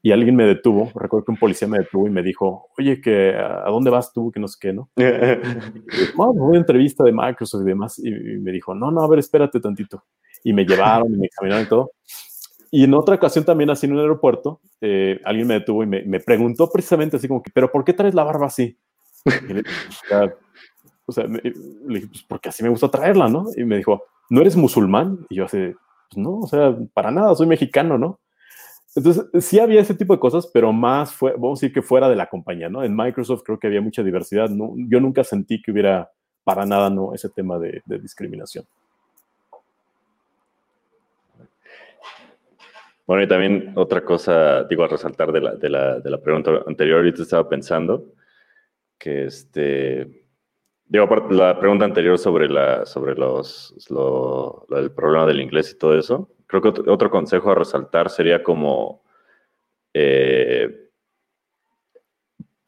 Y 0.00 0.12
alguien 0.12 0.36
me 0.36 0.44
detuvo, 0.44 0.90
recuerdo 0.94 1.24
que 1.24 1.32
un 1.32 1.38
policía 1.38 1.66
me 1.66 1.78
detuvo 1.78 2.06
y 2.06 2.10
me 2.10 2.22
dijo, 2.22 2.68
oye, 2.78 3.00
que 3.00 3.34
¿a 3.34 3.68
dónde 3.68 3.90
vas 3.90 4.12
tú? 4.12 4.30
Que 4.30 4.38
no 4.38 4.46
sé 4.46 4.56
qué, 4.60 4.72
¿no? 4.72 4.90
no, 6.16 6.32
voy 6.34 6.56
a 6.56 6.60
entrevista 6.60 7.02
de 7.02 7.12
Microsoft 7.12 7.62
y 7.62 7.68
demás, 7.68 7.98
y, 7.98 8.10
me 8.10 8.52
dijo, 8.52 8.74
no, 8.74 8.90
no, 8.90 9.02
a 9.02 9.08
ver, 9.08 9.18
espérate 9.18 9.60
tantito. 9.60 10.04
Y 10.44 10.52
me 10.52 10.64
llevaron 10.64 11.12
y 11.12 11.18
me 11.18 11.26
examinaron 11.26 11.64
y 11.64 11.68
todo. 11.68 11.90
Y 12.70 12.84
en 12.84 12.94
otra 12.94 13.16
ocasión 13.16 13.44
también, 13.44 13.70
así 13.70 13.86
en 13.86 13.94
un 13.94 14.00
aeropuerto, 14.00 14.60
eh, 14.80 15.20
alguien 15.24 15.48
me 15.48 15.54
detuvo 15.54 15.82
y 15.82 15.86
me, 15.86 16.02
me, 16.04 16.20
preguntó 16.20 16.70
precisamente 16.70 17.16
así 17.16 17.26
como 17.26 17.42
que, 17.42 17.50
¿pero 17.52 17.72
por 17.72 17.84
qué 17.84 17.92
traes 17.92 18.14
la 18.14 18.24
barba 18.24 18.46
así? 18.46 18.78
le, 19.24 19.62
o 21.06 21.12
sea, 21.12 21.24
le 21.24 21.40
dije, 21.42 22.06
pues 22.06 22.22
porque 22.28 22.50
así 22.50 22.62
me 22.62 22.68
gusta 22.68 22.90
traerla, 22.90 23.28
¿no? 23.28 23.46
Y 23.56 23.64
me 23.64 23.78
dijo, 23.78 24.04
¿no 24.28 24.42
eres 24.42 24.56
musulmán? 24.56 25.26
Y 25.30 25.36
yo 25.36 25.46
así, 25.46 25.56
pues 26.10 26.18
no, 26.18 26.40
o 26.40 26.46
sea, 26.46 26.76
para 26.92 27.10
nada, 27.10 27.34
soy 27.34 27.46
mexicano, 27.46 27.96
¿no? 27.96 28.20
Entonces, 28.98 29.44
sí 29.44 29.60
había 29.60 29.80
ese 29.80 29.94
tipo 29.94 30.12
de 30.12 30.18
cosas, 30.18 30.50
pero 30.52 30.72
más 30.72 31.12
fue, 31.12 31.30
vamos 31.32 31.60
a 31.60 31.60
decir 31.60 31.72
que 31.72 31.82
fuera 31.82 32.08
de 32.08 32.16
la 32.16 32.26
compañía, 32.26 32.68
¿no? 32.68 32.82
En 32.82 32.96
Microsoft 32.96 33.44
creo 33.44 33.56
que 33.56 33.68
había 33.68 33.80
mucha 33.80 34.02
diversidad. 34.02 34.50
Yo 34.50 35.00
nunca 35.00 35.22
sentí 35.22 35.62
que 35.62 35.70
hubiera 35.70 36.10
para 36.42 36.66
nada, 36.66 36.90
¿no? 36.90 37.14
Ese 37.14 37.28
tema 37.28 37.60
de, 37.60 37.80
discriminación. 37.86 38.64
Bueno, 43.06 43.22
y 43.22 43.28
también 43.28 43.72
otra 43.76 44.04
cosa, 44.04 44.64
digo, 44.64 44.82
a 44.82 44.88
resaltar 44.88 45.30
de 45.30 45.42
la, 45.42 45.54
de 45.54 45.70
la, 45.70 46.00
de 46.00 46.10
la 46.10 46.20
pregunta 46.20 46.50
anterior, 46.66 46.96
ahorita 46.96 47.22
estaba 47.22 47.48
pensando 47.48 48.04
que 48.98 49.26
este, 49.26 50.24
digo, 50.86 51.06
la 51.30 51.60
pregunta 51.60 51.84
anterior 51.84 52.18
sobre, 52.18 52.48
la, 52.48 52.84
sobre 52.84 53.14
los, 53.14 53.76
lo, 53.90 54.66
el 54.76 54.90
problema 54.90 55.24
del 55.24 55.40
inglés 55.40 55.70
y 55.70 55.78
todo 55.78 55.96
eso, 55.96 56.28
creo 56.48 56.62
que 56.62 56.90
otro, 56.90 57.10
consejo 57.10 57.52
a 57.52 57.54
resaltar 57.54 58.10
sería 58.10 58.42
como... 58.42 59.02
Eh, 59.94 60.86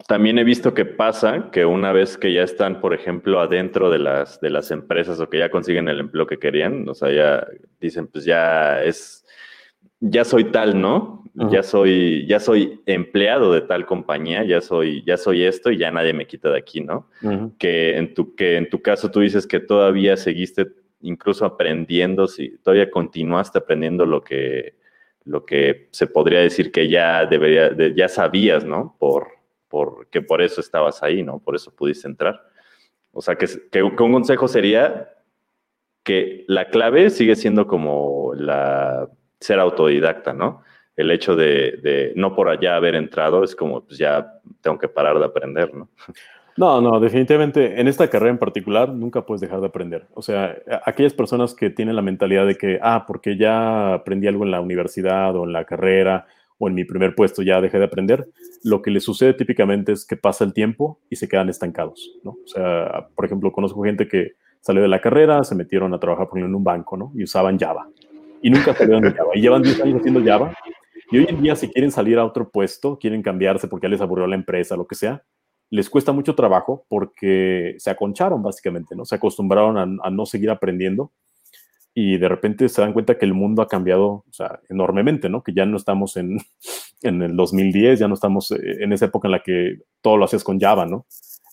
también 0.07 0.39
he 0.39 0.45
visto 0.45 0.75
que 0.75 0.85
pasa 0.85 1.51
que 1.53 1.65
una 1.65 1.93
vez 1.93 2.17
que 2.19 2.33
ya 2.33 2.43
están, 2.43 2.81
por 2.81 2.95
ejemplo, 2.95 3.41
adentro 3.41 3.91
de 3.91 3.99
las, 3.99 4.41
de 4.41 4.51
las 4.51 4.71
empresas 4.71 5.21
o 5.21 5.31
que 5.31 5.39
ya 5.39 5.51
consiguen 5.51 5.89
el 5.89 6.01
empleo 6.01 6.27
que 6.27 6.39
querían, 6.39 6.89
o 6.89 6.95
sea, 6.95 7.13
ya 7.13 7.47
dicen, 7.81 8.09
pues 8.09 8.25
ya 8.25 8.83
es, 8.83 9.25
ya 10.01 10.25
soy 10.25 10.45
tal, 10.45 10.81
¿no? 10.81 11.25
Ya 11.33 11.63
soy, 11.63 12.27
ya 12.27 12.41
soy 12.41 12.81
empleado 12.87 13.53
de 13.53 13.61
tal 13.61 13.87
compañía, 13.87 14.43
ya 14.45 14.61
soy, 14.61 15.05
ya 15.07 15.17
soy 15.17 15.45
esto 15.45 15.71
y 15.71 15.79
ya 15.79 15.93
nadie 15.93 16.13
me 16.13 16.27
quita 16.27 16.51
de 16.51 16.59
aquí, 16.59 16.81
¿no? 16.81 17.09
que, 17.57 17.97
en 17.97 18.13
tu, 18.13 18.35
que 18.35 18.57
en 18.57 18.69
tu 18.69 18.83
caso 18.83 19.13
tú 19.13 19.21
dices 19.21 19.47
que 19.47 19.61
todavía 19.61 20.17
seguiste 20.17 20.67
incluso 21.03 21.45
aprendiendo, 21.45 22.27
si 22.27 22.59
todavía 22.59 22.91
continuaste 22.91 23.59
aprendiendo 23.59 24.07
lo 24.07 24.23
que, 24.23 24.75
lo 25.25 25.45
que 25.45 25.89
se 25.93 26.07
podría 26.07 26.41
decir 26.41 26.73
que 26.73 26.89
ya 26.89 27.27
debería, 27.27 27.71
ya 27.95 28.09
sabías, 28.09 28.65
¿no? 28.65 28.97
Por, 28.99 29.29
por, 29.69 30.09
que 30.09 30.23
por 30.23 30.43
eso 30.43 30.61
estabas 30.61 31.03
ahí, 31.03 31.23
¿no? 31.23 31.39
Por 31.39 31.57
eso 31.57 31.75
pudiste 31.75 32.09
entrar. 32.09 32.43
O 33.13 33.23
sea, 33.23 33.37
que, 33.37 33.47
que, 33.71 33.83
un 33.83 33.95
consejo 33.97 34.49
sería 34.49 35.11
que 36.03 36.45
la 36.49 36.69
clave 36.69 37.11
sigue 37.11 37.37
siendo 37.37 37.67
como 37.67 38.33
la 38.35 39.09
ser 39.41 39.59
autodidacta, 39.59 40.33
¿no? 40.33 40.63
El 40.97 41.11
hecho 41.11 41.35
de, 41.35 41.79
de 41.83 42.13
no 42.17 42.35
por 42.35 42.49
allá 42.49 42.77
haber 42.77 42.95
entrado 42.95 43.43
es 43.43 43.57
como, 43.57 43.85
pues 43.85 43.99
ya 43.99 44.41
tengo 44.61 44.79
que 44.79 44.89
parar 44.89 45.19
de 45.19 45.25
aprender, 45.25 45.75
¿no? 45.75 45.89
No, 46.57 46.81
no, 46.81 47.01
definitivamente 47.01 47.81
en 47.81 47.89
esta 47.89 48.09
carrera 48.09 48.33
en 48.33 48.39
particular 48.39 48.91
nunca 48.91 49.25
puedes 49.25 49.41
dejar 49.41 49.61
de 49.61 49.67
aprender. 49.67 50.07
O 50.15 50.23
sea, 50.23 50.57
aquellas 50.85 51.15
personas 51.15 51.55
que 51.55 51.71
tienen 51.71 51.97
la 51.97 52.03
mentalidad 52.03 52.47
de 52.47 52.57
que, 52.57 52.79
ah, 52.83 53.05
porque 53.07 53.37
ya 53.37 53.95
aprendí 53.95 54.27
algo 54.27 54.45
en 54.45 54.51
la 54.51 54.61
universidad 54.61 55.35
o 55.37 55.45
en 55.45 55.53
la 55.53 55.65
carrera 55.65 56.27
o 56.59 56.69
en 56.69 56.75
mi 56.75 56.85
primer 56.85 57.15
puesto 57.15 57.43
ya 57.43 57.61
dejé 57.61 57.79
de 57.79 57.87
aprender, 57.87 58.29
lo 58.63 58.83
que 58.83 58.91
les 58.91 59.03
sucede 59.03 59.33
típicamente 59.33 59.93
es 59.93 60.05
que 60.05 60.17
pasa 60.17 60.45
el 60.45 60.53
tiempo 60.53 61.01
y 61.09 61.17
se 61.17 61.27
quedan 61.27 61.49
estancados, 61.49 62.19
¿no? 62.23 62.33
O 62.33 62.47
sea, 62.47 63.09
por 63.15 63.25
ejemplo, 63.25 63.51
conozco 63.51 63.83
gente 63.83 64.07
que 64.07 64.33
salió 64.61 64.83
de 64.83 64.89
la 64.89 65.01
carrera, 65.01 65.43
se 65.43 65.55
metieron 65.55 65.95
a 65.95 65.99
trabajar, 65.99 66.29
por 66.29 66.39
en 66.39 66.55
un 66.55 66.63
banco, 66.63 66.99
¿no? 66.99 67.13
Y 67.15 67.23
usaban 67.23 67.59
Java. 67.59 67.89
Y 68.43 68.51
nunca 68.51 68.75
salieron 68.75 69.03
de 69.03 69.13
Java. 69.13 69.31
Y 69.35 69.41
llevan 69.41 69.63
10 69.63 69.81
años 69.83 70.01
haciendo 70.01 70.23
Java. 70.23 70.53
Y 71.11 71.19
hoy 71.19 71.27
en 71.29 71.43
día, 71.43 71.57
si 71.57 71.69
quieren 71.69 71.91
salir 71.91 72.19
a 72.19 72.27
otro 72.27 72.51
puesto, 72.51 72.99
quieren 72.99 73.23
cambiarse 73.23 73.67
porque 73.67 73.87
ya 73.87 73.91
les 73.91 74.01
aburrió 74.03 74.27
la 74.27 74.37
empresa, 74.37 74.77
lo 74.77 74.87
que 74.87 74.95
sea, 74.95 75.25
les 75.71 75.89
cuesta 75.89 76.13
mucho 76.13 76.35
trabajo 76.35 76.85
porque 76.89 77.77
se 77.79 77.91
aconcharon 77.91 78.43
básicamente, 78.43 78.97
¿no? 78.97 79.05
Se 79.05 79.15
acostumbraron 79.15 80.01
a, 80.03 80.11
no 80.11 80.27
seguir 80.27 80.51
aprendiendo 80.51 81.13
y 81.95 82.19
de 82.19 82.29
repente 82.29 82.69
se 82.69 82.81
dan 82.81 82.93
cuenta 82.93 83.17
que 83.17 83.25
el 83.25 83.35
mundo 83.35 83.63
ha 83.63 83.69
cambiado, 83.69 84.07
o 84.09 84.33
sea, 84.33 84.61
enormemente, 84.69 85.29
¿no? 85.29 85.43
Que 85.43 85.53
ya 85.55 85.67
no 85.67 85.77
estamos 85.77 86.17
en, 86.17 86.39
en 87.03 87.23
el 87.23 87.37
2010, 87.37 88.01
ya 88.01 88.09
no 88.09 88.15
estamos 88.15 88.51
eh, 88.51 88.59
en 88.81 88.93
esa 88.93 89.07
época 89.07 89.29
en 89.29 89.33
la 89.33 89.43
que 89.43 89.79
todo 90.01 90.17
lo 90.17 90.25
hacías 90.25 90.45
con 90.45 90.59
Java, 90.59 90.87
¿no? 90.87 91.07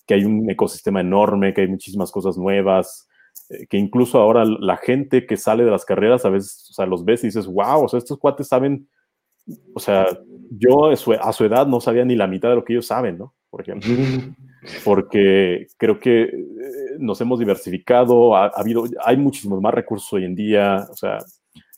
Que 0.04 0.14
hay 0.14 0.24
un 0.24 0.50
ecosistema 0.50 1.00
enorme, 1.00 1.54
que 1.54 1.60
hay 1.62 1.68
muchísimas 1.68 2.10
cosas 2.10 2.36
nuevas, 2.36 3.08
eh, 3.50 3.66
que 3.68 3.76
incluso 3.76 4.18
ahora 4.18 4.44
la 4.44 4.78
gente 4.78 5.26
que 5.26 5.36
sale 5.36 5.64
de 5.64 5.70
las 5.70 5.84
carreras 5.84 6.24
a 6.24 6.30
veces, 6.30 6.68
o 6.70 6.74
sea, 6.74 6.86
los 6.86 7.04
ves 7.04 7.22
y 7.22 7.28
dices, 7.28 7.46
wow, 7.46 7.84
o 7.84 7.88
sea, 7.88 7.98
estos 7.98 8.18
cuates 8.18 8.48
saben, 8.48 8.88
o 9.74 9.80
sea, 9.80 10.06
yo 10.50 10.86
a 10.86 11.32
su 11.32 11.44
edad 11.44 11.68
no 11.68 11.80
sabía 11.80 12.04
ni 12.04 12.16
la 12.16 12.26
mitad 12.26 12.48
de 12.48 12.56
lo 12.56 12.64
que 12.64 12.72
ellos 12.72 12.86
saben, 12.86 13.18
¿no? 13.18 13.34
Por 13.50 13.62
ejemplo, 13.62 13.90
porque 14.84 15.66
creo 15.76 15.98
que 15.98 16.22
eh, 16.22 16.32
nos 16.98 17.20
hemos 17.20 17.38
diversificado, 17.38 18.36
ha, 18.36 18.46
habido, 18.48 18.84
hay 19.04 19.16
muchísimos 19.16 19.60
más 19.60 19.74
recursos 19.74 20.12
hoy 20.12 20.24
en 20.24 20.34
día, 20.34 20.86
o 20.90 20.96
sea, 20.96 21.18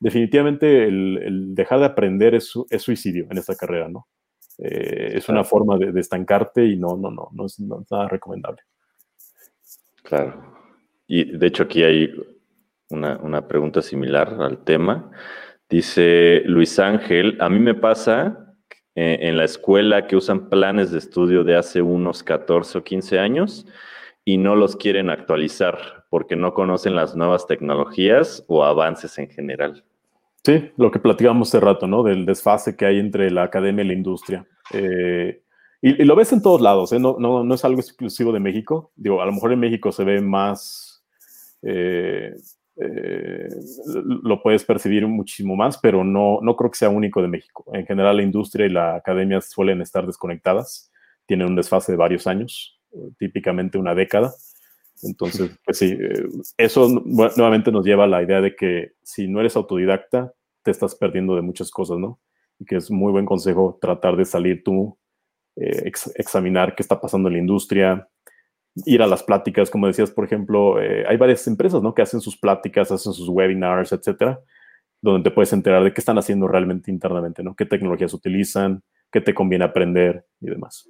definitivamente 0.01 0.85
el, 0.85 1.55
dejar 1.55 1.81
de 1.81 1.87
aprender 1.87 2.35
es, 2.35 2.53
es, 2.71 2.83
suicidio 2.83 3.27
en 3.31 3.39
esta 3.39 3.55
carrera, 3.55 3.89
¿no? 3.89 4.09
Eh, 4.59 5.13
es 5.15 5.29
una 5.29 5.45
forma 5.45 5.79
de, 5.79 5.99
estancarte 5.99 6.65
y 6.67 6.77
no, 6.77 6.97
no, 6.97 7.11
no, 7.11 7.29
no 7.33 7.47
es, 7.47 7.59
nada 7.61 8.09
recomendable. 8.09 8.63
Claro. 10.03 10.59
Y 11.07 11.37
de 11.37 11.47
hecho 11.47 11.63
aquí 11.63 11.83
hay 11.83 12.13
una, 12.91 13.17
una 13.19 13.47
pregunta 13.47 13.81
similar 13.81 14.37
al 14.41 14.65
tema. 14.65 15.11
Dice 15.69 16.43
Luis 16.45 16.79
Ángel, 16.79 17.39
a 17.41 17.49
mí 17.49 17.59
me 17.59 17.75
pasa 17.75 18.50
eh, 18.97 19.19
en 19.23 19.37
la 19.37 19.45
escuela 19.45 20.07
que 20.07 20.17
usan 20.17 20.49
planes 20.49 20.91
de 20.91 20.99
estudio 20.99 21.45
de 21.45 21.57
hace 21.57 21.81
unos 21.81 22.23
14 22.23 22.79
o 22.79 22.85
15 22.85 23.19
años 23.19 23.67
y 24.25 24.37
no 24.37 24.57
los 24.57 24.77
quieren 24.77 25.11
actualizar 25.11 26.05
porque 26.11 26.35
no 26.35 26.55
conocen 26.55 26.97
las 26.97 27.15
nuevas 27.15 27.47
tecnologías 27.47 28.45
o 28.49 28.65
avances 28.65 29.17
en 29.19 29.31
general. 29.31 29.85
Sí, 30.45 30.71
lo 30.77 30.91
que 30.91 30.99
platicamos 30.99 31.49
hace 31.49 31.61
rato, 31.61 31.87
¿no? 31.87 32.03
Del 32.03 32.27
desfase 32.27 32.77
que 32.77 32.87
hay 32.87 32.99
entre 32.99 33.31
la 33.31 33.45
academia 33.45 33.85
y 33.85 33.89
la 33.89 33.93
industria. 33.93 34.47
Eh, 34.73 35.43
y, 35.83 36.05
lo 36.05 36.17
ves 36.17 36.33
en 36.33 36.43
todos 36.43 36.61
lados, 36.61 36.93
¿eh? 36.93 36.99
no, 36.99 37.17
no, 37.19 37.45
no, 37.45 37.55
es 37.55 37.65
algo 37.65 37.81
exclusivo 37.81 38.33
de 38.33 38.41
México. 38.41 38.93
Digo, 38.97 39.23
a 39.23 39.27
lo 39.27 39.33
mejor 39.33 39.53
en 39.53 39.61
México 39.61 39.93
se 39.93 40.05
ve 40.05 40.21
más, 40.21 41.05
eh, 42.77 43.49
lo 44.23 44.43
puedes 44.43 44.65
percibir 44.65 45.07
muchísimo 45.07 45.57
más, 45.57 45.79
pero 45.79 46.05
no, 46.05 46.39
no 46.43 46.57
creo 46.57 46.71
que 46.71 46.79
sea 46.79 46.89
único 46.89 47.21
de 47.21 47.29
México. 47.29 47.65
En 47.73 47.87
general, 47.87 48.17
la 48.17 48.23
industria 48.23 48.67
y 48.67 48.71
la 48.71 48.97
academia 48.97 49.41
suelen 49.41 49.83
estar 49.83 50.07
desconectadas, 50.07 50.91
tienen 51.27 51.49
un 51.49 51.57
desfase 51.57 51.93
de 51.93 51.99
varios 51.99 52.27
años, 52.27 52.81
típicamente 53.19 53.79
una 53.79 53.95
década. 53.95 54.33
Entonces, 55.03 55.51
pues 55.65 55.79
sí, 55.79 55.97
eh, 55.99 56.27
eso 56.57 56.89
nuevamente 56.89 57.73
nos 57.73 57.85
lleva 57.85 58.05
a 58.05 58.09
la 58.09 58.23
idea 58.23 58.41
de 58.41 58.55
que 58.55 58.93
si 59.03 59.29
no 59.29 59.41
eres 59.41 59.57
autodidacta, 59.57 60.33
te 60.63 60.71
estás 60.71 60.95
perdiendo 60.95 61.37
de 61.37 61.43
muchas 61.43 61.71
cosas, 61.71 61.99
¿no? 61.99 62.21
Y 62.59 62.65
que 62.65 62.77
es 62.77 62.91
muy 62.91 63.13
buen 63.13 63.25
consejo 63.25 63.79
tratar 63.81 64.17
de 64.17 64.25
salir 64.25 64.63
tú, 64.63 64.99
eh, 65.57 65.91
examinar 66.17 66.75
qué 66.75 66.83
está 66.83 67.01
pasando 67.01 67.29
en 67.29 67.35
la 67.35 67.41
industria, 67.41 68.09
ir 68.75 69.03
a 69.03 69.07
las 69.07 69.23
pláticas, 69.23 69.71
como 69.71 69.87
decías, 69.87 70.11
por 70.11 70.25
ejemplo, 70.25 70.81
eh, 70.81 71.05
hay 71.09 71.17
varias 71.17 71.47
empresas, 71.47 71.83
¿no? 71.83 71.95
Que 71.95 72.03
hacen 72.03 72.21
sus 72.21 72.37
pláticas, 72.37 72.91
hacen 72.91 73.13
sus 73.13 73.29
webinars, 73.29 73.93
etcétera, 73.93 74.41
donde 75.01 75.29
te 75.29 75.35
puedes 75.35 75.53
enterar 75.53 75.83
de 75.83 75.93
qué 75.93 76.01
están 76.01 76.19
haciendo 76.19 76.47
realmente 76.49 76.91
internamente, 76.91 77.43
¿no? 77.43 77.55
Qué 77.55 77.67
tecnologías 77.67 78.15
utilizan, 78.15 78.83
qué 79.11 79.21
te 79.21 79.35
conviene 79.35 79.65
aprender 79.65 80.25
y 80.41 80.51
demás. 80.51 80.89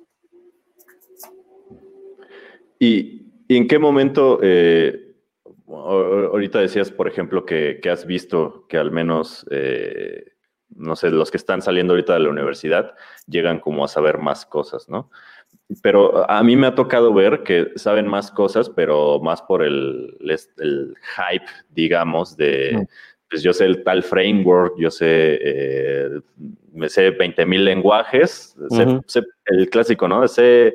¿Y, 2.78 3.26
en 3.48 3.66
qué 3.66 3.78
momento, 3.78 4.38
eh, 4.42 5.14
ahorita 5.66 6.60
decías, 6.60 6.90
por 6.90 7.08
ejemplo, 7.08 7.44
que, 7.44 7.80
has 7.90 8.06
visto 8.06 8.66
que 8.68 8.78
al 8.78 8.92
menos, 8.92 9.44
eh, 9.50 10.32
no 10.68 10.94
sé, 10.94 11.10
los 11.10 11.30
que 11.30 11.36
están 11.36 11.62
saliendo 11.62 11.92
ahorita 11.92 12.14
de 12.14 12.20
la 12.20 12.30
universidad 12.30 12.94
llegan 13.26 13.58
como 13.58 13.84
a 13.84 13.88
saber 13.88 14.18
más 14.18 14.46
cosas, 14.46 14.88
¿no? 14.88 15.10
Pero 15.82 16.28
a 16.30 16.42
mí 16.42 16.56
me 16.56 16.66
ha 16.66 16.74
tocado 16.74 17.12
ver 17.12 17.42
que 17.42 17.68
saben 17.76 18.06
más 18.06 18.30
cosas, 18.30 18.68
pero 18.68 19.20
más 19.20 19.42
por 19.42 19.62
el, 19.62 20.16
el 20.58 20.94
hype, 21.16 21.46
digamos, 21.70 22.36
de, 22.36 22.86
pues 23.30 23.42
yo 23.42 23.52
sé 23.52 23.66
el 23.66 23.84
tal 23.84 24.02
framework, 24.02 24.74
yo 24.76 24.90
sé, 24.90 25.38
eh, 25.40 26.20
me 26.72 26.88
sé 26.88 27.10
20 27.10 27.46
mil 27.46 27.64
lenguajes, 27.64 28.56
sé, 29.06 29.22
el 29.46 29.70
clásico, 29.70 30.08
¿no? 30.08 30.26
Sé 30.26 30.74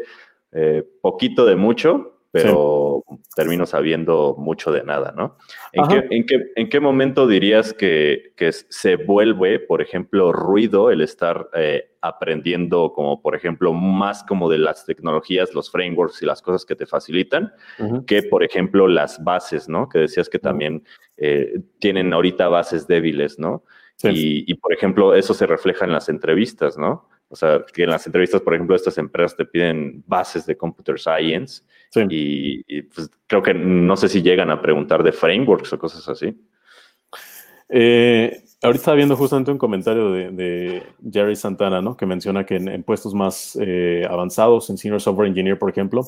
eh, 0.54 0.84
poquito 1.02 1.46
de 1.46 1.58
mucho, 1.58 2.22
pero 2.32 3.04
termino 3.36 3.66
sabiendo 3.66 4.36
mucho 4.38 4.72
de 4.72 4.84
nada, 4.84 5.14
¿no? 5.16 5.38
¿En, 5.74 6.70
qué, 6.70 6.80
momento 6.80 7.28
dirías 7.28 7.74
que, 7.74 8.34
se 8.70 8.96
vuelve, 8.96 9.60
por 9.60 9.82
ejemplo, 9.82 10.32
ruido 10.32 10.91
el 10.91 11.02
estar 11.02 11.50
eh, 11.54 11.95
aprendiendo 12.08 12.91
como, 12.93 13.22
por 13.22 13.36
ejemplo, 13.36 13.74
más 13.74 14.24
como 14.24 14.49
de 14.49 14.58
las 14.58 14.86
tecnologías, 14.86 15.53
los 15.53 15.72
frameworks 15.72 16.22
y 16.22 16.26
las 16.26 16.41
cosas 16.41 16.66
que 16.66 16.76
te 16.76 16.86
facilitan, 16.86 17.53
que, 18.08 18.24
por 18.24 18.43
ejemplo, 18.43 18.88
las 18.88 19.24
bases, 19.24 19.70
¿no? 19.70 19.89
Que 19.89 19.99
decías 19.99 20.30
que 20.30 20.39
también 20.39 20.84
eh, 21.18 21.62
tienen 21.80 22.14
ahorita 22.14 22.47
bases 22.47 22.88
débiles, 22.88 23.39
¿no? 23.39 23.64
Y, 24.03 24.51
y, 24.51 24.53
por 24.56 24.74
ejemplo, 24.74 25.16
eso 25.16 25.34
se 25.34 25.45
refleja 25.45 25.86
en 25.86 25.93
las 25.93 26.10
entrevistas, 26.10 26.78
¿no? 26.78 27.10
O 27.30 27.36
sea, 27.36 27.66
que 27.74 27.84
en 27.84 27.89
las 27.89 28.06
entrevistas, 28.06 28.41
por 28.41 28.53
ejemplo, 28.53 28.76
estas 28.76 28.97
empresas 28.97 29.36
te 29.36 29.45
piden 29.45 30.03
bases 30.06 30.45
de 30.45 30.56
computer 30.56 30.99
science 30.99 31.64
y, 32.10 32.82
pues, 32.84 33.10
creo 33.28 33.41
que 33.41 33.53
no 33.53 33.95
sé 33.97 34.10
si 34.10 34.22
llegan 34.22 34.51
a 34.51 34.62
preguntar 34.62 35.01
de 35.01 35.12
frameworks 35.12 35.74
o 35.74 35.80
cosas 35.80 36.08
así. 36.08 36.38
Eh, 37.70 38.43
ahorita 38.66 38.82
estaba 38.82 38.97
viendo 38.97 39.16
justamente 39.16 39.51
un 39.51 39.57
comentario 39.57 40.11
de, 40.11 40.84
Jerry 41.11 41.36
Santana, 41.36 41.82
¿no? 41.82 41.95
Que 41.95 42.05
menciona 42.05 42.45
que 42.45 42.55
en, 42.55 42.84
puestos 42.84 43.13
más 43.13 43.57
eh, 43.61 44.05
avanzados, 44.09 44.70
en 44.70 44.78
Senior 44.78 45.01
Software 45.01 45.28
Engineer, 45.28 45.57
por 45.57 45.70
ejemplo, 45.70 46.03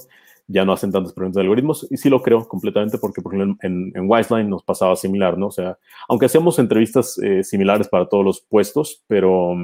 ya 0.48 0.64
no 0.66 0.74
hacen 0.74 0.92
tantas 0.92 1.14
preguntas 1.14 1.36
de 1.36 1.42
algoritmos. 1.42 1.88
Y 1.90 1.98
sí 1.98 2.10
lo 2.10 2.22
creo 2.22 2.48
completamente 2.48 2.98
porque, 2.98 3.22
por 3.22 3.34
ejemplo, 3.34 3.58
en, 3.62 3.92
en 3.96 4.10
Wiseline 4.10 4.50
nos 4.50 4.64
pasaba 4.64 4.96
similar, 4.96 5.38
¿no? 5.38 5.48
O 5.48 5.52
sea, 5.52 5.78
aunque 6.08 6.28
hacíamos 6.28 6.60
entrevistas 6.60 7.18
eh, 7.20 7.44
similares 7.44 7.88
para 7.88 8.08
todos 8.08 8.24
los 8.24 8.42
puestos, 8.42 9.04
pero 9.08 9.56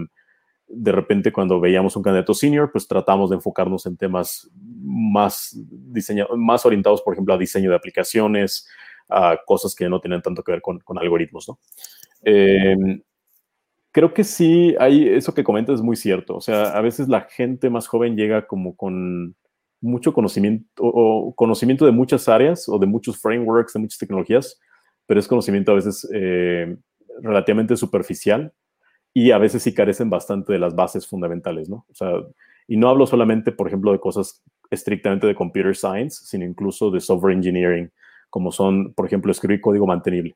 de 0.68 0.91
repente 0.91 1.32
cuando 1.32 1.60
veíamos 1.60 1.96
un 1.96 2.04
candidato 2.04 2.34
senior, 2.34 2.72
pues 2.72 2.88
tratamos 2.88 3.30
de 3.30 3.36
enfocarnos 3.36 3.86
en 3.86 3.98
temas 3.98 4.50
más, 4.82 5.58
más 6.36 6.66
orientados, 6.66 7.02
por 7.02 7.14
ejemplo, 7.14 7.34
a 7.34 7.38
diseño 7.38 7.70
de 7.70 7.76
aplicaciones, 7.76 8.68
a 9.10 9.38
cosas 9.46 9.76
que 9.76 9.88
no 9.89 10.00
tienen 10.00 10.22
tanto 10.22 10.44
que 10.44 10.52
ver 10.52 10.62
con, 10.62 10.82
algoritmos, 10.98 11.48
¿no? 11.48 11.60
Em, 12.24 13.02
creo 13.92 14.14
que 14.14 14.24
sí, 14.24 14.76
hay, 14.80 15.08
eso 15.10 15.34
que 15.34 15.44
comentas 15.44 15.76
es 15.76 15.82
muy 15.82 15.96
cierto. 15.96 16.36
O 16.36 16.42
sea, 16.42 16.72
a 16.78 16.82
veces 16.82 17.08
la 17.08 17.22
gente 17.22 17.70
más 17.70 17.88
joven 17.88 18.16
llega 18.16 18.48
como 18.48 18.76
con 18.76 19.36
mucho 19.82 20.14
conocimiento 20.14 20.66
o 20.78 21.34
conocimiento 21.36 21.86
de 21.86 21.92
muchas 21.92 22.30
áreas 22.30 22.70
o 22.70 22.80
de 22.80 22.88
muchos 22.88 23.20
frameworks, 23.20 23.74
de 23.74 23.82
muchas 23.82 24.00
tecnologías, 24.00 24.60
pero 25.06 25.20
es 25.20 25.28
conocimiento 25.28 25.74
a 25.74 25.76
veces 25.76 26.08
eh, 26.14 26.76
relativamente 27.22 27.76
superficial 27.78 28.54
y 29.14 29.32
a 29.32 29.38
veces 29.38 29.64
sí 29.64 29.74
carecen 29.74 30.10
bastante 30.10 30.54
de 30.54 30.60
las 30.60 30.76
bases 30.76 31.06
fundamentales, 31.08 31.70
¿no? 31.70 31.86
O 31.90 31.94
sea, 31.94 32.12
y 32.68 32.78
no 32.78 32.90
hablo 32.90 33.06
solamente, 33.06 33.52
por 33.52 33.68
ejemplo, 33.68 33.92
de 33.92 34.00
cosas 34.00 34.42
estrictamente 34.72 35.28
de 35.28 35.36
computer 35.36 35.76
science, 35.76 36.26
sino 36.26 36.46
incluso 36.46 36.90
de 36.90 37.00
software 37.00 37.36
engineering, 37.36 37.92
como 38.30 38.52
son, 38.52 38.94
por 38.94 39.06
ejemplo, 39.06 39.32
escribir 39.32 39.62
código 39.62 39.86
mantenible. 39.86 40.36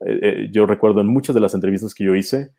Eh, 0.00 0.18
eh, 0.22 0.48
yo 0.52 0.66
recuerdo 0.66 1.00
en 1.00 1.06
muchas 1.06 1.34
de 1.34 1.40
las 1.40 1.54
entrevistas 1.54 1.94
que 1.94 2.04
yo 2.04 2.14
hice, 2.14 2.50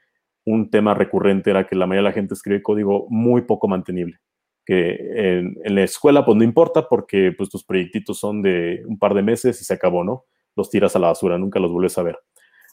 un 0.46 0.70
tema 0.70 0.94
recurrente 0.94 1.50
era 1.50 1.66
que 1.68 1.76
la 1.76 1.88
mayoría 1.88 2.08
de 2.08 2.12
la 2.12 2.14
gente 2.14 2.34
escribe 2.34 2.62
código 2.62 3.08
muy 3.10 3.42
poco 3.44 3.68
mantenible. 3.68 4.18
Que 4.66 4.98
en, 5.40 5.76
la 5.76 5.84
escuela, 5.84 6.26
pues 6.26 6.38
no 6.38 6.44
importa 6.44 6.88
porque 6.88 7.32
pues 7.36 7.50
tus 7.50 7.64
proyectitos 7.64 8.20
son 8.20 8.42
de 8.42 8.84
un 8.88 8.98
par 8.98 9.14
de 9.14 9.22
meses 9.22 9.62
y 9.62 9.66
se 9.66 9.74
acabó, 9.74 10.04
¿no? 10.04 10.26
Los 10.56 10.70
tiras 10.70 10.96
a 10.96 11.00
la 11.00 11.08
basura, 11.08 11.38
nunca 11.38 11.60
los 11.60 11.72
vuelves 11.72 11.98
a 11.98 12.04
ver. 12.04 12.18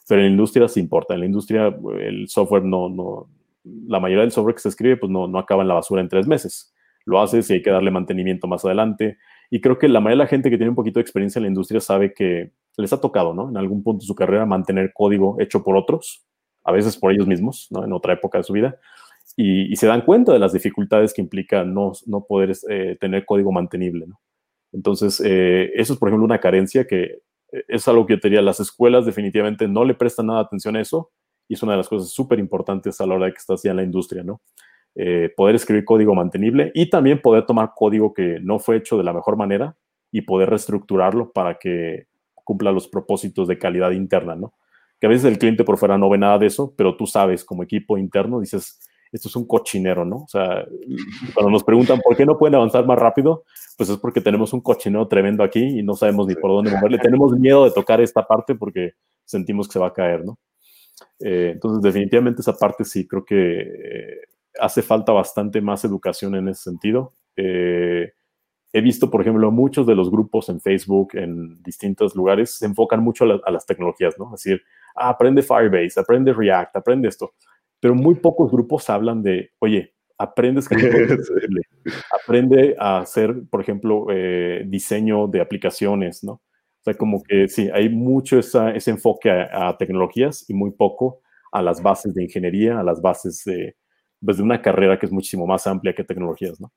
Pero 0.07 0.21
en 0.21 0.27
la 0.27 0.31
industria 0.31 0.67
sí 0.67 0.79
importa. 0.79 1.13
En 1.13 1.19
la 1.21 1.25
industria 1.25 1.75
el 1.99 2.27
software 2.29 2.63
no, 2.63 2.89
no, 2.89 3.29
la 3.63 3.99
mayoría 3.99 4.21
del 4.21 4.31
software 4.31 4.55
que 4.55 4.61
se 4.61 4.69
escribe 4.69 4.97
pues 4.97 5.11
no, 5.11 5.27
no 5.27 5.39
acaba 5.39 5.61
en 5.61 5.67
la 5.67 5.75
basura 5.75 6.01
en 6.01 6.09
tres 6.09 6.27
meses. 6.27 6.73
Lo 7.05 7.21
haces 7.21 7.49
y 7.49 7.53
hay 7.53 7.61
que 7.61 7.71
darle 7.71 7.91
mantenimiento 7.91 8.47
más 8.47 8.63
adelante. 8.65 9.17
Y 9.49 9.61
creo 9.61 9.77
que 9.77 9.87
la 9.87 9.99
mayoría 9.99 10.23
de 10.23 10.25
la 10.25 10.29
gente 10.29 10.49
que 10.49 10.57
tiene 10.57 10.69
un 10.69 10.75
poquito 10.75 10.99
de 10.99 11.01
experiencia 11.01 11.39
en 11.39 11.43
la 11.43 11.49
industria 11.49 11.79
sabe 11.79 12.13
que 12.13 12.51
les 12.77 12.93
ha 12.93 13.01
tocado, 13.01 13.33
¿no? 13.33 13.49
En 13.49 13.57
algún 13.57 13.83
punto 13.83 14.03
de 14.03 14.07
su 14.07 14.15
carrera 14.15 14.45
mantener 14.45 14.91
código 14.93 15.37
hecho 15.39 15.63
por 15.63 15.75
otros, 15.75 16.25
a 16.63 16.71
veces 16.71 16.97
por 16.97 17.11
ellos 17.11 17.27
mismos, 17.27 17.67
¿no? 17.69 17.83
En 17.83 17.93
otra 17.93 18.13
época 18.13 18.37
de 18.37 18.43
su 18.43 18.53
vida. 18.53 18.77
Y, 19.35 19.75
se 19.75 19.87
dan 19.87 20.01
cuenta 20.01 20.31
de 20.31 20.39
las 20.39 20.53
dificultades 20.53 21.13
que 21.13 21.21
implica 21.21 21.63
no, 21.63 21.93
no 22.05 22.25
poder 22.25 22.53
eh, 22.69 22.97
tener 22.99 23.25
código 23.25 23.51
mantenible, 23.51 24.05
¿no? 24.07 24.19
Entonces, 24.71 25.21
eh, 25.23 25.71
eso 25.75 25.93
es, 25.93 25.99
por 25.99 26.09
ejemplo, 26.09 26.25
una 26.25 26.39
carencia 26.39 26.85
que 26.85 27.21
eh, 27.51 27.63
es 27.67 27.87
algo 27.87 28.05
que 28.05 28.15
yo 28.15 28.19
diría, 28.21 28.41
las 28.41 28.59
escuelas 28.59 29.05
definitivamente 29.05 29.67
no 29.67 29.85
le 29.85 29.93
prestan 29.93 30.27
nada 30.27 30.41
atención 30.41 30.75
a 30.75 30.81
eso 30.81 31.11
y 31.47 31.53
es 31.53 31.63
una 31.63 31.73
de 31.73 31.77
las 31.77 31.89
cosas 31.89 32.09
súper 32.09 32.39
importantes 32.39 32.99
a 32.99 33.05
la 33.05 33.15
hora 33.15 33.25
de 33.27 33.33
que 33.33 33.37
estás 33.37 33.61
ya 33.63 33.71
en 33.71 33.77
la 33.77 33.83
industria, 33.83 34.23
¿no? 34.23 34.41
Poder 35.35 35.55
escribir 35.55 35.85
código 35.85 36.13
mantenible 36.13 36.71
y 36.75 36.89
también 36.89 37.21
poder 37.21 37.45
tomar 37.45 37.71
código 37.75 38.13
que 38.13 38.39
no 38.41 38.59
fue 38.59 38.77
hecho 38.77 38.97
de 38.97 39.03
la 39.03 39.13
mejor 39.13 39.37
manera 39.37 39.75
y 40.11 40.21
poder 40.21 40.49
reestructurarlo 40.51 41.31
para 41.31 41.57
que 41.57 42.07
cumpla 42.43 42.71
los 42.71 42.87
propósitos 42.87 43.47
de 43.47 43.57
calidad 43.57 43.91
interna, 43.91 44.35
¿no? 44.35 44.53
Que 44.99 45.07
a 45.07 45.09
veces 45.09 45.25
el 45.25 45.39
cliente 45.39 45.63
por 45.63 45.77
fuera 45.77 45.97
no 45.97 46.09
ve 46.09 46.17
nada 46.17 46.37
de 46.37 46.47
eso, 46.47 46.73
pero 46.77 46.95
tú 46.95 47.07
sabes 47.07 47.43
como 47.43 47.63
equipo 47.63 47.97
interno, 47.97 48.39
dices, 48.39 48.79
esto 49.11 49.27
es 49.27 49.35
un 49.35 49.45
cochinero, 49.45 50.05
¿no? 50.05 50.17
O 50.17 50.27
sea, 50.27 50.65
cuando 51.33 51.51
nos 51.51 51.63
preguntan 51.63 51.99
por 52.01 52.15
qué 52.15 52.25
no 52.25 52.37
pueden 52.37 52.55
avanzar 52.55 52.85
más 52.85 52.97
rápido, 52.97 53.43
pues 53.77 53.89
es 53.89 53.97
porque 53.97 54.21
tenemos 54.21 54.53
un 54.53 54.61
cochinero 54.61 55.07
tremendo 55.07 55.43
aquí 55.43 55.79
y 55.79 55.83
no 55.83 55.93
sabemos 55.93 56.27
ni 56.27 56.35
por 56.35 56.51
dónde 56.51 56.71
moverle. 56.71 56.97
Tenemos 56.97 57.37
miedo 57.37 57.65
de 57.65 57.71
tocar 57.71 58.01
esta 58.01 58.25
parte 58.25 58.55
porque 58.55 58.93
sentimos 59.23 59.67
que 59.67 59.73
se 59.73 59.79
va 59.79 59.87
a 59.87 59.93
caer, 59.93 60.25
¿no? 60.25 60.39
Eh, 61.19 61.51
entonces, 61.53 61.81
definitivamente 61.81 62.41
esa 62.41 62.53
parte 62.53 62.83
sí 62.85 63.07
creo 63.07 63.23
que 63.23 63.61
eh, 63.61 64.21
hace 64.59 64.81
falta 64.81 65.11
bastante 65.11 65.61
más 65.61 65.83
educación 65.85 66.35
en 66.35 66.49
ese 66.49 66.63
sentido. 66.63 67.13
Eh, 67.35 68.11
he 68.71 68.81
visto, 68.81 69.09
por 69.09 69.21
ejemplo, 69.21 69.51
muchos 69.51 69.85
de 69.85 69.95
los 69.95 70.09
grupos 70.09 70.49
en 70.49 70.59
Facebook, 70.59 71.11
en 71.13 71.61
distintos 71.61 72.15
lugares, 72.15 72.57
se 72.57 72.65
enfocan 72.65 73.03
mucho 73.03 73.25
a, 73.25 73.51
las 73.51 73.65
tecnologías, 73.65 74.17
¿no? 74.17 74.33
Es 74.33 74.43
decir, 74.43 74.61
ah, 74.95 75.09
aprende 75.09 75.43
Firebase, 75.43 75.99
aprende 75.99 76.33
React, 76.33 76.77
aprende 76.77 77.07
esto. 77.07 77.33
Pero 77.79 77.93
muy 77.93 78.15
pocos 78.15 78.51
grupos 78.51 78.89
hablan 78.89 79.21
de, 79.21 79.51
oye, 79.59 79.93
aprende 80.17 80.61
a 80.61 80.63
aprende 82.23 82.75
a 82.79 82.99
hacer, 82.99 83.43
por 83.49 83.61
ejemplo, 83.61 84.07
eh, 84.09 84.63
diseño 84.65 85.27
de 85.27 85.41
aplicaciones, 85.41 86.23
¿no? 86.23 86.33
O 86.33 86.83
sea, 86.83 86.95
como 86.95 87.23
que 87.23 87.47
sí, 87.47 87.69
hay 87.73 87.87
mucho 87.87 88.39
ese 88.39 88.91
enfoque 88.91 89.31
a, 89.31 89.77
tecnologías 89.77 90.49
y 90.49 90.53
muy 90.53 90.71
poco 90.71 91.21
a 91.51 91.61
las 91.61 91.81
bases 91.81 92.13
de 92.13 92.23
ingeniería, 92.23 92.79
a 92.79 92.83
las 92.83 93.01
bases 93.01 93.43
de, 93.45 93.77
pues, 94.23 94.37
de 94.37 94.43
una 94.43 94.61
carrera 94.61 94.97
que 94.97 95.05
es 95.05 95.11
muchísimo 95.11 95.45
más 95.45 95.67
amplia 95.67 95.93
que 95.93 96.03
tecnologías, 96.03 96.59
¿no? 96.59 96.71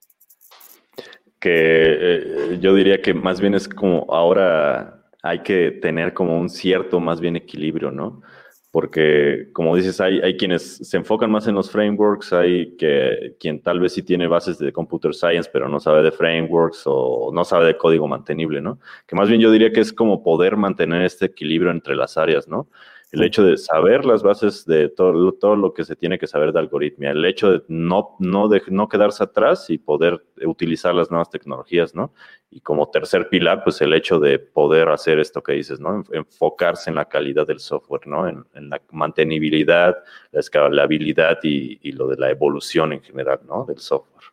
que 1.40 1.52
eh, 1.52 2.58
yo 2.60 2.74
diría 2.74 3.00
que 3.00 3.14
más 3.14 3.40
bien 3.40 3.54
es 3.54 3.68
como 3.68 4.06
ahora 4.12 5.04
hay 5.22 5.40
que 5.40 5.70
tener 5.70 6.12
como 6.12 6.38
un 6.38 6.48
cierto 6.48 7.00
más 7.00 7.20
bien 7.20 7.36
equilibrio, 7.36 7.90
¿no? 7.90 8.22
Porque, 8.70 9.48
como 9.52 9.74
dices, 9.74 10.00
hay, 10.00 10.20
hay 10.20 10.36
quienes 10.36 10.76
se 10.76 10.96
enfocan 10.96 11.30
más 11.30 11.46
en 11.46 11.54
los 11.54 11.70
frameworks, 11.70 12.32
hay 12.32 12.76
que, 12.76 13.36
quien 13.40 13.62
tal 13.62 13.80
vez 13.80 13.94
sí 13.94 14.02
tiene 14.02 14.26
bases 14.26 14.58
de 14.58 14.72
computer 14.72 15.14
science, 15.14 15.48
pero 15.50 15.68
no 15.68 15.80
sabe 15.80 16.02
de 16.02 16.12
frameworks 16.12 16.82
o 16.84 17.30
no 17.32 17.44
sabe 17.44 17.66
de 17.66 17.76
código 17.76 18.06
mantenible, 18.06 18.60
¿no? 18.60 18.78
Que 19.06 19.16
más 19.16 19.28
bien 19.28 19.40
yo 19.40 19.50
diría 19.50 19.72
que 19.72 19.80
es 19.80 19.92
como 19.92 20.22
poder 20.22 20.56
mantener 20.56 21.02
este 21.02 21.26
equilibrio 21.26 21.70
entre 21.70 21.96
las 21.96 22.18
áreas, 22.18 22.48
¿no? 22.48 22.68
El 23.16 23.24
hecho 23.24 23.42
de 23.42 23.56
saber 23.56 24.04
las 24.04 24.22
bases 24.22 24.66
de 24.66 24.90
todo, 24.90 25.32
todo 25.32 25.56
lo 25.56 25.72
que 25.72 25.84
se 25.84 25.96
tiene 25.96 26.18
que 26.18 26.26
saber 26.26 26.52
de 26.52 26.58
algoritmia, 26.58 27.12
el 27.12 27.24
hecho 27.24 27.50
de 27.50 27.62
no, 27.68 28.14
no, 28.18 28.48
de 28.48 28.60
no 28.68 28.88
quedarse 28.88 29.24
atrás 29.24 29.70
y 29.70 29.78
poder 29.78 30.22
utilizar 30.44 30.94
las 30.94 31.10
nuevas 31.10 31.30
tecnologías, 31.30 31.94
¿no? 31.94 32.12
Y 32.50 32.60
como 32.60 32.90
tercer 32.90 33.30
pilar, 33.30 33.64
pues 33.64 33.80
el 33.80 33.94
hecho 33.94 34.18
de 34.20 34.38
poder 34.38 34.90
hacer 34.90 35.18
esto 35.18 35.42
que 35.42 35.52
dices, 35.52 35.80
¿no? 35.80 36.04
Enfocarse 36.12 36.90
en 36.90 36.96
la 36.96 37.06
calidad 37.06 37.46
del 37.46 37.58
software, 37.58 38.06
¿no? 38.06 38.28
En, 38.28 38.44
la 38.68 38.82
mantenibilidad, 38.92 39.96
la 40.32 40.40
escalabilidad 40.40 41.38
y, 41.42 41.78
y, 41.82 41.92
lo 41.92 42.08
de 42.08 42.16
la 42.16 42.30
evolución 42.30 42.92
en 42.92 43.00
general, 43.00 43.40
¿no? 43.46 43.64
Del 43.64 43.78
software. 43.78 44.24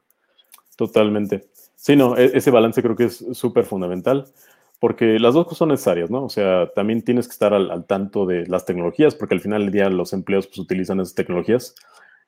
Totalmente. 0.76 1.46
Sí, 1.76 1.96
no, 1.96 2.18
e-, 2.18 2.38
ese 2.38 2.52
balance 2.52 2.82
creo 2.82 2.98
que 2.98 3.06
es 3.06 3.26
súper 3.32 3.64
fundamental 3.64 4.26
porque 4.84 5.18
las 5.18 5.34
dos 5.34 5.46
cosas 5.46 5.60
son 5.60 5.70
necesarias, 5.70 6.12
¿no? 6.12 6.26
O 6.26 6.30
sea, 6.30 6.70
también 6.76 7.06
tienes 7.06 7.30
que 7.30 7.32
estar 7.32 7.54
al, 7.54 7.86
tanto 7.86 8.26
de 8.26 8.46
las 8.48 8.66
tecnologías, 8.66 9.16
porque 9.16 9.34
al 9.34 9.40
final 9.40 9.62
del 9.62 9.72
día 9.72 9.90
los 9.90 10.12
empleos 10.12 10.46
pues, 10.46 10.60
utilizan 10.60 11.00
esas 11.00 11.16
tecnologías, 11.16 11.74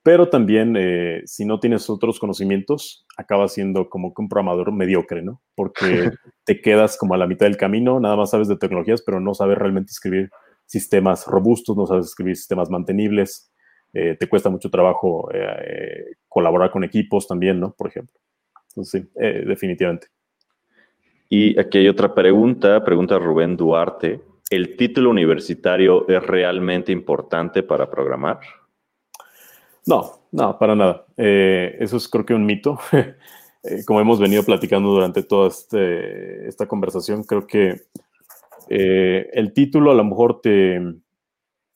pero 0.03 0.29
también 0.29 0.77
eh, 0.77 1.21
si 1.25 1.43
no 1.43 1.59
tienes 1.59 1.89
otros 1.89 2.17
conocimientos, 2.17 3.05
acabas 3.17 3.51
siendo 3.51 3.89
como 3.89 4.13
que 4.13 4.21
un 4.21 4.29
programador 4.29 4.71
mediocre, 4.71 5.21
¿no? 5.21 5.41
Porque 5.53 6.11
te 6.45 6.61
quedas 6.61 6.97
como 6.97 7.13
a 7.13 7.17
la 7.17 7.27
mitad 7.27 7.45
del 7.45 7.57
camino, 7.57 7.99
nada 7.99 8.15
más 8.15 8.29
sabes 8.29 8.47
de 8.47 8.55
tecnologías, 8.55 9.01
pero 9.01 9.19
no 9.19 9.33
sabes 9.33 9.57
realmente 9.57 9.91
escribir 9.91 10.29
sistemas 10.65 11.27
robustos, 11.27 11.75
no 11.75 11.85
sabes 11.85 12.05
escribir 12.05 12.37
sistemas 12.37 12.69
mantenibles, 12.69 13.51
eh, 13.91 14.15
te 14.17 14.29
cuesta 14.29 14.49
mucho 14.49 14.69
trabajo 14.69 15.29
eh, 15.33 16.05
colaborar 16.29 16.71
con 16.71 16.85
equipos 16.85 17.27
también, 17.27 17.59
¿no? 17.59 17.73
Por 17.73 17.89
ejemplo. 17.89 18.17
Entonces, 18.69 19.03
sí, 19.03 19.09
definitivamente. 19.45 20.14
Y 21.29 21.59
aquí 21.59 21.79
hay 21.79 21.87
otra 21.87 22.13
pregunta, 22.13 22.83
pregunta 22.83 23.17
Rubén 23.17 23.57
Duarte. 23.57 24.21
¿El 24.49 24.77
título 24.77 25.09
universitario 25.09 26.07
es 26.07 26.23
realmente 26.23 26.91
importante 26.91 27.63
para 27.63 27.89
programar? 27.89 28.39
No, 29.87 30.11
no, 30.31 30.57
para 30.57 30.75
nada. 30.75 31.05
Eh, 31.17 31.77
eso 31.79 31.97
es 31.97 32.07
creo 32.07 32.25
que 32.25 32.33
un 32.33 32.45
mito. 32.45 32.79
Eh, 33.67 33.83
como 33.83 33.99
hemos 33.99 34.19
venido 34.19 34.43
platicando 34.43 34.89
durante 34.89 35.23
toda 35.23 35.47
este, 35.47 36.47
esta 36.47 36.67
conversación, 36.67 37.23
creo 37.23 37.47
que 37.47 37.81
eh, 38.69 39.27
el 39.33 39.53
título 39.53 39.89
a 39.89 39.95
lo 39.95 40.03
mejor 40.03 40.39
te... 40.39 40.79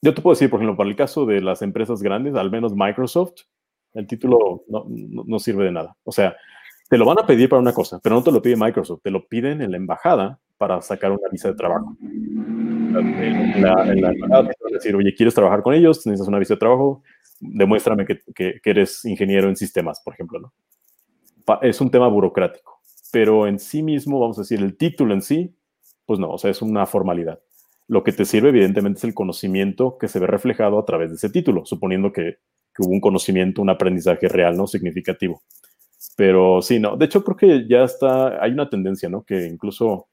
Yo 0.00 0.14
te 0.14 0.22
puedo 0.22 0.36
decir, 0.36 0.48
por 0.48 0.60
ejemplo, 0.60 0.76
para 0.76 0.88
el 0.88 0.94
caso 0.94 1.26
de 1.26 1.40
las 1.40 1.62
empresas 1.62 2.00
grandes, 2.00 2.36
al 2.36 2.48
menos 2.48 2.76
Microsoft, 2.76 3.40
el 3.94 4.06
título 4.06 4.62
no, 4.68 4.86
no 4.88 5.38
sirve 5.40 5.64
de 5.64 5.72
nada. 5.72 5.96
O 6.04 6.12
sea, 6.12 6.36
te 6.90 6.98
lo 6.98 7.04
van 7.04 7.20
a 7.20 7.26
pedir 7.26 7.48
para 7.48 7.62
una 7.62 7.72
cosa, 7.72 8.00
pero 8.02 8.16
no 8.16 8.22
te 8.24 8.32
lo 8.32 8.42
pide 8.42 8.56
Microsoft, 8.56 9.02
te 9.04 9.12
lo 9.12 9.28
piden 9.28 9.62
en 9.62 9.70
la 9.70 9.76
embajada 9.76 10.40
para 10.58 10.82
sacar 10.82 11.12
una 11.12 11.28
visa 11.30 11.48
de 11.48 11.54
trabajo. 11.54 11.96
En 12.00 13.62
la, 13.62 13.92
embajada 13.92 14.48
te 14.48 14.56
van 14.60 14.72
a 14.72 14.74
decir, 14.74 14.96
oye, 14.96 15.14
¿quieres 15.14 15.32
trabajar 15.32 15.62
con 15.62 15.72
ellos? 15.72 16.04
Necesitas 16.04 16.26
una 16.26 16.40
visa 16.40 16.54
de 16.54 16.58
trabajo, 16.58 17.04
demuéstrame 17.38 18.04
que, 18.04 18.18
que, 18.34 18.60
eres 18.64 19.04
ingeniero 19.04 19.48
en 19.48 19.54
sistemas, 19.54 20.00
por 20.04 20.14
ejemplo. 20.14 20.40
¿no? 20.40 20.52
Es 21.62 21.80
un 21.80 21.92
tema 21.92 22.08
burocrático, 22.08 22.80
pero 23.12 23.46
en 23.46 23.60
sí 23.60 23.84
mismo, 23.84 24.18
vamos 24.18 24.38
a 24.38 24.40
decir, 24.40 24.58
el 24.58 24.76
título 24.76 25.14
en 25.14 25.22
sí, 25.22 25.54
pues 26.06 26.18
no, 26.18 26.28
o 26.30 26.38
sea, 26.38 26.50
es 26.50 26.60
una 26.60 26.86
formalidad. 26.86 27.38
Lo 27.86 28.02
que 28.02 28.10
te 28.10 28.24
sirve, 28.24 28.48
evidentemente, 28.48 28.98
es 28.98 29.04
el 29.04 29.14
conocimiento 29.14 29.96
que 29.96 30.08
se 30.08 30.18
ve 30.18 30.26
reflejado 30.26 30.76
a 30.76 30.84
través 30.84 31.10
de 31.10 31.16
ese 31.16 31.30
título, 31.30 31.64
suponiendo 31.66 32.12
que, 32.12 32.38
que 32.74 32.82
hubo 32.82 32.90
un 32.90 33.00
conocimiento, 33.00 33.62
un 33.62 33.70
aprendizaje 33.70 34.26
real, 34.26 34.56
¿no? 34.56 34.66
Significativo. 34.66 35.40
Pero 36.20 36.60
sí, 36.60 36.78
no. 36.78 36.98
De 36.98 37.06
hecho, 37.06 37.24
creo 37.24 37.34
que 37.34 37.66
ya 37.66 37.82
está, 37.82 38.44
hay 38.44 38.50
una 38.52 38.68
tendencia, 38.68 39.08
¿no? 39.08 39.22
Que 39.22 39.46
incluso 39.46 40.08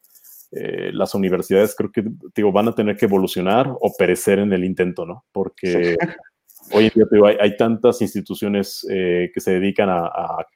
eh, 0.54 0.90
las 0.94 1.14
universidades 1.14 1.76
creo 1.76 1.92
que, 1.92 2.02
digo, 2.34 2.54
van 2.54 2.70
a 2.70 2.74
tener 2.74 2.96
que 2.96 3.08
evolucionar 3.08 3.68
o 3.68 3.92
perecer 3.98 4.40
en 4.40 4.54
el 4.54 4.64
intento, 4.64 5.06
¿no? 5.06 5.26
Porque 5.34 5.98
hoy 6.72 6.86
en 6.86 6.92
día, 6.96 7.04
digo, 7.12 7.26
hay, 7.26 7.58
tantas 7.58 8.02
instituciones 8.02 8.88
eh, 8.90 9.32
que 9.34 9.42
se 9.42 9.60
dedican 9.60 9.90
a, 9.90 10.10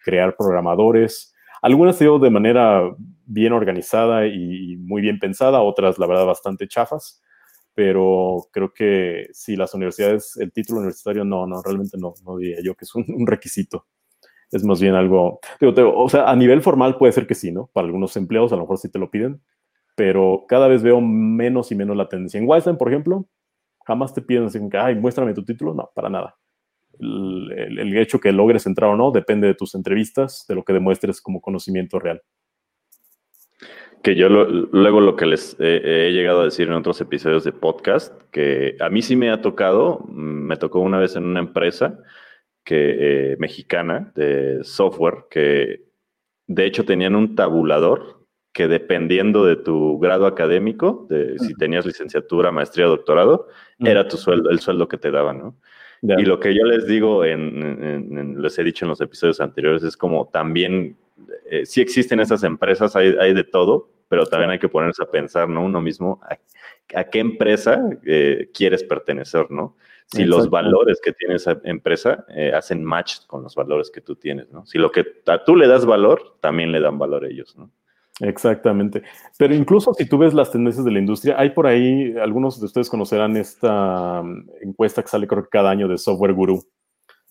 crear 0.05 0.37
programadores. 0.37 1.35
Algunas, 1.61 1.99
digo, 1.99 2.17
de 2.17 2.29
manera 2.29 2.89
bien 3.25 3.51
organizada 3.51 4.27
y 4.27 4.77
muy 4.77 5.01
bien 5.01 5.19
pensada, 5.19 5.61
otras, 5.61 5.99
la 5.99 6.07
verdad, 6.07 6.27
bastante 6.27 6.65
chafas. 6.69 7.21
Pero 7.73 8.47
creo 8.53 8.71
que 8.73 9.27
si 9.33 9.57
las 9.57 9.73
universidades, 9.73 10.37
el 10.37 10.53
título 10.53 10.79
universitario, 10.79 11.25
no, 11.25 11.45
no, 11.45 11.61
realmente 11.61 11.97
no, 11.97 12.13
no 12.23 12.37
diría 12.37 12.61
yo 12.63 12.73
que 12.73 12.85
es 12.85 12.95
un 12.95 13.27
requisito 13.27 13.85
es 14.51 14.63
más 14.65 14.81
bien 14.81 14.95
algo, 14.95 15.39
o 15.61 16.09
sea, 16.09 16.29
a 16.29 16.35
nivel 16.35 16.61
formal 16.61 16.97
puede 16.97 17.13
ser 17.13 17.25
que 17.25 17.35
sí, 17.35 17.51
¿no? 17.51 17.69
Para 17.73 17.85
algunos 17.85 18.15
empleados 18.17 18.51
a 18.51 18.55
lo 18.55 18.63
mejor 18.63 18.77
sí 18.77 18.91
te 18.91 18.99
lo 18.99 19.09
piden, 19.09 19.41
pero 19.95 20.45
cada 20.47 20.67
vez 20.67 20.83
veo 20.83 20.99
menos 20.99 21.71
y 21.71 21.75
menos 21.75 21.95
la 21.95 22.09
tendencia. 22.09 22.37
En 22.37 22.47
Wiseline, 22.47 22.77
por 22.77 22.89
ejemplo, 22.89 23.25
jamás 23.85 24.13
te 24.13 24.21
piden 24.21 24.45
así, 24.45 24.59
ay, 24.73 24.95
muéstrame 24.95 25.33
tu 25.33 25.45
título, 25.45 25.73
no, 25.73 25.89
para 25.95 26.09
nada. 26.09 26.35
El, 26.99 27.97
hecho 27.97 28.19
que 28.19 28.31
logres 28.31 28.65
entrar 28.67 28.89
o 28.89 28.97
no 28.97 29.11
depende 29.11 29.47
de 29.47 29.55
tus 29.55 29.73
entrevistas, 29.73 30.45
de 30.47 30.55
lo 30.55 30.63
que 30.63 30.73
demuestres 30.73 31.21
como 31.21 31.41
conocimiento 31.41 31.99
real. 31.99 32.21
que 34.03 34.15
yo 34.15 34.29
luego 34.29 34.99
lo 34.99 35.15
que 35.15 35.27
les 35.27 35.55
he 35.59 36.09
llegado 36.11 36.41
a 36.41 36.45
decir 36.45 36.67
en 36.67 36.73
otros 36.73 36.99
episodios 37.01 37.43
de 37.43 37.51
podcast, 37.51 38.19
que 38.31 38.75
a 38.79 38.89
mí 38.89 39.03
sí 39.03 39.15
me 39.15 39.29
ha 39.29 39.41
tocado, 39.41 39.99
mm, 40.07 40.47
me 40.47 40.57
tocó 40.57 40.79
una 40.79 40.97
vez 40.97 41.15
en 41.15 41.23
una 41.25 41.39
empresa 41.39 41.99
que, 42.63 43.31
eh, 43.33 43.35
mexicana 43.39 44.11
de 44.15 44.63
software 44.63 45.25
que 45.29 45.83
de 46.47 46.65
hecho 46.65 46.85
tenían 46.85 47.15
un 47.15 47.35
tabulador 47.35 48.21
que 48.53 48.67
dependiendo 48.67 49.45
de 49.45 49.55
tu 49.55 49.97
grado 49.99 50.25
académico, 50.25 51.07
de 51.09 51.39
si 51.39 51.53
tenías 51.55 51.85
licenciatura, 51.85 52.51
maestría, 52.51 52.85
doctorado, 52.85 53.47
era 53.79 54.07
tu 54.07 54.17
sueldo, 54.17 54.49
el 54.49 54.59
sueldo 54.59 54.87
que 54.87 54.97
te 54.97 55.09
daban, 55.09 55.39
¿no? 55.39 55.57
Y 56.01 56.25
lo 56.25 56.39
que 56.39 56.53
yo 56.55 56.63
les 56.65 56.87
digo, 56.87 57.23
en, 57.23 58.41
les 58.41 58.57
he 58.57 58.63
dicho 58.63 58.85
en 58.85 58.89
los 58.89 59.01
episodios 59.01 59.39
anteriores, 59.39 59.83
es 59.83 59.95
como 59.95 60.27
también, 60.27 60.97
eh, 61.49 61.65
si 61.65 61.79
existen 61.79 62.19
esas 62.19 62.43
empresas, 62.43 62.95
hay, 62.95 63.15
hay, 63.19 63.33
de 63.33 63.43
todo, 63.43 63.89
pero 64.09 64.25
también 64.25 64.49
hay 64.49 64.59
que 64.59 64.67
ponerse 64.67 65.03
a 65.03 65.11
pensar, 65.11 65.47
¿no? 65.47 65.63
Uno 65.63 65.79
mismo, 65.79 66.19
¿a, 66.93 67.03
qué 67.05 67.19
empresa 67.19 67.87
eh, 68.05 68.49
quieres 68.53 68.83
pertenecer, 68.83 69.51
¿no? 69.51 69.77
Si 70.07 70.25
los 70.25 70.49
valores 70.49 70.99
que 71.01 71.13
tiene 71.13 71.35
esa 71.35 71.59
empresa 71.63 72.25
eh, 72.35 72.51
hacen 72.53 72.83
match 72.83 73.25
con 73.27 73.43
los 73.43 73.55
valores 73.55 73.89
que 73.89 74.01
tú 74.01 74.15
tienes, 74.15 74.51
¿no? 74.51 74.65
Si 74.65 74.77
lo 74.77 74.91
que 74.91 75.05
tú 75.45 75.55
le 75.55 75.67
das 75.67 75.85
valor, 75.85 76.37
también 76.41 76.71
le 76.71 76.81
dan 76.81 76.99
valor 76.99 77.23
a 77.23 77.27
ellos, 77.29 77.55
¿no? 77.57 77.71
Exactamente. 78.21 79.03
Pero 79.37 79.55
incluso 79.55 79.93
si 79.93 80.05
tú 80.05 80.17
ves 80.17 80.33
las 80.33 80.51
tendencias 80.51 80.85
de 80.85 80.91
la 80.91 80.99
industria, 80.99 81.35
hay 81.39 81.51
por 81.51 81.65
ahí, 81.65 82.13
algunos 82.21 82.59
de 82.59 82.65
ustedes 82.65 82.89
conocerán 82.89 83.35
esta 83.35 84.21
mm, 84.21 84.49
encuesta 84.61 85.01
que 85.01 85.07
sale 85.07 85.27
creo 85.27 85.43
que 85.43 85.49
cada 85.49 85.71
año 85.71 85.87
de 85.87 85.97
Software 85.97 86.33
Guru, 86.33 86.63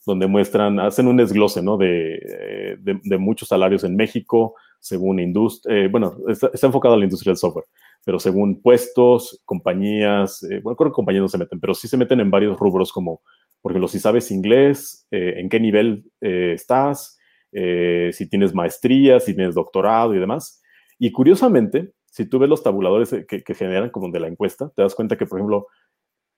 donde 0.06 0.26
muestran, 0.26 0.80
hacen 0.80 1.06
un 1.06 1.16
desglose, 1.16 1.62
¿no? 1.62 1.76
De, 1.76 2.14
eh, 2.14 2.76
de, 2.80 3.18
muchos 3.18 3.48
salarios 3.48 3.84
en 3.84 3.96
México, 3.96 4.54
según 4.80 5.20
industria, 5.20 5.76
eh, 5.76 5.88
bueno, 5.88 6.16
está, 6.26 6.50
enfocado 6.62 6.94
a 6.94 6.98
la 6.98 7.04
industria 7.04 7.30
del 7.30 7.36
software, 7.36 7.66
pero 8.04 8.18
según 8.18 8.60
puestos, 8.60 9.40
compañías, 9.44 10.42
eh, 10.44 10.60
bueno, 10.62 10.76
creo 10.76 10.90
que 10.90 10.94
compañías 10.94 11.22
no 11.22 11.28
se 11.28 11.38
meten, 11.38 11.60
pero 11.60 11.74
sí 11.74 11.86
se 11.86 11.96
meten 11.96 12.20
en 12.20 12.30
varios 12.30 12.58
rubros 12.58 12.92
como, 12.92 13.20
por 13.60 13.72
ejemplo, 13.72 13.88
si 13.88 14.00
sabes 14.00 14.30
inglés, 14.30 15.06
en 15.10 15.50
qué 15.50 15.60
nivel 15.60 16.10
estás, 16.20 17.18
si 17.52 18.28
tienes 18.30 18.54
maestría, 18.54 19.20
si 19.20 19.34
tienes 19.34 19.54
doctorado 19.54 20.14
y 20.14 20.18
demás. 20.18 20.62
Y 20.98 21.12
curiosamente, 21.12 21.92
si 22.06 22.24
tú 22.24 22.38
ves 22.38 22.48
los 22.48 22.62
tabuladores 22.62 23.14
que, 23.28 23.54
generan 23.54 23.90
como 23.90 24.10
de 24.10 24.20
la 24.20 24.28
encuesta, 24.28 24.70
te 24.74 24.80
das 24.82 24.94
cuenta 24.94 25.18
que, 25.18 25.26
por 25.26 25.38
ejemplo, 25.38 25.66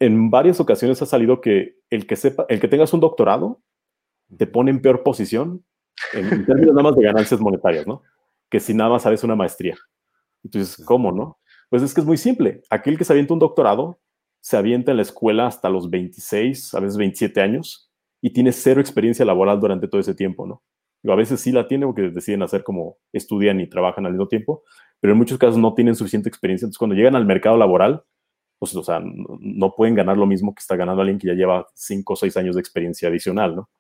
en 0.01 0.31
varias 0.31 0.59
ocasiones 0.59 1.01
ha 1.01 1.07
salido 1.07 1.41
que 1.41 1.77
el 1.91 2.09
que 2.09 2.17
sepa, 2.17 2.45
el 2.49 2.61
que 2.61 2.69
tengas 2.69 2.93
un 2.93 3.01
doctorado, 3.01 3.63
te 4.37 4.47
pone 4.47 4.73
en 4.73 4.83
peor 4.83 5.03
posición 5.05 5.65
en, 6.13 6.45
términos 6.45 6.75
nada 6.75 6.91
más 6.91 6.97
de 6.97 7.05
ganancias 7.05 7.41
monetarias, 7.41 7.87
¿no? 7.87 8.03
Que 8.53 8.61
si 8.61 8.75
nada 8.75 8.91
más 8.91 9.03
sabes 9.03 9.25
una 9.25 9.35
maestría. 9.35 9.79
Entonces, 10.45 10.85
¿cómo, 10.85 11.11
no? 11.11 11.39
Pues 11.71 11.83
es 11.83 11.95
que 11.95 12.03
es 12.03 12.07
muy 12.07 12.19
simple. 12.19 12.61
Aquel 12.69 12.99
que 12.99 13.05
se 13.05 13.15
avienta 13.15 13.33
un 13.33 13.41
doctorado 13.41 13.99
se 14.43 14.59
avienta 14.59 14.91
en 14.91 14.99
la 14.99 15.05
escuela 15.05 15.47
hasta 15.47 15.71
los 15.71 15.89
26, 15.89 16.75
a 16.75 16.81
veces 16.81 16.99
27 16.99 17.41
años, 17.41 17.91
y 18.21 18.31
tiene 18.31 18.53
cero 18.53 18.81
experiencia 18.81 19.25
laboral 19.25 19.59
durante 19.59 19.89
todo 19.89 20.01
ese 20.01 20.15
tiempo, 20.15 20.47
¿no? 20.47 20.63
a 21.11 21.17
veces 21.17 21.41
sí 21.41 21.51
la 21.51 21.67
tienen 21.67 21.89
porque 21.89 22.11
deciden 22.11 22.43
hacer 22.43 22.63
como 22.63 22.99
estudian 23.13 23.59
y 23.61 23.69
trabajan 23.69 24.07
al 24.07 24.13
mismo 24.13 24.29
tiempo, 24.29 24.63
pero 25.01 25.15
en 25.15 25.19
muchos 25.19 25.39
casos 25.39 25.59
no 25.59 25.75
tienen 25.75 25.97
suficiente 25.97 26.29
experiencia. 26.29 26.67
Entonces, 26.67 26.79
cuando 26.79 26.95
llegan 26.95 27.17
al 27.17 27.27
mercado 27.27 27.57
laboral, 27.57 28.05
pues, 28.59 28.77
o 28.77 28.85
sea, 28.85 29.01
no, 29.03 29.75
pueden 29.75 29.97
ganar 29.97 30.17
lo 30.17 30.27
mismo 30.27 30.55
que 30.55 30.61
está 30.61 30.77
ganando 30.77 31.03
alguien 31.03 31.19
que 31.19 31.27
ya 31.27 31.35
lleva 31.35 31.67
cinco 31.75 32.13
o 32.13 32.17
seis 32.17 32.37
años 32.37 32.55
de 32.55 32.61
experiencia 32.61 33.09
adicional, 33.09 33.57
¿no? 33.57 33.71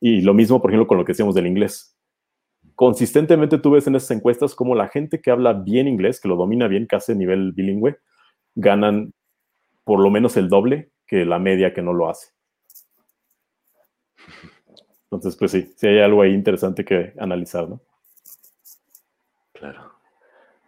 Y 0.00 0.20
lo 0.20 0.34
mismo, 0.34 0.60
por 0.60 0.70
ejemplo, 0.70 0.86
con 0.86 0.98
lo 0.98 1.04
que 1.04 1.12
decíamos 1.12 1.34
del 1.34 1.46
inglés. 1.46 1.97
Consistentemente 2.78 3.58
tú 3.58 3.72
ves 3.72 3.88
en 3.88 3.96
esas 3.96 4.12
encuestas 4.12 4.54
como 4.54 4.76
la 4.76 4.86
gente 4.86 5.20
que 5.20 5.32
habla 5.32 5.52
bien 5.52 5.88
inglés, 5.88 6.20
que 6.20 6.28
lo 6.28 6.36
domina 6.36 6.68
bien, 6.68 6.86
que 6.86 6.94
hace 6.94 7.16
nivel 7.16 7.50
bilingüe, 7.50 7.98
ganan 8.54 9.12
por 9.82 9.98
lo 9.98 10.10
menos 10.10 10.36
el 10.36 10.48
doble 10.48 10.92
que 11.04 11.24
la 11.24 11.40
media 11.40 11.74
que 11.74 11.82
no 11.82 11.92
lo 11.92 12.08
hace. 12.08 12.28
Entonces, 15.10 15.34
pues 15.34 15.50
sí, 15.50 15.72
sí 15.74 15.88
hay 15.88 15.98
algo 15.98 16.22
ahí 16.22 16.32
interesante 16.32 16.84
que 16.84 17.14
analizar, 17.18 17.68
¿no? 17.68 17.80
Claro. 19.54 19.94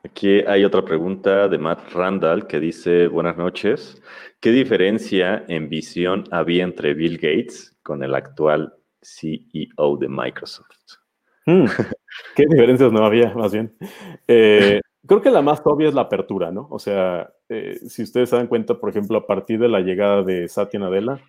Aquí 0.02 0.40
hay 0.40 0.64
otra 0.64 0.84
pregunta 0.84 1.46
de 1.46 1.58
Matt 1.58 1.92
Randall 1.92 2.48
que 2.48 2.58
dice, 2.58 3.06
buenas 3.06 3.36
noches, 3.36 4.02
¿qué 4.40 4.50
diferencia 4.50 5.44
en 5.46 5.68
visión 5.68 6.24
había 6.32 6.64
entre 6.64 6.92
Bill 6.92 7.18
Gates 7.18 7.78
con 7.84 8.02
el 8.02 8.16
actual 8.16 8.74
CEO 9.00 9.96
de 9.96 10.08
Microsoft? 10.08 10.98
Hmm, 11.46 11.66
¿Qué 12.34 12.46
diferencias 12.46 12.92
no 12.92 13.04
había, 13.04 13.34
más 13.34 13.52
bien? 13.52 13.76
Eh, 14.26 14.80
creo 15.06 15.20
que 15.20 15.30
la 15.30 15.42
más 15.42 15.60
obvia 15.64 15.88
es 15.88 15.94
la 15.94 16.02
apertura, 16.02 16.50
¿no? 16.50 16.68
O 16.70 16.78
sea, 16.78 17.30
eh, 17.48 17.78
si 17.88 18.02
ustedes 18.02 18.30
se 18.30 18.36
dan 18.36 18.46
cuenta, 18.46 18.74
por 18.78 18.90
ejemplo, 18.90 19.18
a 19.18 19.26
partir 19.26 19.58
de 19.58 19.68
la 19.68 19.80
llegada 19.80 20.22
de 20.22 20.48
Satya 20.48 20.80
Nadella, 20.80 21.20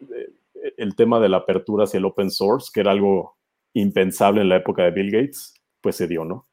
eh, 0.00 0.72
el 0.76 0.94
tema 0.96 1.20
de 1.20 1.28
la 1.28 1.38
apertura 1.38 1.84
hacia 1.84 1.98
el 1.98 2.04
open 2.04 2.30
source, 2.30 2.70
que 2.72 2.80
era 2.80 2.92
algo 2.92 3.36
impensable 3.72 4.40
en 4.40 4.48
la 4.48 4.56
época 4.56 4.84
de 4.84 4.90
Bill 4.90 5.10
Gates, 5.10 5.54
pues 5.80 5.96
se 5.96 6.06
dio, 6.06 6.24
¿no? 6.24 6.46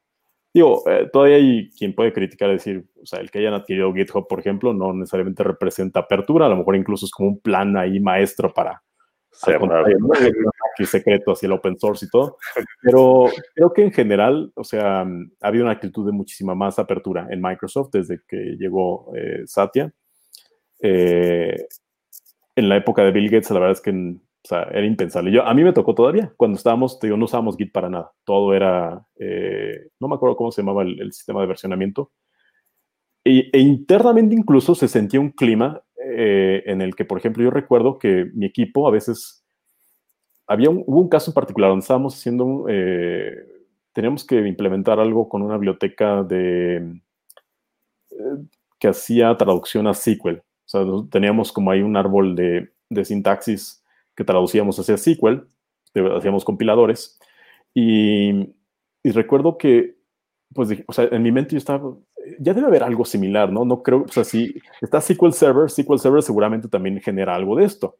Digo, 0.54 0.82
eh, 0.86 1.08
todavía 1.10 1.36
hay 1.36 1.70
quien 1.70 1.94
puede 1.94 2.12
criticar, 2.12 2.50
decir, 2.50 2.84
o 3.00 3.06
sea, 3.06 3.20
el 3.20 3.30
que 3.30 3.38
hayan 3.38 3.54
adquirido 3.54 3.92
GitHub, 3.94 4.28
por 4.28 4.38
ejemplo, 4.38 4.74
no 4.74 4.92
necesariamente 4.92 5.42
representa 5.42 6.00
apertura, 6.00 6.46
a 6.46 6.48
lo 6.50 6.56
mejor 6.56 6.76
incluso 6.76 7.06
es 7.06 7.12
como 7.12 7.30
un 7.30 7.40
plan 7.40 7.76
ahí 7.76 8.00
maestro 8.00 8.52
para 8.52 8.82
cerrar 9.30 9.86
y 10.78 10.86
secreto 10.86 11.32
hacia 11.32 11.46
el 11.46 11.52
open 11.52 11.78
source 11.78 12.06
y 12.06 12.08
todo, 12.08 12.36
pero 12.82 13.26
creo 13.54 13.72
que 13.72 13.82
en 13.82 13.92
general, 13.92 14.52
o 14.54 14.64
sea, 14.64 15.00
ha 15.02 15.50
una 15.62 15.72
actitud 15.72 16.06
de 16.06 16.12
muchísima 16.12 16.54
más 16.54 16.78
apertura 16.78 17.26
en 17.30 17.40
Microsoft 17.40 17.90
desde 17.92 18.20
que 18.26 18.56
llegó 18.58 19.12
eh, 19.14 19.42
Satya. 19.46 19.92
Eh, 20.80 21.66
en 22.54 22.68
la 22.68 22.76
época 22.76 23.04
de 23.04 23.12
Bill 23.12 23.30
Gates, 23.30 23.50
la 23.50 23.60
verdad 23.60 23.72
es 23.72 23.80
que 23.80 23.90
o 24.50 24.56
era 24.56 24.84
impensable. 24.84 25.30
Yo, 25.30 25.46
a 25.46 25.54
mí 25.54 25.62
me 25.62 25.72
tocó 25.72 25.94
todavía, 25.94 26.32
cuando 26.36 26.56
estábamos, 26.56 26.98
digo, 27.00 27.16
no 27.16 27.26
usábamos 27.26 27.56
Git 27.56 27.72
para 27.72 27.88
nada. 27.88 28.12
Todo 28.24 28.54
era, 28.54 29.06
eh, 29.18 29.88
no 30.00 30.08
me 30.08 30.16
acuerdo 30.16 30.36
cómo 30.36 30.50
se 30.50 30.62
llamaba 30.62 30.82
el, 30.82 31.12
sistema 31.12 31.40
de 31.40 31.46
versionamiento. 31.46 32.10
E, 33.24 33.50
internamente 33.54 34.34
incluso 34.34 34.74
se 34.74 34.88
sentía 34.88 35.20
un 35.20 35.30
clima 35.30 35.80
en 36.04 36.82
el 36.82 36.96
que, 36.96 37.04
por 37.04 37.18
ejemplo, 37.18 37.42
yo 37.44 37.50
recuerdo 37.50 37.98
que 37.98 38.26
mi 38.34 38.44
equipo 38.44 38.86
a 38.86 38.90
veces, 38.90 39.41
había 40.46 40.70
un, 40.70 40.84
hubo 40.86 41.00
un 41.00 41.08
caso 41.08 41.30
en 41.30 41.34
particular 41.34 41.70
donde 41.70 41.82
estábamos 41.82 42.14
haciendo, 42.14 42.66
eh, 42.68 43.46
teníamos 43.92 44.24
que 44.24 44.46
implementar 44.46 45.00
algo 45.00 45.28
con 45.28 45.42
una 45.42 45.54
biblioteca 45.54 46.22
de, 46.22 47.00
que 48.78 48.88
hacía 48.88 49.36
traducción 49.36 49.86
a 49.86 49.94
SQL 49.94 50.42
sea, 50.72 50.84
teníamos 51.10 51.52
como 51.52 51.70
ahí 51.70 51.82
un 51.82 51.96
árbol 51.96 52.34
de, 52.34 52.70
sintaxis 53.04 53.82
que 54.14 54.24
traducíamos 54.24 54.78
hacia 54.78 54.96
SQL, 54.96 55.46
hacíamos 56.16 56.44
compiladores, 56.44 57.18
y, 57.74 58.54
recuerdo 59.04 59.56
que, 59.58 59.96
pues, 60.54 60.70
o 60.86 60.92
sea, 60.92 61.08
en 61.10 61.22
mi 61.22 61.32
mente 61.32 61.52
yo 61.52 61.58
estaba, 61.58 61.94
ya 62.38 62.54
debe 62.54 62.66
haber 62.66 62.82
algo 62.82 63.04
similar, 63.04 63.50
¿no? 63.50 63.64
No 63.64 63.82
creo, 63.82 64.02
o 64.02 64.08
sea, 64.08 64.24
si 64.24 64.54
está 64.80 65.00
SQL 65.00 65.32
Server, 65.32 65.70
SQL 65.70 65.98
Server 65.98 66.22
seguramente 66.22 66.68
también 66.68 67.00
genera 67.00 67.34
algo 67.34 67.56
de 67.56 67.64
esto. 67.64 67.96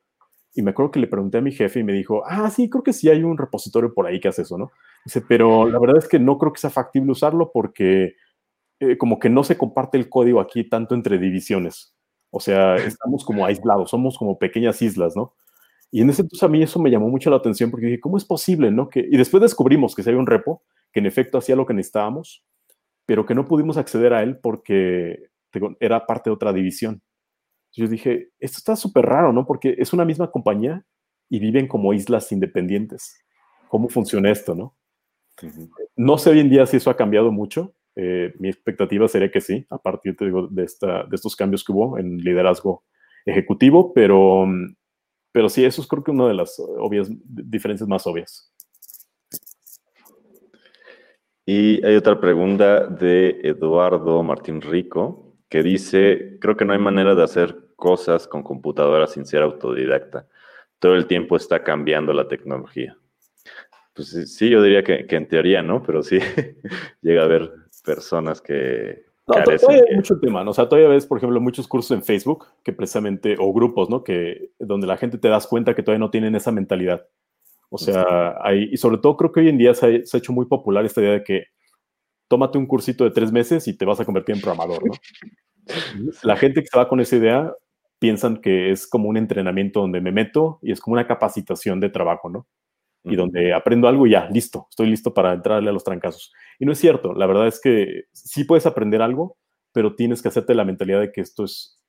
Y 0.55 0.63
me 0.63 0.71
acuerdo 0.73 0.91
que 0.91 1.01
le 1.01 1.07
pregunté 1.07 1.39
a 1.39 1.43
mi 1.43 1.53
jefe 1.53 1.81
y 1.81 1.85
me 1.85 1.93
dijo, 1.93 2.23
ah, 2.27 2.51
sí, 2.51 2.69
creo 2.69 2.83
que 2.83 2.93
sí 2.93 3.09
hay 3.09 3.23
un 3.23 3.39
repositorio 3.39 3.95
por 3.95 4.07
ahí 4.07 4.21
que 4.21 4.29
hace 4.29 4.43
eso, 4.43 4.59
¿no? 4.59 4.71
Dice, 5.05 5.23
pero 5.27 5.69
la 5.69 5.79
verdad 5.79 5.97
es 5.99 6.09
que 6.09 6.19
no 6.19 6.39
creo 6.39 6.53
que 6.53 6.61
sea 6.61 6.71
factible 6.71 7.13
usarlo 7.13 7.51
porque 7.53 8.15
eh, 8.81 8.99
como 8.99 9.19
que 9.19 9.31
no 9.31 9.45
se 9.45 9.57
comparte 9.57 9.97
el 9.97 10.09
código 10.09 10.41
aquí 10.41 10.69
tanto 10.69 10.95
entre 10.95 11.19
divisiones. 11.19 11.95
O 12.31 12.41
sea, 12.41 12.77
estamos 12.99 13.25
como 13.25 13.47
aislados, 13.47 13.91
somos 13.91 14.19
como 14.19 14.39
pequeñas 14.39 14.83
islas, 14.83 15.17
¿no? 15.17 15.35
Y 15.91 16.01
en 16.01 16.11
ese 16.11 16.23
entonces 16.23 16.43
a 16.43 16.49
mí 16.49 16.63
eso 16.63 16.81
me 16.81 16.91
llamó 16.91 17.09
mucho 17.09 17.31
la 17.31 17.37
atención 17.37 17.71
porque 17.71 17.87
dije, 17.87 18.01
¿cómo 18.01 18.17
es 18.17 18.25
posible, 18.25 18.71
no? 18.71 18.89
Que, 18.89 19.01
y 19.01 19.17
después 19.17 19.43
descubrimos 19.43 19.95
que 19.95 20.03
se 20.03 20.11
había 20.11 20.21
un 20.21 20.27
repo 20.27 20.63
que 20.93 21.01
en 21.01 21.07
efecto 21.07 21.39
hacía 21.39 21.55
lo 21.55 21.67
que 21.67 21.75
necesitábamos, 21.75 22.45
pero 23.07 23.27
que 23.27 23.35
no 23.35 23.45
pudimos 23.45 23.77
acceder 23.77 24.13
a 24.15 24.23
él 24.23 24.39
porque 24.39 25.31
era 25.81 26.07
parte 26.07 26.31
de 26.31 26.35
otra 26.35 26.53
división. 26.53 27.03
Yo 27.73 27.89
dije, 27.89 28.31
esto 28.39 28.59
está 28.59 28.77
súper 28.77 29.07
raro, 29.07 29.33
¿no? 29.33 29.47
Porque 29.47 29.75
es 29.79 29.93
una 29.93 30.05
misma 30.05 30.31
compañía 30.31 30.85
y 31.29 31.39
viven 31.39 31.67
como 31.67 31.95
islas 31.95 32.31
independientes. 32.33 33.17
¿Cómo 33.69 33.89
funciona 33.89 34.31
esto, 34.31 34.55
no? 34.55 34.77
No 35.97 36.19
sé 36.19 36.31
hoy 36.31 36.41
en 36.41 36.51
día 36.51 36.67
si 36.67 36.77
eso 36.77 36.91
ha 36.91 36.97
cambiado 36.97 37.33
mucho, 37.33 37.75
eh, 37.97 38.33
mi 38.39 38.49
expectativa 38.49 39.09
sería 39.09 39.31
que 39.31 39.41
sí, 39.41 39.67
a 39.71 39.79
partir 39.79 40.17
de, 40.17 40.63
esta, 40.63 41.05
de, 41.05 41.17
estos 41.17 41.37
cambios 41.37 41.65
que 41.65 41.73
hubo 41.73 41.99
en 41.99 42.19
liderazgo 42.19 42.85
ejecutivo, 43.25 43.93
pero, 43.93 44.47
pero 45.31 45.49
sí, 45.49 45.65
eso 45.65 45.83
es 45.83 45.89
creo 45.89 46.03
que 46.03 46.11
una 46.11 46.29
de 46.29 46.35
las 46.35 46.59
obvias 46.59 47.09
diferencias 47.25 47.89
más 47.89 48.07
obvias. 48.07 48.53
Y 51.45 51.85
hay 51.85 51.97
otra 51.97 52.21
pregunta 52.21 52.87
de 52.87 53.41
Eduardo 53.43 54.23
Martín 54.23 54.61
Rico 54.61 55.32
que 55.53 55.63
dice, 55.63 56.39
creo 56.41 56.57
que 56.57 56.65
no 56.65 56.73
hay 56.73 56.79
manera 56.79 57.15
de 57.15 57.23
hacer 57.23 57.55
cosas 57.77 58.27
con 58.27 58.43
computadoras 58.43 59.13
sin 59.13 59.27
ser 59.27 59.43
autodidacta. 59.43 60.27
Todo 60.79 60.95
el 60.95 61.07
tiempo 61.07 61.37
está 61.37 61.63
cambiando 61.63 62.15
la 62.15 62.27
tecnología. 62.27 62.97
Pues 63.93 64.09
sí, 64.35 64.49
yo 64.49 64.63
diría 64.63 64.83
que, 64.83 65.07
que 65.07 65.17
en 65.17 65.29
teoría 65.29 65.61
no, 65.61 65.83
pero 65.83 66.03
sí 66.03 66.19
llega 67.03 67.21
a 67.21 67.27
haber 67.27 67.53
personas 67.85 68.41
que... 68.41 69.05
No, 69.27 69.35
todavía 69.45 69.85
hay 69.91 69.95
mucho 69.95 70.19
tema, 70.19 70.43
¿no? 70.43 70.53
O 70.53 70.55
sea, 70.55 70.71
todavía 70.71 70.89
ves, 70.89 71.05
por 71.05 71.19
ejemplo, 71.19 71.39
muchos 71.39 71.69
cursos 71.69 71.91
en 71.91 72.03
Facebook 72.03 72.47
que 72.65 72.73
precisamente, 72.73 73.37
o 73.39 73.53
grupos, 73.53 73.91
¿no? 73.91 74.03
Que 74.03 74.53
donde 74.59 74.87
la 74.87 74.97
gente 74.97 75.19
te 75.19 75.29
das 75.29 75.47
cuenta 75.47 75.75
que 75.75 75.83
todavía 75.83 75.99
no 75.99 76.11
tienen 76.11 76.35
esa 76.35 76.51
mentalidad. 76.51 77.07
O 77.69 77.77
sea, 77.77 78.39
hay, 78.41 78.71
y 78.73 78.79
sobre 78.79 78.97
todo 78.97 79.19
creo 79.19 79.33
que 79.33 79.41
hoy 79.41 79.51
en 79.51 79.59
día 79.59 79.75
se 79.75 79.87
ha, 79.87 80.17
hecho 80.17 80.33
muy 80.33 80.47
popular 80.47 80.87
esta 80.87 81.03
idea 81.03 81.13
de 81.13 81.25
que 81.25 81.45
tómate 82.33 82.57
un 82.57 82.65
cursito 82.65 83.05
de 83.05 83.11
tres 83.11 83.31
meses 83.31 83.69
y 83.69 83.77
te 83.77 83.85
vas 83.85 84.01
a 84.01 84.07
convertir 84.07 84.35
en 84.35 84.41
programador, 84.41 84.87
¿no? 84.87 84.95
La 86.23 86.35
gente 86.35 86.63
que 86.63 86.67
se 86.67 86.79
va 86.79 86.89
con 86.89 86.99
esa 86.99 87.17
idea 87.17 87.53
piensan 87.99 88.39
que 88.39 88.71
es 88.71 88.87
como 88.87 89.11
un 89.11 89.19
entrenamiento 89.19 89.81
donde 89.81 90.01
me 90.01 90.13
meto 90.13 90.59
y 90.63 90.73
es 90.73 90.81
como 90.81 90.95
una 90.95 91.07
capacitación 91.07 91.79
de 91.79 91.91
trabajo, 91.91 92.31
¿no? 92.31 92.47
Y 93.05 93.17
donde 93.17 93.53
aprendo 93.53 93.87
algo 93.87 94.07
y 94.07 94.13
ya, 94.13 94.31
listo, 94.31 94.67
estoy 94.71 94.87
listo 94.87 95.13
para 95.13 95.35
entrarle 95.35 95.69
a 95.69 95.75
los 95.75 95.85
trancazos. 95.85 96.33
Y 96.59 96.65
no 96.65 96.73
es 96.73 96.79
cierto, 96.79 97.13
la 97.13 97.27
verdad 97.27 97.47
es 97.49 97.61
que 97.61 98.05
sí 98.13 98.45
puedes 98.45 98.65
aprender 98.65 99.03
algo, 99.03 99.37
pero 99.73 99.95
tienes 99.95 100.23
que 100.23 100.29
hacerte 100.29 100.55
la 100.55 100.65
mentalidad 100.65 101.01
de 101.01 101.13
que 101.13 101.21
esto 101.21 101.45
es 101.45 101.83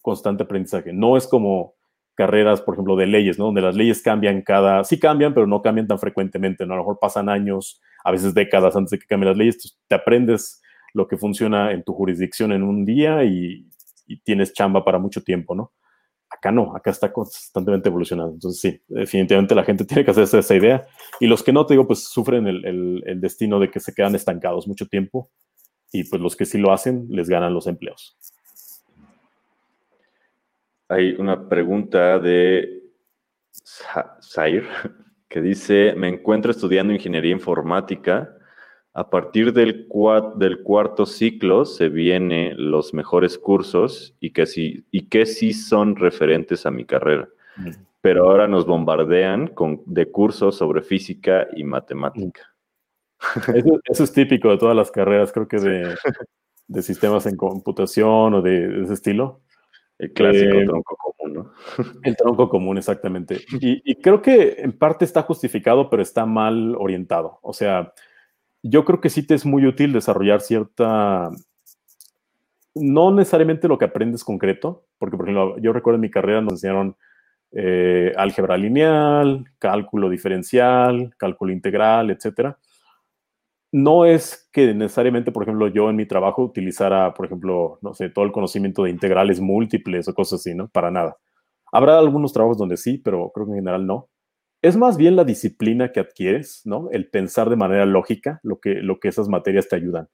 constante 0.00 0.44
aprendizaje. 0.44 0.94
No 0.94 1.18
es 1.18 1.26
como 1.26 1.74
carreras, 2.14 2.62
por 2.62 2.74
ejemplo, 2.74 2.96
de 2.96 3.06
leyes, 3.06 3.38
¿no? 3.38 3.44
Donde 3.46 3.60
las 3.60 3.76
leyes 3.76 4.00
cambian 4.00 4.40
cada, 4.40 4.82
sí 4.82 4.98
cambian, 4.98 5.34
pero 5.34 5.46
no 5.46 5.60
cambian 5.60 5.86
tan 5.88 5.98
frecuentemente, 5.98 6.64
¿no? 6.64 6.72
A 6.72 6.76
lo 6.78 6.84
mejor 6.84 6.98
pasan 6.98 7.28
años, 7.28 7.82
a 8.04 8.12
veces 8.12 8.34
décadas 8.34 8.76
antes 8.76 8.90
de 8.90 8.98
que 8.98 9.06
cambien 9.06 9.28
las 9.30 9.38
leyes, 9.38 9.78
te 9.86 9.94
aprendes 9.94 10.62
lo 10.94 11.06
que 11.06 11.16
funciona 11.16 11.72
en 11.72 11.84
tu 11.84 11.92
jurisdicción 11.92 12.52
en 12.52 12.62
un 12.62 12.84
día 12.84 13.24
y 13.24 13.66
tienes 14.24 14.52
chamba 14.52 14.84
para 14.84 14.98
mucho 14.98 15.22
tiempo, 15.22 15.54
¿no? 15.54 15.72
Acá 16.30 16.52
no, 16.52 16.76
acá 16.76 16.90
está 16.90 17.12
constantemente 17.12 17.88
evolucionando. 17.88 18.32
Entonces, 18.34 18.60
sí, 18.60 18.82
definitivamente 18.86 19.54
la 19.54 19.64
gente 19.64 19.84
tiene 19.86 20.04
que 20.04 20.12
hacerse 20.12 20.38
esa 20.38 20.54
idea. 20.54 20.86
Y 21.18 21.26
los 21.26 21.42
que 21.42 21.52
no, 21.52 21.66
te 21.66 21.74
digo, 21.74 21.86
pues 21.86 22.04
sufren 22.04 22.46
el, 22.46 23.20
destino 23.20 23.58
de 23.58 23.70
que 23.70 23.80
se 23.80 23.92
quedan 23.92 24.14
estancados 24.14 24.68
mucho 24.68 24.86
tiempo. 24.86 25.28
Y 25.92 26.04
pues 26.04 26.22
los 26.22 26.36
que 26.36 26.46
sí 26.46 26.56
lo 26.56 26.72
hacen, 26.72 27.06
les 27.08 27.28
ganan 27.28 27.52
los 27.52 27.66
empleos. 27.66 28.16
Hay 30.88 31.12
una 31.18 31.48
pregunta 31.48 32.18
de 32.20 32.84
Zaire 34.22 34.68
que 35.30 35.40
dice, 35.40 35.94
me 35.96 36.08
encuentro 36.08 36.50
estudiando 36.50 36.92
ingeniería 36.92 37.32
informática 37.32 38.36
a 38.92 39.08
partir 39.08 39.52
del, 39.52 39.86
del 40.36 40.62
cuarto 40.62 41.06
ciclo 41.06 41.64
se 41.64 41.88
vienen 41.88 42.70
los 42.70 42.92
mejores 42.92 43.38
cursos 43.38 44.16
y 44.18 44.32
que, 44.32 44.46
sí, 44.46 44.84
y 44.90 45.08
que 45.08 45.26
sí 45.26 45.52
son 45.52 45.94
referentes 45.94 46.66
a 46.66 46.72
mi 46.72 46.84
carrera. 46.84 47.28
Pero 48.00 48.28
ahora 48.28 48.48
nos 48.48 48.66
bombardean 48.66 49.48
con, 49.48 49.82
de 49.86 50.10
cursos 50.10 50.56
sobre 50.56 50.82
física 50.82 51.46
y 51.54 51.62
matemática. 51.62 52.52
Eso, 53.84 54.04
es 54.04 54.12
típico 54.12 54.50
de 54.50 54.58
todas 54.58 54.74
las 54.74 54.90
carreras, 54.90 55.30
creo 55.30 55.46
que 55.46 55.58
de, 55.58 55.94
de 56.66 56.82
sistemas 56.82 57.26
en 57.26 57.36
computación 57.36 58.34
o 58.34 58.42
de, 58.42 58.82
ese 58.82 58.94
estilo. 58.94 59.40
El 60.00 60.12
clásico 60.12 60.56
eh, 60.56 60.64
tronco 60.64 60.96
común, 60.96 61.34
¿no? 61.34 61.52
El 62.02 62.16
tronco 62.16 62.48
común, 62.48 62.78
exactamente. 62.78 63.40
Y, 63.60 63.82
y, 63.84 63.96
creo 63.96 64.22
que 64.22 64.56
en 64.58 64.72
parte 64.72 65.04
está 65.04 65.22
justificado, 65.22 65.90
pero 65.90 66.02
está 66.02 66.24
mal 66.24 66.74
orientado. 66.76 67.38
O 67.42 67.52
sea, 67.52 67.92
yo 68.62 68.84
creo 68.84 69.00
que 69.00 69.10
sí 69.10 69.26
te 69.26 69.34
es 69.34 69.44
muy 69.44 69.66
útil 69.66 69.92
desarrollar 69.92 70.40
cierta, 70.40 71.30
no 72.74 73.10
necesariamente 73.12 73.68
lo 73.68 73.78
que 73.78 73.84
aprendes 73.84 74.24
concreto, 74.24 74.86
porque 74.98 75.16
por 75.16 75.28
ejemplo, 75.28 75.58
yo 75.58 75.72
recuerdo 75.72 75.96
en 75.96 76.02
mi 76.02 76.10
carrera 76.10 76.40
nos 76.40 76.54
enseñaron 76.54 76.96
eh, 77.52 78.12
álgebra 78.16 78.56
lineal, 78.56 79.44
cálculo 79.58 80.08
diferencial, 80.08 81.14
cálculo 81.16 81.52
integral, 81.52 82.10
etcétera. 82.10 82.58
No 83.72 84.04
es 84.04 84.48
que 84.52 84.74
necesariamente, 84.74 85.32
por 85.32 85.44
ejemplo, 85.44 85.68
yo 85.68 85.90
en 85.90 85.96
mi 85.96 86.06
trabajo 86.06 86.42
utilizara, 86.42 87.14
por 87.14 87.26
ejemplo, 87.26 87.78
no 87.82 87.94
sé, 87.94 88.10
todo 88.10 88.24
el 88.24 88.32
conocimiento 88.32 88.84
de 88.84 88.90
integrales 88.90 89.40
múltiples 89.40 90.08
o 90.08 90.14
cosas 90.14 90.40
así, 90.40 90.54
¿no? 90.54 90.68
Para 90.68 90.90
nada. 90.90 91.16
Habrá 91.72 91.98
algunos 91.98 92.32
trabajos 92.32 92.58
donde 92.58 92.76
sí, 92.76 92.98
pero 92.98 93.30
creo 93.32 93.46
que 93.46 93.52
en 93.52 93.58
general 93.58 93.86
no 93.86 94.08
es 94.62 94.76
más 94.76 94.96
bien 94.96 95.16
la 95.16 95.24
disciplina 95.24 95.90
que 95.92 96.00
adquieres, 96.00 96.62
¿no? 96.64 96.90
El 96.90 97.08
pensar 97.08 97.48
de 97.48 97.56
manera 97.56 97.86
lógica, 97.86 98.40
lo 98.42 98.60
que, 98.60 98.74
lo 98.74 99.00
que 99.00 99.08
esas 99.08 99.28
materias 99.28 99.68
te 99.68 99.76
ayudan. 99.76 100.08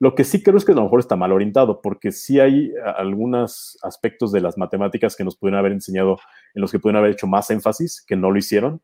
Lo 0.00 0.16
que 0.16 0.24
sí 0.24 0.42
creo 0.42 0.56
es 0.56 0.64
que 0.64 0.72
a 0.72 0.74
lo 0.74 0.82
mejor 0.82 0.98
está 0.98 1.14
mal 1.14 1.30
orientado, 1.30 1.80
porque 1.80 2.10
sí 2.10 2.40
hay 2.40 2.72
algunos 2.96 3.78
aspectos 3.82 4.32
de 4.32 4.40
las 4.40 4.58
matemáticas 4.58 5.14
que 5.14 5.22
nos 5.22 5.36
pudieron 5.36 5.60
haber 5.60 5.72
enseñado, 5.72 6.18
en 6.54 6.62
los 6.62 6.72
que 6.72 6.80
pudieron 6.80 6.98
haber 6.98 7.12
hecho 7.12 7.28
más 7.28 7.50
énfasis, 7.50 8.04
que 8.04 8.16
no 8.16 8.32
lo 8.32 8.38
hicieron. 8.38 8.80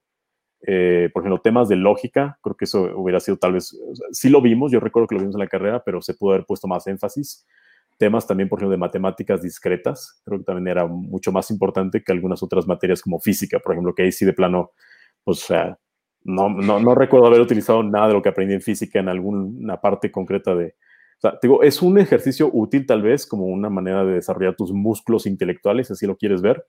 Eh, 0.66 1.08
por 1.12 1.22
ejemplo, 1.22 1.40
temas 1.40 1.68
de 1.68 1.76
lógica, 1.76 2.38
creo 2.42 2.56
que 2.56 2.64
eso 2.64 2.90
hubiera 2.96 3.20
sido 3.20 3.36
tal 3.36 3.52
vez, 3.52 3.78
sí 4.10 4.28
lo 4.28 4.42
vimos, 4.42 4.72
yo 4.72 4.80
recuerdo 4.80 5.06
que 5.06 5.14
lo 5.14 5.20
vimos 5.20 5.36
en 5.36 5.40
la 5.40 5.46
carrera, 5.46 5.82
pero 5.84 6.02
se 6.02 6.14
pudo 6.14 6.32
haber 6.32 6.46
puesto 6.46 6.66
más 6.66 6.86
énfasis. 6.86 7.46
Temas 7.96 8.26
también, 8.26 8.48
por 8.48 8.58
ejemplo, 8.58 8.72
de 8.72 8.78
matemáticas 8.78 9.42
discretas, 9.42 10.20
creo 10.24 10.38
que 10.38 10.44
también 10.44 10.68
era 10.68 10.86
mucho 10.86 11.32
más 11.32 11.50
importante 11.50 12.02
que 12.02 12.12
algunas 12.12 12.42
otras 12.42 12.66
materias 12.66 13.02
como 13.02 13.18
física, 13.18 13.58
por 13.58 13.72
ejemplo, 13.72 13.94
que 13.94 14.02
ahí 14.02 14.12
sí 14.12 14.24
de 14.24 14.32
plano 14.32 14.72
o 15.24 15.34
sea, 15.34 15.78
no, 16.24 16.48
no, 16.48 16.80
no, 16.80 16.94
recuerdo 16.94 17.26
haber 17.26 17.42
utilizado 17.42 17.82
nada 17.82 18.08
de 18.08 18.14
lo 18.14 18.22
que 18.22 18.30
aprendí 18.30 18.54
en 18.54 18.62
física 18.62 18.98
en 18.98 19.08
alguna 19.08 19.78
parte 19.78 20.10
concreta 20.10 20.54
de... 20.54 20.74
O 21.18 21.20
sea, 21.20 21.38
digo, 21.42 21.62
es 21.62 21.82
un 21.82 21.98
ejercicio 21.98 22.48
útil 22.50 22.86
tal 22.86 23.02
vez 23.02 23.26
como 23.26 23.44
una 23.44 23.68
manera 23.68 24.04
de 24.04 24.14
desarrollar 24.14 24.54
tus 24.54 24.72
músculos 24.72 25.26
intelectuales, 25.26 25.90
así 25.90 26.06
lo 26.06 26.16
quieres 26.16 26.40
ver, 26.40 26.64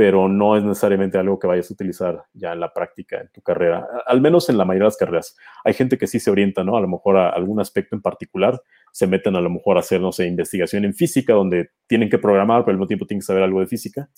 pero 0.00 0.30
no 0.30 0.56
es 0.56 0.64
necesariamente 0.64 1.18
algo 1.18 1.38
que 1.38 1.46
vayas 1.46 1.70
a 1.70 1.74
utilizar 1.74 2.24
ya 2.32 2.54
en 2.54 2.60
la 2.60 2.72
práctica, 2.72 3.20
en 3.20 3.28
tu 3.28 3.42
carrera, 3.42 3.86
al 4.06 4.22
menos 4.22 4.48
en 4.48 4.56
la 4.56 4.64
mayoría 4.64 4.84
de 4.84 4.86
las 4.86 4.96
carreras. 4.96 5.36
Hay 5.62 5.74
gente 5.74 5.98
que 5.98 6.06
sí 6.06 6.18
se 6.18 6.30
orienta, 6.30 6.64
¿no? 6.64 6.78
A 6.78 6.80
lo 6.80 6.88
mejor 6.88 7.18
a 7.18 7.28
algún 7.28 7.60
aspecto 7.60 7.96
en 7.96 8.00
particular, 8.00 8.62
se 8.92 9.06
meten 9.06 9.36
a 9.36 9.42
lo 9.42 9.50
mejor 9.50 9.76
a 9.76 9.80
hacer, 9.80 10.00
no 10.00 10.10
sé, 10.10 10.26
investigación 10.26 10.86
en 10.86 10.94
física, 10.94 11.34
donde 11.34 11.72
tienen 11.86 12.08
que 12.08 12.16
programar, 12.16 12.62
pero 12.62 12.70
al 12.70 12.76
mismo 12.78 12.86
tiempo 12.86 13.04
tienen 13.04 13.20
que 13.20 13.26
saber 13.26 13.42
algo 13.42 13.60
de 13.60 13.66
física. 13.66 14.08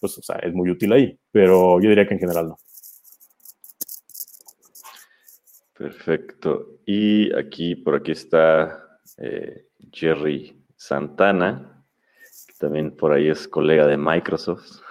Pues, 0.00 0.16
o 0.16 0.22
sea, 0.22 0.36
es 0.36 0.54
muy 0.54 0.70
útil 0.70 0.90
ahí, 0.94 1.20
pero 1.30 1.82
yo 1.82 1.90
diría 1.90 2.06
que 2.06 2.14
en 2.14 2.20
general 2.20 2.48
no. 2.48 2.58
Perfecto. 5.76 6.78
Y 6.86 7.30
aquí, 7.36 7.76
por 7.76 7.96
aquí 7.96 8.12
está 8.12 9.00
eh, 9.18 9.66
Jerry 9.92 10.64
Santana, 10.76 11.84
que 12.46 12.54
también 12.58 12.96
por 12.96 13.12
ahí 13.12 13.28
es 13.28 13.46
colega 13.46 13.86
de 13.86 13.98
Microsoft. 13.98 14.85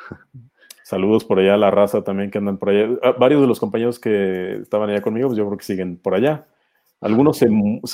Saludos 0.84 1.26
por 1.26 1.40
allá 1.40 1.57
la 1.57 1.72
raza 1.72 2.03
también 2.03 2.30
que 2.30 2.38
andan 2.38 2.57
por 2.57 2.69
allá. 2.69 2.90
Ah, 3.02 3.15
varios 3.18 3.41
de 3.41 3.48
los 3.48 3.60
compañeros 3.60 3.99
que 3.99 4.57
estaban 4.57 4.90
allá 4.90 5.02
conmigo, 5.02 5.30
pues 5.30 5.38
yo 5.38 5.45
creo 5.45 5.57
que 5.57 5.65
siguen 5.65 5.98
por 5.98 6.14
allá. 6.14 6.48
Algunos 7.02 7.38
se, 7.38 7.49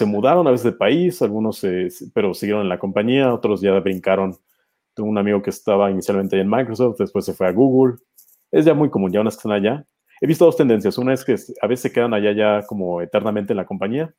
mudaron 0.05 0.47
a 0.47 0.51
veces 0.51 0.65
de 0.65 0.71
país, 0.73 1.21
algunos 1.21 1.65
pero 2.13 2.33
siguieron 2.33 2.63
en 2.63 2.69
la 2.69 2.79
compañía, 2.79 3.33
otros 3.33 3.61
ya 3.61 3.77
brincaron. 3.79 4.35
Tengo 4.93 5.09
un 5.09 5.17
amigo 5.17 5.41
que 5.41 5.49
estaba 5.49 5.89
inicialmente 5.89 6.39
en 6.39 6.49
Microsoft, 6.49 6.97
después 6.99 7.25
se 7.25 7.33
fue 7.33 7.47
a 7.47 7.51
Google. 7.51 7.97
Es 8.51 8.65
ya 8.65 8.73
muy 8.73 8.89
común, 8.89 9.11
ya 9.11 9.21
unas 9.21 9.35
que 9.35 9.39
están 9.39 9.53
allá 9.53 9.85
he 10.21 10.27
visto 10.27 10.45
dos 10.45 10.55
tendencias. 10.55 10.97
Una 10.97 11.13
es 11.13 11.25
que 11.25 11.35
a 11.61 11.67
veces 11.67 11.81
se 11.81 11.91
quedan 11.91 12.13
allá 12.13 12.31
ya 12.31 12.65
como 12.65 13.01
eternamente 13.01 13.51
en 13.53 13.57
la 13.57 13.65
compañía 13.65 14.13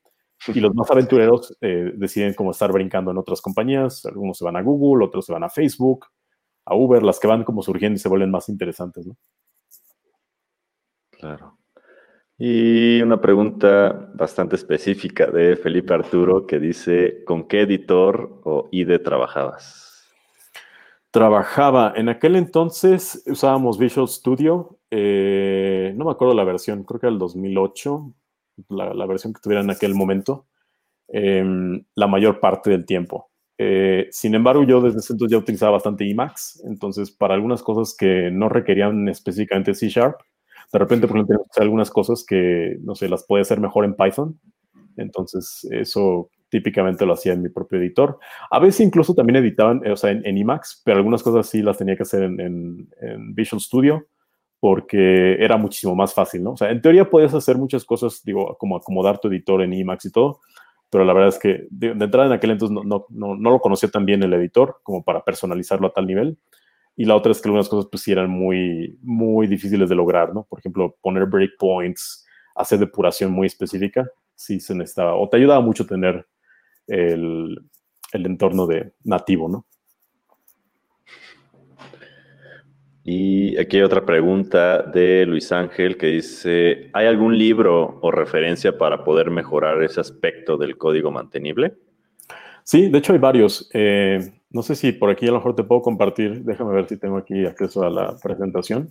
y 0.47 0.59
los 0.59 0.75
más 0.75 0.91
aventureros 0.91 1.57
eh, 1.61 1.93
deciden 1.95 2.33
como 2.33 2.51
estar 2.51 2.71
brincando 2.71 3.11
en 3.11 3.17
otras 3.17 3.41
compañías. 3.41 4.05
Algunos 4.05 4.37
se 4.37 4.43
van 4.43 4.57
a 4.57 4.61
Google, 4.61 5.05
otros 5.05 5.25
se 5.25 5.31
van 5.31 5.45
a 5.45 5.49
Facebook, 5.49 6.07
a 6.65 6.75
Uber, 6.75 7.03
las 7.03 7.19
que 7.19 7.27
van 7.27 7.43
como 7.43 7.61
surgiendo 7.61 7.97
y 7.97 7.99
se 7.99 8.09
vuelven 8.09 8.31
más 8.31 8.49
interesantes, 8.49 9.05
¿no? 9.05 9.17
Claro. 11.11 11.57
Y 12.37 13.01
una 13.01 13.21
pregunta 13.21 14.11
bastante 14.15 14.55
específica 14.55 15.27
de 15.27 15.55
Felipe 15.55 15.93
Arturo 15.93 16.45
que 16.47 16.59
dice, 16.59 17.23
¿con 17.25 17.47
qué 17.47 17.61
editor 17.61 18.41
o 18.43 18.67
IDE 18.71 18.99
trabajabas? 18.99 20.09
Trabajaba, 21.11 21.93
en 21.95 22.09
aquel 22.09 22.35
entonces 22.35 23.23
usábamos 23.27 23.77
Visual 23.77 24.07
Studio, 24.07 24.79
eh, 24.89 25.93
no 25.95 26.05
me 26.05 26.11
acuerdo 26.11 26.33
la 26.33 26.43
versión, 26.43 26.83
creo 26.83 26.99
que 26.99 27.05
era 27.05 27.13
el 27.13 27.19
2008, 27.19 28.13
la, 28.69 29.05
versión 29.05 29.31
que 29.31 29.39
tuviera 29.39 29.61
en 29.61 29.69
aquel 29.69 29.93
momento, 29.93 30.47
em, 31.07 31.85
la 31.95 32.07
mayor 32.07 32.39
parte 32.39 32.71
del 32.71 32.85
tiempo. 32.85 33.29
Eh, 33.57 34.07
sin 34.11 34.35
embargo, 34.35 34.63
yo 34.63 34.81
desde 34.81 34.99
ese 34.99 35.13
entonces 35.13 35.31
ya 35.31 35.37
utilizaba 35.37 35.73
bastante 35.73 36.09
Emacs, 36.09 36.63
entonces 36.65 37.11
para 37.11 37.35
algunas 37.35 37.61
cosas 37.61 37.95
que 37.97 38.31
no 38.31 38.49
requerían 38.49 39.07
específicamente 39.07 39.73
C 39.75 39.89
Sharp, 39.89 40.17
de 40.71 40.79
repente, 40.79 41.07
por 41.07 41.17
ejemplo, 41.17 41.45
algunas 41.57 41.91
cosas 41.91 42.25
que, 42.27 42.77
no 42.81 42.95
sé, 42.95 43.07
las 43.07 43.25
puede 43.25 43.43
hacer 43.43 43.59
mejor 43.59 43.85
en 43.85 43.93
Python. 43.93 44.39
Entonces, 44.97 45.67
eso 45.69 46.31
típicamente 46.49 47.05
lo 47.05 47.13
hacía 47.13 47.33
en 47.33 47.43
mi 47.43 47.49
propio 47.49 47.79
editor. 47.79 48.17
A 48.49 48.59
veces 48.59 48.81
incluso 48.81 49.13
también 49.13 49.37
editaban, 49.37 49.81
eh, 49.85 49.91
o 49.91 49.95
sea, 49.95 50.11
en, 50.11 50.37
Emacs, 50.37 50.81
pero 50.83 50.97
algunas 50.97 51.21
cosas 51.21 51.47
sí 51.47 51.61
las 51.61 51.77
tenía 51.77 51.95
que 51.95 52.03
hacer 52.03 52.23
en, 52.23 52.89
Visual 53.35 53.61
Studio 53.61 54.07
porque 54.59 55.35
era 55.43 55.57
muchísimo 55.57 55.93
más 55.95 56.13
fácil, 56.13 56.43
¿no? 56.43 56.51
O 56.51 56.57
sea, 56.57 56.71
en 56.71 56.81
teoría 56.81 57.09
podías 57.09 57.33
hacer 57.33 57.57
muchas 57.57 57.83
cosas, 57.83 58.21
digo, 58.23 58.55
como 58.57 58.77
acomodar 58.77 59.19
tu 59.19 59.27
editor 59.27 59.61
en 59.61 59.73
Emacs 59.73 60.05
y 60.05 60.11
todo, 60.11 60.39
pero 60.93 61.05
la 61.05 61.13
verdad 61.13 61.29
es 61.29 61.39
que 61.39 61.65
de, 61.71 61.87
entrada 61.87 62.27
en 62.27 62.33
aquel 62.33 62.51
entonces 62.51 62.71
no, 62.71 62.83
no, 63.09 63.35
no, 63.35 63.49
lo 63.49 63.59
conocía 63.59 63.89
tan 63.89 64.05
bien 64.05 64.21
el 64.21 64.31
editor 64.35 64.79
como 64.83 65.03
para 65.03 65.23
personalizarlo 65.23 65.87
a 65.87 65.91
tal 65.91 66.05
nivel. 66.05 66.37
Y 66.95 67.05
la 67.05 67.15
otra 67.15 67.31
es 67.31 67.41
que 67.41 67.49
algunas 67.49 67.67
cosas 67.67 67.89
pues 67.89 68.03
sí 68.03 68.11
eran 68.11 68.29
muy, 68.29 68.99
muy 69.01 69.47
difíciles 69.47 69.89
de 69.89 69.95
lograr, 69.95 70.35
¿no? 70.35 70.43
Por 70.43 70.59
ejemplo, 70.59 70.95
poner 71.01 71.25
breakpoints, 71.25 72.27
hacer 72.53 72.77
depuración 72.77 73.31
muy 73.31 73.47
específica, 73.47 74.07
sí 74.35 74.59
se 74.59 74.75
necesitaba, 74.75 75.15
o 75.15 75.27
te 75.27 75.37
ayudaba 75.37 75.61
mucho 75.61 75.87
tener 75.87 76.27
el, 76.85 77.57
el 78.11 78.25
entorno 78.27 78.67
de 78.67 78.93
nativo, 79.03 79.49
¿no? 79.49 79.65
Y 83.03 83.57
aquí 83.57 83.77
hay 83.77 83.83
otra 83.83 84.05
pregunta 84.05 84.81
de 84.81 85.25
Luis 85.25 85.51
Ángel 85.51 85.97
que 85.97 86.07
dice, 86.07 86.89
¿hay 86.93 87.05
algún 87.05 87.37
libro 87.37 87.99
o 88.01 88.11
referencia 88.11 88.77
para 88.77 89.03
poder 89.03 89.29
mejorar 89.29 89.83
ese 89.83 89.99
aspecto 89.99 90.55
del 90.55 90.77
código 90.77 91.11
mantenible? 91.11 91.73
Sí, 92.63 92.89
de 92.89 92.97
hecho 92.97 93.11
hay 93.11 93.19
varios. 93.19 93.69
Eh, 93.73 94.31
no 94.51 94.61
sé 94.61 94.75
si 94.75 94.93
por 94.93 95.09
aquí 95.09 95.27
a 95.27 95.31
lo 95.31 95.37
mejor 95.37 95.55
te 95.55 95.63
puedo 95.63 95.81
compartir, 95.81 96.43
déjame 96.43 96.73
ver 96.73 96.87
si 96.87 96.95
tengo 96.95 97.17
aquí 97.17 97.45
acceso 97.45 97.83
a 97.83 97.89
la 97.89 98.15
presentación. 98.21 98.87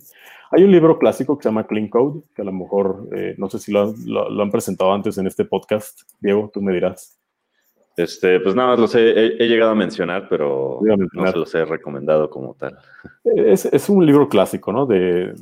Hay 0.51 0.63
un 0.63 0.71
libro 0.71 0.99
clásico 0.99 1.37
que 1.37 1.43
se 1.43 1.49
llama 1.49 1.65
Clean 1.65 1.87
Code, 1.87 2.21
que 2.35 2.43
a 2.43 2.45
lo 2.45 2.51
mejor, 2.51 3.09
eh, 3.15 3.33
no 3.39 3.49
sé 3.49 3.57
si 3.57 3.71
lo, 3.71 3.95
han 4.41 4.51
presentado 4.51 4.93
antes 4.93 5.17
en 5.17 5.25
este 5.25 5.45
podcast. 5.45 6.01
Diego, 6.19 6.51
tú 6.53 6.61
me 6.61 6.73
dirás. 6.73 7.19
Este, 7.95 8.39
pues 8.39 8.55
nada 8.55 8.69
más 8.69 8.79
los 8.79 8.95
he, 8.95 9.37
llegado 9.39 9.71
a 9.71 9.75
mencionar, 9.75 10.27
pero 10.27 10.79
no 11.13 11.31
se 11.31 11.37
los 11.37 11.53
he 11.53 11.63
recomendado 11.63 12.29
como 12.29 12.55
tal. 12.55 12.77
Es, 13.23 13.89
un 13.89 14.05
libro 14.05 14.27
clásico, 14.27 14.71
¿no? 14.71 14.85
De, 14.85 15.33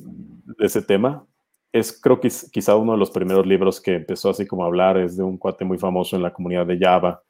ese 0.60 0.82
tema. 0.82 1.26
Es, 1.72 1.98
creo 2.02 2.19
que 2.19 2.30
quizá 2.52 2.76
uno 2.76 2.91
de 2.91 2.98
los 2.98 3.11
primeros 3.11 3.48
libros 3.48 3.80
que 3.80 3.95
empezó 3.95 4.30
así 4.30 4.45
como 4.45 4.64
a 4.64 4.68
hablar, 4.68 4.98
es 4.98 5.15
de 5.15 5.23
un 5.23 5.38
cuate 5.38 5.64
muy 5.64 5.78
famoso 5.78 6.18
en 6.18 6.23
la 6.23 6.34
comunidad 6.34 6.65
de 6.65 6.78
Java, 6.78 7.23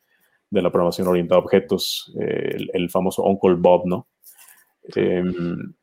de 0.49 0.61
la 0.61 0.71
programación 0.71 1.07
orientada 1.07 1.39
a 1.39 1.43
objetos, 1.43 2.11
eh, 2.19 2.57
el, 2.73 2.89
famoso 2.89 3.23
Uncle 3.23 3.53
Bob, 3.53 3.85
¿no? 3.85 4.07
Em, 4.95 5.73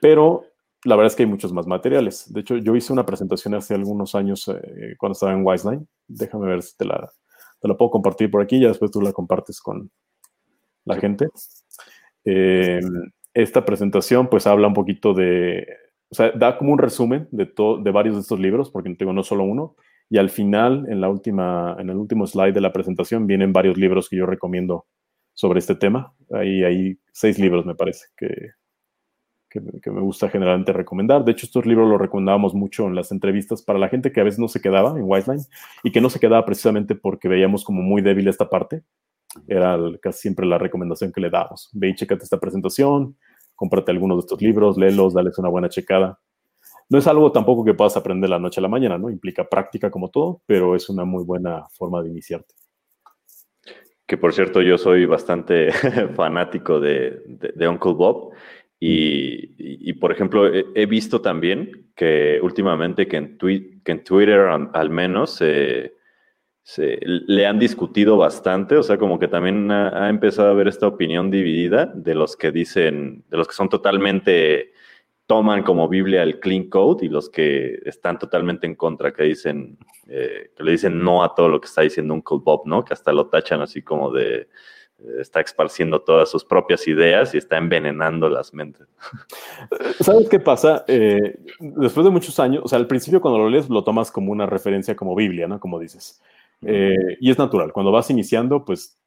pero 0.00 0.44
la 0.84 0.96
verdad 0.96 1.12
es 1.12 1.16
que 1.16 1.24
hay 1.24 1.28
muchos 1.28 1.52
más 1.52 1.66
materiales. 1.66 2.32
De 2.32 2.40
hecho, 2.40 2.56
yo 2.56 2.74
hice 2.74 2.94
una 2.94 3.04
presentación 3.04 3.54
hace 3.54 3.74
algunos 3.74 4.14
años 4.14 4.48
eh, 4.48 4.94
cuando 4.96 5.12
estaba 5.12 5.32
en 5.32 5.44
Wiseline. 5.44 5.86
Déjame 6.08 6.46
ver 6.46 6.62
si 6.62 6.74
te 6.76 6.86
la, 6.86 7.10
te 7.60 7.68
la 7.68 7.76
puedo 7.76 7.90
compartir 7.90 8.30
por 8.30 8.42
aquí, 8.42 8.60
ya 8.60 8.68
después 8.68 8.90
tú 8.90 9.00
la 9.00 9.12
compartes 9.12 9.60
con 9.60 9.90
la 10.84 10.96
gente. 10.96 11.28
Eh, 12.24 12.80
esta 13.34 13.64
presentación 13.64 14.28
pues 14.28 14.46
habla 14.46 14.68
un 14.68 14.74
poquito 14.74 15.14
de, 15.14 15.66
o 16.10 16.14
sea, 16.14 16.30
da 16.32 16.56
como 16.58 16.72
un 16.72 16.78
resumen 16.78 17.28
de, 17.30 17.46
de 17.46 17.90
varios 17.90 18.16
de 18.16 18.20
estos 18.22 18.38
libros, 18.38 18.70
porque 18.70 18.94
tengo 18.94 19.12
no 19.12 19.22
solo 19.22 19.44
uno, 19.44 19.76
y 20.08 20.18
al 20.18 20.30
final, 20.30 20.86
en, 20.88 21.00
la 21.00 21.08
última, 21.08 21.76
en 21.78 21.90
el 21.90 21.96
último 21.96 22.26
slide 22.26 22.52
de 22.52 22.60
la 22.60 22.72
presentación, 22.72 23.26
vienen 23.26 23.52
varios 23.52 23.76
libros 23.76 24.08
que 24.08 24.16
yo 24.16 24.26
recomiendo 24.26 24.86
sobre 25.34 25.58
este 25.58 25.74
tema. 25.74 26.14
Ahí 26.32 26.62
hay 26.62 26.98
seis 27.12 27.38
libros, 27.38 27.66
me 27.66 27.74
parece, 27.74 28.06
que, 28.16 28.28
que, 29.82 29.90
me 29.90 30.00
gusta 30.00 30.28
generalmente 30.28 30.72
recomendar. 30.72 31.24
De 31.24 31.32
hecho, 31.32 31.46
estos 31.46 31.66
libros 31.66 31.88
los 31.88 32.00
recomendábamos 32.00 32.54
mucho 32.54 32.86
en 32.86 32.94
las 32.94 33.12
entrevistas 33.12 33.62
para 33.62 33.78
la 33.78 33.88
gente 33.88 34.12
que 34.12 34.20
a 34.20 34.24
veces 34.24 34.38
no 34.38 34.48
se 34.48 34.60
quedaba 34.60 34.98
en 34.98 35.04
Wiseline 35.04 35.44
y 35.82 35.92
que 35.92 36.00
no 36.00 36.10
se 36.10 36.20
quedaba 36.20 36.44
precisamente 36.44 36.94
porque 36.94 37.28
veíamos 37.28 37.64
como 37.64 37.82
muy 37.82 38.02
débil 38.02 38.28
esta 38.28 38.48
parte. 38.48 38.82
Era 39.46 39.78
casi 40.00 40.20
siempre 40.20 40.46
la 40.46 40.58
recomendación 40.58 41.12
que 41.12 41.20
le 41.20 41.30
dábamos. 41.30 41.70
Ve 41.72 41.90
y 41.90 41.94
checate 41.94 42.24
esta 42.24 42.40
presentación, 42.40 43.16
cómprate 43.54 43.90
algunos 43.90 44.18
de 44.18 44.20
estos 44.20 44.40
libros, 44.40 44.76
léelos, 44.76 45.14
dales 45.14 45.38
una 45.38 45.48
buena 45.48 45.68
checada. 45.68 46.18
No 46.88 46.98
es 46.98 47.06
algo 47.06 47.32
tampoco 47.32 47.64
que 47.64 47.74
puedas 47.74 47.96
aprender 47.96 48.30
la 48.30 48.38
noche 48.38 48.60
a 48.60 48.62
la 48.62 48.68
mañana, 48.68 48.96
¿no? 48.96 49.10
Implica 49.10 49.48
práctica 49.48 49.90
como 49.90 50.10
todo, 50.10 50.42
pero 50.46 50.76
es 50.76 50.88
una 50.88 51.04
muy 51.04 51.24
buena 51.24 51.66
forma 51.70 52.02
de 52.02 52.10
iniciarte. 52.10 52.54
Que 54.06 54.16
por 54.16 54.32
cierto, 54.32 54.62
yo 54.62 54.78
soy 54.78 55.04
bastante 55.04 55.72
fanático 56.14 56.78
de, 56.78 57.20
de 57.26 57.68
Uncle 57.68 57.94
Bob 57.94 58.32
y, 58.78 59.92
por 59.94 60.12
ejemplo, 60.12 60.52
he, 60.52 60.86
visto 60.86 61.22
también 61.22 61.90
que 61.94 62.38
últimamente 62.42 63.08
que 63.08 63.16
en, 63.16 63.38
que 63.38 63.92
en 63.92 64.04
Twitter 64.04 64.40
al, 64.40 64.90
menos 64.90 65.30
se, 65.30 65.92
le 66.76 67.46
han 67.46 67.58
discutido 67.58 68.18
bastante, 68.18 68.76
o 68.76 68.82
sea, 68.82 68.98
como 68.98 69.18
que 69.18 69.28
también 69.28 69.70
ha, 69.70 70.10
empezado 70.10 70.48
a 70.48 70.50
haber 70.50 70.68
esta 70.68 70.86
opinión 70.86 71.30
dividida 71.30 71.86
de 71.86 72.14
los 72.14 72.36
que 72.36 72.52
dicen, 72.52 73.24
de 73.30 73.36
los 73.38 73.48
que 73.48 73.54
son 73.54 73.70
totalmente, 73.70 74.72
toman 75.26 75.62
como 75.62 75.88
Biblia 75.88 76.22
el 76.22 76.38
clean 76.38 76.68
code 76.68 77.06
y 77.06 77.08
los 77.08 77.30
que 77.30 77.80
están 77.86 78.18
totalmente 78.18 78.66
en 78.66 78.74
contra, 78.74 79.12
que 79.12 79.22
dicen, 79.24 79.78
eh, 80.06 80.50
que 80.54 80.62
le 80.62 80.72
dicen 80.72 81.02
no 81.02 81.24
a 81.24 81.34
todo 81.34 81.48
lo 81.48 81.60
que 81.60 81.66
está 81.66 81.80
diciendo 81.80 82.12
Uncle 82.12 82.40
Bob, 82.44 82.66
¿no? 82.66 82.84
Que 82.84 82.92
hasta 82.92 83.12
lo 83.12 83.28
tachan 83.28 83.62
así 83.62 83.82
como 83.82 84.12
de 84.12 84.48
está 85.20 85.40
esparciendo 85.40 86.00
todas 86.00 86.30
sus 86.30 86.44
propias 86.44 86.86
ideas 86.88 87.34
y 87.34 87.38
está 87.38 87.58
envenenando 87.58 88.28
las 88.28 88.54
mentes. 88.54 88.86
¿Sabes 90.00 90.28
qué 90.28 90.40
pasa? 90.40 90.84
Eh, 90.88 91.38
después 91.60 92.04
de 92.04 92.10
muchos 92.10 92.38
años, 92.40 92.62
o 92.64 92.68
sea, 92.68 92.78
al 92.78 92.86
principio 92.86 93.20
cuando 93.20 93.38
lo 93.38 93.50
lees 93.50 93.68
lo 93.68 93.84
tomas 93.84 94.10
como 94.10 94.32
una 94.32 94.46
referencia 94.46 94.96
como 94.96 95.14
Biblia, 95.14 95.46
¿no? 95.46 95.60
Como 95.60 95.78
dices. 95.78 96.22
Eh, 96.62 97.18
y 97.20 97.30
es 97.30 97.38
natural, 97.38 97.72
cuando 97.72 97.92
vas 97.92 98.10
iniciando, 98.10 98.64
pues 98.64 98.98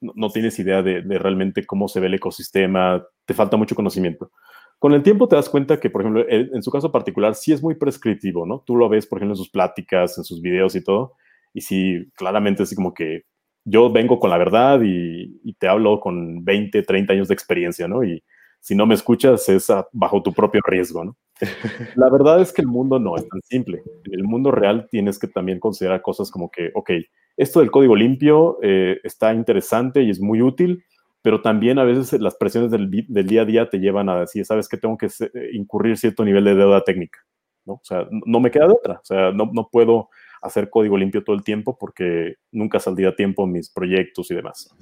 no, 0.00 0.30
tienes 0.30 0.58
idea 0.58 0.82
de, 0.82 1.02
realmente 1.02 1.64
cómo 1.64 1.86
se 1.86 2.00
ve 2.00 2.08
el 2.08 2.14
ecosistema, 2.14 3.06
te 3.24 3.34
falta 3.34 3.56
mucho 3.56 3.76
conocimiento. 3.76 4.32
Con 4.78 4.94
el 4.94 5.02
tiempo 5.02 5.28
te 5.28 5.36
das 5.36 5.48
cuenta 5.48 5.78
que, 5.78 5.90
por 5.90 6.00
ejemplo, 6.00 6.24
en 6.26 6.62
su 6.62 6.70
caso 6.70 6.90
particular, 6.90 7.34
sí 7.34 7.52
es 7.52 7.62
muy 7.62 7.74
prescriptivo, 7.74 8.46
¿no? 8.46 8.64
Tú 8.66 8.76
lo 8.76 8.88
ves, 8.88 9.06
por 9.06 9.18
ejemplo, 9.18 9.34
en 9.34 9.36
sus 9.36 9.50
pláticas, 9.50 10.16
en 10.16 10.24
sus 10.24 10.40
videos 10.40 10.74
y 10.74 10.82
todo, 10.82 11.16
y 11.52 11.60
sí, 11.60 12.10
claramente 12.14 12.62
así 12.62 12.74
como 12.74 12.94
que 12.94 13.24
yo 13.64 13.90
vengo 13.90 14.18
con 14.18 14.30
la 14.30 14.38
verdad 14.38 14.80
y, 14.82 15.54
te 15.58 15.68
hablo 15.68 16.00
con 16.00 16.42
20, 16.44 16.82
30 16.82 17.12
años 17.12 17.28
de 17.28 17.34
experiencia, 17.34 17.86
¿no? 17.86 18.02
Y 18.02 18.22
si 18.60 18.74
no 18.74 18.86
me 18.86 18.94
escuchas 18.94 19.46
es 19.48 19.68
bajo 19.92 20.22
tu 20.22 20.32
propio 20.32 20.62
riesgo, 20.64 21.04
¿no? 21.04 21.16
La 21.96 22.08
verdad 22.10 22.40
es 22.40 22.52
que 22.52 22.62
el 22.62 22.68
mundo 22.68 22.98
no 22.98 23.16
es 23.16 23.28
tan 23.28 23.40
simple. 23.42 23.82
En 24.04 24.20
el 24.20 24.24
mundo 24.24 24.50
real 24.50 24.88
tienes 24.90 25.18
que 25.18 25.26
también 25.26 25.58
considerar 25.60 26.00
cosas 26.02 26.30
como 26.30 26.50
que, 26.50 26.70
ok, 26.74 26.90
esto 27.36 27.60
del 27.60 27.70
código 27.70 27.94
limpio 27.94 28.58
eh, 28.62 28.98
está 29.02 29.34
interesante 29.34 30.02
y 30.02 30.10
es 30.10 30.20
muy 30.20 30.40
útil, 30.40 30.84
pero 31.22 31.42
también 31.42 31.78
a 31.78 31.84
veces 31.84 32.18
las 32.20 32.36
presiones 32.36 32.70
del, 32.70 32.90
día 32.90 33.42
a 33.42 33.44
día 33.44 33.70
te 33.70 33.78
llevan 33.78 34.08
a 34.08 34.20
decir, 34.20 34.44
sabes 34.44 34.68
que 34.68 34.78
tengo 34.78 34.96
que 34.96 35.08
incurrir 35.52 35.96
cierto 35.96 36.24
nivel 36.24 36.44
de 36.44 36.54
deuda 36.54 36.82
técnica, 36.82 37.18
¿no? 37.66 37.74
O 37.74 37.80
sea, 37.82 38.06
no 38.10 38.40
me 38.40 38.50
queda 38.50 38.66
de 38.66 38.72
otra, 38.72 38.94
o 38.94 39.04
sea, 39.04 39.30
no, 39.32 39.50
no 39.52 39.68
puedo 39.70 40.08
hacer 40.40 40.70
código 40.70 40.96
limpio 40.96 41.22
todo 41.22 41.36
el 41.36 41.44
tiempo 41.44 41.76
porque 41.78 42.36
nunca 42.50 42.80
saldría 42.80 43.10
a 43.10 43.16
tiempo 43.16 43.46
mis 43.46 43.70
proyectos 43.70 44.30
y 44.30 44.34
demás. 44.34 44.74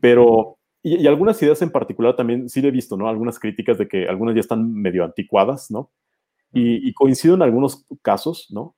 Pero, 0.00 0.58
y, 0.82 1.06
algunas 1.06 1.40
ideas 1.42 1.60
en 1.62 1.70
particular 1.70 2.16
también 2.16 2.48
sí 2.48 2.60
le 2.60 2.68
he 2.68 2.72
visto, 2.72 2.96
¿no? 2.96 3.08
Algunas 3.08 3.38
críticas 3.38 3.78
de 3.78 3.88
que 3.88 4.08
algunas 4.08 4.34
ya 4.34 4.40
están 4.40 4.72
medio 4.72 5.04
anticuadas, 5.04 5.70
¿no? 5.70 5.90
Y, 6.52 6.92
coincido 6.94 7.34
en 7.34 7.42
algunos 7.42 7.84
casos, 8.00 8.48
¿no? 8.50 8.76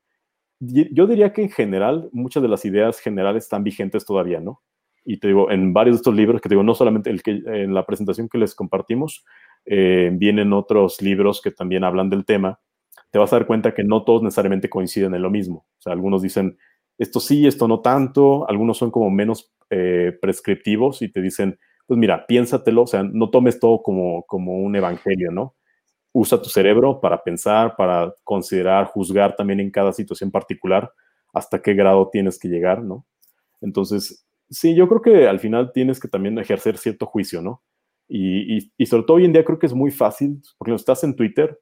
Yo 0.59 1.07
diría 1.07 1.33
que 1.33 1.43
en 1.43 1.51
general 1.51 2.09
muchas 2.11 2.43
de 2.43 2.49
las 2.49 2.65
ideas 2.65 2.99
generales 2.99 3.45
están 3.45 3.63
vigentes 3.63 4.05
todavía, 4.05 4.41
¿no? 4.41 4.63
Y 5.05 5.19
te 5.19 5.29
digo, 5.29 5.51
en 5.53 5.73
varios 5.73 5.97
de 5.97 5.99
estos 5.99 6.15
libros, 6.17 6.41
que 6.41 6.49
te 6.49 6.55
digo, 6.55 6.65
no 6.65 6.75
solamente 6.75 7.11
el 7.11 7.23
que, 7.23 7.41
en 7.47 7.73
la 7.73 7.87
presentación 7.87 8.29
que 8.29 8.39
les 8.39 8.57
compartimos, 8.57 9.25
eh, 9.65 10.11
vienen 10.13 10.53
otros 10.53 11.01
libros 11.01 11.41
que 11.41 11.53
también 11.53 11.85
hablan 11.85 12.11
del 12.11 12.25
tema 12.25 12.59
te 13.11 13.19
vas 13.19 13.33
a 13.33 13.37
dar 13.37 13.47
cuenta 13.47 13.75
que 13.75 13.85
no 13.85 14.05
todos 14.05 14.23
necesariamente 14.23 14.69
coinciden 14.71 15.15
en 15.15 15.23
lo 15.23 15.31
mismo. 15.31 15.67
O 15.79 15.83
sea, 15.83 15.93
algunos 15.93 16.23
dicen, 16.23 16.59
esto 16.99 17.21
sí, 17.21 17.47
esto 17.47 17.69
no 17.69 17.81
tanto, 17.81 18.49
algunos 18.49 18.79
son 18.79 18.91
como 18.91 19.11
menos 19.11 19.53
eh, 19.71 20.17
prescriptivos 20.21 21.03
y 21.03 21.11
te 21.11 21.23
dicen, 21.23 21.59
pues 21.87 21.99
mira, 21.99 22.27
piénsatelo, 22.27 22.83
o 22.83 22.87
sea, 22.87 23.03
no 23.03 23.31
tomes 23.31 23.59
todo 23.61 23.83
como, 23.83 24.25
como 24.25 24.59
un 24.59 24.77
evangelio, 24.77 25.31
¿no? 25.31 25.55
Usa 26.13 26.41
tu 26.43 26.49
cerebro 26.49 27.01
para 27.01 27.23
pensar, 27.23 27.77
para 27.77 28.13
considerar, 28.25 28.87
juzgar 28.87 29.37
también 29.37 29.61
en 29.61 29.71
cada 29.71 29.93
situación 29.93 30.31
particular 30.31 30.93
hasta 31.33 31.63
qué 31.63 31.75
grado 31.75 32.09
tienes 32.11 32.39
que 32.39 32.49
llegar, 32.49 32.83
¿no? 32.83 33.07
Entonces, 33.61 34.27
sí, 34.51 34.75
yo 34.75 34.89
creo 34.89 35.03
que 35.03 35.29
al 35.29 35.41
final 35.41 35.73
tienes 35.73 36.01
que 36.01 36.09
también 36.09 36.39
ejercer 36.39 36.77
cierto 36.79 37.07
juicio, 37.07 37.43
¿no? 37.43 37.63
Y, 38.09 38.71
y, 38.79 38.87
sobre 38.87 39.03
todo 39.03 39.19
hoy 39.19 39.27
en 39.27 39.35
día 39.35 39.45
creo 39.45 39.59
que 39.59 39.67
es 39.67 39.75
muy 39.75 39.91
fácil, 39.91 40.41
porque 40.57 40.75
estás 40.75 41.05
en 41.05 41.15
Twitter, 41.15 41.61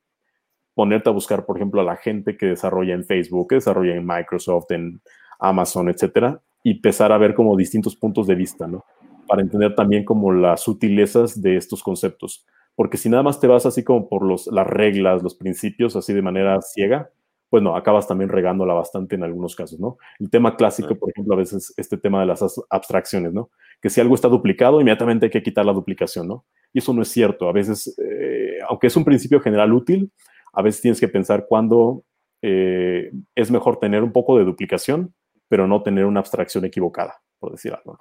ponerte 0.77 1.09
a 1.09 1.13
buscar, 1.13 1.47
por 1.47 1.57
ejemplo, 1.57 1.81
a 1.81 1.85
la 1.85 1.97
gente 1.97 2.37
que 2.37 2.45
desarrolla 2.45 2.93
en 2.93 3.03
Facebook, 3.03 3.49
que 3.49 3.55
desarrolla 3.55 3.97
en 3.97 4.07
Microsoft, 4.07 4.71
en 4.73 5.01
Amazon, 5.41 5.89
etcétera, 5.89 6.43
y 6.63 6.73
empezar 6.73 7.13
a 7.13 7.19
ver 7.19 7.35
como 7.35 7.57
distintos 7.57 7.97
puntos 7.97 8.27
de 8.27 8.35
vista, 8.35 8.67
¿no? 8.67 8.85
Para 9.27 9.41
entender 9.41 9.75
también 9.75 10.05
como 10.05 10.33
las 10.33 10.61
sutilezas 10.61 11.41
de 11.41 11.57
estos 11.57 11.83
conceptos. 11.83 12.45
Porque 12.75 12.99
si 12.99 13.09
nada 13.09 13.23
más 13.23 13.41
te 13.41 13.47
vas 13.47 13.65
así 13.65 13.85
como 13.85 14.07
por 14.07 14.23
los, 14.23 14.49
las 14.49 14.67
reglas, 14.67 15.23
los 15.23 15.35
principios, 15.35 15.97
así 15.97 16.13
de 16.13 16.21
manera 16.21 16.61
ciega, 16.61 17.09
pues 17.49 17.63
no, 17.63 17.75
acabas 17.75 18.07
también 18.07 18.29
regándola 18.29 18.75
bastante 18.75 19.15
en 19.15 19.25
algunos 19.25 19.57
casos, 19.57 19.81
¿no? 19.81 19.97
El 20.19 20.29
tema 20.29 20.57
clásico, 20.57 20.95
por 20.97 21.09
ejemplo, 21.09 21.33
a 21.33 21.39
veces 21.39 21.73
este 21.79 21.97
tema 21.97 22.21
de 22.21 22.27
las 22.27 22.45
abstracciones, 22.69 23.33
¿no? 23.33 23.51
Que 23.81 23.89
si 23.89 24.03
algo 24.03 24.15
está 24.15 24.29
duplicado, 24.29 24.83
inmediatamente 24.83 25.27
hay 25.27 25.31
que 25.31 25.43
quitar 25.43 25.65
la 25.65 25.73
duplicación, 25.73 26.29
¿no? 26.29 26.45
Y 26.75 26.81
eso 26.81 26.93
no 26.93 27.01
es 27.01 27.09
cierto. 27.09 27.49
A 27.49 27.53
veces, 27.53 27.97
eh, 27.99 28.59
aunque 28.69 28.89
es 28.89 28.97
un 28.97 29.07
principio 29.07 29.41
general 29.41 29.73
útil, 29.73 30.13
a 30.57 30.63
veces 30.63 30.81
tienes 30.81 30.99
que 30.99 31.09
pensar 31.09 31.47
cuándo 31.47 32.03
eh, 32.43 33.13
es 33.35 33.51
mejor 33.51 33.79
tener 33.79 34.03
un 34.03 34.13
poco 34.13 34.39
de 34.39 34.45
duplicación, 34.45 35.15
pero 35.49 35.69
no 35.69 35.83
tener 35.83 36.07
una 36.07 36.21
abstracción 36.21 36.65
equivocada, 36.65 37.21
por 37.39 37.53
decir 37.53 37.75
algo. 37.75 38.01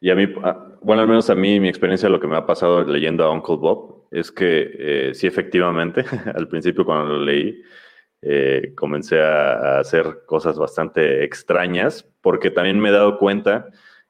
Y 0.00 0.10
a 0.10 0.14
mí, 0.14 0.26
ah, 0.42 0.68
bueno, 0.80 1.02
al 1.02 1.08
menos 1.08 1.28
a 1.28 1.34
mí, 1.34 1.60
mi 1.60 1.68
experiencia, 1.68 2.08
lo 2.08 2.18
que 2.18 2.26
me 2.26 2.36
ha 2.36 2.46
pasado 2.46 2.82
leyendo 2.84 3.24
a 3.24 3.30
Uncle 3.30 3.56
Bob, 3.56 4.08
es 4.10 4.32
que 4.32 4.70
eh, 4.78 5.14
sí, 5.14 5.26
efectivamente, 5.26 6.04
al 6.34 6.48
principio 6.48 6.84
cuando 6.84 7.14
lo 7.14 7.24
leí, 7.24 7.62
eh, 8.22 8.72
comencé 8.74 9.20
a, 9.20 9.80
hacer 9.80 10.20
cosas 10.26 10.56
bastante 10.56 11.24
extrañas, 11.24 12.08
porque 12.22 12.50
también 12.50 12.80
me 12.80 12.88
he 12.88 12.92
dado 12.92 13.18
cuenta 13.18 13.68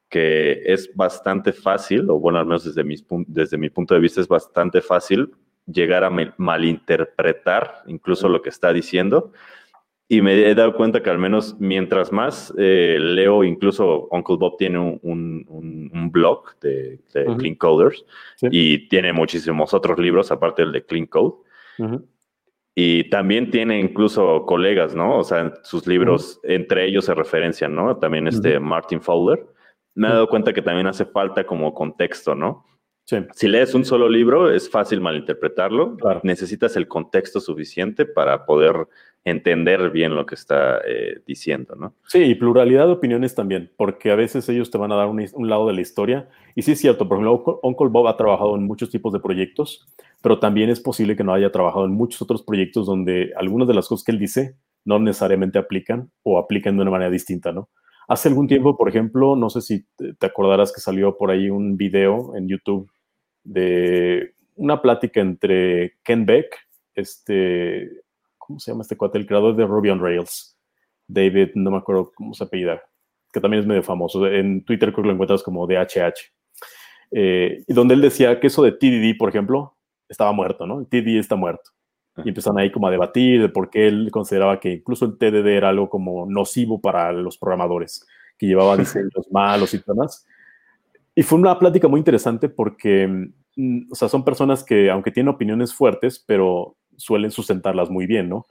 que 0.09 0.61
es 0.65 0.95
bastante 0.95 1.51
fácil, 1.51 2.09
o 2.09 2.17
bueno, 2.17 2.39
al 2.39 2.45
menos 2.45 2.63
desde, 2.63 2.87
desde 3.27 3.57
mi 3.57 3.69
punto 3.69 3.93
de 3.93 3.99
vista 3.99 4.21
es 4.21 4.27
bastante 4.27 4.79
fácil 4.79 5.33
llegar 5.65 6.03
a 6.03 6.09
malinterpretar 6.37 7.83
incluso 7.87 8.27
lo 8.29 8.41
que 8.41 8.49
está 8.49 8.73
diciendo. 8.73 9.31
Y 10.09 10.21
me 10.21 10.47
he 10.47 10.53
dado 10.53 10.75
cuenta 10.75 11.01
que 11.01 11.09
al 11.09 11.17
menos 11.17 11.55
mientras 11.59 12.11
más 12.11 12.53
eh, 12.57 12.97
leo, 12.99 13.43
incluso 13.43 14.07
Uncle 14.11 14.35
Bob 14.35 14.57
tiene 14.57 14.77
un, 15.01 16.09
blog 16.11 16.59
de, 16.59 16.99
Clean 17.37 17.55
Coders 17.55 18.05
y 18.41 18.89
tiene 18.89 19.13
muchísimos 19.13 19.73
otros 19.73 19.97
libros 19.97 20.31
aparte 20.31 20.61
del 20.63 20.71
de 20.71 20.85
Clean 20.85 21.05
Code. 21.07 21.35
Y 22.75 23.09
también 23.09 23.49
tiene 23.49 23.79
incluso 23.79 24.45
colegas, 24.45 24.93
¿no? 24.93 25.19
O 25.19 25.23
sea, 25.23 25.53
sus 25.63 25.87
libros, 25.87 26.39
entre 26.43 26.85
ellos 26.85 27.05
se 27.05 27.13
referencian, 27.13 27.73
¿no? 27.73 27.97
También 27.97 28.27
este 28.27 28.59
Martin 28.59 29.01
Fowler. 29.01 29.45
Me 29.95 30.07
he 30.07 30.11
dado 30.11 30.27
cuenta 30.27 30.53
que 30.53 30.61
también 30.61 30.87
hace 30.87 31.05
falta 31.05 31.45
como 31.45 31.73
contexto, 31.73 32.35
¿no? 32.35 32.65
Si 33.05 33.47
lees 33.47 33.73
un 33.75 33.83
solo 33.83 34.07
libro, 34.07 34.49
es 34.49 34.69
fácil 34.69 35.01
malinterpretarlo. 35.01 35.97
Necesitas 36.23 36.77
el 36.77 36.87
contexto 36.87 37.41
suficiente 37.41 38.05
para 38.05 38.45
poder 38.45 38.87
entender 39.25 39.89
bien 39.89 40.15
lo 40.15 40.25
que 40.25 40.35
está 40.35 40.79
eh, 40.85 41.21
diciendo, 41.25 41.75
¿no? 41.75 41.93
Sí, 42.07 42.23
y 42.23 42.35
pluralidad 42.35 42.87
de 42.87 42.93
opiniones 42.93 43.35
también, 43.35 43.71
porque 43.77 44.11
a 44.11 44.15
veces 44.15 44.47
ellos 44.49 44.69
te 44.69 44.77
van 44.77 44.91
a 44.91 44.95
dar 44.95 45.07
un, 45.07 45.25
un, 45.33 45.49
lado 45.49 45.67
de 45.67 45.73
la 45.73 45.81
historia. 45.81 46.27
Y 46.55 46.61
sí 46.63 46.73
es 46.73 46.79
cierto, 46.79 47.07
por 47.07 47.17
ejemplo, 47.17 47.59
Uncle 47.63 47.87
Bob 47.87 48.07
ha 48.07 48.17
trabajado 48.17 48.55
en 48.55 48.65
muchos 48.65 48.89
tipos 48.89 49.13
de 49.13 49.19
proyectos, 49.19 49.87
pero 50.21 50.39
también 50.39 50.69
es 50.69 50.79
posible 50.79 51.15
que 51.15 51.23
no 51.23 51.33
haya 51.33 51.51
trabajado 51.51 51.85
en 51.85 51.91
muchos 51.91 52.21
otros 52.21 52.43
proyectos 52.43 52.85
donde 52.85 53.31
algunas 53.37 53.67
de 53.67 53.73
las 53.73 53.87
cosas 53.87 54.03
que 54.03 54.11
él 54.11 54.19
dice 54.19 54.55
no 54.85 54.99
necesariamente 54.99 55.57
aplican 55.57 56.11
o 56.23 56.37
aplican 56.37 56.75
de 56.75 56.81
una 56.81 56.91
manera 56.91 57.09
distinta, 57.09 57.53
¿no? 57.53 57.69
Hace 58.09 58.27
algún 58.27 58.47
tiempo, 58.47 58.75
por 58.75 58.89
ejemplo, 58.89 59.37
no 59.37 59.49
sé 59.49 59.61
si 59.61 59.85
te 59.95 60.25
acordarás 60.25 60.73
que 60.73 60.81
salió 60.81 61.17
por 61.17 61.31
ahí 61.31 61.49
un 61.49 61.77
video 61.77 62.35
en 62.35 62.49
YouTube 62.49 62.91
de 63.43 64.33
una 64.55 64.81
plática 64.81 65.21
entre 65.21 65.97
Ken 66.03 66.25
Beck, 66.25 66.55
este, 66.95 67.89
¿cómo 68.37 68.59
se 68.59 68.71
llama 68.71 68.83
este 68.83 68.97
cuate? 68.97 69.17
El 69.17 69.25
creador 69.25 69.55
de 69.55 69.65
Ruby 69.65 69.89
on 69.89 70.01
Rails, 70.01 70.57
David, 71.07 71.49
no 71.55 71.71
me 71.71 71.77
acuerdo 71.77 72.11
cómo 72.13 72.33
se 72.33 72.43
apellida, 72.43 72.81
que 73.31 73.41
también 73.41 73.61
es 73.61 73.67
medio 73.67 73.83
famoso. 73.83 74.25
En 74.27 74.63
Twitter 74.63 74.91
creo 74.91 75.03
que 75.03 75.07
lo 75.07 75.13
encuentras 75.13 75.43
como 75.43 75.67
DHH. 75.67 76.31
Eh, 77.11 77.63
y 77.67 77.73
donde 77.73 77.93
él 77.93 78.01
decía 78.01 78.39
que 78.39 78.47
eso 78.47 78.63
de 78.63 78.71
TDD, 78.71 79.17
por 79.17 79.29
ejemplo, 79.29 79.75
estaba 80.09 80.31
muerto, 80.31 80.65
¿no? 80.65 80.79
El 80.79 80.87
TDD 80.87 81.19
está 81.19 81.35
muerto. 81.35 81.71
Y 82.23 82.29
empezaron 82.29 82.59
ahí 82.59 82.71
como 82.71 82.87
a 82.87 82.91
debatir 82.91 83.41
de 83.41 83.49
por 83.49 83.69
qué 83.69 83.87
él 83.87 84.09
consideraba 84.11 84.59
que 84.59 84.71
incluso 84.73 85.05
el 85.05 85.17
TDD 85.17 85.47
era 85.47 85.69
algo 85.69 85.89
como 85.89 86.27
nocivo 86.27 86.79
para 86.79 87.11
los 87.11 87.37
programadores, 87.37 88.05
que 88.37 88.45
llevaba 88.45 88.77
diseños 88.77 89.27
malos 89.31 89.73
y 89.73 89.81
demás. 89.85 90.25
Y 91.15 91.23
fue 91.23 91.37
una 91.37 91.57
plática 91.59 91.87
muy 91.87 91.99
interesante 91.99 92.49
porque, 92.49 93.07
mm, 93.55 93.91
o 93.91 93.95
sea, 93.95 94.09
son 94.09 94.25
personas 94.25 94.63
que, 94.63 94.89
aunque 94.89 95.11
tienen 95.11 95.33
opiniones 95.33 95.73
fuertes, 95.73 96.23
pero 96.25 96.77
suelen 96.97 97.31
sustentarlas 97.31 97.89
muy 97.89 98.07
bien, 98.07 98.29
¿no? 98.29 98.45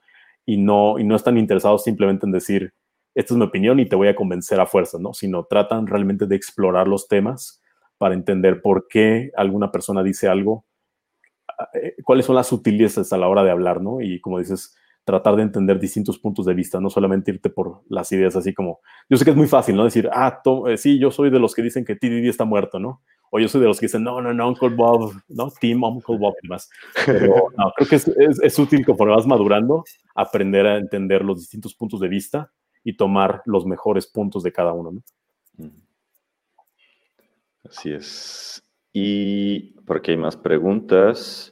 Y 0.47 0.56
no, 0.56 0.98
y 0.98 1.05
no 1.05 1.16
están 1.16 1.39
interesados 1.39 1.84
simplemente 1.84 2.26
en 2.26 2.32
decir, 2.32 2.74
esta 3.14 3.34
es 3.34 3.39
mi 3.39 3.44
opinión 3.44 3.78
y 3.80 3.89
te 3.89 3.97
voy 3.97 4.09
a 4.09 4.16
convencer 4.16 4.60
a 4.60 4.66
fuerza, 4.66 4.98
¿no? 4.98 5.12
Sino 5.12 5.44
tratan 5.44 5.86
realmente 5.86 6.26
de 6.26 6.36
explorar 6.36 6.89
los 6.89 7.09
temas 7.09 7.60
para 7.98 8.14
entender 8.14 8.62
por 8.62 8.89
qué 8.89 9.30
alguna 9.36 9.70
persona 9.70 10.02
dice 10.02 10.28
algo, 10.28 10.64
eh, 11.74 11.94
cuáles 12.05 12.26
son 12.26 12.36
las 12.36 12.48
sutilezas 12.48 13.12
a 13.12 13.18
la 13.18 13.28
hora 13.28 13.44
de 13.44 13.51
hablar, 13.51 13.80
¿no? 13.80 14.01
Y 14.01 14.20
como 14.20 14.39
dices, 14.39 14.76
tratar 15.05 15.37
de 15.37 15.43
entender 15.43 15.81
distintos 15.81 16.19
puntos 16.19 16.47
de 16.47 16.55
vista, 16.55 16.81
no 16.81 16.91
solamente 16.91 17.33
irte 17.33 17.51
por 17.51 17.83
las 17.89 18.12
ideas 18.12 18.37
así 18.37 18.55
como, 18.55 18.81
yo 19.09 19.16
sé 19.16 19.24
que 19.24 19.31
es 19.31 19.37
muy 19.37 19.49
fácil, 19.49 19.77
¿no? 19.77 19.85
Decir, 19.85 20.09
ah, 20.12 20.41
eh, 20.69 20.77
sí, 20.77 20.99
yo 20.99 21.11
soy 21.11 21.31
de 21.31 21.41
los 21.41 21.55
que 21.55 21.62
dicen 21.62 21.85
que 21.85 21.97
TDD 21.97 22.29
está 22.29 22.45
muerto, 22.45 22.79
¿no? 22.79 23.03
O 23.31 23.41
yo 23.41 23.49
soy 23.49 23.62
de 23.62 23.66
los 23.66 23.81
que 23.81 23.87
dicen, 23.87 24.05
no, 24.05 24.20
no, 24.20 24.33
no, 24.33 24.49
Uncle 24.49 24.69
Bob, 24.69 25.15
¿no? 25.29 25.51
Team 25.51 25.83
Uncle 25.83 26.19
Bob 26.19 26.35
y 26.43 26.47
demás. 26.47 26.70
Pero 27.07 27.47
no, 27.57 27.73
creo 27.74 27.89
que 27.89 27.97
es, 27.97 28.09
es, 28.09 28.59
útil 28.59 28.85
conforme 28.85 29.15
vas 29.15 29.27
madurando 29.27 29.85
aprender 30.15 30.66
a 30.66 30.77
entender 30.77 31.24
los 31.24 31.41
distintos 31.41 31.74
puntos 31.74 32.01
de 32.01 32.09
vista 32.09 32.53
y 32.85 32.97
tomar 32.97 33.43
los 33.47 33.65
mejores 33.65 34.07
puntos 34.07 34.43
de 34.43 34.53
cada 34.53 34.73
uno, 34.73 34.93
¿no? 34.93 35.03
Así 37.65 37.93
es. 37.93 38.62
Y 38.93 39.81
porque 39.87 40.12
hay 40.12 40.16
más 40.16 40.37
preguntas. 40.37 41.52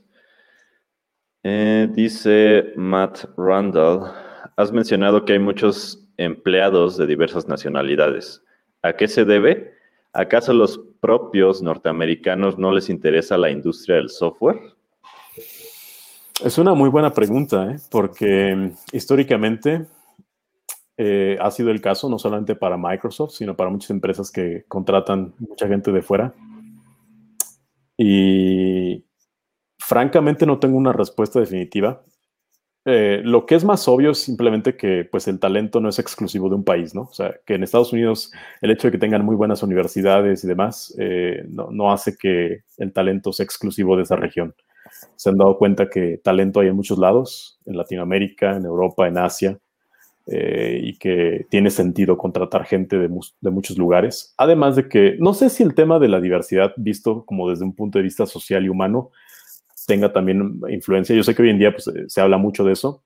Eh, 1.43 1.89
dice 1.93 2.73
Matt 2.77 3.25
Randall, 3.37 4.13
has 4.57 4.73
mencionado 4.73 5.25
que 5.25 5.35
hay 5.35 5.39
muchos 5.39 6.07
empleados 6.19 6.99
de 6.99 7.07
diversas 7.07 7.49
nacionalidades. 7.49 8.43
¿A 8.83 8.93
qué 8.93 9.09
se 9.09 9.25
debe? 9.25 9.73
¿Acaso 10.13 10.53
los 10.53 10.79
propios 11.01 11.63
norteamericanos 11.63 12.59
no 12.59 12.73
les 12.73 12.91
interesa 12.91 13.39
la 13.39 13.51
industria 13.51 13.97
del 13.97 14.11
software? 14.11 14.59
Es 16.45 16.59
una 16.59 16.75
muy 16.75 16.91
buena 16.91 17.13
pregunta, 17.13 17.71
¿eh? 17.71 17.77
porque 17.91 18.55
mm, 18.55 18.97
históricamente 18.97 19.87
eh, 20.97 21.39
ha 21.41 21.51
sido 21.51 21.71
el 21.71 21.81
caso 21.81 22.11
no 22.11 22.19
solamente 22.19 22.55
para 22.55 22.77
Microsoft, 22.77 23.33
sino 23.33 23.57
para 23.57 23.71
muchas 23.71 23.91
empresas 23.91 24.31
que 24.31 24.65
contratan 24.69 25.35
mucha 25.39 25.67
gente 25.69 25.93
de 25.93 26.03
fuera. 26.03 26.35
Y 27.97 29.05
francamente 29.91 30.47
no 30.47 30.61
tengo 30.61 30.77
una 30.79 30.93
respuesta 30.93 31.41
definitiva. 31.41 32.01
Eh, 32.85 33.23
lo 33.25 33.45
que 33.45 33.57
es 33.57 33.65
más 33.65 33.89
obvio 33.89 34.13
es 34.13 34.19
simplemente 34.19 34.77
que 34.77 35.05
pues 35.05 35.27
el 35.27 35.41
talento 35.41 35.81
no 35.81 35.89
es 35.89 35.99
exclusivo 35.99 36.49
de 36.49 36.55
un 36.55 36.63
país, 36.63 36.95
¿no? 36.95 37.03
O 37.03 37.13
sea, 37.13 37.35
que 37.45 37.55
en 37.55 37.65
Estados 37.65 37.93
Unidos 37.93 38.33
el 38.61 38.71
hecho 38.71 38.87
de 38.87 38.93
que 38.93 38.99
tengan 38.99 39.25
muy 39.25 39.35
buenas 39.35 39.65
universidades 39.65 40.45
y 40.45 40.47
demás 40.47 40.95
eh, 40.97 41.45
no, 41.49 41.91
hace 41.91 42.17
que 42.17 42.61
el 42.79 42.93
talento 42.93 43.33
sea 43.33 43.43
exclusivo 43.43 43.97
de 43.97 44.05
esa 44.05 44.15
región. 44.15 44.55
Se 45.17 45.29
han 45.29 45.39
dado 45.39 45.59
cuenta 45.59 45.91
que 45.91 46.21
talento 46.23 46.61
hay 46.61 46.69
en 46.69 46.77
muchos 46.77 46.99
lados, 46.99 47.59
en 47.67 47.77
Latinoamérica, 47.77 48.57
en 48.57 48.67
Europa, 48.67 49.09
en 49.09 49.19
Asia, 49.19 49.59
eh, 50.29 50.79
y 50.85 50.99
que 50.99 51.47
tiene 51.51 51.71
sentido 51.71 52.17
contratar 52.17 52.65
gente 52.65 52.97
de, 52.97 53.09
de, 53.41 53.51
muchos 53.51 53.77
lugares. 53.77 54.35
Además 54.37 54.77
de 54.77 54.89
que 54.89 55.17
no 55.19 55.35
sé 55.35 55.51
si 55.51 55.65
el 55.65 55.75
tema 55.75 55.99
de 55.99 56.07
la 56.07 56.21
diversidad, 56.21 56.75
visto 56.77 57.25
como 57.25 57.51
desde 57.51 57.65
un 57.65 57.75
punto 57.75 57.99
de 57.99 58.05
vista 58.05 58.25
social 58.25 58.65
y 58.65 58.69
humano, 58.69 59.11
tenga 59.87 60.13
también 60.13 60.61
influencia. 60.69 61.15
Yo 61.15 61.23
sé 61.23 61.35
que 61.35 61.43
hoy 61.43 61.51
en 61.51 61.59
día 61.59 61.73
pues, 61.73 61.87
eh, 61.89 62.05
se 62.09 62.21
habla 62.21 62.39
mucho 62.39 62.65
de 62.65 62.73
eso, 62.73 63.05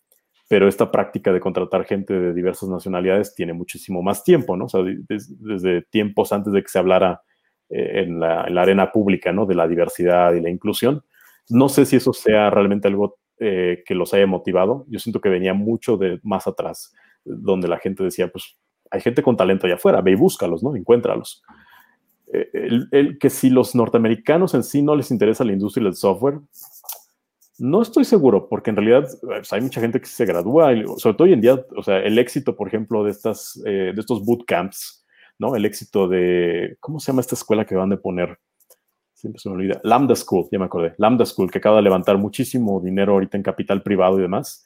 pero 0.48 0.68
esta 0.68 0.90
práctica 0.90 1.32
de 1.32 1.40
contratar 1.40 1.84
gente 1.84 2.14
de 2.14 2.34
diversas 2.34 2.68
nacionalidades 2.68 3.34
tiene 3.34 3.52
muchísimo 3.52 4.02
más 4.02 4.24
tiempo, 4.24 4.56
¿no? 4.56 4.66
O 4.66 4.68
sea, 4.68 4.82
desde 5.08 5.82
tiempos 5.82 6.32
antes 6.32 6.52
de 6.52 6.62
que 6.62 6.68
se 6.68 6.78
hablara 6.78 7.22
eh, 7.70 8.02
en, 8.02 8.20
la, 8.20 8.42
arena 8.42 8.92
pública, 8.92 9.32
¿no? 9.32 9.46
De 9.46 9.54
la 9.54 9.66
diversidad 9.66 10.34
y 10.34 10.40
la 10.40 10.50
inclusión. 10.50 11.02
No 11.48 11.68
sé 11.68 11.86
si 11.86 11.96
eso 11.96 12.12
sea 12.12 12.50
realmente 12.50 12.88
algo 12.88 13.18
eh, 13.38 13.82
que 13.86 13.94
los 13.94 14.12
haya 14.14 14.26
motivado. 14.26 14.84
Yo 14.88 14.98
siento 14.98 15.20
que 15.20 15.28
venía 15.28 15.54
mucho 15.54 15.96
de 15.96 16.20
más 16.22 16.46
atrás, 16.46 16.94
donde 17.24 17.68
la 17.68 17.78
gente 17.78 18.04
decía, 18.04 18.28
pues, 18.28 18.58
hay 18.90 19.00
gente 19.00 19.22
con 19.22 19.36
talento 19.36 19.66
allá 19.66 19.76
afuera, 19.76 20.00
ve 20.02 20.12
y 20.12 20.14
búscalos, 20.14 20.62
¿no? 20.62 20.76
Encuéntralos. 20.76 21.42
El, 22.32 23.18
que 23.18 23.30
si 23.30 23.50
los 23.50 23.74
norteamericanos 23.74 24.54
en 24.54 24.64
sí 24.64 24.82
no 24.82 24.96
les 24.96 25.10
interesa 25.10 25.44
la 25.44 25.52
industria 25.52 25.84
del 25.84 25.94
software, 25.94 26.40
no 27.58 27.82
estoy 27.82 28.04
seguro, 28.04 28.48
porque 28.48 28.70
en 28.70 28.76
realidad 28.76 29.08
pues, 29.20 29.52
hay 29.52 29.60
mucha 29.60 29.80
gente 29.80 30.00
que 30.00 30.06
se 30.06 30.24
gradúa, 30.24 30.72
sobre 30.98 31.16
todo 31.16 31.26
hoy 31.26 31.32
en 31.32 31.40
día, 31.40 31.64
o 31.76 31.82
sea, 31.82 31.98
el 31.98 32.18
éxito, 32.18 32.56
por 32.56 32.68
ejemplo, 32.68 33.04
de, 33.04 33.10
estas, 33.10 33.60
eh, 33.64 33.92
de 33.94 34.00
estos 34.00 34.24
bootcamps, 34.24 35.04
¿no? 35.38 35.54
El 35.54 35.64
éxito 35.64 36.08
de, 36.08 36.76
¿cómo 36.80 36.98
se 36.98 37.12
llama 37.12 37.20
esta 37.20 37.34
escuela 37.34 37.64
que 37.64 37.76
van 37.76 37.92
a 37.92 37.96
poner? 37.96 38.38
Siempre 39.12 39.40
se 39.40 39.48
me 39.48 39.54
olvida. 39.54 39.80
Lambda 39.84 40.16
School, 40.16 40.48
ya 40.50 40.58
me 40.58 40.64
acordé. 40.66 40.94
Lambda 40.98 41.24
School, 41.24 41.50
que 41.50 41.58
acaba 41.58 41.76
de 41.76 41.82
levantar 41.82 42.18
muchísimo 42.18 42.80
dinero 42.80 43.14
ahorita 43.14 43.36
en 43.36 43.42
capital 43.42 43.82
privado 43.82 44.18
y 44.18 44.22
demás. 44.22 44.64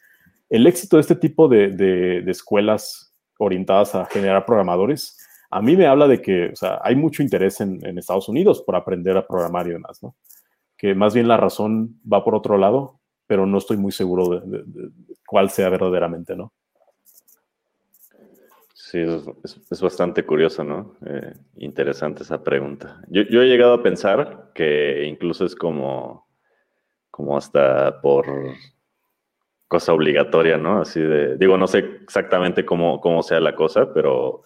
El 0.48 0.66
éxito 0.66 0.96
de 0.96 1.02
este 1.02 1.14
tipo 1.14 1.46
de, 1.48 1.68
de, 1.68 2.30
escuelas 2.30 3.14
orientadas 3.38 3.94
a 3.94 4.06
generar 4.06 4.46
programadores, 4.46 5.16
a 5.50 5.62
mí 5.62 5.76
me 5.76 5.86
habla 5.86 6.06
de 6.06 6.20
que 6.20 6.50
o 6.52 6.56
sea, 6.56 6.80
hay 6.82 6.94
mucho 6.94 7.22
interés 7.22 7.60
en, 7.60 7.98
Estados 7.98 8.28
Unidos 8.28 8.62
por 8.62 8.76
aprender 8.76 9.16
a 9.16 9.26
programar 9.26 9.66
y 9.66 9.72
demás, 9.72 10.02
¿no? 10.02 10.14
que 10.76 10.94
más 10.94 11.12
bien 11.12 11.28
la 11.28 11.36
razón 11.36 12.00
va 12.10 12.24
por 12.24 12.34
otro 12.34 12.56
lado, 12.56 13.00
pero 13.26 13.44
no 13.46 13.58
estoy 13.58 13.76
muy 13.76 13.92
seguro 13.92 14.40
de, 14.40 14.62
cuál 15.26 15.50
sea 15.50 15.68
verdaderamente, 15.68 16.36
¿no? 16.36 16.52
Sí, 18.72 19.00
es, 19.00 19.80
bastante 19.82 20.24
curioso, 20.24 20.64
¿no? 20.64 20.96
Eh, 21.04 21.34
interesante 21.56 22.22
esa 22.22 22.42
pregunta. 22.42 23.02
Yo, 23.08 23.22
he 23.22 23.46
llegado 23.46 23.74
a 23.74 23.82
pensar 23.82 24.52
que 24.54 25.04
incluso 25.04 25.44
es 25.44 25.54
como, 25.54 26.26
como 27.10 27.36
hasta 27.36 28.00
por 28.00 28.24
cosa 29.66 29.92
obligatoria, 29.92 30.56
¿no? 30.56 30.80
Así 30.80 31.00
de, 31.00 31.36
digo, 31.36 31.58
no 31.58 31.66
sé 31.66 31.80
exactamente 32.02 32.64
cómo 32.64 33.22
sea 33.22 33.40
la 33.40 33.54
cosa, 33.54 33.92
pero 33.92 34.42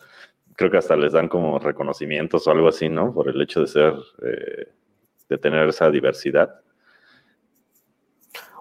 creo 0.63 0.71
que 0.71 0.79
hasta 0.79 0.95
les 0.95 1.13
dan 1.13 1.27
como 1.27 1.59
reconocimientos 1.59 2.47
o 2.47 2.51
algo 2.53 2.69
así, 2.69 2.89
¿no? 2.89 3.13
Por 3.13 3.29
el 3.29 3.43
hecho 3.43 3.63
de 3.63 3.67
ser 3.67 3.95
eh, 4.23 4.69
de 5.29 5.39
tener 5.39 5.69
esa 5.69 5.91
diversidad? 5.91 6.61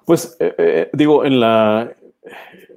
Pues 0.03 0.36
eh, 0.40 0.56
eh, 0.57 0.90
digo, 0.94 1.23
en 1.23 1.40
la, 1.40 1.94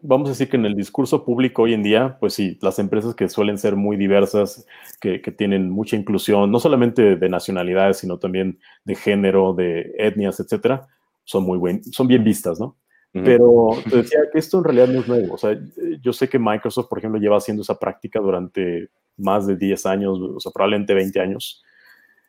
vamos 0.03 0.29
a 0.29 0.33
decir 0.33 0.51
que 0.51 0.59
en 0.59 0.67
el 0.67 0.75
discurso 0.75 1.25
público 1.25 1.63
hoy 1.63 1.73
en 1.73 1.83
día, 1.83 2.19
pues 2.21 2.35
sí, 2.35 2.59
las 2.61 2.79
empresas 2.79 3.15
que 3.15 3.31
suelen 3.31 3.57
ser 3.57 3.77
muy 3.77 3.97
diversas, 3.97 4.67
que, 5.01 5.19
tienen 5.19 5.71
mucha 5.71 5.97
inclusión, 5.97 6.51
no 6.51 6.61
solamente 6.61 7.17
de 7.17 7.29
nacionalidades, 7.31 7.97
sino 7.97 8.19
también 8.19 8.59
de 8.85 8.95
género, 8.95 9.55
de 9.55 9.95
etnias, 9.97 10.39
etcétera, 10.39 10.87
son 11.25 11.45
muy 11.45 11.57
buen, 11.57 11.83
son 11.85 12.07
bien 12.07 12.25
vistas, 12.25 12.61
¿no? 12.61 12.77
Pero 13.23 13.70
te 13.89 13.99
decía 13.99 14.20
que 14.32 14.41
esto 14.41 14.59
en 14.59 14.65
realidad 14.65 14.89
no 14.89 15.01
es 15.01 15.07
nuevo. 15.07 15.35
O 15.35 15.39
sea, 15.39 15.57
yo 16.03 16.12
sé 16.12 16.28
que 16.28 16.39
Microsoft, 16.39 16.89
por 16.89 16.99
ejemplo, 16.99 17.20
lleva 17.20 17.36
haciendo 17.36 17.62
esa 17.62 17.78
práctica 17.78 18.19
durante 18.19 18.89
más 19.16 19.47
de 19.47 19.57
10 19.57 19.86
años, 19.86 20.19
o 20.20 20.41
sea, 20.41 20.51
probablemente 20.53 20.95
20 20.95 21.20
años. 21.20 21.62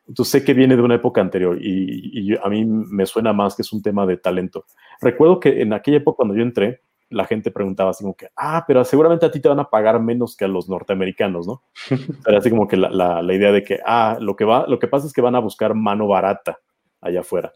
Entonces 0.06 0.30
sé 0.30 0.44
que 0.44 0.54
viene 0.54 0.76
de 0.76 0.82
una 0.82 0.94
época 0.94 1.20
anterior 1.20 1.58
y, 1.60 2.36
a 2.36 2.48
mí 2.48 2.64
me 2.64 3.04
suena 3.06 3.32
más 3.32 3.56
que 3.56 3.62
es 3.62 3.72
un 3.72 3.82
tema 3.82 4.06
de 4.06 4.16
talento. 4.16 4.64
Recuerdo 5.00 5.40
que 5.40 5.60
en 5.60 5.72
aquella 5.72 5.96
época 5.96 6.18
cuando 6.18 6.36
yo 6.36 6.42
entré, 6.42 6.82
la 7.10 7.24
gente 7.24 7.50
preguntaba 7.50 7.90
así 7.90 8.04
como 8.04 8.16
que, 8.16 8.28
ah, 8.36 8.64
pero 8.68 8.84
seguramente 8.84 9.26
a 9.26 9.30
ti 9.32 9.40
te 9.40 9.48
van 9.48 9.58
a 9.58 9.68
pagar 9.68 10.00
menos 10.00 10.36
que 10.36 10.44
a 10.44 10.48
los 10.48 10.68
norteamericanos, 10.68 11.48
¿no? 11.48 11.62
Era 12.26 12.38
así 12.38 12.50
como 12.50 12.68
que 12.68 12.76
la, 12.76 12.90
la, 13.22 13.34
idea 13.34 13.50
de 13.50 13.64
que, 13.64 13.80
ah, 13.84 14.18
lo 14.20 14.36
que, 14.36 14.44
va, 14.44 14.66
lo 14.68 14.78
que 14.78 14.86
pasa 14.86 15.08
es 15.08 15.12
que 15.12 15.20
van 15.20 15.34
a 15.34 15.40
buscar 15.40 15.74
mano 15.74 16.06
barata 16.06 16.60
allá 17.00 17.20
afuera. 17.20 17.52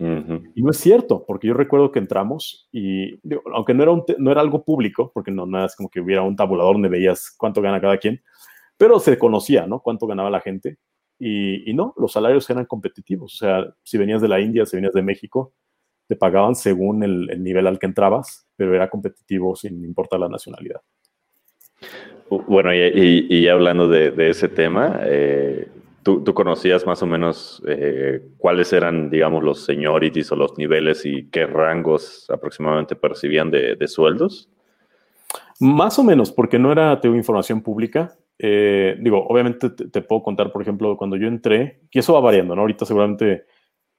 Y 0.55 0.63
no 0.63 0.71
es 0.71 0.77
cierto, 0.77 1.25
porque 1.27 1.49
yo 1.49 1.55
recuerdo 1.55 1.91
que 1.91 1.99
entramos 1.99 2.69
y, 2.73 3.19
aunque 3.53 3.75
no 3.75 3.83
era, 3.83 3.93
no 4.19 4.31
era 4.31 4.41
algo 4.41 4.65
público, 4.65 5.11
porque 5.15 5.31
no, 5.31 5.47
nada 5.47 5.67
es 5.67 5.77
como 5.77 5.89
que 5.89 6.01
hubiera 6.01 6.23
un 6.23 6.37
tabulador 6.37 6.75
donde 6.75 6.89
veías 6.89 7.35
cuánto 7.37 7.61
gana 7.63 7.81
cada 7.81 7.99
quien, 7.99 8.23
pero 8.77 8.99
se 8.99 9.19
conocía, 9.19 9.67
¿no? 9.67 9.81
Cuánto 9.81 10.07
ganaba 10.07 10.31
la 10.31 10.41
gente. 10.41 10.79
Y, 11.19 11.75
no, 11.75 11.93
los 11.99 12.13
salarios 12.13 12.49
eran 12.49 12.65
competitivos. 12.65 13.35
O 13.35 13.37
sea, 13.37 13.75
si 13.83 13.99
venías 13.99 14.23
de 14.23 14.29
la 14.29 14.41
India, 14.41 14.65
si 14.65 14.77
venías 14.77 14.95
de 14.95 15.03
México, 15.03 15.53
te 16.09 16.17
pagaban 16.17 16.55
según 16.55 17.03
el, 17.03 17.43
nivel 17.43 17.67
al 17.67 17.79
que 17.79 17.85
entrabas, 17.85 18.49
pero 18.57 18.75
era 18.75 18.89
competitivo 18.89 19.55
sin 19.55 19.85
importar 19.85 20.19
la 20.19 20.31
nacionalidad. 20.31 20.81
Bueno, 22.31 22.75
y, 22.75 23.49
hablando 23.49 23.87
de, 23.87 24.31
ese 24.31 24.49
tema, 24.49 25.01
eh, 25.03 25.69
¿tú, 26.03 26.25
conocías 26.35 26.87
más 26.87 27.03
o 27.03 27.07
menos 27.07 27.63
eh, 27.67 28.23
cuáles 28.39 28.73
eran, 28.73 29.11
digamos, 29.11 29.43
los 29.43 29.65
seniorities 29.65 30.33
o 30.33 30.37
los 30.37 30.57
niveles 30.59 31.05
y 31.05 31.29
qué 31.31 31.47
rangos 31.47 32.29
aproximadamente 32.31 32.97
percibían 32.97 33.51
de, 33.51 33.89
sueldos? 33.89 34.49
Más 35.61 35.99
o 35.99 36.05
menos, 36.05 36.33
porque 36.33 36.59
no 36.59 36.73
era 36.73 37.01
tengo 37.01 37.17
información 37.17 37.63
pública, 37.63 38.17
eh, 38.39 38.97
digo, 39.01 39.27
obviamente 39.27 39.71
te, 39.71 40.01
puedo 40.01 40.23
contar, 40.23 40.51
por 40.51 40.63
ejemplo, 40.63 40.97
cuando 40.97 41.17
yo 41.17 41.29
entré, 41.29 41.81
y 41.91 41.99
eso 41.99 42.15
va 42.15 42.21
variando, 42.21 42.55
¿no? 42.55 42.63
Ahorita 42.63 42.87
seguramente 42.87 43.45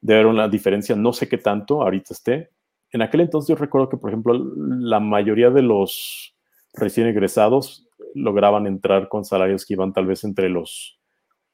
debe 0.01 0.19
haber 0.21 0.31
una 0.31 0.47
diferencia, 0.47 0.95
no 0.95 1.13
sé 1.13 1.29
qué 1.29 1.37
tanto 1.37 1.83
ahorita 1.83 2.13
esté. 2.13 2.49
En 2.91 3.03
aquel 3.03 3.21
entonces 3.21 3.49
yo 3.49 3.55
recuerdo 3.55 3.87
que, 3.89 3.97
por 3.97 4.09
ejemplo, 4.09 4.33
la 4.33 4.99
mayoría 4.99 5.51
de 5.51 5.61
los 5.61 6.35
recién 6.73 7.07
egresados 7.07 7.87
lograban 8.15 8.65
entrar 8.65 9.07
con 9.07 9.23
salarios 9.23 9.65
que 9.65 9.73
iban 9.73 9.93
tal 9.93 10.07
vez 10.07 10.23
entre 10.23 10.49
los 10.49 11.00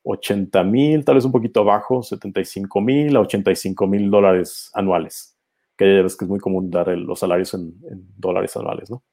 80 0.10 0.64
mil, 0.64 1.04
tal 1.04 1.16
vez 1.16 1.26
un 1.26 1.32
poquito 1.32 1.62
abajo, 1.62 2.02
75 2.02 2.82
mil 2.82 3.16
a 3.16 3.22
85 3.22 3.88
mil 3.88 4.10
dólares 4.10 4.72
anuales, 4.74 5.38
que 5.78 5.96
ya 5.96 6.02
ves 6.02 6.16
que 6.16 6.26
es 6.26 6.30
muy 6.30 6.40
común 6.40 6.72
dar 6.72 6.88
los 6.98 7.20
salarios 7.20 7.54
en 7.54 7.74
dólares 8.16 8.56
anuales, 8.56 8.90
¿no? 8.90 9.04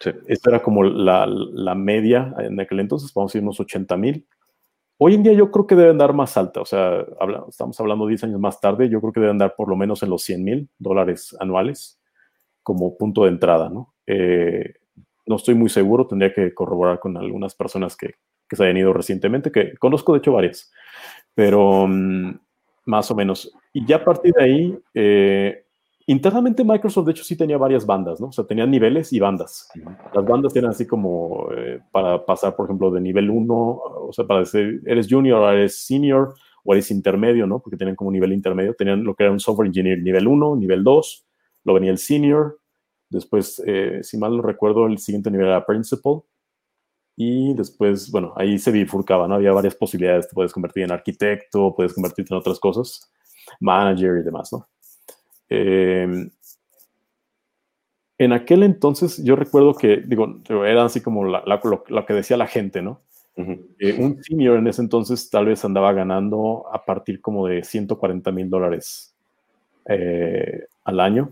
Sí. 0.00 0.10
Esta 0.26 0.50
era 0.50 0.62
como 0.62 0.84
la, 0.84 1.26
la, 1.26 1.74
media 1.74 2.34
en 2.38 2.60
aquel 2.60 2.80
entonces, 2.80 3.12
vamos 3.14 3.30
a 3.30 3.32
decir 3.32 3.42
unos 3.42 3.58
80 3.58 3.96
mil. 3.96 4.26
Hoy 4.98 5.14
en 5.14 5.22
día 5.22 5.32
yo 5.32 5.50
creo 5.50 5.66
que 5.66 5.74
deben 5.74 5.98
dar 5.98 6.12
más 6.12 6.36
alta, 6.36 6.60
o 6.60 6.64
sea, 6.66 7.04
estamos 7.48 7.80
hablando 7.80 8.06
10 8.06 8.24
años 8.24 8.40
más 8.40 8.60
tarde, 8.60 8.88
yo 8.88 9.00
creo 9.00 9.12
que 9.12 9.20
deben 9.20 9.38
dar 9.38 9.54
por 9.56 9.68
lo 9.68 9.76
menos 9.76 10.02
en 10.02 10.10
los 10.10 10.22
100 10.22 10.44
mil 10.44 10.68
dólares 10.78 11.34
anuales 11.40 11.98
como 12.62 12.96
punto 12.96 13.24
de 13.24 13.30
entrada, 13.30 13.68
¿no? 13.68 13.94
Eh, 14.06 14.74
no 15.26 15.36
estoy 15.36 15.54
muy 15.54 15.70
seguro, 15.70 16.06
tendría 16.06 16.32
que 16.32 16.54
corroborar 16.54 17.00
con 17.00 17.16
algunas 17.16 17.54
personas 17.54 17.96
que, 17.96 18.14
que 18.48 18.56
se 18.56 18.64
hayan 18.64 18.76
ido 18.76 18.92
recientemente, 18.92 19.50
que 19.50 19.76
conozco 19.78 20.12
de 20.12 20.18
hecho 20.18 20.32
varias, 20.32 20.72
pero 21.34 21.86
mm, 21.86 22.38
más 22.86 23.10
o 23.10 23.14
menos. 23.14 23.52
Y 23.72 23.84
ya 23.86 23.96
a 23.96 24.04
partir 24.04 24.32
de 24.34 24.42
ahí, 24.42 24.78
eh, 24.94 25.62
Internamente 26.08 26.62
Microsoft, 26.62 27.06
de 27.06 27.12
hecho, 27.12 27.24
sí 27.24 27.36
tenía 27.36 27.58
varias 27.58 27.84
bandas, 27.84 28.20
¿no? 28.20 28.28
O 28.28 28.32
sea, 28.32 28.46
tenían 28.46 28.70
niveles 28.70 29.12
y 29.12 29.18
bandas. 29.18 29.68
Las 30.14 30.24
bandas 30.24 30.54
eran 30.54 30.70
así 30.70 30.86
como 30.86 31.48
eh, 31.56 31.80
para 31.90 32.24
pasar, 32.24 32.54
por 32.54 32.66
ejemplo, 32.66 32.92
de 32.92 33.00
nivel 33.00 33.28
1, 33.28 33.54
o 33.54 34.10
sea, 34.12 34.24
para 34.24 34.40
decir, 34.40 34.82
eres 34.86 35.08
junior, 35.10 35.52
eres 35.52 35.84
senior, 35.84 36.34
o 36.66 36.74
eres 36.74 36.90
intermedio, 36.90 37.46
¿no? 37.46 37.60
Porque 37.60 37.76
tenían 37.76 37.96
como 37.96 38.10
nivel 38.10 38.32
intermedio. 38.32 38.74
Tenían 38.74 39.04
lo 39.04 39.14
que 39.14 39.22
era 39.22 39.32
un 39.32 39.40
software 39.40 39.68
engineer 39.68 40.00
nivel 40.02 40.26
1, 40.26 40.56
nivel 40.56 40.84
2, 40.84 41.26
lo 41.64 41.74
venía 41.74 41.92
el 41.92 41.98
senior. 41.98 42.58
Después, 43.08 43.62
eh, 43.66 44.00
si 44.02 44.18
mal 44.18 44.36
no 44.36 44.42
recuerdo, 44.42 44.86
el 44.86 44.98
siguiente 44.98 45.30
nivel 45.30 45.46
era 45.46 45.64
principal. 45.64 46.22
Y 47.16 47.54
después, 47.54 48.10
bueno, 48.10 48.34
ahí 48.36 48.58
se 48.58 48.70
bifurcaba, 48.70 49.26
¿no? 49.26 49.36
Había 49.36 49.52
varias 49.52 49.74
posibilidades. 49.74 50.28
Te 50.28 50.34
puedes 50.34 50.52
convertir 50.52 50.84
en 50.84 50.92
arquitecto, 50.92 51.74
puedes 51.74 51.94
convertirte 51.94 52.34
en 52.34 52.38
otras 52.38 52.60
cosas, 52.60 53.10
manager 53.58 54.18
y 54.20 54.22
demás, 54.22 54.52
¿no? 54.52 54.68
Em, 55.48 56.30
en 58.18 58.32
aquel 58.32 58.62
entonces 58.62 59.22
yo 59.22 59.36
recuerdo 59.36 59.74
que, 59.74 59.98
digo, 59.98 60.40
era 60.64 60.84
así 60.84 61.00
como 61.00 61.24
lo, 61.24 62.06
que 62.06 62.14
decía 62.14 62.36
la 62.36 62.46
gente, 62.46 62.82
¿no? 62.82 63.00
Eh, 63.78 63.94
un 63.98 64.22
senior 64.22 64.58
en 64.58 64.66
ese 64.66 64.80
entonces 64.80 65.28
tal 65.28 65.44
vez 65.44 65.62
andaba 65.62 65.92
ganando 65.92 66.64
a 66.72 66.86
partir 66.86 67.20
como 67.20 67.46
de 67.46 67.62
140 67.62 68.32
mil 68.32 68.48
dólares 68.48 69.14
eh, 69.88 70.64
al 70.84 71.00
año. 71.00 71.30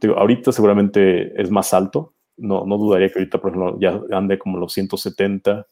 Digo, 0.00 0.16
ahorita 0.16 0.50
seguramente 0.50 1.40
es 1.40 1.50
más 1.50 1.74
alto. 1.74 2.11
No, 2.36 2.64
no 2.66 2.78
dudaría 2.78 3.08
que 3.08 3.18
ahorita, 3.18 3.40
por 3.40 3.50
ejemplo, 3.50 3.78
ya 3.80 4.00
ande 4.10 4.38
como 4.38 4.58
los 4.58 4.72
170, 4.72 5.66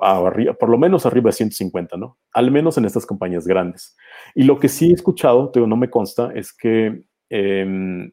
arriba, 0.00 0.54
por 0.54 0.68
lo 0.68 0.78
menos 0.78 1.06
arriba 1.06 1.28
de 1.28 1.36
150, 1.36 1.96
¿no? 1.96 2.18
Al 2.32 2.50
menos 2.50 2.78
en 2.78 2.84
estas 2.84 3.06
compañías 3.06 3.46
grandes. 3.46 3.96
Y 4.34 4.44
lo 4.44 4.58
que 4.58 4.68
sí 4.68 4.90
he 4.90 4.94
escuchado, 4.94 5.52
pero 5.52 5.66
no 5.66 5.76
me 5.76 5.90
consta, 5.90 6.32
es 6.34 6.52
que 6.52 7.02
em, 7.28 8.10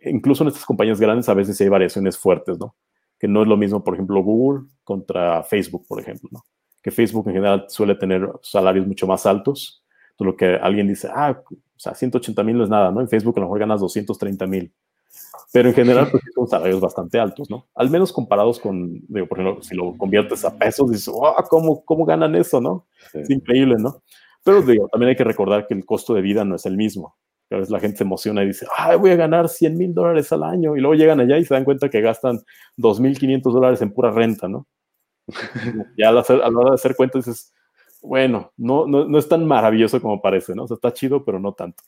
incluso 0.00 0.44
en 0.44 0.48
estas 0.48 0.64
compañías 0.64 1.00
grandes 1.00 1.28
a 1.28 1.34
veces 1.34 1.60
hay 1.60 1.68
variaciones 1.68 2.18
fuertes, 2.18 2.58
¿no? 2.58 2.76
Que 3.18 3.28
no 3.28 3.42
es 3.42 3.48
lo 3.48 3.56
mismo, 3.56 3.82
por 3.82 3.94
ejemplo, 3.94 4.22
Google 4.22 4.66
contra 4.84 5.42
Facebook, 5.42 5.86
por 5.88 6.00
ejemplo, 6.00 6.28
¿no? 6.32 6.44
Que 6.82 6.90
Facebook 6.90 7.26
en 7.28 7.34
general 7.34 7.64
suele 7.68 7.94
tener 7.94 8.30
salarios 8.42 8.86
mucho 8.86 9.06
más 9.06 9.26
altos. 9.26 9.84
Entonces, 10.10 10.32
lo 10.32 10.36
que 10.36 10.46
alguien 10.56 10.88
dice, 10.88 11.08
ah, 11.12 11.40
o 11.50 11.78
sea, 11.78 11.94
180 11.94 12.42
mil 12.42 12.56
no 12.56 12.64
es 12.64 12.70
nada, 12.70 12.90
¿no? 12.90 13.00
En 13.00 13.08
Facebook 13.08 13.36
a 13.36 13.40
lo 13.40 13.46
mejor 13.46 13.58
ganas 13.60 13.80
230 13.80 14.46
mil. 14.46 14.72
Pero 15.52 15.68
en 15.68 15.74
general, 15.74 16.08
pues 16.10 16.22
son 16.34 16.48
salarios 16.48 16.80
bastante 16.80 17.18
altos, 17.18 17.48
¿no? 17.48 17.66
Al 17.74 17.90
menos 17.90 18.12
comparados 18.12 18.58
con, 18.60 19.00
digo, 19.08 19.26
por 19.26 19.40
ejemplo, 19.40 19.62
si 19.62 19.74
lo 19.74 19.96
conviertes 19.96 20.44
a 20.44 20.56
pesos, 20.56 20.90
dices, 20.90 21.08
oh, 21.12 21.34
¿cómo, 21.48 21.84
¿cómo 21.84 22.04
ganan 22.04 22.34
eso, 22.34 22.60
no? 22.60 22.86
Es 23.14 23.30
increíble, 23.30 23.76
¿no? 23.78 24.02
Pero 24.44 24.62
digo, 24.62 24.88
también 24.88 25.10
hay 25.10 25.16
que 25.16 25.24
recordar 25.24 25.66
que 25.66 25.74
el 25.74 25.84
costo 25.84 26.14
de 26.14 26.22
vida 26.22 26.44
no 26.44 26.56
es 26.56 26.66
el 26.66 26.76
mismo. 26.76 27.16
A 27.50 27.56
veces 27.56 27.70
la 27.70 27.80
gente 27.80 27.98
se 27.98 28.04
emociona 28.04 28.42
y 28.42 28.48
dice, 28.48 28.66
ay, 28.76 28.96
voy 28.96 29.10
a 29.10 29.16
ganar 29.16 29.48
100 29.48 29.78
mil 29.78 29.94
dólares 29.94 30.32
al 30.32 30.42
año. 30.42 30.76
Y 30.76 30.80
luego 30.80 30.94
llegan 30.94 31.20
allá 31.20 31.38
y 31.38 31.44
se 31.44 31.54
dan 31.54 31.64
cuenta 31.64 31.88
que 31.88 32.00
gastan 32.00 32.40
2.500 32.76 33.52
dólares 33.52 33.82
en 33.82 33.92
pura 33.92 34.10
renta, 34.10 34.48
¿no? 34.48 34.66
ya 35.96 36.10
a 36.10 36.12
la, 36.12 36.20
hora 36.20 36.70
de 36.70 36.74
hacer 36.74 36.94
cuentas 36.94 37.24
dices, 37.24 37.52
bueno, 38.02 38.52
no, 38.56 38.86
no, 38.86 39.06
no 39.06 39.18
es 39.18 39.28
tan 39.28 39.44
maravilloso 39.46 40.00
como 40.00 40.20
parece, 40.20 40.54
¿no? 40.54 40.64
O 40.64 40.68
sea, 40.68 40.76
está 40.76 40.92
chido, 40.92 41.24
pero 41.24 41.40
no 41.40 41.52
tanto 41.52 41.82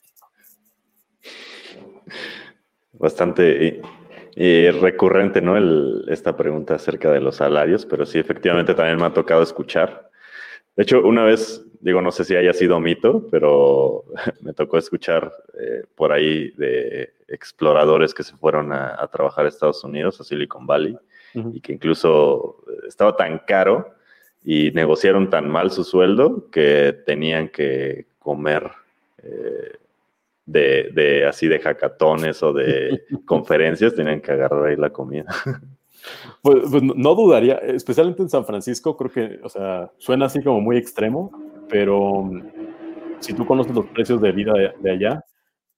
bastante 2.99 3.81
eh, 4.37 4.79
recurrente, 4.81 5.41
¿no? 5.41 5.57
esta 6.09 6.37
pregunta 6.37 6.75
acerca 6.75 7.11
de 7.11 7.21
los 7.21 7.37
salarios, 7.37 7.87
pero 7.87 8.07
sí, 8.07 8.19
efectivamente 8.19 8.75
también 8.75 8.99
me 8.99 9.07
ha 9.07 9.13
tocado 9.13 9.43
escuchar. 9.43 10.11
De 10.77 10.85
hecho, 10.85 11.03
una 11.03 11.25
vez, 11.25 11.65
digo, 11.81 12.01
no 12.01 12.13
sé 12.13 12.25
si 12.25 12.37
haya 12.37 12.53
sido 12.53 12.79
mito, 12.79 13.27
pero 13.31 14.05
me 14.41 14.53
tocó 14.53 14.79
escuchar 14.79 15.33
eh, 15.59 15.83
por 15.95 16.13
ahí 16.13 16.51
de 16.53 17.15
exploradores 17.27 18.15
que 18.15 18.23
se 18.23 18.37
fueron 18.37 18.73
a, 18.73 19.07
trabajar 19.13 19.45
a 19.45 19.49
Estados 19.49 19.83
Unidos, 19.85 20.21
a 20.21 20.25
Silicon 20.25 20.67
Valley, 20.67 20.97
y 21.53 21.61
que 21.61 21.73
incluso 21.73 22.65
estaba 22.89 23.15
tan 23.15 23.41
caro 23.41 23.95
y 24.45 24.71
negociaron 24.71 25.29
tan 25.31 25.49
mal 25.49 25.71
su 25.71 25.85
sueldo 25.85 26.49
que 26.51 26.97
tenían 27.05 27.49
que 27.49 28.07
comer 28.19 28.71
eh, 29.23 29.77
de, 30.49 30.91
de 30.95 31.27
así 31.27 31.47
de 31.47 31.61
hackatones 31.61 32.43
o 32.43 32.53
de 32.53 33.03
conferencias, 33.27 33.95
tenían 33.95 34.21
que 34.21 34.33
agarrar 34.33 34.67
ahí 34.67 34.77
la 34.77 34.91
comida. 34.91 35.27
Pues, 36.41 36.59
pues, 36.71 36.83
no 36.83 37.15
dudaría, 37.17 37.57
especialmente 37.57 38.23
en 38.23 38.31
San 38.31 38.47
Francisco, 38.47 38.97
creo 38.97 39.11
que, 39.11 39.41
o 39.43 39.49
sea, 39.49 39.91
suena 39.99 40.27
así 40.27 40.41
como 40.43 40.61
muy 40.61 40.79
extremo, 40.79 41.31
pero 41.69 42.23
mm, 42.23 42.43
si 43.19 43.35
tú 43.35 43.45
conoces 43.45 43.75
los 43.75 43.85
precios 43.87 44.21
de 44.23 44.33
vida 44.33 44.55
de, 44.81 44.91
allá, 44.91 45.25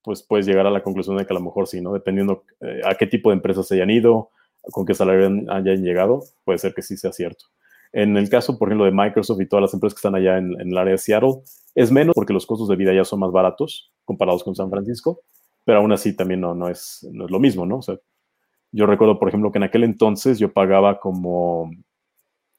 pues 0.04 0.22
puedes 0.22 0.46
llegar 0.46 0.66
a 0.66 0.70
la 0.70 0.82
conclusión 0.82 1.16
de 1.16 1.26
que 1.26 1.32
a 1.32 1.38
lo 1.38 1.42
mejor 1.42 1.66
sí, 1.66 1.80
¿no? 1.80 1.94
Dependiendo 1.94 2.44
eh, 2.60 2.82
a 2.84 2.94
qué 2.94 3.06
tipo 3.06 3.30
de 3.30 3.36
empresas 3.36 3.66
se 3.66 3.76
hayan 3.76 3.90
ido, 3.90 4.30
con 4.70 4.84
qué 4.84 4.94
salario 4.94 5.26
hayan 5.48 5.82
llegado, 5.82 6.20
puede 6.44 6.58
ser 6.58 6.74
que 6.74 6.82
sí 6.82 6.96
sea 6.98 7.12
cierto. 7.12 7.46
En 7.92 8.16
el 8.16 8.28
caso, 8.28 8.58
por 8.58 8.68
ejemplo, 8.68 8.84
de 8.84 8.92
Microsoft 8.92 9.40
y 9.40 9.48
todas 9.48 9.62
las 9.62 9.74
empresas 9.74 9.94
que 9.94 9.98
están 9.98 10.14
allá 10.14 10.38
en, 10.38 10.54
el 10.60 10.78
área 10.78 10.92
de 10.92 10.98
Seattle, 10.98 11.42
es 11.74 11.90
menos 11.90 12.14
porque 12.14 12.32
los 12.32 12.46
costos 12.46 12.68
de 12.68 12.76
vida 12.76 12.94
ya 12.94 13.04
son 13.04 13.20
más 13.20 13.32
baratos 13.32 13.92
comparados 14.04 14.44
con 14.44 14.54
San 14.54 14.70
Francisco, 14.70 15.22
pero 15.64 15.78
aún 15.78 15.92
así 15.92 16.14
también 16.14 16.40
no, 16.40 16.54
no, 16.54 16.68
es, 16.68 17.06
no 17.12 17.24
es 17.24 17.30
lo 17.30 17.40
mismo, 17.40 17.66
¿no? 17.66 17.78
O 17.78 17.82
sea, 17.82 17.96
Yo 18.72 18.86
recuerdo, 18.86 19.18
por 19.18 19.28
ejemplo, 19.28 19.50
que 19.50 19.58
en 19.58 19.64
aquel 19.64 19.84
entonces 19.84 20.38
yo 20.38 20.52
pagaba 20.52 21.00
como 21.00 21.70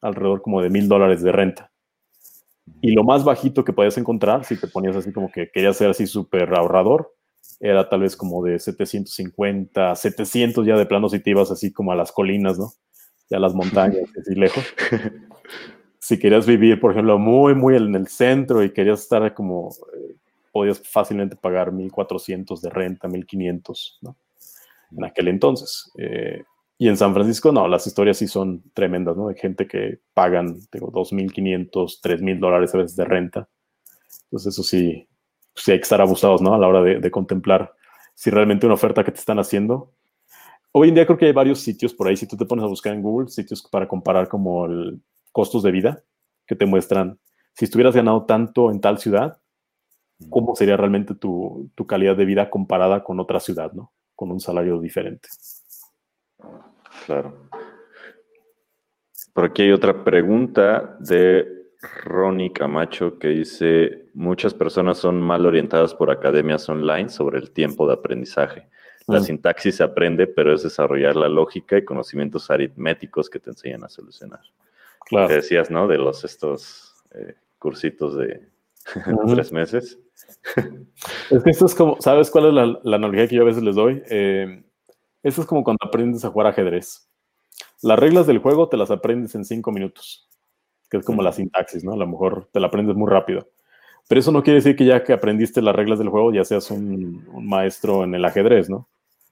alrededor 0.01 0.41
como 0.41 0.61
de 0.61 0.69
mil 0.69 0.87
dólares 0.87 1.21
de 1.21 1.31
renta. 1.31 1.71
Y 2.81 2.91
lo 2.91 3.03
más 3.03 3.23
bajito 3.23 3.63
que 3.63 3.73
podías 3.73 3.97
encontrar, 3.97 4.43
si 4.45 4.59
te 4.59 4.67
ponías 4.67 4.95
así 4.95 5.11
como 5.11 5.31
que 5.31 5.49
querías 5.51 5.77
ser 5.77 5.89
así 5.89 6.07
súper 6.07 6.53
ahorrador, 6.53 7.13
era 7.59 7.87
tal 7.87 8.01
vez 8.01 8.15
como 8.15 8.43
de 8.43 8.59
750, 8.59 9.95
700 9.95 10.65
ya 10.65 10.77
de 10.77 10.85
plano 10.85 11.09
si 11.09 11.19
te 11.19 11.29
ibas 11.29 11.51
así 11.51 11.71
como 11.71 11.91
a 11.91 11.95
las 11.95 12.11
colinas, 12.11 12.57
¿no? 12.57 12.71
Ya 13.31 13.37
a 13.37 13.39
las 13.39 13.55
montañas, 13.55 14.03
así 14.19 14.35
lejos. 14.35 14.63
si 15.99 16.19
querías 16.19 16.45
vivir, 16.45 16.79
por 16.79 16.91
ejemplo, 16.91 17.17
muy, 17.17 17.55
muy 17.55 17.75
en 17.75 17.95
el 17.95 18.07
centro 18.07 18.63
y 18.63 18.71
querías 18.71 19.01
estar 19.01 19.33
como, 19.33 19.69
eh, 19.95 20.15
podías 20.51 20.79
fácilmente 20.87 21.35
pagar 21.35 21.71
1400 21.71 22.61
de 22.61 22.69
renta, 22.69 23.07
1500, 23.07 23.99
¿no? 24.01 24.15
En 24.95 25.05
aquel 25.05 25.29
entonces. 25.29 25.89
Eh, 25.97 26.43
y 26.77 26.89
en 26.89 26.97
San 26.97 27.13
Francisco, 27.13 27.51
no, 27.51 27.67
las 27.67 27.85
historias 27.85 28.17
sí 28.17 28.27
son 28.27 28.63
tremendas, 28.73 29.15
¿no? 29.15 29.29
Hay 29.29 29.35
gente 29.35 29.67
que 29.67 29.99
pagan, 30.13 30.57
digo, 30.71 30.91
2.500, 30.91 31.99
3.000 32.01 32.39
dólares 32.39 32.73
a 32.73 32.79
veces 32.79 32.95
de 32.95 33.05
renta. 33.05 33.47
Entonces, 34.23 34.53
eso 34.53 34.63
sí, 34.63 35.07
sí 35.53 35.71
hay 35.71 35.77
que 35.77 35.83
estar 35.83 36.01
abusados, 36.01 36.41
¿no? 36.41 36.55
A 36.55 36.57
la 36.57 36.67
hora 36.67 36.81
de, 36.81 37.11
contemplar 37.11 37.73
si 38.15 38.29
realmente 38.29 38.65
una 38.65 38.75
oferta 38.75 39.03
que 39.03 39.11
te 39.11 39.19
están 39.19 39.39
haciendo. 39.39 39.91
Hoy 40.73 40.89
en 40.89 40.95
día 40.95 41.05
creo 41.05 41.17
que 41.17 41.25
hay 41.25 41.33
varios 41.33 41.59
sitios 41.59 41.93
por 41.93 42.07
ahí, 42.07 42.15
si 42.15 42.27
tú 42.27 42.37
te 42.37 42.45
pones 42.45 42.63
a 42.63 42.67
buscar 42.67 42.93
en 42.93 43.01
Google, 43.01 43.27
sitios 43.27 43.61
para 43.69 43.87
comparar 43.87 44.29
como 44.29 44.65
el 44.65 45.01
costos 45.31 45.63
de 45.63 45.71
vida, 45.71 46.03
que 46.45 46.55
te 46.55 46.65
muestran 46.65 47.19
si 47.53 47.65
estuvieras 47.65 47.95
ganado 47.95 48.25
tanto 48.25 48.71
en 48.71 48.79
tal 48.79 48.97
ciudad, 48.97 49.41
cómo 50.29 50.55
sería 50.55 50.77
realmente 50.77 51.15
tu, 51.15 51.69
tu 51.75 51.85
calidad 51.85 52.15
de 52.15 52.25
vida 52.25 52.49
comparada 52.49 53.03
con 53.03 53.19
otra 53.19 53.39
ciudad, 53.39 53.73
¿no? 53.73 53.91
Con 54.15 54.31
un 54.31 54.39
salario 54.39 54.79
diferente. 54.79 55.27
Claro. 57.05 57.49
Por 59.33 59.45
aquí 59.45 59.63
hay 59.63 59.71
otra 59.71 60.03
pregunta 60.03 60.97
de 60.99 61.47
Ronnie 62.05 62.51
Camacho 62.53 63.17
que 63.17 63.29
dice, 63.29 64.09
muchas 64.13 64.53
personas 64.53 64.97
son 64.97 65.21
mal 65.21 65.45
orientadas 65.45 65.93
por 65.95 66.11
academias 66.11 66.67
online 66.69 67.09
sobre 67.09 67.39
el 67.39 67.51
tiempo 67.51 67.87
de 67.87 67.93
aprendizaje. 67.93 68.69
La 69.07 69.19
mm. 69.19 69.23
sintaxis 69.23 69.75
se 69.75 69.83
aprende, 69.83 70.27
pero 70.27 70.53
es 70.53 70.63
desarrollar 70.63 71.15
la 71.15 71.27
lógica 71.27 71.77
y 71.77 71.85
conocimientos 71.85 72.49
aritméticos 72.49 73.29
que 73.29 73.39
te 73.39 73.49
enseñan 73.49 73.83
a 73.83 73.89
solucionar. 73.89 74.41
Claro. 75.05 75.27
Te 75.27 75.35
decías, 75.35 75.71
¿no? 75.71 75.87
De 75.87 75.97
los 75.97 76.23
estos 76.23 76.95
eh, 77.13 77.35
cursitos 77.57 78.15
de 78.17 78.47
tres 79.27 79.51
meses. 79.51 79.99
Es 81.29 81.43
que 81.43 81.49
esto 81.49 81.65
es 81.65 81.75
como, 81.75 81.97
¿sabes 81.99 82.29
cuál 82.29 82.47
es 82.47 82.53
la, 82.53 82.95
analogía 82.95 83.27
que 83.27 83.35
yo 83.35 83.41
a 83.41 83.45
veces 83.45 83.63
les 83.63 83.75
doy? 83.75 84.03
Eh, 84.09 84.63
eso 85.23 85.41
es 85.41 85.47
como 85.47 85.63
cuando 85.63 85.85
aprendes 85.85 86.23
a 86.25 86.29
jugar 86.29 86.47
ajedrez. 86.47 87.07
Las 87.81 87.99
reglas 87.99 88.27
del 88.27 88.39
juego 88.39 88.69
te 88.69 88.77
las 88.77 88.91
aprendes 88.91 89.33
en 89.35 89.45
cinco 89.45 89.71
minutos, 89.71 90.29
que 90.89 90.97
es 90.97 91.05
como 91.05 91.21
la 91.21 91.31
sintaxis, 91.31 91.83
¿no? 91.83 91.93
A 91.93 91.97
lo 91.97 92.07
mejor 92.07 92.49
te 92.51 92.59
la 92.59 92.67
aprendes 92.67 92.95
muy 92.95 93.09
rápido. 93.09 93.47
Pero 94.07 94.19
eso 94.19 94.31
no 94.31 94.43
quiere 94.43 94.57
decir 94.57 94.75
que 94.75 94.85
ya 94.85 95.03
que 95.03 95.13
aprendiste 95.13 95.61
las 95.61 95.75
reglas 95.75 95.99
del 95.99 96.09
juego 96.09 96.33
ya 96.33 96.43
seas 96.43 96.69
un, 96.71 97.25
maestro 97.45 98.03
en 98.03 98.15
el 98.15 98.25
ajedrez, 98.25 98.69
¿no? 98.69 98.89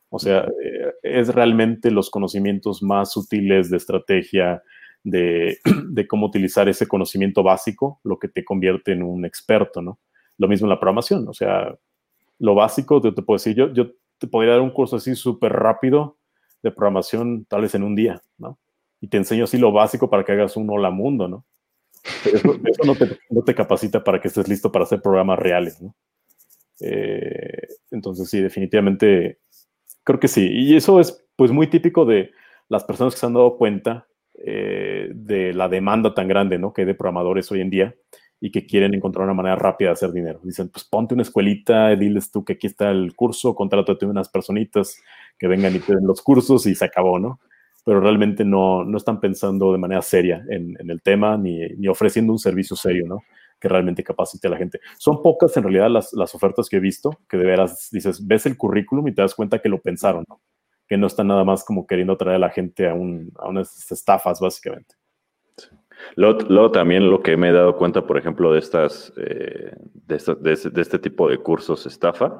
O 0.10 0.20
sea, 0.20 0.40
eh, 0.40 0.94
es 1.04 1.34
realmente 1.34 1.91
los 1.91 2.10
conocimientos 2.10 2.82
más 2.82 3.12
sutiles 3.12 3.70
de 3.70 3.78
estrategia, 3.78 4.64
de, 5.04 5.60
de, 5.90 6.08
cómo 6.08 6.28
utilizar 6.28 6.68
ese 6.70 6.88
conocimiento 6.88 7.44
básico, 7.44 8.00
lo 8.04 8.18
que 8.18 8.28
te 8.28 8.44
convierte 8.44 8.94
en 8.94 9.04
un 9.04 9.26
experto, 9.26 9.82
¿no? 9.82 10.00
Lo 10.38 10.48
mismo 10.48 10.66
en 10.66 10.70
la 10.70 10.80
programación, 10.80 11.28
o 11.28 11.34
sea, 11.34 11.76
lo 12.40 12.56
básico, 12.56 13.02
te, 13.02 13.12
te 13.12 13.22
puedo 13.22 13.36
decir, 13.38 13.56
yo, 13.56 13.74
yo 13.74 13.91
te 14.18 14.28
podría 14.28 14.54
dar 14.54 14.62
un 14.62 14.72
curso 14.72 14.96
así 14.96 15.16
súper 15.16 15.54
rápido 15.54 16.18
de 16.64 16.72
programación, 16.72 17.46
tal 17.46 17.62
vez 17.62 17.76
en 17.76 17.84
un 17.84 17.96
día, 17.96 18.22
¿no? 18.38 18.60
Y 19.02 19.08
te 19.08 19.18
enseño 19.18 19.46
así 19.46 19.58
lo 19.58 19.72
básico 19.72 20.10
para 20.10 20.24
que 20.24 20.34
hagas 20.34 20.58
un 20.58 20.70
hola 20.70 20.90
mundo, 20.90 21.28
¿no? 21.28 21.46
Eso, 22.26 22.84
no, 23.30 23.43
te, 23.43 23.55
capacita 23.55 24.03
para 24.03 24.19
que 24.19 24.27
estés 24.27 24.47
listo 24.47 24.71
para 24.71 24.84
hacer 24.84 25.01
programas 25.01 25.39
reales, 25.39 25.81
¿no? 25.81 25.95
Eh, 26.81 27.67
entonces, 27.91 28.30
sí, 28.30 28.41
definitivamente, 28.41 29.39
creo 30.03 30.19
que 30.19 30.27
sí. 30.27 30.47
Y 30.51 30.76
eso 30.76 30.99
es, 30.99 31.26
pues, 31.35 31.51
muy 31.51 31.67
típico 31.67 32.05
de 32.05 32.31
las 32.69 32.84
personas 32.84 33.13
que 33.13 33.19
se 33.19 33.26
han 33.26 33.34
dado 33.34 33.57
cuenta 33.57 34.07
eh, 34.35 35.09
de 35.13 35.53
la 35.53 35.67
demanda 35.67 36.13
tan 36.13 36.27
grande, 36.27 36.57
¿no? 36.57 36.73
Que 36.73 36.81
hay 36.81 36.88
de 36.88 36.95
programadores 36.95 37.51
hoy 37.51 37.61
en 37.61 37.69
día 37.69 37.95
y 38.41 38.51
que 38.51 38.65
quieren 38.65 38.93
encontrar 38.93 39.26
una 39.26 39.34
manera 39.34 39.55
rápida 39.55 39.89
de 39.89 39.93
hacer 39.93 40.11
dinero. 40.11 40.39
Dicen, 40.43 40.69
pues 40.69 40.85
ponte 40.85 41.13
una 41.13 41.23
escuelita, 41.23 41.95
diles 41.95 42.31
tú 42.31 42.45
que 42.45 42.53
aquí 42.53 42.67
está 42.67 42.89
el 42.91 43.15
curso, 43.15 43.53
contrátate 43.53 44.05
unas 44.05 44.30
personitas 44.30 45.01
que 45.38 45.47
vengan 45.47 45.76
y 45.76 45.80
te 45.80 45.93
den 45.93 46.07
los 46.07 46.21
cursos 46.21 46.65
y 46.65 46.76
se 46.76 46.85
acabó, 46.85 47.19
¿no? 47.19 47.39
Pero 47.90 48.02
realmente 48.02 48.45
no, 48.45 48.84
no 48.84 48.98
están 48.98 49.20
pensando 49.20 49.72
de 49.72 49.80
manera 49.80 50.03
seria 50.03 50.45
en, 50.48 50.78
el 50.78 51.02
tema 51.02 51.38
ni, 51.38 51.57
ni, 51.70 51.88
ofreciendo 51.88 52.32
un 52.32 52.38
servicio 52.38 52.76
serio, 52.76 53.07
¿no? 53.07 53.24
Que 53.60 53.68
realmente 53.68 54.03
capacite 54.03 54.48
a 54.48 54.52
la 54.52 54.57
gente. 54.57 54.80
Son 54.99 55.24
pocas 55.24 55.57
en 55.57 55.64
realidad 55.64 55.90
las, 55.90 56.14
las 56.14 56.36
ofertas 56.36 56.70
que 56.70 56.78
he 56.78 56.80
visto 56.80 57.18
que 57.28 57.38
de 57.38 57.45
veras 57.45 57.90
dices, 57.91 58.28
ves 58.28 58.45
el 58.45 58.57
currículum 58.57 59.07
y 59.07 59.16
te 59.16 59.24
das 59.24 59.34
cuenta 59.34 59.57
que 59.57 59.70
lo 59.70 59.82
pensaron, 59.82 60.24
¿no? 60.30 60.40
Que 60.88 60.98
no 60.98 61.07
están 61.07 61.30
nada 61.30 61.44
más 61.44 61.64
como 61.64 61.88
queriendo 61.88 62.16
traer 62.16 62.36
a 62.36 62.40
la 62.40 62.52
gente 62.52 62.88
a, 62.88 62.94
un, 62.94 63.32
a 63.40 63.49
unas 63.49 63.91
estafas, 63.91 64.40
básicamente. 64.40 64.94
Luego, 66.16 66.70
también 66.70 67.10
lo 67.10 67.24
que 67.24 67.38
me 67.38 67.49
he 67.49 67.52
dado 67.52 67.76
cuenta, 67.76 68.06
por 68.06 68.20
ejemplo, 68.20 68.53
de 68.53 68.60
estas, 68.60 69.11
eh, 69.18 69.74
de, 70.06 70.53
este, 70.53 70.99
tipo 70.99 71.28
de 71.28 71.40
cursos 71.40 71.88
estafa, 71.88 72.40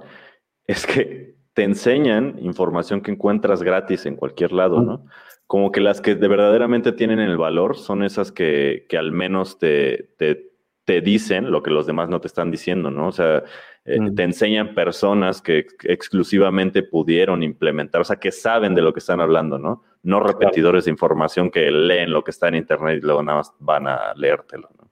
es 0.68 0.86
que 0.86 1.36
te 1.54 1.64
enseñan 1.64 2.38
información 2.40 3.02
que 3.02 3.12
encuentras 3.12 3.64
gratis 3.64 4.06
en 4.06 4.16
cualquier 4.16 4.52
lado, 4.52 4.82
¿no? 4.82 5.06
Como 5.50 5.72
que 5.72 5.82
las 5.82 6.00
que 6.00 6.14
de 6.14 6.28
verdaderamente 6.28 6.92
tienen 6.92 7.20
el 7.20 7.36
valor 7.36 7.76
son 7.76 8.04
esas 8.04 8.32
que, 8.32 8.86
que 8.88 8.98
al 8.98 9.12
menos 9.12 9.58
te, 9.58 10.12
te, 10.18 10.52
te, 10.86 11.02
dicen 11.02 11.50
lo 11.50 11.64
que 11.64 11.72
los 11.72 11.88
demás 11.88 12.08
no 12.08 12.22
te 12.22 12.28
están 12.28 12.52
diciendo, 12.52 12.92
¿no? 12.92 13.08
O 13.08 13.12
sea, 13.12 13.44
eh, 13.84 13.98
te 14.16 14.24
enseñan 14.24 14.76
personas 14.76 15.42
que 15.42 15.66
exclusivamente 15.84 16.84
pudieron 16.84 17.42
implementar, 17.42 18.02
o 18.02 18.04
sea, 18.04 18.18
que 18.18 18.32
saben 18.32 18.76
de 18.76 18.84
lo 18.84 18.94
que 18.94 19.00
están 19.00 19.22
hablando, 19.22 19.58
¿no? 19.58 19.84
no 20.04 20.20
repetidores 20.20 20.86
de 20.86 20.92
información 20.92 21.52
que 21.52 21.72
leen 21.72 22.12
lo 22.12 22.24
que 22.24 22.32
está 22.32 22.48
en 22.48 22.56
internet 22.56 23.00
y 23.02 23.06
luego 23.06 23.24
nada 23.24 23.40
más 23.40 23.54
van 23.60 23.88
a 23.88 24.14
leértelo. 24.16 24.70
¿no? 24.78 24.90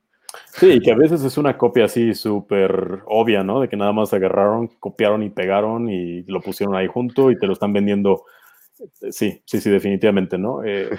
Sí, 0.54 0.80
que 0.80 0.92
a 0.92 0.96
veces 0.96 1.24
es 1.24 1.38
una 1.38 1.58
copia 1.58 1.86
así 1.86 2.14
súper 2.14 3.04
obvia, 3.06 3.44
¿no? 3.44 3.62
De 3.62 3.70
que 3.70 3.78
nada 3.78 3.94
más 3.94 4.14
agarraron, 4.14 4.68
copiaron 4.80 5.24
y 5.24 5.30
pegaron 5.30 5.90
y 5.90 6.24
lo 6.24 6.42
pusieron 6.42 6.76
ahí 6.76 6.88
junto 6.88 7.32
y 7.32 7.38
te 7.38 7.48
lo 7.48 7.54
están 7.54 7.74
vendiendo. 7.74 8.26
Sí, 9.12 9.42
sí, 9.46 9.62
sí, 9.62 9.70
definitivamente, 9.70 10.38
¿no? 10.38 10.64
Eh, 10.64 10.90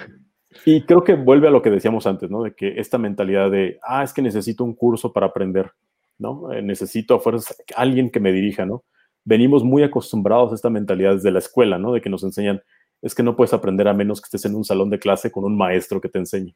y 0.65 0.85
creo 0.85 1.03
que 1.03 1.15
vuelve 1.15 1.47
a 1.47 1.51
lo 1.51 1.61
que 1.61 1.69
decíamos 1.69 2.07
antes, 2.07 2.29
¿no? 2.29 2.43
De 2.43 2.53
que 2.53 2.79
esta 2.79 2.97
mentalidad 2.97 3.51
de, 3.51 3.79
ah, 3.83 4.03
es 4.03 4.13
que 4.13 4.21
necesito 4.21 4.63
un 4.63 4.73
curso 4.73 5.13
para 5.13 5.27
aprender, 5.27 5.71
¿no? 6.17 6.51
Eh, 6.51 6.61
necesito 6.61 7.15
a 7.15 7.19
fuerzas 7.19 7.55
alguien 7.75 8.09
que 8.09 8.19
me 8.19 8.31
dirija, 8.31 8.65
¿no? 8.65 8.83
Venimos 9.23 9.63
muy 9.63 9.83
acostumbrados 9.83 10.51
a 10.51 10.55
esta 10.55 10.69
mentalidad 10.69 11.15
desde 11.15 11.31
la 11.31 11.39
escuela, 11.39 11.77
¿no? 11.77 11.93
De 11.93 12.01
que 12.01 12.09
nos 12.09 12.23
enseñan, 12.23 12.61
es 13.01 13.15
que 13.15 13.23
no 13.23 13.35
puedes 13.35 13.53
aprender 13.53 13.87
a 13.87 13.93
menos 13.93 14.21
que 14.21 14.25
estés 14.25 14.45
en 14.45 14.55
un 14.55 14.65
salón 14.65 14.89
de 14.89 14.99
clase 14.99 15.31
con 15.31 15.45
un 15.45 15.55
maestro 15.55 16.01
que 16.01 16.09
te 16.09 16.19
enseñe. 16.19 16.55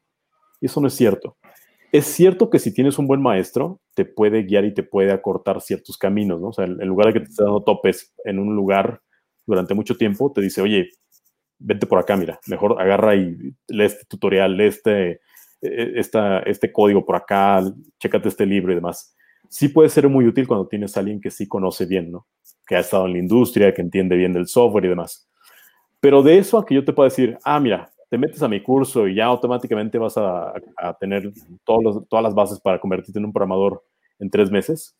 Y 0.59 0.65
eso 0.65 0.81
no 0.81 0.87
es 0.87 0.93
cierto. 0.93 1.37
Es 1.91 2.07
cierto 2.07 2.49
que 2.49 2.57
si 2.57 2.73
tienes 2.73 2.97
un 2.97 3.05
buen 3.05 3.21
maestro, 3.21 3.79
te 3.93 4.03
puede 4.03 4.43
guiar 4.43 4.65
y 4.65 4.73
te 4.73 4.81
puede 4.81 5.11
acortar 5.11 5.61
ciertos 5.61 5.97
caminos, 5.97 6.41
¿no? 6.41 6.47
O 6.47 6.53
sea, 6.53 6.65
en 6.65 6.87
lugar 6.87 7.07
de 7.07 7.13
que 7.13 7.19
te 7.19 7.29
esté 7.29 7.43
dando 7.43 7.63
topes 7.63 8.13
en 8.25 8.39
un 8.39 8.55
lugar 8.55 9.01
durante 9.45 9.75
mucho 9.75 9.95
tiempo, 9.95 10.31
te 10.33 10.41
dice, 10.41 10.61
oye, 10.61 10.89
vente 11.63 11.87
por 11.87 11.99
acá, 11.99 12.15
mira, 12.17 12.39
mejor 12.47 12.79
agarra 12.81 13.15
y 13.15 13.55
lee 13.67 13.85
este 13.85 14.05
tutorial, 14.05 14.55
lee 14.55 14.65
este, 14.65 15.11
e, 15.11 15.19
e, 15.61 15.99
esta, 15.99 16.39
este 16.39 16.71
código 16.71 17.05
por 17.05 17.15
acá, 17.15 17.63
chécate 17.99 18.29
este 18.29 18.45
libro 18.45 18.71
y 18.71 18.75
demás. 18.75 19.15
Sí 19.49 19.69
puede 19.69 19.89
ser 19.89 20.09
muy 20.09 20.27
útil 20.27 20.47
cuando 20.47 20.67
tienes 20.67 20.95
a 20.95 20.99
alguien 20.99 21.21
que 21.21 21.31
sí 21.31 21.47
conoce 21.47 21.85
bien, 21.85 22.11
¿no? 22.11 22.27
Que 22.67 22.75
ha 22.75 22.79
estado 22.79 23.05
en 23.05 23.13
la 23.13 23.19
industria, 23.19 23.73
que 23.73 23.81
entiende 23.81 24.15
bien 24.15 24.33
del 24.33 24.47
software 24.47 24.85
y 24.85 24.89
demás. 24.89 25.29
Pero 25.99 26.21
de 26.21 26.37
eso 26.37 26.57
a 26.57 26.65
que 26.65 26.75
yo 26.75 26.83
te 26.83 26.93
pueda 26.93 27.09
decir, 27.09 27.37
ah, 27.43 27.59
mira, 27.59 27.91
te 28.09 28.17
metes 28.17 28.43
a 28.43 28.47
mi 28.47 28.61
curso 28.61 29.07
y 29.07 29.15
ya 29.15 29.25
automáticamente 29.25 29.97
vas 29.97 30.17
a, 30.17 30.53
tener 30.99 31.31
todos 31.63 32.07
todas 32.07 32.23
las 32.23 32.35
bases 32.35 32.59
para 32.59 32.79
convertirte 32.79 33.19
en 33.19 33.25
un 33.25 33.33
programador 33.33 33.83
en 34.19 34.29
tres 34.29 34.51
meses, 34.51 34.95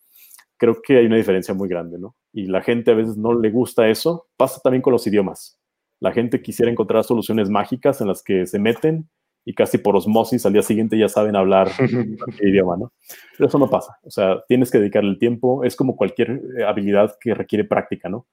creo 0.58 0.82
que 0.82 0.98
hay 0.98 1.06
una 1.06 1.18
diferencia 1.18 1.54
muy 1.54 1.68
grande, 1.68 2.00
¿no? 2.00 2.16
Y 2.32 2.46
la 2.48 2.62
gente 2.62 2.92
a 2.92 2.96
veces 2.96 3.18
no 3.18 3.38
le 3.38 3.50
gusta 3.50 3.88
eso. 3.90 4.28
Pasa 4.38 4.62
también 4.64 4.82
con 4.82 4.94
los 4.94 5.06
idiomas. 5.06 5.60
La 6.04 6.12
gente 6.12 6.42
quisiera 6.42 6.70
encontrar 6.70 7.06
soluciones 7.06 7.50
mágicas 7.50 8.02
en 8.02 8.10
las 8.10 8.22
que 8.22 8.46
se 8.46 8.60
meten 8.60 9.08
y 9.46 9.54
casi 9.54 9.78
por 9.78 9.96
osmosis 9.96 10.46
al 10.46 10.52
día 10.52 10.62
siguiente 10.62 10.98
ya 10.98 11.08
saben 11.08 11.38
hablar 11.38 11.70
el 11.80 12.50
idioma, 12.50 12.76
¿no? 12.76 12.92
Pero 13.38 13.48
eso 13.48 13.58
no 13.58 13.70
pasa. 13.70 13.98
O 14.04 14.12
sea, 14.12 14.44
tienes 14.50 14.70
que 14.70 14.80
dedicarle 14.80 15.12
el 15.12 15.18
tiempo. 15.18 15.64
Es 15.64 15.78
como 15.78 15.96
cualquier 15.96 16.42
eh, 16.60 16.66
habilidad 16.66 17.16
que 17.22 17.34
requiere 17.34 17.64
práctica, 17.64 18.10
¿no? 18.10 18.28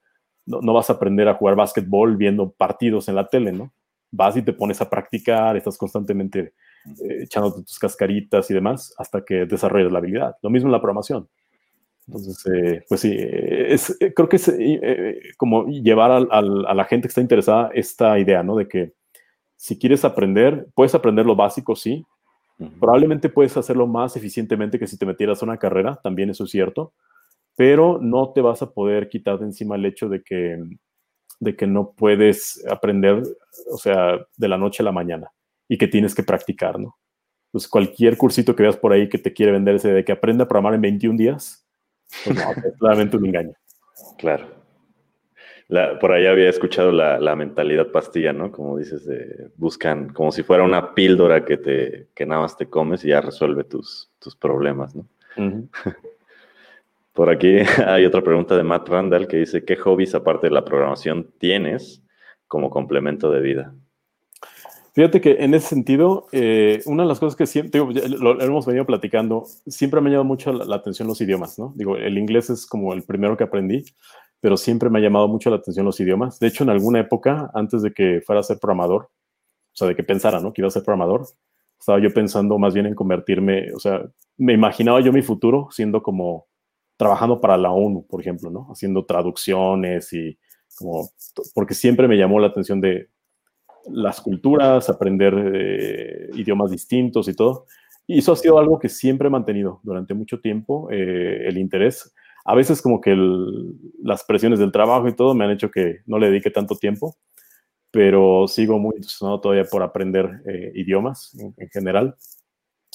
no, 0.47 0.73
vas 0.73 0.91
a 0.91 0.95
aprender 0.95 1.29
a 1.29 1.35
jugar 1.35 1.55
básquetbol 1.55 2.17
viendo 2.17 2.51
partidos 2.51 3.09
en 3.09 3.15
la 3.15 3.29
tele, 3.29 3.53
¿no? 3.53 3.73
Vas 4.11 4.37
y 4.37 4.43
te 4.43 4.53
pones 4.53 4.81
a 4.81 4.91
practicar, 4.91 5.57
estás 5.57 5.79
constantemente 5.79 6.55
eh, 7.05 7.23
echándote 7.23 7.63
tus 7.63 7.79
cascaritas 7.79 8.51
y 8.51 8.55
demás 8.55 8.93
hasta 8.99 9.25
que 9.25 9.47
desarrolles 9.47 9.93
la 9.93 9.99
habilidad. 9.99 10.35
Lo 10.43 10.51
mismo 10.51 10.67
en 10.67 10.73
la 10.73 10.81
programación. 10.81 11.29
Entonces, 12.11 12.45
eh, 12.53 12.85
pues 12.89 13.03
sí, 13.03 13.16
es, 13.16 13.97
creo 14.16 14.28
que 14.28 14.37
es 14.37 14.53
como 15.37 15.66
llevar 15.69 16.11
a 16.11 16.43
la 16.43 16.85
gente 16.87 17.07
que 17.07 17.11
está 17.11 17.20
interesada 17.20 17.70
esta 17.73 18.19
idea, 18.19 18.43
¿no? 18.43 18.57
De 18.57 18.66
que 18.66 18.95
si 19.57 19.78
quieres 19.78 20.05
aprender, 20.05 20.66
puedes 20.74 20.95
aprender 20.95 21.24
lo 21.24 21.37
básico, 21.37 21.77
sí. 21.77 22.05
Probablemente 22.81 23.28
puedes 23.28 23.57
hacerlo 23.57 23.87
más 23.87 24.16
eficientemente 24.16 24.78
que 24.78 24.89
si 24.89 24.99
te 24.99 25.07
metieras 25.07 25.41
a 25.41 25.47
una 25.47 25.57
carrera, 25.57 26.01
también 26.03 26.31
eso 26.31 26.45
es 26.45 26.51
cierto, 26.51 26.93
pero 27.57 27.99
no 28.03 28.32
te 28.32 28.41
vas 28.41 28.61
a 28.62 28.73
poder 28.73 29.09
quitar 29.09 29.39
de 29.39 29.45
encima 29.45 29.77
el 29.77 29.87
hecho 29.87 30.09
de 30.09 30.23
que, 30.23 30.59
de 31.39 31.57
que 31.57 31.66
no 31.66 31.93
puedes 31.93 32.66
aprender, 32.69 33.23
o 33.70 33.77
sea, 33.78 34.19
de 34.37 34.49
la 34.49 34.59
noche 34.59 34.82
a 34.82 34.85
la 34.85 34.93
mañana 34.93 35.31
y 35.69 35.78
que 35.78 35.87
tienes 35.87 36.15
que 36.15 36.24
practicar, 36.24 36.81
¿no? 36.81 36.97
Pues 37.53 37.69
cualquier 37.69 38.16
cursito 38.16 38.57
que 38.57 38.65
veas 38.65 38.77
por 38.77 38.93
ahí 38.93 39.09
que 39.09 39.19
te 39.19 39.32
quiere 39.32 39.53
vender 39.53 39.77
ese 39.77 39.93
de 39.93 40.05
que 40.05 40.12
aprende 40.12 40.43
a 40.43 40.49
programar 40.49 40.74
en 40.74 40.81
21 40.81 41.16
días, 41.16 41.66
pues 42.24 42.37
no, 42.37 42.51
es 42.53 42.77
claramente 42.78 43.16
un 43.16 43.27
engaño. 43.27 43.53
Claro 44.19 44.61
por 46.01 46.12
ahí 46.12 46.27
había 46.27 46.49
escuchado 46.49 46.91
la, 46.91 47.37
mentalidad 47.37 47.93
pastilla, 47.93 48.32
¿no? 48.32 48.51
Como 48.51 48.77
dices, 48.77 49.09
buscan 49.57 50.12
como 50.12 50.32
si 50.32 50.43
fuera 50.43 50.65
una 50.65 50.95
píldora 50.95 51.45
que, 51.45 51.59
te, 51.59 52.09
que 52.15 52.27
nada 52.27 52.43
más 52.43 52.57
te 52.57 52.69
comes 52.69 53.05
y 53.05 53.09
ya 53.09 53.20
resuelve 53.20 53.65
tus, 53.65 54.11
tus 54.19 54.35
problemas, 54.35 54.95
¿no? 54.97 55.07
Por 57.12 57.31
aquí 57.31 57.59
hay 57.87 58.05
otra 58.05 58.23
pregunta 58.23 58.57
de 58.57 58.65
Matt 58.65 58.89
Randall 58.89 59.28
que 59.28 59.39
dice, 59.39 59.65
¿qué 59.65 59.77
hobbies 59.77 60.15
aparte 60.15 60.49
de 60.49 60.53
la 60.53 60.65
programación 60.65 61.31
tienes 61.39 62.03
como 62.49 62.70
complemento 62.70 63.31
de 63.31 63.41
vida? 63.41 63.74
Fíjate 65.01 65.23
que 65.23 65.43
en 65.43 65.55
ese 65.55 65.69
sentido, 65.69 66.27
eh, 66.31 66.83
una 66.85 67.05
de 67.05 67.09
las 67.09 67.19
cosas 67.19 67.35
que 67.35 67.47
siempre, 67.47 67.81
digo, 67.81 67.91
lo 68.19 68.39
hemos 68.39 68.67
venido 68.67 68.85
platicando, 68.85 69.47
siempre 69.67 69.99
me 70.03 70.11
ha 70.11 70.13
llamado 70.13 70.27
mucho 70.27 70.53
la, 70.53 70.67
la, 70.67 70.77
atención 70.77 71.09
los 71.09 71.23
idiomas, 71.23 71.59
¿no? 71.59 71.73
Digo, 71.75 71.97
el 71.97 72.19
inglés 72.19 72.51
es 72.51 72.67
como 72.67 72.93
el 72.93 73.03
primero 73.05 73.35
que 73.35 73.45
aprendí, 73.45 73.83
pero 74.41 74.59
siempre 74.59 74.91
me 74.91 74.99
ha 74.99 75.03
llamado 75.03 75.27
mucho 75.27 75.49
la 75.49 75.57
atención 75.57 75.87
los 75.87 75.99
idiomas. 76.01 76.39
De 76.39 76.49
hecho, 76.49 76.65
en 76.65 76.69
alguna 76.69 77.01
época, 77.01 77.51
antes 77.55 77.81
de 77.81 77.95
que 77.95 78.21
fuera 78.27 78.41
a 78.41 78.43
ser 78.43 78.59
programador, 78.59 79.05
o 79.05 79.11
sea, 79.73 79.89
de 79.89 79.97
que 79.97 80.05
pensara, 80.05 80.39
¿no? 80.39 80.53
Que 80.53 80.61
iba 80.61 80.69
a 80.69 80.71
ser 80.71 80.85
programador, 80.85 81.23
estaba 81.79 81.99
yo 81.99 82.13
pensando 82.13 82.59
más 82.59 82.75
bien 82.75 82.85
en 82.85 82.95
convertirme, 82.95 83.73
o 83.73 83.81
sea, 83.81 84.03
me 84.37 84.53
imaginaba 84.53 85.01
yo 85.01 85.15
mi 85.15 85.23
futuro 85.23 85.69
siendo 85.71 86.03
como 86.03 86.47
trabajando 86.99 87.41
para 87.41 87.57
la 87.57 87.71
ONU, 87.71 88.07
por 88.07 88.21
ejemplo, 88.21 88.51
¿no? 88.51 88.69
Haciendo 88.71 89.07
traducciones 89.07 90.13
y 90.13 90.39
como, 90.77 91.09
porque 91.55 91.73
siempre 91.73 92.07
me 92.07 92.19
llamó 92.19 92.39
la 92.39 92.49
atención 92.49 92.83
de 92.83 93.09
las 93.93 94.21
culturas, 94.21 94.89
aprender 94.89 95.35
eh, 95.55 96.31
idiomas 96.35 96.71
distintos 96.71 97.29
y 97.29 97.35
todo. 97.35 97.67
Y 98.07 98.19
eso 98.19 98.33
ha 98.33 98.37
sido 98.37 98.59
algo 98.59 98.79
que 98.79 98.89
siempre 98.89 99.29
he 99.29 99.31
mantenido 99.31 99.81
durante 99.83 100.15
mucho 100.15 100.41
tiempo, 100.41 100.89
eh, 100.91 101.47
el 101.47 101.59
interés 101.59 102.12
a 102.45 102.55
veces 102.55 102.81
como 102.81 103.01
que 103.01 103.15
las 104.03 104.25
presiones 104.25 104.59
del 104.59 104.73
trabajo 104.73 105.09
y 105.09 105.15
todo 105.15 105.35
me 105.35 105.45
han 105.45 105.51
hecho 105.51 105.71
que 105.71 106.01
no 106.07 106.19
le 106.19 106.29
dedique 106.31 106.51
tanto 106.51 106.75
tiempo, 106.77 107.17
pero 107.91 108.47
sigo 108.49 108.79
muy 108.79 108.97
entusiasmado 108.97 109.41
todavía 109.41 109.65
por 109.65 109.83
aprender 109.83 110.43
eh, 110.47 110.73
idiomas 110.75 111.37
en, 111.39 111.69
general. 111.71 112.17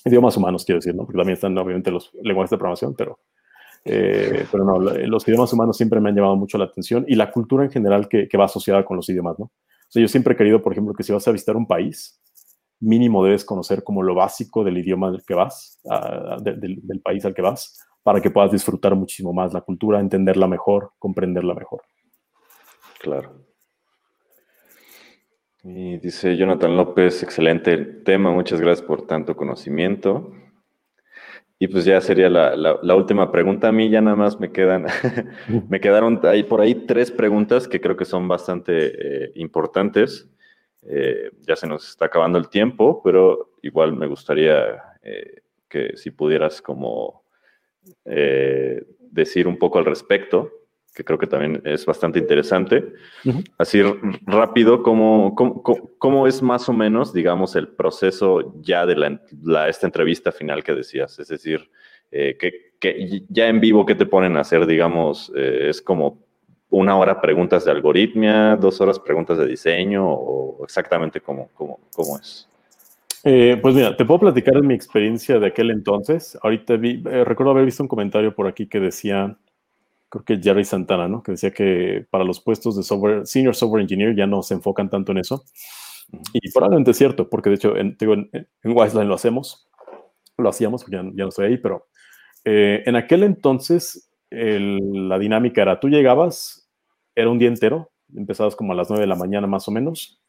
Idiomas 0.04 0.38
humanos, 0.38 0.66
quiero 0.66 0.80
decir, 0.80 0.96
¿no? 0.96 1.06
Porque 1.06 1.18
también 1.18 1.36
están 1.36 1.58
obviamente 1.58 1.92
los 1.92 2.12
lenguajes 2.22 2.52
de 2.52 2.58
programación, 2.58 2.96
pero, 2.96 3.20
pero 3.84 4.64
no, 4.64 4.80
los 4.80 5.28
idiomas 5.28 5.52
humanos 5.54 5.78
siempre 5.78 6.00
me 6.00 6.10
han 6.10 6.16
llamado 6.16 6.36
mucho 6.36 6.58
la 6.58 6.66
atención 6.66 7.06
y 7.08 7.16
la 7.16 7.32
cultura 7.32 7.64
en 7.64 7.72
general 7.72 8.08
que, 8.08 8.28
va 8.38 8.46
asociada 8.46 8.84
con 8.84 8.98
los 8.98 9.10
idiomas, 9.10 9.40
¿no? 9.40 9.52
O 9.88 9.92
sea, 9.92 10.02
yo 10.02 10.08
siempre 10.08 10.34
he 10.34 10.38
querido, 10.38 10.62
por 10.62 10.72
ejemplo, 10.72 10.94
que 10.94 11.04
si 11.04 11.14
vas 11.14 11.28
a 11.28 11.32
visitar 11.32 11.56
un 11.56 11.68
país, 11.68 12.22
mínimo 12.80 13.24
debes 13.24 13.46
conocer 13.46 13.84
como 13.84 14.04
lo 14.04 14.16
básico 14.16 14.64
del 14.64 14.78
idioma 14.78 15.12
del 15.12 15.24
que 15.26 15.34
vas, 15.34 15.80
del 16.42 17.02
país 17.04 17.24
al 17.26 17.34
que 17.34 17.42
vas, 17.42 17.80
para 18.04 18.22
que 18.22 18.30
puedas 18.30 18.52
disfrutar 18.52 18.96
muchísimo 18.96 19.34
más 19.34 19.54
la 19.54 19.62
cultura, 19.62 20.00
entenderla 20.00 20.48
mejor, 20.48 20.92
comprenderla 21.00 21.54
mejor. 21.56 21.82
Claro. 23.00 23.46
Y 25.64 25.98
dice 25.98 26.38
Jonathan 26.38 26.78
López, 26.78 27.24
excelente 27.24 27.78
tema, 27.78 28.32
muchas 28.32 28.62
gracias 28.62 28.86
por 28.86 29.08
tanto 29.08 29.36
conocimiento. 29.36 30.32
Y 31.58 31.68
pues 31.68 31.86
ya 31.86 32.02
sería 32.02 32.30
la, 32.30 32.96
última 32.96 33.32
pregunta. 33.32 33.70
A 33.70 33.72
mí 33.72 33.90
ya 33.90 34.02
nada 34.02 34.18
más 34.18 34.40
me 34.40 34.52
quedan, 34.52 34.88
me 35.70 35.80
quedaron 35.80 36.20
ahí 36.24 36.44
por 36.44 36.60
ahí 36.60 36.76
tres 36.76 37.12
preguntas 37.12 37.68
que 37.68 37.80
creo 37.80 37.96
que 37.96 38.06
son 38.06 38.28
bastante 38.28 39.26
eh, 39.26 39.32
importantes. 39.36 40.28
Eh, 40.88 41.32
ya 41.48 41.56
se 41.56 41.68
nos 41.68 41.88
está 41.90 42.06
acabando 42.06 42.38
el 42.38 42.50
tiempo, 42.50 43.02
pero 43.04 43.54
igual 43.62 43.94
me 43.94 44.08
gustaría 44.08 44.84
eh, 45.02 45.42
que 45.70 45.96
si 45.96 46.12
pudieras 46.12 46.62
como 46.62 47.24
decir 49.12 49.48
un 49.48 49.60
poco 49.60 49.78
al 49.78 49.86
respecto, 49.86 50.52
que 50.96 51.04
creo 51.04 51.20
que 51.20 51.28
también 51.28 51.62
es 51.66 51.86
bastante 51.86 52.20
interesante. 52.20 52.94
Así 53.58 53.82
rápido, 54.26 54.82
¿cómo, 54.82 55.36
¿cómo, 56.00 56.28
es 56.28 56.42
más 56.42 56.70
o 56.70 56.74
menos, 56.74 57.14
digamos, 57.14 57.56
el 57.56 57.68
proceso 57.68 58.54
ya 58.62 58.86
de 58.86 58.96
la, 58.96 59.70
esta 59.70 59.88
entrevista 59.88 60.32
final 60.32 60.64
que 60.64 60.74
decías? 60.74 61.20
Es 61.20 61.28
decir, 61.28 61.70
eh, 62.12 62.38
que, 62.40 63.26
ya 63.30 63.48
en 63.48 63.60
vivo, 63.60 63.86
¿qué 63.86 63.96
te 63.96 64.06
ponen 64.06 64.38
a 64.38 64.42
hacer? 64.42 64.66
Digamos, 64.66 65.32
eh, 65.36 65.68
es 65.70 65.82
como 65.82 66.24
una 66.70 66.96
hora 66.98 67.20
preguntas 67.20 67.66
de 67.66 67.72
algoritmia, 67.72 68.56
dos 68.56 68.80
horas 68.80 69.00
preguntas 69.00 69.38
de 69.38 69.48
diseño, 69.48 70.08
o 70.08 70.64
exactamente 70.64 71.20
cómo, 71.20 71.50
cómo, 71.56 71.80
cómo 71.94 72.18
es. 72.18 72.48
Eh, 73.28 73.58
pues 73.60 73.74
mira, 73.74 73.98
te 73.98 74.06
puedo 74.06 74.20
platicar 74.20 74.54
de 74.54 74.62
mi 74.62 74.76
experiencia 74.76 75.40
de 75.40 75.48
aquel 75.48 75.72
entonces. 75.72 76.38
Ahorita 76.44 76.78
vi, 76.78 77.04
eh, 77.10 77.24
recuerdo 77.24 77.52
haber 77.52 77.66
visto 77.66 77.82
un 77.82 77.90
comentario 77.90 78.36
por 78.36 78.48
aquí 78.48 78.68
que 78.68 78.80
decía, 78.80 79.36
creo 80.24 80.38
que 80.40 80.44
Jerry 80.44 80.64
Santana, 80.64 81.08
¿no? 81.08 81.22
Que 81.22 81.34
decía 81.34 81.52
que 81.52 82.06
para 82.10 82.24
los 82.24 82.40
puestos 82.40 82.76
de 82.78 82.84
software, 82.84 83.26
senior 83.28 83.56
software 83.56 83.82
engineer 83.82 84.16
ya 84.16 84.28
no 84.28 84.42
se 84.42 84.54
enfocan 84.54 84.90
tanto 84.90 85.12
en 85.12 85.20
eso. 85.20 85.44
Y 86.34 86.52
probablemente 86.52 86.92
es 86.92 86.98
cierto, 86.98 87.30
porque 87.30 87.50
de 87.50 87.56
hecho 87.56 87.76
en, 87.76 87.98
en, 88.00 88.30
en 88.32 89.08
lo 89.08 89.14
hacemos, 89.14 89.68
lo 90.38 90.50
hacíamos, 90.50 90.84
porque 90.84 90.98
ya, 90.98 91.04
no 91.04 91.30
estoy 91.30 91.48
ahí, 91.48 91.58
pero 91.58 91.88
eh, 92.44 92.84
en 92.86 92.96
aquel 92.96 93.24
entonces 93.24 94.10
la 94.30 95.18
dinámica 95.18 95.62
era, 95.62 95.80
tú 95.80 95.88
llegabas, 95.88 96.70
era 97.16 97.30
un 97.30 97.40
día 97.40 97.48
entero, 97.48 97.92
empezabas 98.14 98.56
como 98.56 98.74
a 98.74 98.76
las 98.76 98.90
9 98.90 99.02
de 99.02 99.08
la 99.08 99.16
mañana 99.16 99.48
más 99.48 99.68
o 99.68 99.72
menos, 99.72 100.22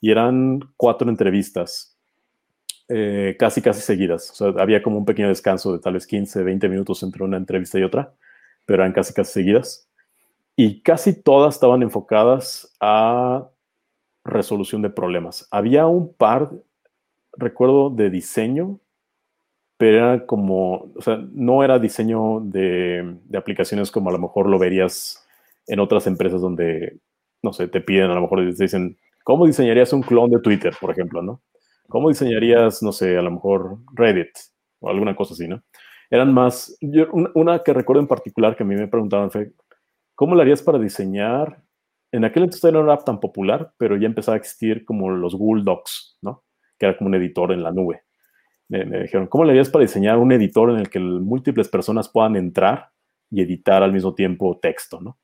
y 0.00 0.10
eran 0.10 0.60
cuatro 0.76 1.08
entrevistas 1.08 1.96
eh, 2.88 3.36
casi, 3.38 3.62
casi 3.62 3.80
seguidas. 3.80 4.30
O 4.30 4.34
sea, 4.34 4.62
había 4.62 4.82
como 4.82 4.98
un 4.98 5.04
pequeño 5.04 5.28
descanso 5.28 5.72
de 5.72 5.78
tal 5.78 5.94
vez 5.94 6.06
15, 6.06 6.42
20 6.42 6.68
minutos 6.68 7.02
entre 7.02 7.24
una 7.24 7.36
entrevista 7.36 7.78
y 7.78 7.84
otra, 7.84 8.14
pero 8.66 8.82
eran 8.82 8.92
casi, 8.92 9.12
casi 9.12 9.32
seguidas. 9.32 9.88
Y 10.56 10.82
casi 10.82 11.14
todas 11.14 11.54
estaban 11.54 11.82
enfocadas 11.82 12.74
a 12.80 13.48
resolución 14.24 14.82
de 14.82 14.90
problemas. 14.90 15.48
Había 15.50 15.86
un 15.86 16.12
par, 16.12 16.50
recuerdo, 17.32 17.90
de 17.90 18.10
diseño, 18.10 18.78
pero 19.76 19.96
era 19.96 20.26
como, 20.26 20.92
o 20.94 21.02
sea, 21.02 21.16
no 21.32 21.64
era 21.64 21.78
diseño 21.78 22.40
de, 22.40 23.16
aplicaciones 23.36 23.90
como 23.90 24.10
a 24.10 24.12
lo 24.12 24.18
mejor 24.18 24.48
lo 24.48 24.58
verías 24.58 25.26
en 25.66 25.80
otras 25.80 26.06
empresas 26.06 26.40
donde, 26.40 26.98
no 27.42 27.52
sé, 27.52 27.68
te 27.68 27.80
piden, 27.80 28.10
a 28.10 28.14
lo 28.14 28.20
mejor 28.20 28.54
te 28.54 28.62
dicen, 28.62 28.96
¿cómo 29.24 29.46
diseñarías 29.46 29.92
un 29.92 30.02
clon 30.02 30.30
de 30.30 30.40
Twitter, 30.40 30.74
por 30.80 30.90
ejemplo, 30.90 31.22
no? 31.22 31.42
¿Cómo 31.88 32.08
diseñarías, 32.08 32.82
no 32.82 32.92
sé, 32.92 33.18
a 33.18 33.22
lo 33.22 33.32
mejor 33.32 33.78
Reddit 33.92 34.30
o 34.80 34.88
alguna 34.88 35.16
cosa 35.16 35.34
así, 35.34 35.48
¿no? 35.48 35.62
Eran 36.12 36.34
más, 36.34 36.76
una 37.34 37.62
que 37.62 37.72
recuerdo 37.72 38.02
en 38.02 38.06
particular 38.06 38.54
que 38.54 38.64
a 38.64 38.66
mí 38.66 38.74
me 38.74 38.86
preguntaban 38.86 39.30
fue, 39.30 39.54
¿cómo 40.14 40.34
lo 40.34 40.42
harías 40.42 40.60
para 40.60 40.78
diseñar? 40.78 41.62
En 42.12 42.26
aquel 42.26 42.42
entonces 42.42 42.70
no 42.70 42.84
era 42.84 42.98
tan 42.98 43.18
popular, 43.18 43.72
pero 43.78 43.96
ya 43.96 44.08
empezaba 44.08 44.34
a 44.34 44.38
existir 44.38 44.84
como 44.84 45.08
los 45.08 45.34
Google 45.34 45.62
Docs, 45.64 46.18
¿no? 46.20 46.44
Que 46.78 46.84
era 46.84 46.98
como 46.98 47.08
un 47.08 47.14
editor 47.14 47.50
en 47.50 47.62
la 47.62 47.72
nube. 47.72 48.02
Me, 48.68 48.84
me 48.84 49.00
dijeron, 49.00 49.26
¿cómo 49.26 49.44
lo 49.44 49.50
harías 49.52 49.70
para 49.70 49.84
diseñar 49.84 50.18
un 50.18 50.32
editor 50.32 50.68
en 50.72 50.80
el 50.80 50.90
que 50.90 51.00
múltiples 51.00 51.70
personas 51.70 52.10
puedan 52.10 52.36
entrar 52.36 52.90
y 53.30 53.40
editar 53.40 53.82
al 53.82 53.94
mismo 53.94 54.14
tiempo 54.14 54.58
texto, 54.60 55.00
¿no? 55.00 55.16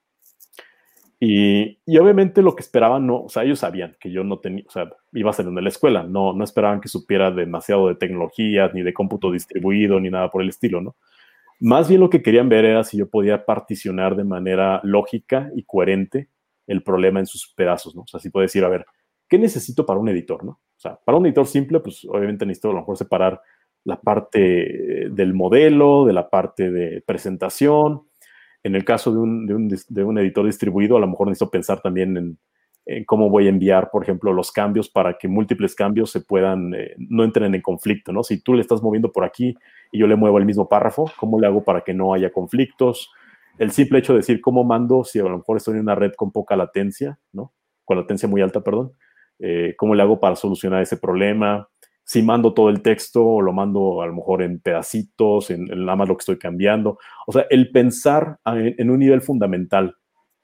Y, 1.20 1.78
obviamente 1.98 2.42
lo 2.42 2.54
que 2.54 2.62
esperaban, 2.62 3.06
no, 3.06 3.22
o 3.24 3.28
sea, 3.28 3.42
ellos 3.42 3.58
sabían 3.58 3.96
que 3.98 4.10
yo 4.10 4.22
no 4.22 4.38
tenía, 4.38 4.64
o 4.68 4.70
sea, 4.70 4.88
iba 5.12 5.32
saliendo 5.32 5.58
de 5.58 5.64
la 5.64 5.68
escuela, 5.68 6.04
no, 6.04 6.32
no 6.32 6.44
esperaban 6.44 6.80
que 6.80 6.88
supiera 6.88 7.32
demasiado 7.32 7.88
de 7.88 7.96
tecnologías, 7.96 8.72
ni 8.72 8.82
de 8.82 8.94
cómputo 8.94 9.32
distribuido, 9.32 9.98
ni 9.98 10.10
nada 10.10 10.30
por 10.30 10.42
el 10.42 10.48
estilo, 10.48 10.80
¿no? 10.80 10.96
Más 11.60 11.88
bien 11.88 12.00
lo 12.00 12.08
que 12.08 12.22
querían 12.22 12.48
ver 12.48 12.64
era 12.64 12.84
si 12.84 12.98
yo 12.98 13.10
podía 13.10 13.44
particionar 13.44 14.14
de 14.14 14.22
manera 14.22 14.80
lógica 14.84 15.50
y 15.56 15.64
coherente 15.64 16.28
el 16.68 16.84
problema 16.84 17.18
en 17.18 17.26
sus 17.26 17.52
pedazos, 17.52 17.96
¿no? 17.96 18.02
O 18.02 18.06
sea, 18.06 18.20
si 18.20 18.30
puedo 18.30 18.42
decir, 18.42 18.64
a 18.64 18.68
ver, 18.68 18.86
¿qué 19.28 19.38
necesito 19.38 19.84
para 19.84 19.98
un 19.98 20.08
editor, 20.08 20.44
no? 20.44 20.52
O 20.52 20.80
sea, 20.80 21.00
para 21.04 21.18
un 21.18 21.26
editor 21.26 21.48
simple, 21.48 21.80
pues 21.80 22.04
obviamente 22.04 22.46
necesito 22.46 22.70
a 22.70 22.74
lo 22.74 22.78
mejor 22.78 22.96
separar 22.96 23.40
la 23.82 24.00
parte 24.00 25.08
del 25.10 25.34
modelo, 25.34 26.04
de 26.04 26.12
la 26.12 26.30
parte 26.30 26.70
de 26.70 27.02
presentación, 27.02 28.07
en 28.62 28.74
el 28.74 28.84
caso 28.84 29.12
de 29.12 29.18
un, 29.18 29.46
de 29.46 30.04
un, 30.04 30.18
editor 30.18 30.44
distribuido, 30.44 30.96
a 30.96 31.00
lo 31.00 31.06
mejor 31.06 31.28
necesito 31.28 31.50
pensar 31.50 31.80
también 31.80 32.16
en, 32.16 32.38
en 32.88 33.04
cómo 33.04 33.28
voy 33.28 33.46
a 33.46 33.50
enviar, 33.50 33.90
por 33.90 34.02
ejemplo, 34.02 34.32
los 34.32 34.50
cambios 34.50 34.88
para 34.88 35.18
que 35.18 35.28
múltiples 35.28 35.74
cambios 35.74 36.10
se 36.10 36.22
puedan, 36.22 36.72
eh, 36.74 36.94
no 36.96 37.22
entren 37.22 37.54
en 37.54 37.60
conflicto, 37.60 38.12
¿no? 38.12 38.24
Si 38.24 38.42
tú 38.42 38.54
le 38.54 38.62
estás 38.62 38.82
moviendo 38.82 39.12
por 39.12 39.24
aquí 39.24 39.54
y 39.92 39.98
yo 39.98 40.06
le 40.06 40.16
muevo 40.16 40.38
el 40.38 40.46
mismo 40.46 40.68
párrafo, 40.68 41.10
¿cómo 41.18 41.38
le 41.38 41.46
hago 41.46 41.62
para 41.62 41.82
que 41.82 41.92
no 41.92 42.14
haya 42.14 42.32
conflictos? 42.32 43.10
El 43.58 43.72
simple 43.72 43.98
hecho 43.98 44.14
de 44.14 44.20
decir 44.20 44.40
cómo 44.40 44.64
mando, 44.64 45.04
si 45.04 45.18
a 45.18 45.24
lo 45.24 45.36
mejor 45.36 45.58
estoy 45.58 45.74
en 45.74 45.80
una 45.80 45.94
red 45.94 46.12
con 46.14 46.32
poca 46.32 46.56
latencia, 46.56 47.18
¿no? 47.32 47.52
Con 47.84 47.98
latencia 47.98 48.26
muy 48.26 48.40
alta, 48.40 48.62
perdón, 48.62 48.92
eh, 49.38 49.74
¿cómo 49.76 49.94
le 49.94 50.02
hago 50.02 50.18
para 50.18 50.36
solucionar 50.36 50.82
ese 50.82 50.96
problema? 50.96 51.68
Si 52.08 52.22
mando 52.22 52.54
todo 52.54 52.70
el 52.70 52.80
texto 52.80 53.22
o 53.22 53.42
lo 53.42 53.52
mando 53.52 54.00
a 54.00 54.06
lo 54.06 54.14
mejor 54.14 54.40
en 54.40 54.60
pedacitos, 54.60 55.50
en, 55.50 55.66
nada 55.66 55.94
más 55.94 56.08
lo 56.08 56.16
que 56.16 56.22
estoy 56.22 56.38
cambiando. 56.38 56.98
O 57.26 57.32
sea, 57.32 57.44
el 57.50 57.70
pensar 57.70 58.38
en, 58.46 58.88
un 58.88 58.98
nivel 58.98 59.20
fundamental, 59.20 59.94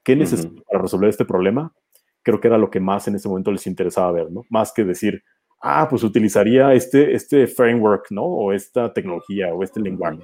¿qué 0.03 0.15
necesito 0.15 0.61
para 0.69 0.83
resolver 0.83 1.09
este 1.09 1.25
problema? 1.25 1.73
Creo 2.21 2.39
que 2.39 2.49
era 2.49 2.59
lo 2.59 2.69
que 2.69 2.79
más 2.79 3.07
en 3.07 3.15
ese 3.15 3.27
momento 3.27 3.51
les 3.51 3.65
interesaba 3.65 4.11
ver, 4.11 4.31
¿no? 4.31 4.43
Más 4.51 4.73
que 4.73 4.83
decir, 4.83 5.23
ah, 5.59 5.87
pues 5.89 6.03
utilizaría 6.03 6.71
este, 6.75 7.15
este 7.15 7.47
framework, 7.47 8.11
¿no? 8.11 8.25
O 8.25 8.53
esta 8.53 8.93
tecnología 8.93 9.51
o 9.51 9.63
este 9.63 9.81
lenguaje. 9.81 10.19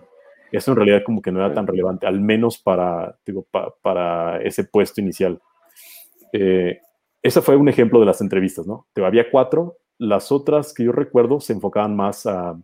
Eso 0.52 0.74
en 0.74 0.78
realidad 0.78 1.02
como 1.04 1.24
que 1.24 1.32
no 1.32 1.40
era 1.40 1.56
tan 1.56 1.66
relevante, 1.66 2.06
al 2.06 2.22
menos 2.22 2.60
para, 2.60 3.18
digo, 3.26 3.48
para 3.82 4.40
ese 4.44 4.66
puesto 4.66 5.02
inicial. 5.02 5.42
Eh, 6.34 6.78
ese 7.24 7.42
fue 7.42 7.56
un 7.56 7.68
ejemplo 7.68 8.00
de 8.00 8.06
las 8.06 8.22
entrevistas, 8.22 8.68
¿no? 8.68 8.86
Había 8.96 9.32
cuatro, 9.32 9.78
las 10.02 10.32
otras 10.32 10.73
que 10.73 10.84
yo 10.84 10.91
recuerdo 10.91 11.40
se 11.40 11.53
enfocaban 11.53 11.95
más 11.95 12.26
a 12.26 12.60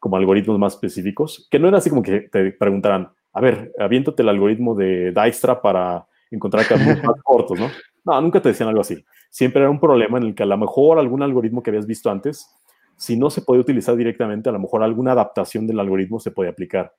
como 0.00 0.16
algoritmos 0.16 0.58
más 0.58 0.74
específicos, 0.74 1.46
que 1.48 1.60
no 1.60 1.68
era 1.68 1.78
así 1.78 1.90
como 1.90 2.02
que 2.02 2.22
te 2.22 2.50
preguntaran, 2.52 3.12
a 3.32 3.40
ver, 3.40 3.72
aviéntate 3.78 4.22
el 4.22 4.30
algoritmo 4.30 4.74
de 4.74 5.12
Dijkstra 5.12 5.62
para 5.62 6.06
encontrar 6.28 6.66
caminos 6.66 7.04
más 7.04 7.22
cortos, 7.22 7.60
¿no? 7.60 7.68
No, 8.04 8.20
nunca 8.20 8.42
te 8.42 8.48
decían 8.48 8.68
algo 8.68 8.80
así. 8.80 9.04
Siempre 9.30 9.60
era 9.60 9.70
un 9.70 9.78
problema 9.78 10.18
en 10.18 10.24
el 10.24 10.34
que 10.34 10.42
a 10.42 10.46
lo 10.46 10.56
mejor 10.56 10.98
algún 10.98 11.22
algoritmo 11.22 11.62
que 11.62 11.70
habías 11.70 11.86
visto 11.86 12.10
antes, 12.10 12.48
si 12.96 13.16
no 13.16 13.30
se 13.30 13.42
podía 13.42 13.60
utilizar 13.60 13.94
directamente, 13.94 14.48
a 14.48 14.52
lo 14.52 14.58
mejor 14.58 14.82
alguna 14.82 15.12
adaptación 15.12 15.68
del 15.68 15.78
algoritmo 15.78 16.18
se 16.18 16.32
podía 16.32 16.50
aplicar. 16.50 16.92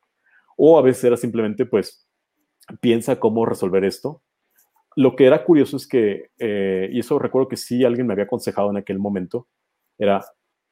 O 0.55 0.79
a 0.79 0.81
veces 0.81 1.03
era 1.03 1.17
simplemente, 1.17 1.65
pues, 1.65 2.07
piensa 2.79 3.19
cómo 3.19 3.45
resolver 3.45 3.83
esto 3.83 4.21
lo 4.95 5.15
que 5.15 5.25
era 5.25 5.43
curioso 5.43 5.77
es 5.77 5.87
que, 5.87 6.31
eh, 6.39 6.89
y 6.91 6.99
eso 6.99 7.19
recuerdo 7.19 7.47
que 7.47 7.57
sí 7.57 7.83
alguien 7.83 8.07
me 8.07 8.13
había 8.13 8.25
aconsejado 8.25 8.69
en 8.69 8.77
aquel 8.77 8.99
momento, 8.99 9.47
era 9.97 10.23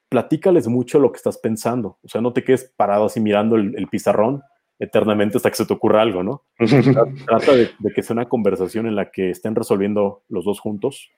platícales 0.10 0.68
mucho 0.68 1.00
lo 1.00 1.12
que 1.12 1.18
estás 1.18 1.38
pensando. 1.38 2.00
O 2.04 2.08
sea, 2.08 2.20
no 2.20 2.34
te 2.34 2.44
quedes 2.44 2.74
parado 2.76 3.06
así 3.06 3.20
mirando 3.20 3.56
el, 3.56 3.88
pizarrón 3.90 4.42
eternamente 4.80 5.38
hasta 5.38 5.50
que 5.50 5.56
se 5.56 5.66
te 5.66 5.74
ocurra 5.74 6.02
algo, 6.02 6.24
¿no? 6.24 6.44
Trata 7.28 7.54
de, 7.54 7.70
que 7.94 8.02
sea 8.02 8.16
una 8.16 8.28
conversación 8.28 8.88
en 8.88 8.96
la 8.96 9.12
que 9.12 9.30
estén 9.30 9.56
resolviendo 9.56 10.24
los 10.28 10.46
dos 10.46 10.60
juntos. 10.60 11.10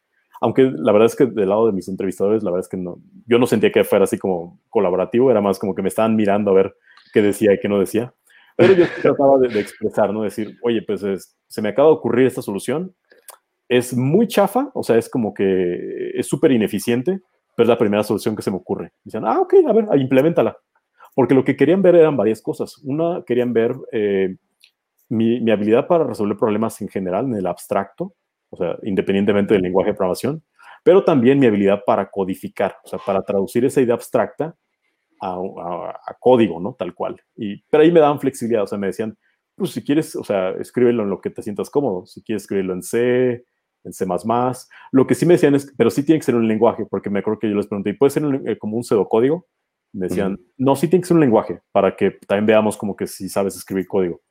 Aunque 0.41 0.71
la 0.75 0.91
verdad 0.91 1.05
es 1.05 1.15
que 1.15 1.27
del 1.27 1.49
lado 1.49 1.67
de 1.67 1.71
mis 1.71 1.87
entrevistadores, 1.87 2.43
la 2.43 2.51
verdad 2.51 2.65
es 2.65 2.69
que 2.69 2.77
no, 2.77 2.97
yo 3.27 3.37
no 3.37 3.45
sentía 3.45 3.71
que 3.71 3.83
fuera 3.83 4.05
así 4.05 4.17
como 4.17 4.59
colaborativo, 4.69 5.29
era 5.29 5.39
más 5.39 5.59
como 5.59 5.75
que 5.75 5.83
me 5.83 5.89
estaban 5.89 6.15
mirando 6.15 6.51
a 6.51 6.55
ver 6.55 6.75
qué 7.13 7.21
decía 7.21 7.53
y 7.53 7.59
qué 7.59 7.69
no 7.69 7.79
decía. 7.79 8.13
Pero 8.55 8.73
yo 8.73 8.85
trataba 9.01 9.37
de, 9.39 9.59
expresar, 9.59 10.13
¿no? 10.13 10.23
Decir, 10.23 10.57
oye, 10.61 10.81
pues 10.81 11.03
se 11.47 11.61
me 11.61 11.69
acaba 11.69 11.89
de 11.89 11.95
ocurrir 11.95 12.27
esta 12.27 12.41
solución. 12.41 12.93
Es 13.67 13.95
muy 13.95 14.27
chafa, 14.27 14.69
o 14.73 14.83
sea, 14.83 14.97
es 14.97 15.09
como 15.09 15.33
que 15.33 16.11
es 16.13 16.27
súper 16.27 16.51
ineficiente, 16.51 17.21
pero 17.55 17.65
es 17.65 17.69
la 17.69 17.77
primera 17.77 18.03
solución 18.03 18.35
que 18.35 18.41
se 18.41 18.51
me 18.51 18.57
ocurre. 18.57 18.91
Dicen, 19.03 19.23
ah, 19.25 19.39
ok, 19.39 19.53
a 19.67 19.73
ver, 19.73 19.85
implementala. 19.99 20.57
Porque 21.15 21.35
lo 21.35 21.43
que 21.43 21.55
querían 21.55 21.81
ver 21.81 21.95
eran 21.95 22.17
varias 22.17 22.41
cosas. 22.41 22.77
Una, 22.83 23.23
querían 23.25 23.53
ver 23.53 23.75
eh, 23.91 24.35
mi, 25.09 25.41
mi, 25.41 25.51
habilidad 25.51 25.87
para 25.87 26.05
resolver 26.05 26.37
problemas 26.37 26.81
en 26.81 26.87
general, 26.87 27.25
en 27.25 27.35
el 27.35 27.47
abstracto, 27.47 28.13
o 28.49 28.57
sea, 28.57 28.77
independientemente 28.83 29.53
del 29.53 29.63
lenguaje 29.63 29.91
de 29.91 29.95
programación, 29.95 30.43
pero 30.83 31.03
también 31.03 31.39
mi 31.39 31.45
habilidad 31.45 31.83
para 31.85 32.09
codificar, 32.09 32.75
o 32.83 32.87
sea, 32.87 32.99
para 33.05 33.21
traducir 33.21 33.65
esa 33.65 33.81
idea 33.81 33.93
abstracta 33.93 34.55
a, 35.21 36.15
código, 36.19 36.59
¿no? 36.59 36.73
Tal 36.73 36.93
cual. 36.93 37.21
Y, 37.35 37.61
pero 37.69 37.83
ahí 37.83 37.91
me 37.91 37.99
daban 37.99 38.19
flexibilidad, 38.19 38.63
o 38.63 38.67
sea, 38.67 38.77
me 38.77 38.87
decían, 38.87 39.17
pues 39.55 39.71
si 39.71 39.83
quieres, 39.83 40.15
o 40.15 40.23
sea, 40.23 40.51
escríbelo 40.51 41.03
en 41.03 41.09
lo 41.09 41.21
que 41.21 41.29
te 41.29 41.41
sientas 41.43 41.69
cómodo, 41.69 42.05
si 42.05 42.23
quieres 42.23 42.43
escribirlo 42.43 42.73
en 42.73 42.81
C, 42.81 43.45
en 43.83 43.93
C++, 43.93 44.05
lo 44.91 45.07
que 45.07 45.15
sí 45.15 45.25
me 45.25 45.33
decían 45.33 45.55
es, 45.55 45.73
pero 45.77 45.89
sí 45.89 46.03
tiene 46.03 46.19
que 46.19 46.25
ser 46.25 46.35
un 46.35 46.47
lenguaje, 46.47 46.85
porque 46.89 47.09
me 47.09 47.19
acuerdo 47.19 47.39
que 47.39 47.49
yo 47.49 47.55
les 47.55 47.67
pregunté, 47.67 47.91
¿y 47.91 47.93
puede 47.93 48.11
ser 48.11 48.23
eh, 48.45 48.57
como 48.57 48.77
un 48.77 48.83
pseudocódigo? 48.83 49.47
Me 49.93 50.07
decían, 50.07 50.39
no, 50.57 50.75
sí 50.75 50.87
tiene 50.87 51.01
que 51.01 51.07
ser 51.07 51.15
un 51.15 51.21
lenguaje, 51.21 51.61
para 51.71 51.95
que 51.95 52.11
también 52.27 52.45
veamos 52.45 52.77
como 52.77 52.95
que 52.95 53.07
si 53.07 53.27
sabes 53.27 53.55
escribir 53.55 53.87
código. 53.87 54.21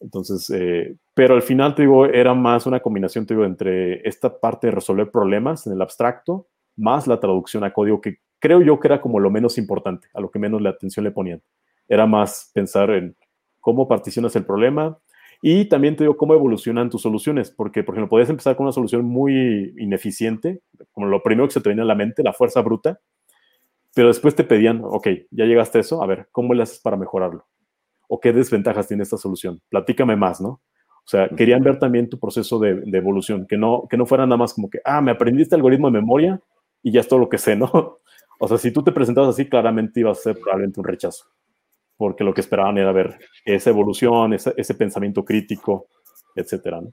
Entonces, 0.00 0.50
eh, 0.50 0.96
pero 1.14 1.34
al 1.34 1.42
final, 1.42 1.74
te 1.74 1.82
digo, 1.82 2.04
era 2.04 2.34
más 2.34 2.66
una 2.66 2.80
combinación, 2.80 3.24
te 3.24 3.34
digo, 3.34 3.46
entre 3.46 4.06
esta 4.06 4.38
parte 4.38 4.66
de 4.66 4.72
resolver 4.72 5.10
problemas 5.10 5.66
en 5.66 5.72
el 5.72 5.80
abstracto, 5.80 6.48
más 6.76 7.06
la 7.06 7.18
traducción 7.18 7.64
a 7.64 7.72
código, 7.72 8.00
que 8.00 8.18
creo 8.44 8.60
yo 8.60 8.78
que 8.78 8.88
era 8.88 9.00
como 9.00 9.20
lo 9.20 9.30
menos 9.30 9.56
importante, 9.56 10.08
a 10.12 10.20
lo 10.20 10.30
que 10.30 10.38
menos 10.38 10.60
la 10.60 10.68
atención 10.68 11.02
le 11.02 11.10
ponían. 11.10 11.40
Era 11.88 12.04
más 12.06 12.50
pensar 12.52 12.90
en 12.90 13.16
cómo 13.58 13.88
particionas 13.88 14.36
el 14.36 14.44
problema 14.44 14.98
y 15.40 15.64
también 15.64 15.96
te 15.96 16.04
digo 16.04 16.18
cómo 16.18 16.34
evolucionan 16.34 16.90
tus 16.90 17.00
soluciones, 17.00 17.50
porque, 17.50 17.82
por 17.82 17.94
ejemplo, 17.94 18.10
podías 18.10 18.28
empezar 18.28 18.54
con 18.54 18.64
una 18.64 18.72
solución 18.72 19.02
muy 19.02 19.72
ineficiente, 19.78 20.60
como 20.92 21.06
lo 21.06 21.22
primero 21.22 21.48
que 21.48 21.54
se 21.54 21.62
te 21.62 21.70
venía 21.70 21.84
a 21.84 21.86
la 21.86 21.94
mente, 21.94 22.22
la 22.22 22.34
fuerza 22.34 22.60
bruta, 22.60 23.00
pero 23.94 24.08
después 24.08 24.34
te 24.34 24.44
pedían, 24.44 24.82
ok, 24.84 25.08
ya 25.30 25.46
llegaste 25.46 25.78
a 25.78 25.80
eso, 25.80 26.02
a 26.02 26.06
ver, 26.06 26.28
¿cómo 26.30 26.52
le 26.52 26.64
haces 26.64 26.80
para 26.80 26.98
mejorarlo? 26.98 27.46
¿O 28.08 28.20
qué 28.20 28.34
desventajas 28.34 28.88
tiene 28.88 29.04
esta 29.04 29.16
solución? 29.16 29.62
Platícame 29.70 30.16
más, 30.16 30.42
¿no? 30.42 30.48
O 30.48 31.06
sea, 31.06 31.30
querían 31.30 31.62
ver 31.62 31.78
también 31.78 32.10
tu 32.10 32.18
proceso 32.18 32.58
de, 32.58 32.74
de, 32.74 32.98
evolución, 32.98 33.46
que 33.46 33.56
no, 33.56 33.86
que 33.88 33.96
no 33.96 34.04
fuera 34.04 34.26
nada 34.26 34.36
más 34.36 34.52
como 34.52 34.68
que, 34.68 34.80
ah, 34.84 35.00
me 35.00 35.12
aprendiste 35.12 35.54
algoritmo 35.54 35.86
de 35.86 35.98
memoria 35.98 36.42
y 36.82 36.92
ya 36.92 37.00
es 37.00 37.08
todo 37.08 37.20
lo 37.20 37.30
que 37.30 37.38
sé, 37.38 37.56
¿no? 37.56 38.00
O 38.38 38.48
sea, 38.48 38.58
si 38.58 38.72
tú 38.72 38.82
te 38.82 38.92
presentabas 38.92 39.30
así, 39.30 39.48
claramente 39.48 40.00
iba 40.00 40.10
a 40.10 40.14
ser 40.14 40.38
probablemente 40.38 40.80
un 40.80 40.86
rechazo, 40.86 41.26
porque 41.96 42.24
lo 42.24 42.34
que 42.34 42.40
esperaban 42.40 42.78
era 42.78 42.92
ver 42.92 43.18
esa 43.44 43.70
evolución, 43.70 44.34
ese, 44.34 44.74
pensamiento 44.74 45.24
crítico, 45.24 45.86
etcétera, 46.34 46.80
¿no? 46.80 46.92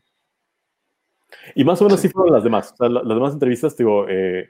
Y 1.55 1.63
más 1.63 1.81
o 1.81 1.85
menos 1.85 1.99
sí 1.99 2.09
fueron 2.09 2.33
las 2.33 2.43
demás. 2.43 2.73
O 2.73 2.75
sea, 2.75 2.89
las 2.89 3.07
demás 3.07 3.33
entrevistas, 3.33 3.75
digo, 3.75 4.05
eh, 4.07 4.49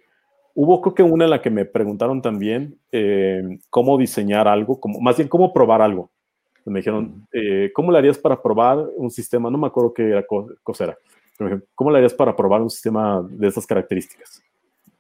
hubo 0.56 0.82
creo 0.82 0.96
que 0.96 1.04
una 1.04 1.26
en 1.26 1.30
la 1.30 1.42
que 1.42 1.50
me 1.50 1.66
preguntaron 1.66 2.22
también 2.22 2.78
eh, 2.92 3.60
cómo 3.70 3.98
diseñar 3.98 4.48
algo, 4.48 4.80
como, 4.80 5.00
más 5.00 5.18
bien 5.18 5.30
cómo 5.30 5.54
probar 5.54 5.82
algo. 5.82 6.12
Me 6.66 6.80
dijeron, 6.80 7.28
eh, 7.32 7.72
¿cómo 7.74 7.92
le 7.92 7.98
harías 7.98 8.18
para 8.18 8.42
probar 8.42 8.78
un 8.96 9.10
sistema? 9.10 9.50
No 9.50 9.58
me 9.58 9.68
acuerdo 9.68 9.94
qué 9.94 10.10
era, 10.10 10.26
cosa 10.64 10.84
era. 10.84 10.98
Pero 11.38 11.62
¿cómo 11.74 11.90
le 11.92 11.98
harías 11.98 12.14
para 12.14 12.36
probar 12.36 12.62
un 12.62 12.70
sistema 12.70 13.26
de 13.28 13.48
estas 13.48 13.66
características? 13.66 14.44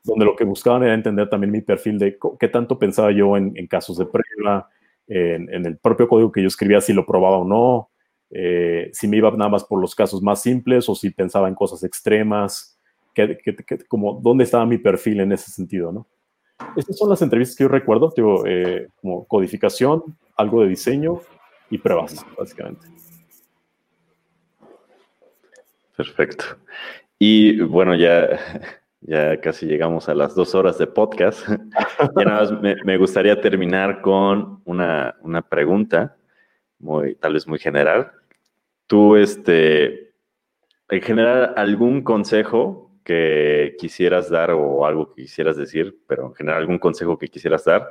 Donde 0.03 0.25
lo 0.25 0.35
que 0.35 0.43
buscaban 0.43 0.83
era 0.83 0.93
entender 0.93 1.29
también 1.29 1.51
mi 1.51 1.61
perfil 1.61 1.99
de 1.99 2.17
qué 2.39 2.47
tanto 2.47 2.79
pensaba 2.79 3.11
yo 3.11 3.37
en, 3.37 3.67
casos 3.67 3.97
de 3.97 4.05
prueba, 4.05 4.69
en, 5.07 5.65
el 5.65 5.77
propio 5.77 6.07
código 6.07 6.31
que 6.31 6.41
yo 6.41 6.47
escribía, 6.47 6.81
si 6.81 6.93
lo 6.93 7.05
probaba 7.05 7.37
o 7.37 7.45
no, 7.45 7.89
eh, 8.31 8.89
si 8.93 9.07
me 9.07 9.17
iba 9.17 9.29
nada 9.31 9.49
más 9.49 9.63
por 9.65 9.79
los 9.79 9.93
casos 9.93 10.21
más 10.21 10.41
simples 10.41 10.87
o 10.87 10.95
si 10.95 11.09
pensaba 11.09 11.49
en 11.49 11.55
cosas 11.55 11.83
extremas, 11.83 12.79
que, 13.13 13.37
como 13.87 14.19
dónde 14.21 14.45
estaba 14.45 14.65
mi 14.65 14.77
perfil 14.77 15.19
en 15.19 15.33
ese 15.33 15.51
sentido, 15.51 15.91
¿no? 15.91 16.07
Estas 16.77 16.97
son 16.97 17.09
las 17.09 17.21
entrevistas 17.21 17.57
que 17.57 17.63
yo 17.63 17.67
recuerdo, 17.67 18.13
digo, 18.15 18.45
eh, 18.45 18.87
como 19.01 19.25
codificación, 19.25 20.03
algo 20.37 20.61
de 20.61 20.69
diseño 20.69 21.19
y 21.69 21.77
pruebas, 21.77 22.25
básicamente. 22.37 22.87
Perfecto. 25.97 26.45
Y 27.19 27.59
bueno, 27.61 27.95
ya 27.95 28.29
ya 29.01 29.41
casi 29.41 29.65
llegamos 29.65 30.07
a 30.09 30.15
las 30.15 30.35
dos 30.35 30.53
horas 30.55 30.77
de 30.77 30.87
podcast. 30.87 31.47
ya 32.15 32.23
nada 32.23 32.41
más 32.41 32.51
me, 32.61 32.97
gustaría 32.97 33.39
terminar 33.41 34.01
con 34.01 34.61
una, 34.65 35.15
pregunta, 35.49 36.15
muy, 36.79 37.15
tal 37.15 37.33
vez 37.33 37.47
muy 37.47 37.59
general. 37.59 38.11
Tú, 38.87 39.15
este, 39.15 40.13
en 40.89 41.01
general, 41.01 41.53
algún 41.57 42.03
consejo 42.03 42.91
que 43.03 43.75
quisieras 43.79 44.29
dar 44.29 44.51
o 44.51 44.85
algo 44.85 45.13
que 45.13 45.23
quisieras 45.23 45.57
decir, 45.57 45.97
pero 46.07 46.27
en 46.27 46.35
general 46.35 46.59
algún 46.61 46.77
consejo 46.77 47.17
que 47.17 47.29
quisieras 47.29 47.65
dar 47.65 47.89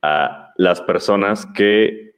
a 0.00 0.54
las 0.56 0.80
personas 0.80 1.44
que 1.44 2.14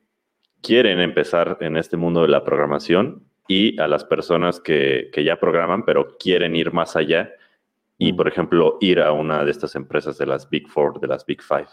quieren 0.62 1.00
empezar 1.00 1.58
en 1.60 1.76
este 1.76 1.96
mundo 1.96 2.22
de 2.22 2.28
la 2.28 2.44
programación 2.44 3.24
y 3.48 3.80
a 3.80 3.88
las 3.88 4.04
personas 4.04 4.60
que, 4.60 5.10
que 5.12 5.24
ya 5.24 5.40
programan, 5.40 5.84
pero 5.84 6.16
quieren 6.16 6.54
ir 6.54 6.72
más 6.72 6.94
allá 6.94 7.32
y, 8.04 8.12
por 8.12 8.26
ejemplo, 8.26 8.78
ir 8.80 9.00
a 9.00 9.12
una 9.12 9.44
de 9.44 9.52
estas 9.52 9.76
empresas 9.76 10.18
de 10.18 10.26
las 10.26 10.50
Big 10.50 10.68
Four, 10.68 10.98
de 10.98 11.06
las 11.06 11.24
Big 11.24 11.40
Five? 11.40 11.68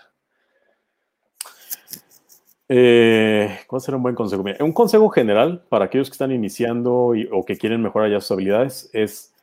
Eh, 2.67 3.57
¿Cuál 3.65 3.81
será 3.81 3.97
un 3.97 4.03
buen 4.03 4.13
consejo? 4.13 4.43
un 4.59 4.71
consejo 4.71 5.09
general 5.09 5.65
para 5.69 5.85
aquellos 5.85 6.07
que 6.07 6.13
están 6.13 6.31
iniciando 6.31 7.13
o 7.31 7.45
que 7.45 7.57
quieren 7.57 7.81
mejorar 7.81 8.11
ya 8.11 8.21
sus 8.21 8.29
habilidades 8.29 8.91
es 8.93 9.33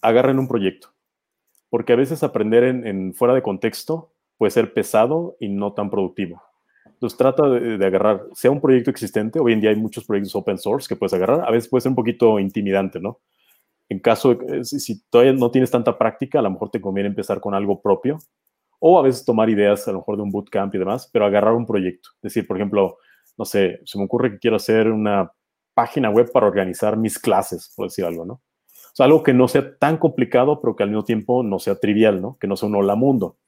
agarren 0.00 0.38
un 0.38 0.46
proyecto. 0.46 0.90
Porque 1.68 1.94
a 1.94 1.96
veces 1.96 2.22
aprender 2.22 2.62
en, 2.62 3.12
fuera 3.12 3.34
de 3.34 3.42
contexto 3.42 4.12
puede 4.36 4.52
ser 4.52 4.72
pesado 4.72 5.36
y 5.40 5.48
no 5.48 5.72
tan 5.72 5.90
productivo. 5.90 6.40
Entonces 6.86 7.18
trata 7.18 7.48
de, 7.48 7.76
de, 7.76 7.86
agarrar, 7.86 8.24
sea 8.34 8.52
un 8.52 8.60
proyecto 8.60 8.90
existente, 8.90 9.40
hoy 9.40 9.52
en 9.52 9.60
día 9.60 9.70
hay 9.70 9.76
muchos 9.76 10.04
proyectos 10.04 10.36
open 10.36 10.58
source 10.58 10.86
que 10.88 10.94
puedes 10.94 11.12
agarrar, 11.12 11.44
a 11.44 11.50
veces 11.50 11.68
puede 11.68 11.82
ser 11.82 11.90
un 11.90 11.96
poquito 11.96 12.38
intimidante, 12.38 13.00
¿no? 13.00 13.18
En 13.88 14.00
caso, 14.00 14.34
de, 14.34 14.64
si 14.64 15.02
todavía 15.08 15.32
no 15.32 15.50
tienes 15.50 15.70
tanta 15.70 15.96
práctica, 15.96 16.38
a 16.38 16.42
lo 16.42 16.50
mejor 16.50 16.70
te 16.70 16.80
conviene 16.80 17.08
empezar 17.08 17.40
con 17.40 17.54
algo 17.54 17.80
propio 17.80 18.18
o 18.80 18.98
a 18.98 19.02
veces 19.02 19.24
tomar 19.24 19.50
ideas 19.50 19.88
a 19.88 19.92
lo 19.92 19.98
mejor 19.98 20.16
de 20.16 20.22
un 20.22 20.30
bootcamp 20.30 20.74
y 20.74 20.78
demás, 20.78 21.08
pero 21.12 21.24
agarrar 21.24 21.54
un 21.54 21.66
proyecto. 21.66 22.10
Es 22.16 22.34
decir, 22.34 22.46
por 22.46 22.56
ejemplo, 22.56 22.98
no 23.36 23.44
sé, 23.44 23.80
se 23.84 23.98
me 23.98 24.04
ocurre 24.04 24.32
que 24.32 24.38
quiero 24.38 24.56
hacer 24.56 24.90
una 24.90 25.32
página 25.74 26.10
web 26.10 26.30
para 26.32 26.46
organizar 26.46 26.96
mis 26.96 27.18
clases, 27.18 27.72
por 27.76 27.86
decir 27.86 28.04
algo, 28.04 28.24
¿no? 28.24 28.34
O 28.34 28.94
sea, 28.98 29.06
algo 29.06 29.22
que 29.22 29.32
no 29.32 29.48
sea 29.48 29.76
tan 29.78 29.96
complicado, 29.96 30.60
pero 30.60 30.74
que 30.76 30.82
al 30.82 30.90
mismo 30.90 31.04
tiempo 31.04 31.42
no 31.42 31.58
sea 31.58 31.76
trivial, 31.76 32.20
¿no? 32.20 32.36
Que 32.40 32.46
no 32.46 32.56
sea 32.56 32.68
un 32.68 32.76
hola 32.76 32.94
mundo. 32.94 33.38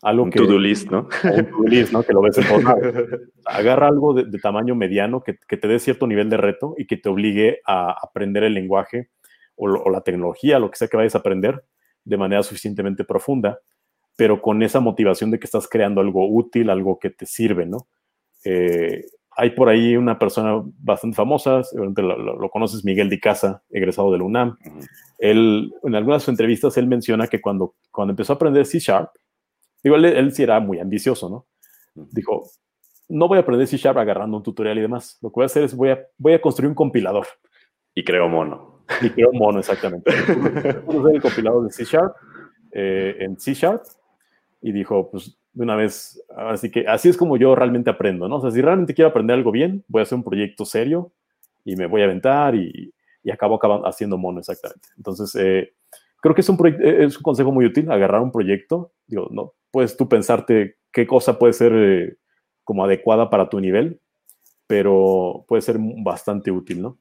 Algo 0.00 0.24
un 0.24 0.30
que, 0.30 0.38
to-do 0.38 0.58
list, 0.58 0.90
¿no? 0.90 1.08
Un 1.24 1.44
to-do 1.46 1.64
list, 1.64 1.92
¿no? 1.92 2.02
Que 2.02 2.12
lo 2.12 2.22
ves 2.22 2.38
en 2.38 2.44
todo 2.46 2.74
Agarra 3.46 3.88
algo 3.88 4.14
de, 4.14 4.38
tamaño 4.38 4.74
mediano 4.74 5.22
que, 5.22 5.36
que, 5.46 5.56
te 5.56 5.68
dé 5.68 5.78
cierto 5.78 6.06
nivel 6.06 6.28
de 6.28 6.36
reto 6.36 6.74
y 6.76 6.86
que 6.86 6.96
te 6.96 7.08
obligue 7.08 7.60
a 7.66 7.96
aprender 8.00 8.44
el 8.44 8.54
lenguaje 8.54 9.10
o, 9.64 9.82
o 9.82 9.90
la 9.90 10.00
tecnología, 10.02 10.58
lo 10.58 10.70
que 10.70 10.78
sea 10.78 10.88
que 10.88 10.96
vayas 10.96 11.14
a 11.14 11.18
aprender 11.18 11.64
de 12.04 12.16
manera 12.16 12.42
suficientemente 12.42 13.04
profunda 13.04 13.58
pero 14.16 14.40
con 14.42 14.62
esa 14.62 14.80
motivación 14.80 15.30
de 15.30 15.38
que 15.38 15.46
estás 15.46 15.68
creando 15.68 16.00
algo 16.00 16.28
útil, 16.28 16.70
algo 16.70 16.98
que 16.98 17.10
te 17.10 17.26
sirve, 17.26 17.66
¿no? 17.66 17.88
Eh, 18.44 19.04
hay 19.34 19.50
por 19.50 19.68
ahí 19.68 19.96
una 19.96 20.18
persona 20.18 20.62
bastante 20.78 21.16
famosa, 21.16 21.62
lo, 21.72 22.36
lo, 22.38 22.50
conoces, 22.50 22.84
Miguel 22.84 23.08
Di 23.08 23.18
Casa, 23.18 23.62
egresado 23.70 24.12
del 24.12 24.20
UNAM. 24.20 24.58
Él, 25.18 25.72
en 25.82 25.94
algunas 25.94 26.28
entrevistas, 26.28 26.76
él 26.76 26.86
menciona 26.86 27.26
que 27.28 27.40
cuando, 27.40 27.74
cuando 27.90 28.12
empezó 28.12 28.34
a 28.34 28.36
aprender 28.36 28.66
C 28.66 28.78
Sharp, 28.78 29.10
digo, 29.82 29.96
él, 29.96 30.04
él 30.04 30.34
sí 30.34 30.42
era 30.42 30.60
muy 30.60 30.80
ambicioso, 30.80 31.30
¿no? 31.30 31.46
Dijo, 31.94 32.50
no 33.08 33.26
voy 33.26 33.38
a 33.38 33.40
aprender 33.40 33.66
C 33.66 33.78
Sharp 33.78 33.96
agarrando 33.96 34.36
un 34.36 34.42
tutorial 34.42 34.76
y 34.76 34.82
demás. 34.82 35.18
Lo 35.22 35.30
que 35.30 35.34
voy 35.36 35.44
a 35.44 35.46
hacer 35.46 35.64
es 35.64 35.74
voy 35.74 35.90
a, 35.90 36.00
voy 36.18 36.34
a 36.34 36.40
construir 36.40 36.68
un 36.68 36.74
compilador. 36.74 37.26
Y 37.94 38.04
creo 38.04 38.28
mono. 38.28 38.71
Y 39.00 39.10
creo 39.10 39.32
mono, 39.32 39.58
exactamente. 39.58 40.10
Voy 40.86 41.14
el 41.14 41.22
compilador 41.22 41.64
de 41.64 41.72
C 41.72 41.84
Sharp 41.84 42.14
eh, 42.72 43.16
en 43.20 43.38
C 43.38 43.54
Sharp 43.54 43.82
y 44.60 44.72
dijo, 44.72 45.10
pues 45.10 45.36
de 45.52 45.64
una 45.64 45.76
vez, 45.76 46.22
así 46.36 46.70
que 46.70 46.86
así 46.86 47.08
es 47.08 47.16
como 47.16 47.36
yo 47.36 47.54
realmente 47.54 47.90
aprendo, 47.90 48.28
¿no? 48.28 48.36
O 48.36 48.40
sea, 48.40 48.50
si 48.50 48.60
realmente 48.62 48.94
quiero 48.94 49.10
aprender 49.10 49.36
algo 49.36 49.50
bien, 49.50 49.84
voy 49.88 50.00
a 50.00 50.02
hacer 50.04 50.16
un 50.16 50.24
proyecto 50.24 50.64
serio 50.64 51.12
y 51.64 51.76
me 51.76 51.86
voy 51.86 52.00
a 52.00 52.04
aventar 52.04 52.54
y, 52.54 52.92
y 53.22 53.30
acabo, 53.30 53.60
haciendo 53.86 54.18
mono 54.18 54.40
exactamente. 54.40 54.88
Entonces, 54.96 55.34
eh, 55.34 55.72
creo 56.20 56.34
que 56.34 56.40
es 56.40 56.48
un, 56.48 56.58
eh, 56.66 57.04
es 57.04 57.16
un 57.16 57.22
consejo 57.22 57.52
muy 57.52 57.66
útil, 57.66 57.90
agarrar 57.90 58.22
un 58.22 58.32
proyecto, 58.32 58.92
digo, 59.06 59.28
no, 59.30 59.52
puedes 59.70 59.96
tú 59.96 60.08
pensarte 60.08 60.76
qué 60.90 61.06
cosa 61.06 61.38
puede 61.38 61.52
ser 61.52 61.72
eh, 61.74 62.16
como 62.64 62.84
adecuada 62.84 63.28
para 63.28 63.48
tu 63.48 63.60
nivel, 63.60 64.00
pero 64.66 65.44
puede 65.46 65.62
ser 65.62 65.76
bastante 65.78 66.50
útil, 66.50 66.80
¿no? 66.80 66.98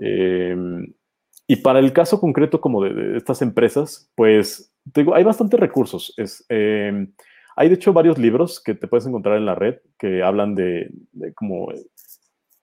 Y 0.00 1.56
para 1.56 1.78
el 1.78 1.92
caso 1.92 2.20
concreto 2.20 2.60
como 2.60 2.82
de, 2.82 2.94
de 2.94 3.16
estas 3.16 3.42
empresas, 3.42 4.10
pues 4.14 4.72
hay 5.14 5.24
bastantes 5.24 5.60
recursos. 5.60 6.14
Es, 6.16 6.44
em, 6.48 7.12
hay 7.56 7.68
de 7.68 7.74
hecho 7.74 7.92
varios 7.92 8.18
libros 8.18 8.62
que 8.62 8.74
te 8.74 8.88
puedes 8.88 9.06
encontrar 9.06 9.36
en 9.36 9.46
la 9.46 9.54
red 9.54 9.76
que 9.98 10.22
hablan 10.22 10.54
de, 10.54 10.90
como 11.34 11.68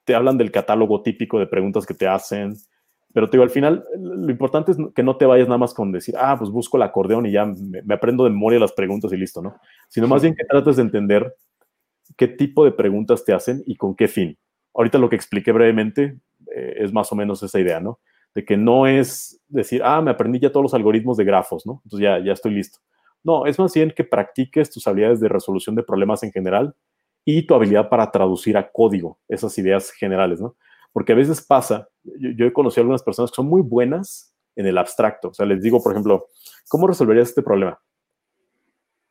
te 0.05 0.15
hablan 0.15 0.37
del 0.37 0.51
catálogo 0.51 1.01
típico 1.03 1.39
de 1.39 1.47
preguntas 1.47 1.85
que 1.85 1.93
te 1.93 2.07
hacen. 2.07 2.55
Pero 3.13 3.29
te 3.29 3.37
digo, 3.37 3.43
al 3.43 3.49
final, 3.49 3.83
lo 3.97 4.29
importante 4.29 4.71
es 4.71 4.77
que 4.95 5.03
no 5.03 5.17
te 5.17 5.25
vayas 5.25 5.47
nada 5.47 5.57
más 5.57 5.73
con 5.73 5.91
decir, 5.91 6.15
ah, 6.17 6.35
pues 6.37 6.49
busco 6.49 6.77
el 6.77 6.83
acordeón 6.83 7.25
y 7.25 7.31
ya 7.31 7.45
me, 7.45 7.93
aprendo 7.93 8.23
de 8.23 8.29
memoria 8.29 8.59
las 8.59 8.73
preguntas 8.73 9.11
y 9.11 9.17
listo, 9.17 9.41
¿no? 9.41 9.55
Sino 9.89 10.07
más 10.07 10.21
bien 10.21 10.35
que 10.35 10.45
trates 10.45 10.75
de 10.75 10.83
entender 10.83 11.35
qué 12.15 12.27
tipo 12.27 12.63
de 12.63 12.71
preguntas 12.71 13.25
te 13.25 13.33
hacen 13.33 13.63
y 13.65 13.75
con 13.75 13.95
qué 13.95 14.07
fin. 14.07 14.37
Ahorita 14.73 14.97
lo 14.97 15.09
que 15.09 15.15
expliqué 15.15 15.51
brevemente 15.51 16.19
eh, 16.55 16.75
es 16.77 16.93
más 16.93 17.11
o 17.11 17.15
menos 17.15 17.41
esa 17.43 17.59
idea, 17.59 17.79
¿no? 17.79 17.99
de 18.37 18.45
que 18.45 18.55
no 18.55 18.85
es 18.85 19.41
decir, 19.47 19.81
ah, 19.83 19.99
me 19.99 20.11
aprendí 20.11 20.39
ya 20.39 20.51
todos 20.51 20.61
los 20.61 20.73
algoritmos 20.75 21.17
de 21.17 21.23
grafos, 21.23 21.65
¿no? 21.65 21.81
Entonces 21.85 22.03
ya, 22.03 22.19
ya 22.19 22.33
estoy 22.33 22.53
listo. 22.53 22.77
No, 23.23 23.47
es 23.47 23.57
más 23.57 23.73
bien 23.73 23.91
que 23.95 24.03
practiques 24.03 24.69
tus 24.69 24.85
habilidades 24.85 25.19
de 25.19 25.27
resolución 25.27 25.75
de 25.75 25.81
problemas 25.81 26.21
en 26.21 26.31
general 26.31 26.75
y 27.25 27.47
tu 27.47 27.55
habilidad 27.55 27.89
para 27.89 28.11
traducir 28.11 28.55
a 28.55 28.71
código 28.71 29.19
esas 29.27 29.57
ideas 29.57 29.89
generales, 29.89 30.39
¿no? 30.39 30.55
Porque 30.93 31.13
a 31.13 31.15
veces 31.15 31.43
pasa, 31.43 31.89
yo, 32.03 32.45
he 32.45 32.53
conocido 32.53 32.81
a 32.81 32.83
algunas 32.83 33.01
personas 33.01 33.31
que 33.31 33.35
son 33.37 33.47
muy 33.47 33.63
buenas 33.63 34.35
en 34.55 34.67
el 34.67 34.77
abstracto. 34.77 35.29
O 35.29 35.33
sea, 35.33 35.47
les 35.47 35.63
digo, 35.63 35.81
por 35.81 35.93
ejemplo, 35.93 36.27
¿cómo 36.69 36.85
resolverías 36.85 37.29
este 37.29 37.41
problema? 37.41 37.81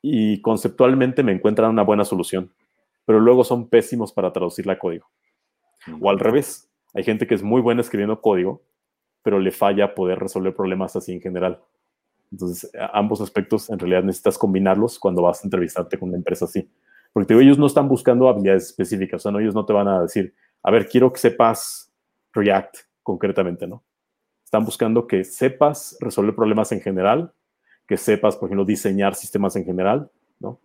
Y 0.02 0.40
conceptualmente 0.40 1.24
me 1.24 1.32
encuentran 1.32 1.70
una 1.70 1.82
buena 1.82 2.04
solución, 2.04 2.54
pero 3.04 3.18
luego 3.18 3.42
son 3.42 3.68
pésimos 3.68 4.12
para 4.12 4.32
traducirla 4.32 4.74
a 4.74 4.78
código. 4.78 5.08
O 6.00 6.10
al 6.10 6.20
revés, 6.20 6.70
hay 6.96 7.04
gente 7.04 7.26
que 7.26 7.34
es 7.34 7.42
muy 7.42 7.60
buena 7.60 7.82
escribiendo 7.82 8.22
código, 8.22 8.62
pero 9.22 9.38
le 9.38 9.50
falla 9.50 9.94
poder 9.94 10.18
resolver 10.18 10.54
problemas 10.54 10.96
así 10.96 11.12
en 11.12 11.20
general. 11.20 11.60
Entonces, 12.32 12.70
ambos 12.92 13.20
aspectos 13.20 13.68
en 13.68 13.78
realidad 13.78 14.02
necesitas 14.02 14.38
combinarlos 14.38 14.98
cuando 14.98 15.20
vas 15.20 15.42
a 15.42 15.46
entrevistarte 15.46 15.98
con 15.98 16.08
una 16.08 16.16
empresa 16.16 16.46
así. 16.46 16.70
Porque 17.12 17.34
ellos 17.34 17.58
no 17.58 17.66
están 17.66 17.86
buscando 17.86 18.28
habilidades 18.28 18.64
específicas, 18.64 19.20
o 19.20 19.22
sea, 19.22 19.32
no, 19.32 19.40
ellos 19.40 19.54
no 19.54 19.66
te 19.66 19.74
van 19.74 19.88
a 19.88 20.00
decir, 20.02 20.34
a 20.62 20.70
ver, 20.70 20.88
quiero 20.88 21.12
que 21.12 21.20
sepas 21.20 21.92
React 22.32 22.76
concretamente, 23.02 23.66
¿no? 23.66 23.84
Están 24.42 24.64
buscando 24.64 25.06
que 25.06 25.22
sepas 25.22 25.98
resolver 26.00 26.34
problemas 26.34 26.72
en 26.72 26.80
general, 26.80 27.30
que 27.86 27.98
sepas, 27.98 28.36
por 28.36 28.48
ejemplo, 28.48 28.64
diseñar 28.64 29.14
sistemas 29.14 29.54
en 29.56 29.66
general, 29.66 30.10
¿no? 30.40 30.58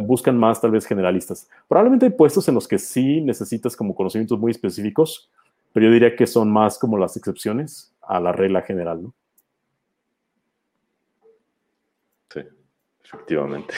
Buscan 0.00 0.38
más 0.38 0.58
tal 0.58 0.70
vez 0.70 0.86
generalistas. 0.86 1.50
Probablemente 1.68 2.06
hay 2.06 2.12
puestos 2.12 2.48
en 2.48 2.54
los 2.54 2.66
que 2.66 2.78
sí 2.78 3.20
necesitas 3.20 3.76
como 3.76 3.94
conocimientos 3.94 4.38
muy 4.38 4.52
específicos, 4.52 5.30
pero 5.76 5.88
yo 5.88 5.92
diría 5.92 6.16
que 6.16 6.26
son 6.26 6.50
más 6.50 6.78
como 6.78 6.96
las 6.96 7.18
excepciones 7.18 7.94
a 8.00 8.18
la 8.18 8.32
regla 8.32 8.62
general, 8.62 9.02
¿no? 9.02 9.14
Sí, 12.30 12.40
efectivamente. 13.04 13.74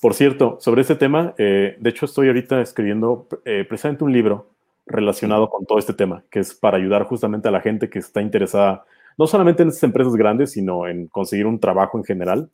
Por 0.00 0.14
cierto, 0.14 0.58
sobre 0.60 0.82
este 0.82 0.94
tema, 0.94 1.34
eh, 1.38 1.76
de 1.76 1.90
hecho 1.90 2.06
estoy 2.06 2.28
ahorita 2.28 2.60
escribiendo 2.60 3.26
eh, 3.44 3.64
precisamente 3.68 4.04
un 4.04 4.12
libro 4.12 4.52
relacionado 4.86 5.50
con 5.50 5.66
todo 5.66 5.80
este 5.80 5.92
tema, 5.92 6.22
que 6.30 6.38
es 6.38 6.54
para 6.54 6.76
ayudar 6.76 7.02
justamente 7.02 7.48
a 7.48 7.50
la 7.50 7.60
gente 7.60 7.90
que 7.90 7.98
está 7.98 8.22
interesada, 8.22 8.84
no 9.18 9.26
solamente 9.26 9.64
en 9.64 9.70
estas 9.70 9.82
empresas 9.82 10.14
grandes, 10.14 10.52
sino 10.52 10.86
en 10.86 11.08
conseguir 11.08 11.48
un 11.48 11.58
trabajo 11.58 11.98
en 11.98 12.04
general, 12.04 12.48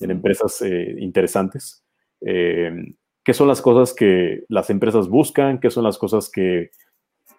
en 0.00 0.10
empresas 0.10 0.62
eh, 0.62 0.96
interesantes. 1.00 1.84
¿Qué 2.18 3.34
son 3.34 3.48
las 3.48 3.60
cosas 3.60 3.94
que 3.94 4.44
las 4.48 4.70
empresas 4.70 5.06
buscan? 5.08 5.60
¿Qué 5.60 5.68
son 5.70 5.84
las 5.84 5.98
cosas 5.98 6.30
que 6.30 6.70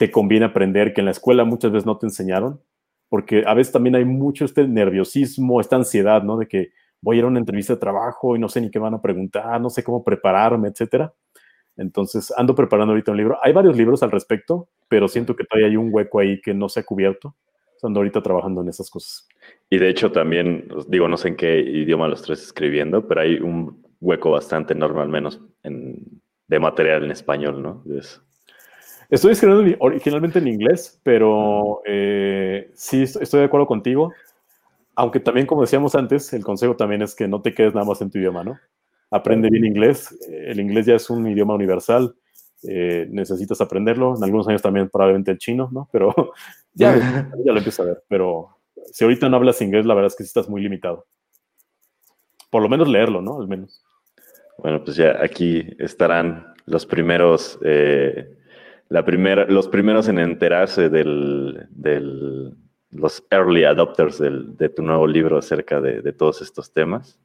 te 0.02 0.10
conviene 0.10 0.48
aprender 0.48 0.96
que 0.96 1.02
en 1.02 1.06
la 1.06 1.12
escuela 1.12 1.44
muchas 1.44 1.72
veces 1.72 1.86
no 1.86 2.00
te 2.00 2.08
enseñaron, 2.08 2.60
porque 3.08 3.44
a 3.46 3.54
veces 3.54 3.72
también 3.72 3.96
hay 3.96 4.04
mucho 4.04 4.46
este 4.46 4.68
nerviosismo, 4.68 5.62
esta 5.62 5.76
ansiedad, 5.76 6.24
¿no? 6.24 6.38
De 6.38 6.48
que 6.48 6.72
voy 7.02 7.18
a 7.18 7.20
ir 7.20 7.26
a 7.26 7.28
una 7.28 7.38
entrevista 7.38 7.74
de 7.74 7.80
trabajo 7.80 8.36
y 8.36 8.40
no 8.40 8.50
sé 8.50 8.62
ni 8.62 8.72
qué 8.72 8.80
van 8.80 8.96
a 8.96 9.02
preguntar, 9.04 9.62
no 9.62 9.70
sé 9.70 9.84
cómo 9.84 10.04
prepararme, 10.04 10.70
etcétera. 10.70 11.14
Entonces, 11.78 12.34
ando 12.36 12.56
preparando 12.56 12.94
ahorita 12.94 13.12
un 13.12 13.18
libro. 13.18 13.38
Hay 13.44 13.54
varios 13.54 13.78
libros 13.78 14.02
al 14.02 14.10
respecto, 14.10 14.70
pero 14.88 15.08
siento 15.08 15.36
que 15.36 15.44
todavía 15.44 15.68
hay 15.70 15.78
un 15.78 15.94
hueco 15.94 16.18
ahí 16.18 16.42
que 16.42 16.56
no 16.56 16.68
se 16.68 16.80
ha 16.80 16.84
cubierto. 16.84 17.36
Ando 17.84 18.00
ahorita 18.00 18.24
trabajando 18.24 18.64
en 18.64 18.70
esas 18.70 18.90
cosas. 18.90 19.28
Y 19.70 19.78
de 19.78 19.88
hecho 19.88 20.12
también, 20.12 20.68
digo, 20.88 21.08
no 21.08 21.18
sé 21.18 21.28
en 21.28 21.36
qué 21.36 21.60
idioma 21.60 22.08
los 22.08 22.24
tres 22.24 22.42
escribiendo, 22.42 23.08
pero 23.08 23.22
hay 23.22 23.36
un 23.36 23.86
hueco 24.00 24.32
bastante 24.32 24.74
enorme, 24.74 25.02
al 25.02 25.10
menos, 25.10 25.40
de 25.62 26.60
material 26.60 27.04
en 27.04 27.12
español, 27.12 27.62
¿no? 27.62 27.84
Estoy 29.12 29.34
escribiendo 29.34 29.76
originalmente 29.80 30.40
en 30.40 30.48
inglés, 30.48 30.98
pero 31.04 31.82
eh, 31.86 32.72
sí 32.76 33.04
estoy 33.04 33.42
de 33.42 33.46
acuerdo 33.46 33.68
contigo. 33.68 34.14
Aunque 34.96 35.20
también, 35.20 35.46
como 35.46 35.62
decíamos 35.62 35.96
antes, 35.96 36.32
el 36.32 36.46
consejo 36.46 36.78
también 36.78 37.02
es 37.02 37.14
que 37.14 37.28
no 37.28 37.42
te 37.42 37.54
quedes 37.54 37.74
nada 37.74 37.86
más 37.86 38.02
en 38.02 38.10
tu 38.10 38.20
idioma, 38.20 38.46
¿no? 38.46 38.58
Aprende 39.10 39.50
bien 39.50 39.66
inglés. 39.66 40.18
El 40.30 40.62
inglés 40.62 40.86
ya 40.86 40.96
es 40.96 41.10
un 41.10 41.28
idioma 41.28 41.54
universal. 41.56 42.16
Eh, 42.64 43.06
necesitas 43.12 43.60
aprenderlo. 43.60 44.16
En 44.16 44.24
algunos 44.24 44.48
años 44.48 44.62
también 44.62 44.88
probablemente 44.88 45.32
el 45.32 45.40
chino, 45.40 45.68
¿no? 45.74 45.90
Pero 45.92 46.14
ya, 46.74 46.96
ya 47.46 47.52
lo 47.52 47.58
empiezo 47.58 47.84
a 47.84 47.88
ver. 47.88 48.04
Pero 48.08 48.58
si 48.94 49.04
ahorita 49.04 49.28
no 49.28 49.36
hablas 49.36 49.62
inglés, 49.62 49.86
la 49.86 49.94
verdad 49.94 50.08
es 50.08 50.16
que 50.16 50.24
sí 50.24 50.30
estás 50.30 50.48
muy 50.48 50.62
limitado. 50.62 51.06
Por 52.50 52.62
lo 52.62 52.70
menos 52.70 52.88
leerlo, 52.88 53.22
¿no? 53.22 53.42
Al 53.42 53.50
menos. 53.50 53.84
Bueno, 54.58 54.82
pues 54.86 54.96
ya 54.96 55.22
aquí 55.22 55.68
estarán 55.80 56.54
los 56.66 56.86
primeros 56.86 57.60
eh, 57.62 58.38
la 58.92 59.06
primera, 59.06 59.46
los 59.46 59.70
primeros 59.70 60.10
en 60.10 60.20
enterarse 60.20 60.90
del, 60.90 61.66
del 61.70 62.54
los 62.90 63.24
early 63.32 63.64
adopters 63.64 64.18
del, 64.18 64.58
de 64.58 64.68
tu 64.68 64.84
nuevo 64.84 65.08
libro 65.08 65.38
acerca 65.38 65.80
de, 65.80 66.02
de, 66.02 66.12
todos 66.12 66.42
estos 66.42 66.74
temas. 66.74 67.18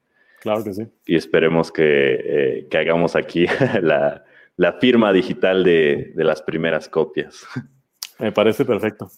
Claro 0.42 0.62
que 0.62 0.72
sí. 0.72 0.86
Y 1.06 1.16
esperemos 1.16 1.72
que, 1.72 2.20
eh, 2.22 2.68
que 2.70 2.78
hagamos 2.78 3.16
aquí 3.16 3.46
la, 3.82 4.24
la 4.56 4.74
firma 4.74 5.12
digital 5.12 5.64
de, 5.64 6.12
de, 6.14 6.22
las 6.22 6.40
primeras 6.40 6.88
copias. 6.88 7.44
Me 8.20 8.30
parece 8.30 8.64
perfecto. 8.64 9.10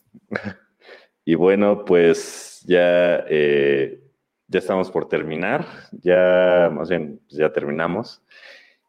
Y 1.27 1.35
bueno, 1.35 1.85
pues 1.85 2.65
ya, 2.67 3.27
eh, 3.29 4.01
ya 4.47 4.59
estamos 4.59 4.91
por 4.91 5.07
terminar. 5.07 5.67
Ya, 6.01 6.71
más 6.73 6.89
bien, 6.89 7.21
ya 7.29 7.53
terminamos. 7.53 8.23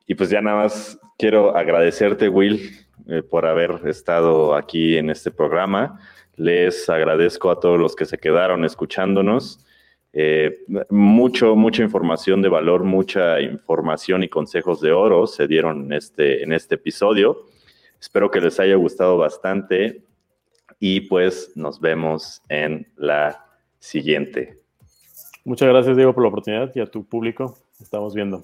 Y 0.07 0.15
pues 0.15 0.30
ya 0.30 0.40
nada 0.40 0.64
más 0.64 0.98
quiero 1.18 1.57
agradecerte, 1.57 2.30
Will, 2.30 2.88
eh, 3.07 3.23
por 3.23 3.45
haber 3.45 3.81
estado 3.85 4.55
aquí 4.55 4.97
en 4.97 5.09
este 5.09 5.31
programa. 5.31 5.99
Les 6.35 6.89
agradezco 6.89 7.51
a 7.51 7.59
todos 7.59 7.80
los 7.80 7.95
que 7.95 8.05
se 8.05 8.17
quedaron 8.17 8.65
escuchándonos. 8.65 9.65
Eh, 10.11 10.65
mucho, 10.89 11.55
mucha 11.55 11.84
información 11.84 12.41
de 12.41 12.49
valor, 12.49 12.84
mucha 12.84 13.39
información 13.41 14.23
y 14.23 14.30
consejos 14.30 14.81
de 14.81 14.91
oro 14.91 15.27
se 15.27 15.47
dieron 15.47 15.93
este, 15.93 16.43
en 16.43 16.53
este 16.53 16.76
episodio. 16.76 17.45
Espero 17.99 18.31
que 18.31 18.41
les 18.41 18.59
haya 18.59 18.76
gustado 18.76 19.17
bastante 19.17 20.03
y 20.80 21.01
pues 21.01 21.51
nos 21.55 21.80
vemos 21.80 22.41
en 22.49 22.88
la 22.95 23.45
siguiente. 23.80 24.59
Muchas 25.45 25.69
gracias, 25.69 25.95
Diego, 25.95 26.13
por 26.13 26.23
la 26.23 26.30
oportunidad 26.30 26.71
y 26.73 26.80
a 26.80 26.85
tu 26.85 27.05
público. 27.05 27.57
Estamos 27.80 28.13
viendo. 28.13 28.43